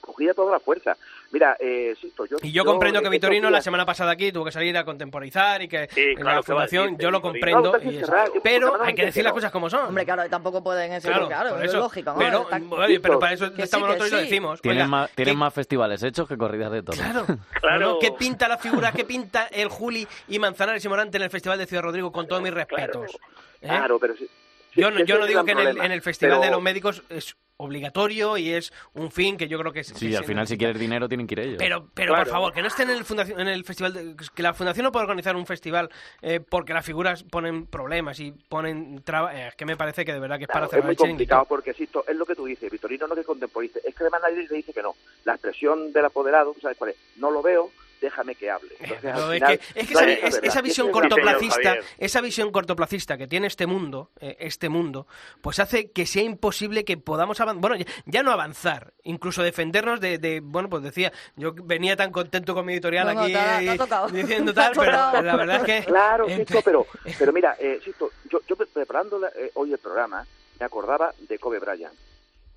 cogida 0.00 0.32
toda 0.32 0.50
la 0.52 0.60
fuerza. 0.60 0.96
Mira, 1.30 1.54
eh, 1.60 1.94
Sisto, 2.00 2.24
yo... 2.24 2.38
Y 2.42 2.52
yo 2.52 2.64
comprendo 2.64 3.02
que 3.02 3.10
Vitorino 3.10 3.50
la 3.50 3.60
semana 3.60 3.84
pasada 3.84 4.12
aquí 4.12 4.32
tuvo 4.32 4.46
que 4.46 4.50
salir 4.52 4.74
a 4.78 4.84
contemporizar 4.84 5.60
y 5.60 5.68
que 5.68 5.88
Sí, 5.90 6.00
en 6.00 6.14
claro, 6.16 6.38
la 6.38 6.42
¿qué 6.42 6.52
va 6.52 6.62
a 6.62 6.66
fundación, 6.66 6.84
decir? 6.92 6.98
yo 7.00 7.10
lo 7.10 7.20
comprendo, 7.20 7.72
Claro, 7.72 7.90
y 7.90 7.98
yo- 8.00 8.42
pero 8.42 8.76
yo- 8.78 8.82
hay 8.82 8.94
que 8.94 9.04
decir 9.04 9.22
las 9.22 9.32
cosas 9.34 9.52
como 9.52 9.68
son. 9.68 9.86
Hombre, 9.88 10.06
claro, 10.06 10.28
tampoco 10.30 10.64
pueden 10.64 10.90
eso, 10.92 11.08
Claro, 11.08 11.58
es 11.60 11.74
lógico. 11.74 12.12
¿no? 12.12 12.18
Pero, 12.18 12.42
Está- 12.50 12.74
oye, 12.76 12.98
pero 13.00 13.18
para 13.18 13.34
eso 13.34 13.52
Que 13.52 13.62
estamos 13.62 13.86
sí, 13.86 13.92
nosotros 13.92 14.08
y 14.08 14.14
lo 14.14 14.20
decimos. 14.22 14.62
Tienen, 14.62 14.78
Oiga, 14.82 14.88
más, 14.88 15.10
tienen 15.12 15.34
¿qué- 15.34 15.38
más 15.38 15.52
festivales 15.54 16.02
hechos 16.02 16.26
que 16.26 16.38
corridas 16.38 16.72
de 16.72 16.82
toros. 16.82 16.98
Claro, 17.00 17.26
Claro. 17.60 17.78
¿no? 17.92 17.98
¿Qué 17.98 18.10
pinta 18.12 18.48
la 18.48 18.56
figura? 18.56 18.90
¿Qué 18.92 19.04
pinta 19.04 19.46
el 19.52 19.68
Juli 19.68 20.08
y 20.28 20.38
Manzanares 20.38 20.82
y 20.84 20.88
Morante 20.88 21.18
en 21.18 21.24
el 21.24 21.30
Festival 21.30 21.58
de 21.58 21.66
Ciudad 21.66 21.82
Rodrigo? 21.82 22.10
Con 22.10 22.26
todos 22.26 22.40
mis 22.42 22.54
respetos. 22.54 23.10
¿eh? 23.60 23.66
Claro, 23.68 23.98
pero 23.98 24.16
sí. 24.16 24.26
Yo, 24.74 24.90
no, 24.90 25.04
yo 25.04 25.18
no 25.18 25.26
digo 25.26 25.44
que 25.44 25.52
en 25.52 25.58
el, 25.58 25.64
problema. 25.64 25.86
en 25.86 25.92
el 25.92 26.02
Festival 26.02 26.32
Pero- 26.38 26.44
de 26.44 26.50
los 26.50 26.62
Médicos 26.62 27.02
es 27.08 27.36
obligatorio 27.62 28.38
y 28.38 28.48
es 28.54 28.72
un 28.94 29.10
fin 29.10 29.36
que 29.36 29.46
yo 29.46 29.58
creo 29.58 29.70
que 29.70 29.80
es... 29.80 29.88
Sí, 29.88 30.08
que 30.08 30.16
al 30.16 30.24
final 30.24 30.46
si 30.46 30.56
quieres 30.56 30.78
dinero 30.80 31.08
tienen 31.08 31.26
que 31.26 31.34
ir 31.34 31.40
ellos. 31.40 31.56
Pero, 31.58 31.88
pero 31.92 32.12
Claro. 32.12 32.24
por 32.24 32.32
favor, 32.32 32.52
que 32.54 32.62
no 32.62 32.68
estén 32.68 32.88
en 32.88 32.96
el, 32.96 33.04
fundación, 33.04 33.38
en 33.38 33.48
el 33.48 33.64
festival, 33.64 33.92
de- 33.92 34.16
que 34.34 34.42
la 34.42 34.54
fundación 34.54 34.84
no 34.84 34.92
puede 34.92 35.04
organizar 35.04 35.36
un 35.36 35.44
festival 35.46 35.90
eh, 36.22 36.40
porque 36.40 36.72
las 36.72 36.86
figuras 36.86 37.22
ponen 37.22 37.66
problemas 37.66 38.18
y 38.18 38.32
ponen 38.32 39.02
trabas. 39.04 39.34
es 39.36 39.54
que 39.56 39.66
me 39.66 39.76
parece 39.76 40.06
que 40.06 40.12
de 40.14 40.20
verdad 40.20 40.38
que 40.38 40.44
es 40.44 40.48
para 40.48 40.60
Claro, 40.60 40.66
es 40.68 40.70
cerrar 40.70 40.84
muy 40.86 40.92
el 40.92 40.96
complicado 40.96 41.44
porque, 41.44 41.74
Sisto, 41.74 42.02
es 42.08 42.16
lo 42.16 42.24
que 42.24 42.34
tú 42.34 42.46
dices, 42.46 42.70
Vitorino 42.72 43.06
no 43.06 43.14
que 43.14 43.24
contemporice. 43.24 43.80
Es 43.84 43.94
que 43.94 44.04
además 44.04 44.22
nadie 44.22 44.46
le 44.48 44.56
dice 44.56 44.72
que 44.72 44.82
no. 44.82 44.94
La 45.24 45.34
expresión 45.34 45.92
del 45.92 46.06
apoderado, 46.06 46.54
¿sabes 46.62 46.78
cuál 46.78 46.90
es? 46.92 46.96
No 47.16 47.30
lo 47.30 47.42
veo, 47.42 47.70
déjame 48.00 48.34
que 48.34 48.50
hable. 48.50 48.74
Entonces, 48.80 49.04
al 49.12 49.34
es 49.34 49.42
que, 49.42 49.60
es 49.80 49.88
que 49.88 49.94
no 49.94 50.00
esa, 50.00 50.58
es- 50.58 50.62
visión 50.62 50.90
cortoplacista, 50.90 51.76
esa 51.98 52.20
visión 52.20 52.50
cortoplacista 52.50 53.16
que 53.18 53.26
tiene 53.26 53.46
este 53.46 53.66
mundo, 53.66 54.10
eh, 54.20 54.36
este 54.40 54.68
mundo, 54.68 55.06
pues 55.40 55.58
hace 55.58 55.90
que 55.90 56.06
sea 56.06 56.22
imposible 56.22 56.84
que 56.84 56.96
podamos 56.96 57.40
avanzar, 57.40 57.60
bueno, 57.60 57.76
ya, 57.76 57.86
ya 58.06 58.22
no 58.22 58.32
avanzar, 58.32 58.92
incluso 59.04 59.42
defendernos 59.42 60.00
de, 60.00 60.18
de- 60.18 60.40
bueno, 60.40 60.68
pues 60.68 60.82
decía, 60.82 61.12
yo 61.36 61.52
venía 61.54 61.96
tan 61.96 62.10
contento 62.12 62.54
con 62.54 62.64
mi 62.66 62.72
editorial 62.72 63.06
No, 63.06 63.14
no, 63.14 63.20
aquí 63.20 63.78
tocado. 63.78 64.08
diciendo 64.12 64.54
tal, 64.54 64.72
pero 64.74 64.92
la 65.22 65.36
verdad 65.36 65.56
es 65.56 65.62
que 65.64 65.84
Claro, 65.86 66.26
eh, 66.28 66.36
Sisto, 66.36 66.62
pero, 66.64 66.86
pero 67.18 67.32
mira, 67.32 67.56
eh, 67.58 67.80
Sisto, 67.84 68.10
yo, 68.30 68.40
yo 68.48 68.56
pre- 68.56 68.66
preparando 68.66 69.18
la- 69.18 69.28
eh, 69.28 69.50
hoy 69.54 69.72
el 69.72 69.78
programa, 69.78 70.24
me 70.58 70.66
acordaba 70.66 71.12
de 71.18 71.38
Kobe 71.38 71.58
Bryant. 71.58 71.94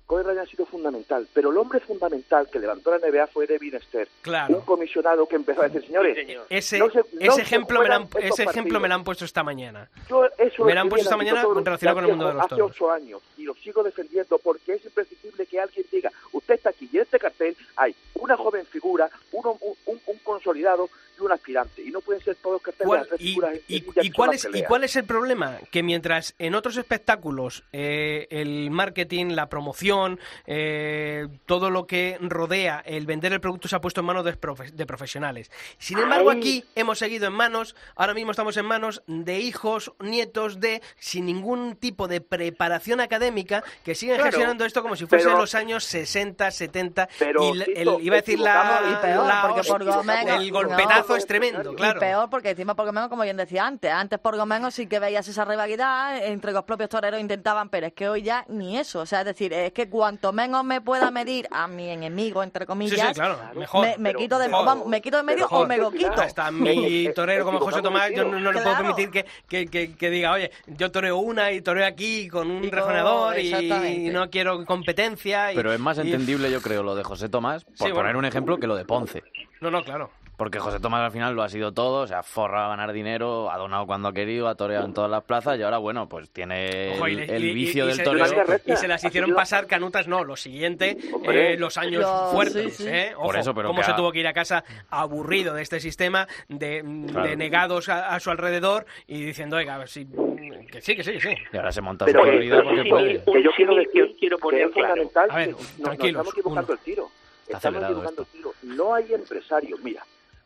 Kobe 0.06 0.22
Bryant 0.22 0.46
ha 0.46 0.50
sido 0.50 0.66
fundamental, 0.66 1.26
pero 1.32 1.50
el 1.50 1.56
hombre 1.56 1.80
fundamental 1.80 2.48
que 2.50 2.58
levantó 2.58 2.90
la 2.90 2.98
NBA 2.98 3.26
fue 3.28 3.46
Devin 3.46 3.74
Esther, 3.76 4.06
Claro. 4.20 4.56
un 4.56 4.60
comisionado 4.62 5.26
que 5.26 5.36
empezó 5.36 5.62
a 5.62 5.68
decir, 5.68 5.86
señores, 5.86 6.16
ese, 6.50 6.78
no 6.78 6.90
se- 6.90 6.98
no 6.98 7.04
ese 7.20 7.32
se 7.36 7.40
ejemplo 7.42 7.80
me 7.80 7.88
lo 7.88 7.94
han, 7.94 8.02
juegan 8.10 8.22
estos 8.28 8.40
ese 8.40 8.50
ejemplo 8.50 8.80
me 8.80 8.88
lo 8.88 8.94
han 8.94 9.04
puesto 9.04 9.24
esta 9.24 9.42
mañana. 9.42 9.88
Yo 10.08 10.26
eso 10.36 10.64
Me 10.64 10.74
la 10.74 10.82
han 10.82 10.86
lo 10.88 10.90
puesto 10.90 11.04
esta 11.08 11.16
mañana 11.16 11.42
relacionado 11.42 11.96
con 11.96 12.04
el 12.04 12.10
mundo 12.10 12.26
de 12.28 12.34
los 12.34 12.42
hace 12.44 12.48
toros. 12.50 12.70
ocho 12.72 12.90
años 12.90 13.22
y 13.38 13.44
lo 13.44 13.54
sigo 13.54 13.82
defendiendo 13.82 14.38
porque 14.38 14.74
es 14.74 14.84
imprescindible 14.84 15.46
que 15.46 15.58
alguien 15.58 15.86
diga, 15.90 16.12
usted 16.32 16.54
está 16.54 16.68
aquí 16.70 16.88
y 16.92 16.96
en 16.96 17.02
este 17.04 17.18
cartel 17.18 17.56
hay 17.76 17.94
una 18.14 18.36
joven 18.36 18.66
figura, 18.66 19.08
uno, 19.32 19.56
un, 19.62 19.74
un- 19.86 20.00
un 20.06 20.18
consolidado 20.18 20.88
y 21.18 21.22
un 21.22 21.32
aspirante 21.32 21.82
y 21.82 21.90
no 21.90 22.00
pueden 22.00 22.22
ser 22.22 22.36
todos 22.36 22.60
carteles 22.62 22.86
¿Cuál- 22.86 23.02
de 23.02 23.08
tres 23.08 23.20
y, 23.20 23.24
figuras 23.28 23.54
y- 23.54 23.58
sencillas 23.78 24.04
y 24.04 24.08
que 24.10 24.14
cuál 24.14 24.34
es, 24.34 24.48
¿Y 24.52 24.62
cuál 24.64 24.84
es 24.84 24.96
el 24.96 25.04
problema? 25.04 25.58
Que 25.70 25.82
mientras 25.82 26.34
en 26.38 26.54
otros 26.54 26.76
espectáculos 26.76 27.64
eh, 27.72 28.26
el 28.30 28.70
marketing, 28.70 29.26
la 29.34 29.48
promoción, 29.48 30.18
eh, 30.46 31.26
todo 31.46 31.70
lo 31.70 31.86
que 31.86 32.18
rodea 32.20 32.82
el 32.86 33.06
vender 33.06 33.32
el 33.32 33.40
producto 33.40 33.68
se 33.68 33.76
ha 33.76 33.80
puesto 33.80 34.00
en 34.00 34.06
manos 34.06 34.24
de, 34.24 34.38
profe- 34.40 34.70
de 34.70 34.86
profesionales. 34.86 35.50
Sin 35.78 35.98
embargo, 35.98 36.30
Ay. 36.30 36.38
aquí 36.38 36.64
hemos 36.74 36.98
seguido 36.98 37.26
en 37.26 37.32
manos, 37.32 37.76
ahora 37.96 38.14
mismo 38.14 38.30
estamos 38.30 38.56
en 38.56 38.66
manos 38.66 39.02
de 39.06 39.38
hijos, 39.40 39.92
nietos 40.00 40.60
de, 40.60 40.82
sin 40.98 41.26
ningún 41.26 41.76
tipo 41.76 42.08
de 42.08 42.20
preparación 42.20 43.00
académica, 43.00 43.62
que 43.84 43.94
siguen 43.94 44.16
Claro. 44.16 44.30
gestionando 44.30 44.64
esto 44.64 44.82
como 44.82 44.96
si 44.96 45.06
fuesen 45.06 45.28
Pero- 45.28 45.40
los 45.40 45.54
años 45.54 45.84
60, 45.84 46.50
70, 46.50 47.08
Pero, 47.18 47.54
y 47.54 47.62
el- 47.62 47.88
iba 48.00 48.16
a 48.16 48.20
decir 48.20 48.38
la, 48.40 49.44
porque 49.48 49.68
por 49.68 49.82
el 49.82 50.50
golpetazo 50.50 51.03
es 51.16 51.26
tremendo, 51.26 51.72
y 51.72 51.76
claro. 51.76 51.98
Y 51.98 52.00
peor 52.00 52.30
porque 52.30 52.50
encima 52.50 52.74
por 52.74 52.86
lo 52.86 52.92
menos, 52.92 53.08
como 53.08 53.22
bien 53.22 53.36
decía 53.36 53.66
antes, 53.66 53.90
antes 53.92 54.18
por 54.18 54.36
lo 54.36 54.46
menos 54.46 54.74
sí 54.74 54.86
que 54.86 54.98
veías 54.98 55.26
esa 55.28 55.44
rivalidad 55.44 56.24
entre 56.24 56.52
los 56.52 56.64
propios 56.64 56.88
toreros 56.88 57.20
intentaban, 57.20 57.68
pero 57.68 57.86
es 57.86 57.92
que 57.92 58.08
hoy 58.08 58.22
ya 58.22 58.44
ni 58.48 58.78
eso. 58.78 59.00
O 59.00 59.06
sea, 59.06 59.20
es 59.20 59.26
decir, 59.26 59.52
es 59.52 59.72
que 59.72 59.88
cuanto 59.88 60.32
menos 60.32 60.64
me 60.64 60.80
pueda 60.80 61.10
medir 61.10 61.46
a 61.50 61.66
mi 61.68 61.88
enemigo, 61.90 62.42
entre 62.42 62.64
Sí, 62.64 62.66
comillas, 62.66 63.08
sí, 63.08 63.14
claro, 63.14 63.38
mejor. 63.54 63.86
me, 63.86 63.98
me 63.98 64.10
Pero 64.10 64.18
quito 64.18 64.38
de, 64.38 64.48
mejor. 64.48 64.66
vamos, 64.66 64.86
me 64.86 65.00
quito 65.02 65.16
de 65.18 65.22
medio 65.22 65.44
Mejor. 65.44 65.64
o 65.64 65.68
me 65.68 65.76
lo 65.78 65.90
quito. 65.90 66.12
Hasta 66.20 66.50
mi 66.50 67.12
torero 67.14 67.44
como 67.44 67.60
José 67.60 67.82
Tomás, 67.82 68.10
yo 68.14 68.24
no, 68.24 68.38
no 68.40 68.52
le 68.52 68.60
puedo 68.62 68.76
permitir 68.76 69.10
que, 69.10 69.26
que, 69.48 69.66
que- 69.66 69.94
que 69.96 70.10
diga, 70.10 70.32
oye, 70.32 70.50
yo 70.66 70.90
toreo 70.90 71.18
una 71.18 71.52
y 71.52 71.60
toreo 71.60 71.86
aquí 71.86 72.28
con 72.28 72.50
un 72.50 72.70
rejoneador 72.70 73.38
y 73.38 74.10
no 74.10 74.30
quiero 74.30 74.64
competencia. 74.64 75.52
y- 75.52 75.56
Pero 75.56 75.72
es 75.72 75.80
más 75.80 75.98
y- 75.98 76.02
entendible, 76.02 76.50
yo 76.50 76.60
creo, 76.60 76.82
lo 76.82 76.94
de 76.94 77.04
José 77.04 77.28
Tomás, 77.28 77.64
por 77.64 77.74
Sí, 77.76 77.82
bueno. 77.84 77.96
poner 77.96 78.16
un 78.16 78.24
ejemplo, 78.24 78.58
que 78.58 78.66
lo 78.66 78.76
de 78.76 78.84
Ponce. 78.84 79.22
No, 79.60 79.70
no, 79.70 79.82
claro. 79.82 80.10
Porque 80.36 80.58
José 80.58 80.80
Tomás 80.80 81.00
al 81.02 81.12
final 81.12 81.32
lo 81.34 81.44
ha 81.44 81.48
sido 81.48 81.72
todo, 81.72 82.08
se 82.08 82.14
ha 82.14 82.22
forrado 82.24 82.66
a 82.66 82.68
ganar 82.70 82.92
dinero, 82.92 83.50
ha 83.52 83.56
donado 83.56 83.86
cuando 83.86 84.08
ha 84.08 84.12
querido, 84.12 84.48
ha 84.48 84.56
toreado 84.56 84.84
en 84.84 84.92
todas 84.92 85.08
las 85.08 85.22
plazas 85.22 85.56
y 85.58 85.62
ahora, 85.62 85.78
bueno, 85.78 86.08
pues 86.08 86.28
tiene 86.30 86.94
Ojo, 86.96 87.06
y 87.06 87.14
el, 87.20 87.44
y- 87.44 87.54
vicio 87.54 87.84
y 87.84 87.88
del 87.96 88.02
toreo. 88.02 88.26
Y 88.66 88.74
se 88.76 88.88
las 88.88 89.04
hicieron 89.04 89.32
pasar 89.32 89.68
canutas, 89.68 90.08
no, 90.08 90.24
lo 90.24 90.34
siguiente, 90.36 90.96
eh, 91.30 91.56
los 91.56 91.78
años 91.78 92.04
fuertes, 92.32 92.76
sí, 92.76 92.82
sí. 92.82 92.88
¿eh? 92.88 93.12
Ojo, 93.16 93.26
Por 93.26 93.36
eso, 93.38 93.54
pero 93.54 93.68
cómo 93.68 93.78
que 93.80 93.84
se 93.86 93.92
ha- 93.92 93.96
tuvo 93.96 94.10
que 94.10 94.18
ir 94.18 94.26
a 94.26 94.32
casa 94.32 94.64
aburrido 94.90 95.54
de 95.54 95.62
este 95.62 95.78
sistema, 95.78 96.26
de, 96.48 96.82
negados 96.82 97.88
a, 97.88 98.08
a 98.14 98.18
su 98.18 98.30
alrededor 98.30 98.86
y 99.06 99.22
diciendo, 99.24 99.56
oiga, 99.56 99.86
si, 99.86 100.04
que 100.04 100.80
sí, 100.80 100.96
que 100.96 101.04
sí, 101.04 101.12
que 101.12 101.20
sí. 101.20 101.34
Y 101.52 101.56
ahora 101.56 101.70
se 101.70 101.80
monta 101.80 102.06
Pero 102.06 102.20
su 102.20 102.26
corrida 102.26 102.56
pero 102.56 102.68
porque 102.70 102.82
sí, 102.82 102.88
puede. 102.90 103.24
que 103.24 103.42
yo 103.44 103.50
quiero 103.56 103.74
decir 103.76 104.16
quiero 104.18 104.36
que 104.38 104.42
poner 104.42 104.70
claro. 104.72 104.88
fundamental 104.94 105.30
A 105.30 105.36
ver, 105.36 105.46
que 105.46 105.52
nos- 105.52 105.60
nos 105.60 105.80
tranquilos, 105.82 106.08
estamos 106.10 106.32
equivocando 106.34 106.72
uno. 106.72 106.78
el 106.80 106.84
tiro. 106.84 107.08
Está 107.46 107.56
Estamos 107.58 107.82
equivocando 107.84 108.22
el 108.22 108.28
tiro. 108.28 108.52
No 108.62 108.94
hay 108.94 109.12
empresarios. 109.14 109.78
Mira, 109.82 110.02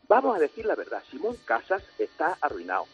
vamos 0.09 0.35
a 0.35 0.39
decir 0.39 0.65
la 0.65 0.75
verdad. 0.75 1.01
Simón 1.09 1.37
Casas 1.45 1.81
está 1.97 2.37
arruinado. 2.41 2.85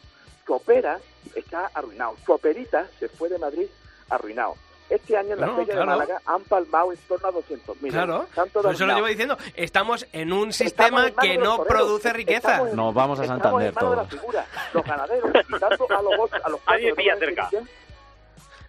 Su 0.46 0.54
opera 0.54 1.00
está 1.34 1.72
arruinado. 1.74 2.16
Su 2.24 2.34
operita 2.34 2.88
se 3.00 3.10
fue 3.10 3.30
de 3.30 3.40
Madrid 3.40 3.68
arruinado. 4.12 4.56
Este 4.88 5.18
año 5.18 5.34
en 5.34 5.42
la 5.42 5.48
No, 5.48 5.56
Feria 5.56 5.74
claro. 5.74 5.92
de 5.94 5.98
Málaga 5.98 6.22
han 6.28 6.44
palmado 6.44 6.92
en 6.92 7.00
torno 7.08 7.28
a 7.28 7.32
200.000 7.32 7.90
Claro, 7.90 8.14
euros. 8.14 8.30
Están 8.30 8.50
todos 8.52 8.66
por 8.68 8.76
eso 8.76 8.86
lo 8.86 8.94
llevo 8.94 9.08
diciendo. 9.08 9.36
Estamos 9.56 10.06
en 10.14 10.32
un 10.32 10.54
sistema 10.54 11.08
en 11.08 11.16
que 11.16 11.38
no 11.40 11.58
toreros. 11.58 11.68
produce 11.68 12.14
riqueza. 12.14 12.58
En- 12.70 12.76
Nos 12.76 12.94
vamos 12.94 13.20
a 13.20 13.26
Santander 13.26 13.74
todos. 13.74 14.08
los 14.74 14.86
ganaderos, 14.86 15.32
quitando 15.48 15.88
a 15.90 16.02
los 16.04 16.34
a 16.44 16.50
los 16.50 16.60
pilla 16.96 17.16
cerca. 17.18 17.50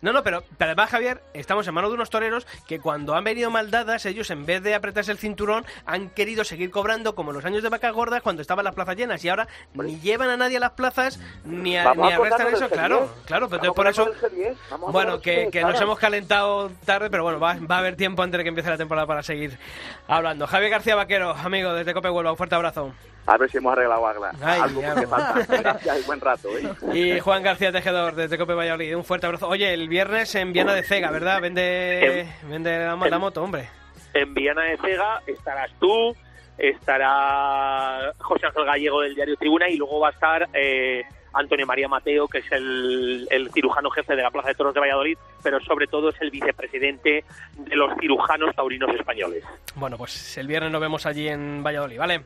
No, 0.01 0.13
no, 0.13 0.23
pero, 0.23 0.43
pero 0.59 0.71
además, 0.71 0.91
Javier, 0.91 1.23
estamos 1.35 1.67
en 1.67 1.75
manos 1.75 1.91
de 1.91 1.95
unos 1.95 2.11
toreros 2.11 2.47
que 2.67 2.79
cuando 2.81 3.15
han 3.15 3.25
venido 3.25 3.51
mal 3.51 3.71
dadas, 3.71 4.07
ellos 4.07 4.31
en 4.31 4.47
vez 4.47 4.63
de 4.63 4.75
apretarse 4.75 5.13
el 5.13 5.19
cinturón, 5.19 5.65
han 5.85 6.11
querido 6.11 6.45
seguir 6.45 6.71
cobrando 6.71 7.15
como 7.15 7.31
en 7.31 7.37
los 7.37 7.45
años 7.45 7.63
de 7.63 7.69
vacas 7.69 7.93
gordas 7.93 8.23
cuando 8.23 8.43
estaban 8.43 8.65
las 8.65 8.75
plazas 8.75 8.97
llenas. 8.97 9.25
Y 9.25 9.29
ahora 9.29 9.49
ni 9.75 9.99
llevan 10.01 10.31
a 10.31 10.37
nadie 10.37 10.59
a 10.59 10.61
las 10.61 10.73
plazas, 10.73 11.19
ni, 11.45 11.77
a, 11.77 11.95
ni 11.95 12.13
arrestan 12.13 12.49
eso. 12.55 12.69
Claro, 12.69 13.07
G10. 13.07 13.27
claro, 13.27 13.49
pero 13.49 13.75
por 13.75 13.87
eso... 13.87 14.03
acordarnos 14.03 14.33
del 14.33 14.55
G10. 14.55 14.57
Vamos 14.71 14.89
a 14.89 14.93
Bueno, 14.93 15.21
que, 15.21 15.31
del 15.37 15.51
que 15.51 15.63
G10. 15.63 15.73
nos 15.73 15.81
hemos 15.81 15.99
calentado 15.99 16.71
tarde, 16.85 17.11
pero 17.11 17.23
bueno, 17.23 17.41
va, 17.41 17.57
va 17.59 17.77
a 17.77 17.79
haber 17.79 17.97
tiempo 17.97 18.23
antes 18.23 18.39
de 18.39 18.45
que 18.45 18.49
empiece 18.49 18.71
la 18.71 18.77
temporada 18.77 19.07
para 19.07 19.23
seguir 19.23 19.59
hablando. 20.07 20.47
Javier 20.47 20.71
García 20.71 20.95
Vaquero, 20.95 21.31
amigo, 21.33 21.73
desde 21.73 21.95
Cope 21.95 22.11
Huelva, 22.11 22.31
un 22.33 22.37
fuerte 22.37 22.55
abrazo. 22.55 22.93
A 23.27 23.37
ver 23.37 23.51
si 23.51 23.59
hemos 23.59 23.73
arreglado 23.73 24.07
algo, 24.07 24.27
Ay, 24.41 24.61
algo 24.61 24.81
ya, 24.81 24.93
porque 24.93 25.07
falta. 25.09 25.57
Gracias 25.59 26.01
y 26.01 26.07
buen 26.07 26.21
rato. 26.21 26.49
¿eh? 26.57 26.69
Y 26.95 27.21
Juan 27.21 27.43
García 27.43 27.73
Tejedor, 27.73 28.15
desde 28.15 28.39
Cope 28.39 28.55
Valladolid, 28.55 28.97
un 28.97 29.05
fuerte 29.05 29.27
abrazo. 29.27 29.49
Oye, 29.49 29.75
el 29.75 29.89
viernes 29.89 30.35
en 30.37 30.53
Viana 30.53 30.75
de 30.75 30.83
Cega, 30.85 31.11
¿verdad? 31.11 31.41
Vende, 31.41 32.29
vende 32.49 32.79
la, 32.79 32.95
la 32.97 33.19
moto, 33.19 33.43
hombre. 33.43 33.69
En 34.15 34.33
Viana 34.33 34.63
de 34.63 34.77
Cega 34.79 35.23
estarás 35.27 35.71
tú, 35.81 36.15
estará 36.57 38.13
José 38.19 38.47
Ángel 38.47 38.65
Gallego 38.65 39.01
del 39.03 39.15
diario 39.15 39.37
Tribuna 39.37 39.69
y 39.69 39.77
luego 39.77 40.01
va 40.01 40.09
a 40.09 40.13
estar 40.13 40.49
eh, 40.55 41.03
Antonio 41.35 41.67
María 41.67 41.89
Mateo, 41.89 42.29
que 42.29 42.39
es 42.39 42.53
el, 42.53 43.27
el 43.31 43.51
cirujano 43.53 43.91
jefe 43.91 44.17
de 44.17 44.23
la 44.23 44.31
Plaza 44.31 44.49
de 44.49 44.55
Toros 44.55 44.73
de 44.73 44.81
Valladolid, 44.81 45.19
pero 45.43 45.61
sobre 45.61 45.87
todo 45.87 46.11
es 46.11 46.21
el 46.21 46.31
vicepresidente 46.31 47.25
de 47.57 47.77
los 47.77 47.93
cirujanos 48.01 48.55
taurinos 48.55 48.95
españoles. 48.95 49.45
Bueno, 49.75 49.99
pues 49.99 50.39
el 50.39 50.47
viernes 50.47 50.71
nos 50.73 50.81
vemos 50.81 51.05
allí 51.07 51.29
en 51.29 51.63
Valladolid, 51.63 51.99
¿vale? 51.99 52.23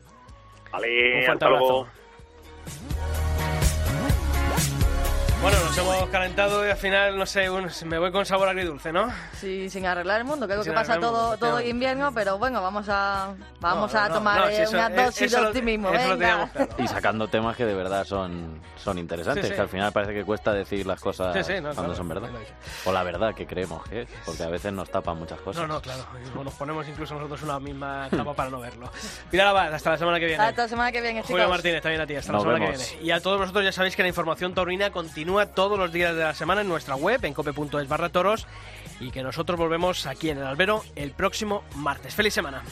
Vale, 0.71 1.25
Un 1.25 1.31
hasta 1.31 1.49
luego. 1.49 1.87
Bueno, 5.41 5.57
nos 5.65 5.75
hemos 5.75 6.07
calentado 6.09 6.67
y 6.67 6.69
al 6.69 6.77
final, 6.77 7.17
no 7.17 7.25
sé, 7.25 7.49
un- 7.49 7.67
me 7.85 7.97
voy 7.97 8.11
con 8.11 8.23
sabor 8.27 8.47
agridulce, 8.49 8.91
¿no? 8.91 9.11
Sí, 9.33 9.71
sin 9.71 9.87
arreglar 9.87 10.19
el 10.19 10.25
mundo, 10.25 10.45
que 10.45 10.53
es 10.53 10.59
lo 10.59 10.63
que 10.63 10.71
pasa 10.71 10.93
el 10.95 10.99
todo, 10.99 11.11
todo 11.11 11.29
efectivamente. 11.31 11.69
invierno, 11.69 12.11
pero 12.13 12.37
bueno, 12.37 12.61
vamos 12.61 12.87
a 12.89 13.33
vamos 13.59 13.91
No, 13.91 13.99
no, 13.99 14.05
a 14.05 14.09
no, 14.09 14.13
tomar 14.15 14.39
no, 14.41 14.47
eh, 14.49 14.55
si 14.55 14.61
eso- 14.61 14.77
una 14.77 14.89
dosis 14.89 15.21
eso 15.23 15.41
de 15.41 15.47
optimismo, 15.47 15.89
eso 15.89 16.09
lo 16.09 16.17
venga. 16.17 16.27
teníamos 16.27 16.49
claro. 16.51 16.71
Y 16.77 16.87
sacando 16.87 17.27
temas 17.27 17.57
que 17.57 17.65
de 17.65 17.73
verdad 17.73 18.05
son, 18.05 18.61
son 18.75 18.99
interesantes, 18.99 19.45
Sí, 19.45 19.49
sí. 19.49 19.55
que 19.55 19.61
al 19.61 19.69
final 19.69 19.91
parece 19.91 20.13
que 20.13 20.23
cuesta 20.23 20.53
decir 20.53 20.85
las 20.85 20.99
cosas 21.01 21.33
Sí, 21.35 21.43
sí, 21.43 21.53
no, 21.55 21.73
cuando 21.73 21.81
claro, 21.81 21.95
son 21.95 22.07
verdad. 22.07 22.29
O 22.85 22.91
la 22.91 23.01
verdad 23.01 23.33
que 23.33 23.47
creemos 23.47 23.83
que 23.89 24.01
es, 24.03 24.09
porque 24.23 24.43
a 24.43 24.49
veces 24.49 24.71
nos 24.71 24.91
tapan 24.91 25.17
muchas 25.17 25.39
cosas. 25.41 25.63
No, 25.63 25.67
no, 25.73 25.81
claro. 25.81 26.05
Nos 26.43 26.53
ponemos 26.53 26.87
incluso 26.87 27.15
nosotros 27.15 27.41
una 27.41 27.59
misma 27.59 28.07
tapa 28.15 28.35
para 28.35 28.51
no 28.51 28.59
verlo. 28.59 28.91
Abad, 29.43 29.73
hasta 29.73 29.89
la 29.89 29.97
semana 29.97 30.19
que 30.19 30.27
viene. 30.27 30.43
Hasta 30.43 30.61
la 30.63 30.67
semana 30.67 30.91
que 30.91 31.01
viene, 31.01 31.21
chicos. 31.21 31.31
Julio 31.31 31.49
Martínez, 31.49 31.81
también 31.81 32.01
a 32.01 32.05
ti, 32.05 32.15
hasta 32.15 32.31
Nos 32.31 32.43
la 32.45 32.51
semana 32.51 32.65
vemos. 32.67 32.83
que 32.83 32.89
viene. 32.91 33.03
Y 33.07 33.11
a 33.11 33.19
todos 33.19 33.39
vosotros 33.39 33.63
ya 33.65 33.71
sabéis 33.71 33.95
que 33.95 34.03
la 34.03 34.07
información 34.09 34.53
taurina 34.53 34.91
todos 35.53 35.79
los 35.79 35.91
días 35.91 36.15
de 36.15 36.23
la 36.23 36.33
semana 36.33 36.61
en 36.61 36.67
nuestra 36.67 36.95
web, 36.95 37.23
en 37.23 37.33
cope.es 37.33 37.87
barra 37.87 38.09
toros, 38.09 38.47
y 38.99 39.11
que 39.11 39.23
nosotros 39.23 39.57
volvemos 39.57 40.05
aquí 40.05 40.29
en 40.29 40.37
el 40.37 40.45
albero 40.45 40.83
el 40.95 41.11
próximo 41.11 41.63
martes. 41.75 42.13
¡Feliz 42.13 42.33
semana! 42.33 42.63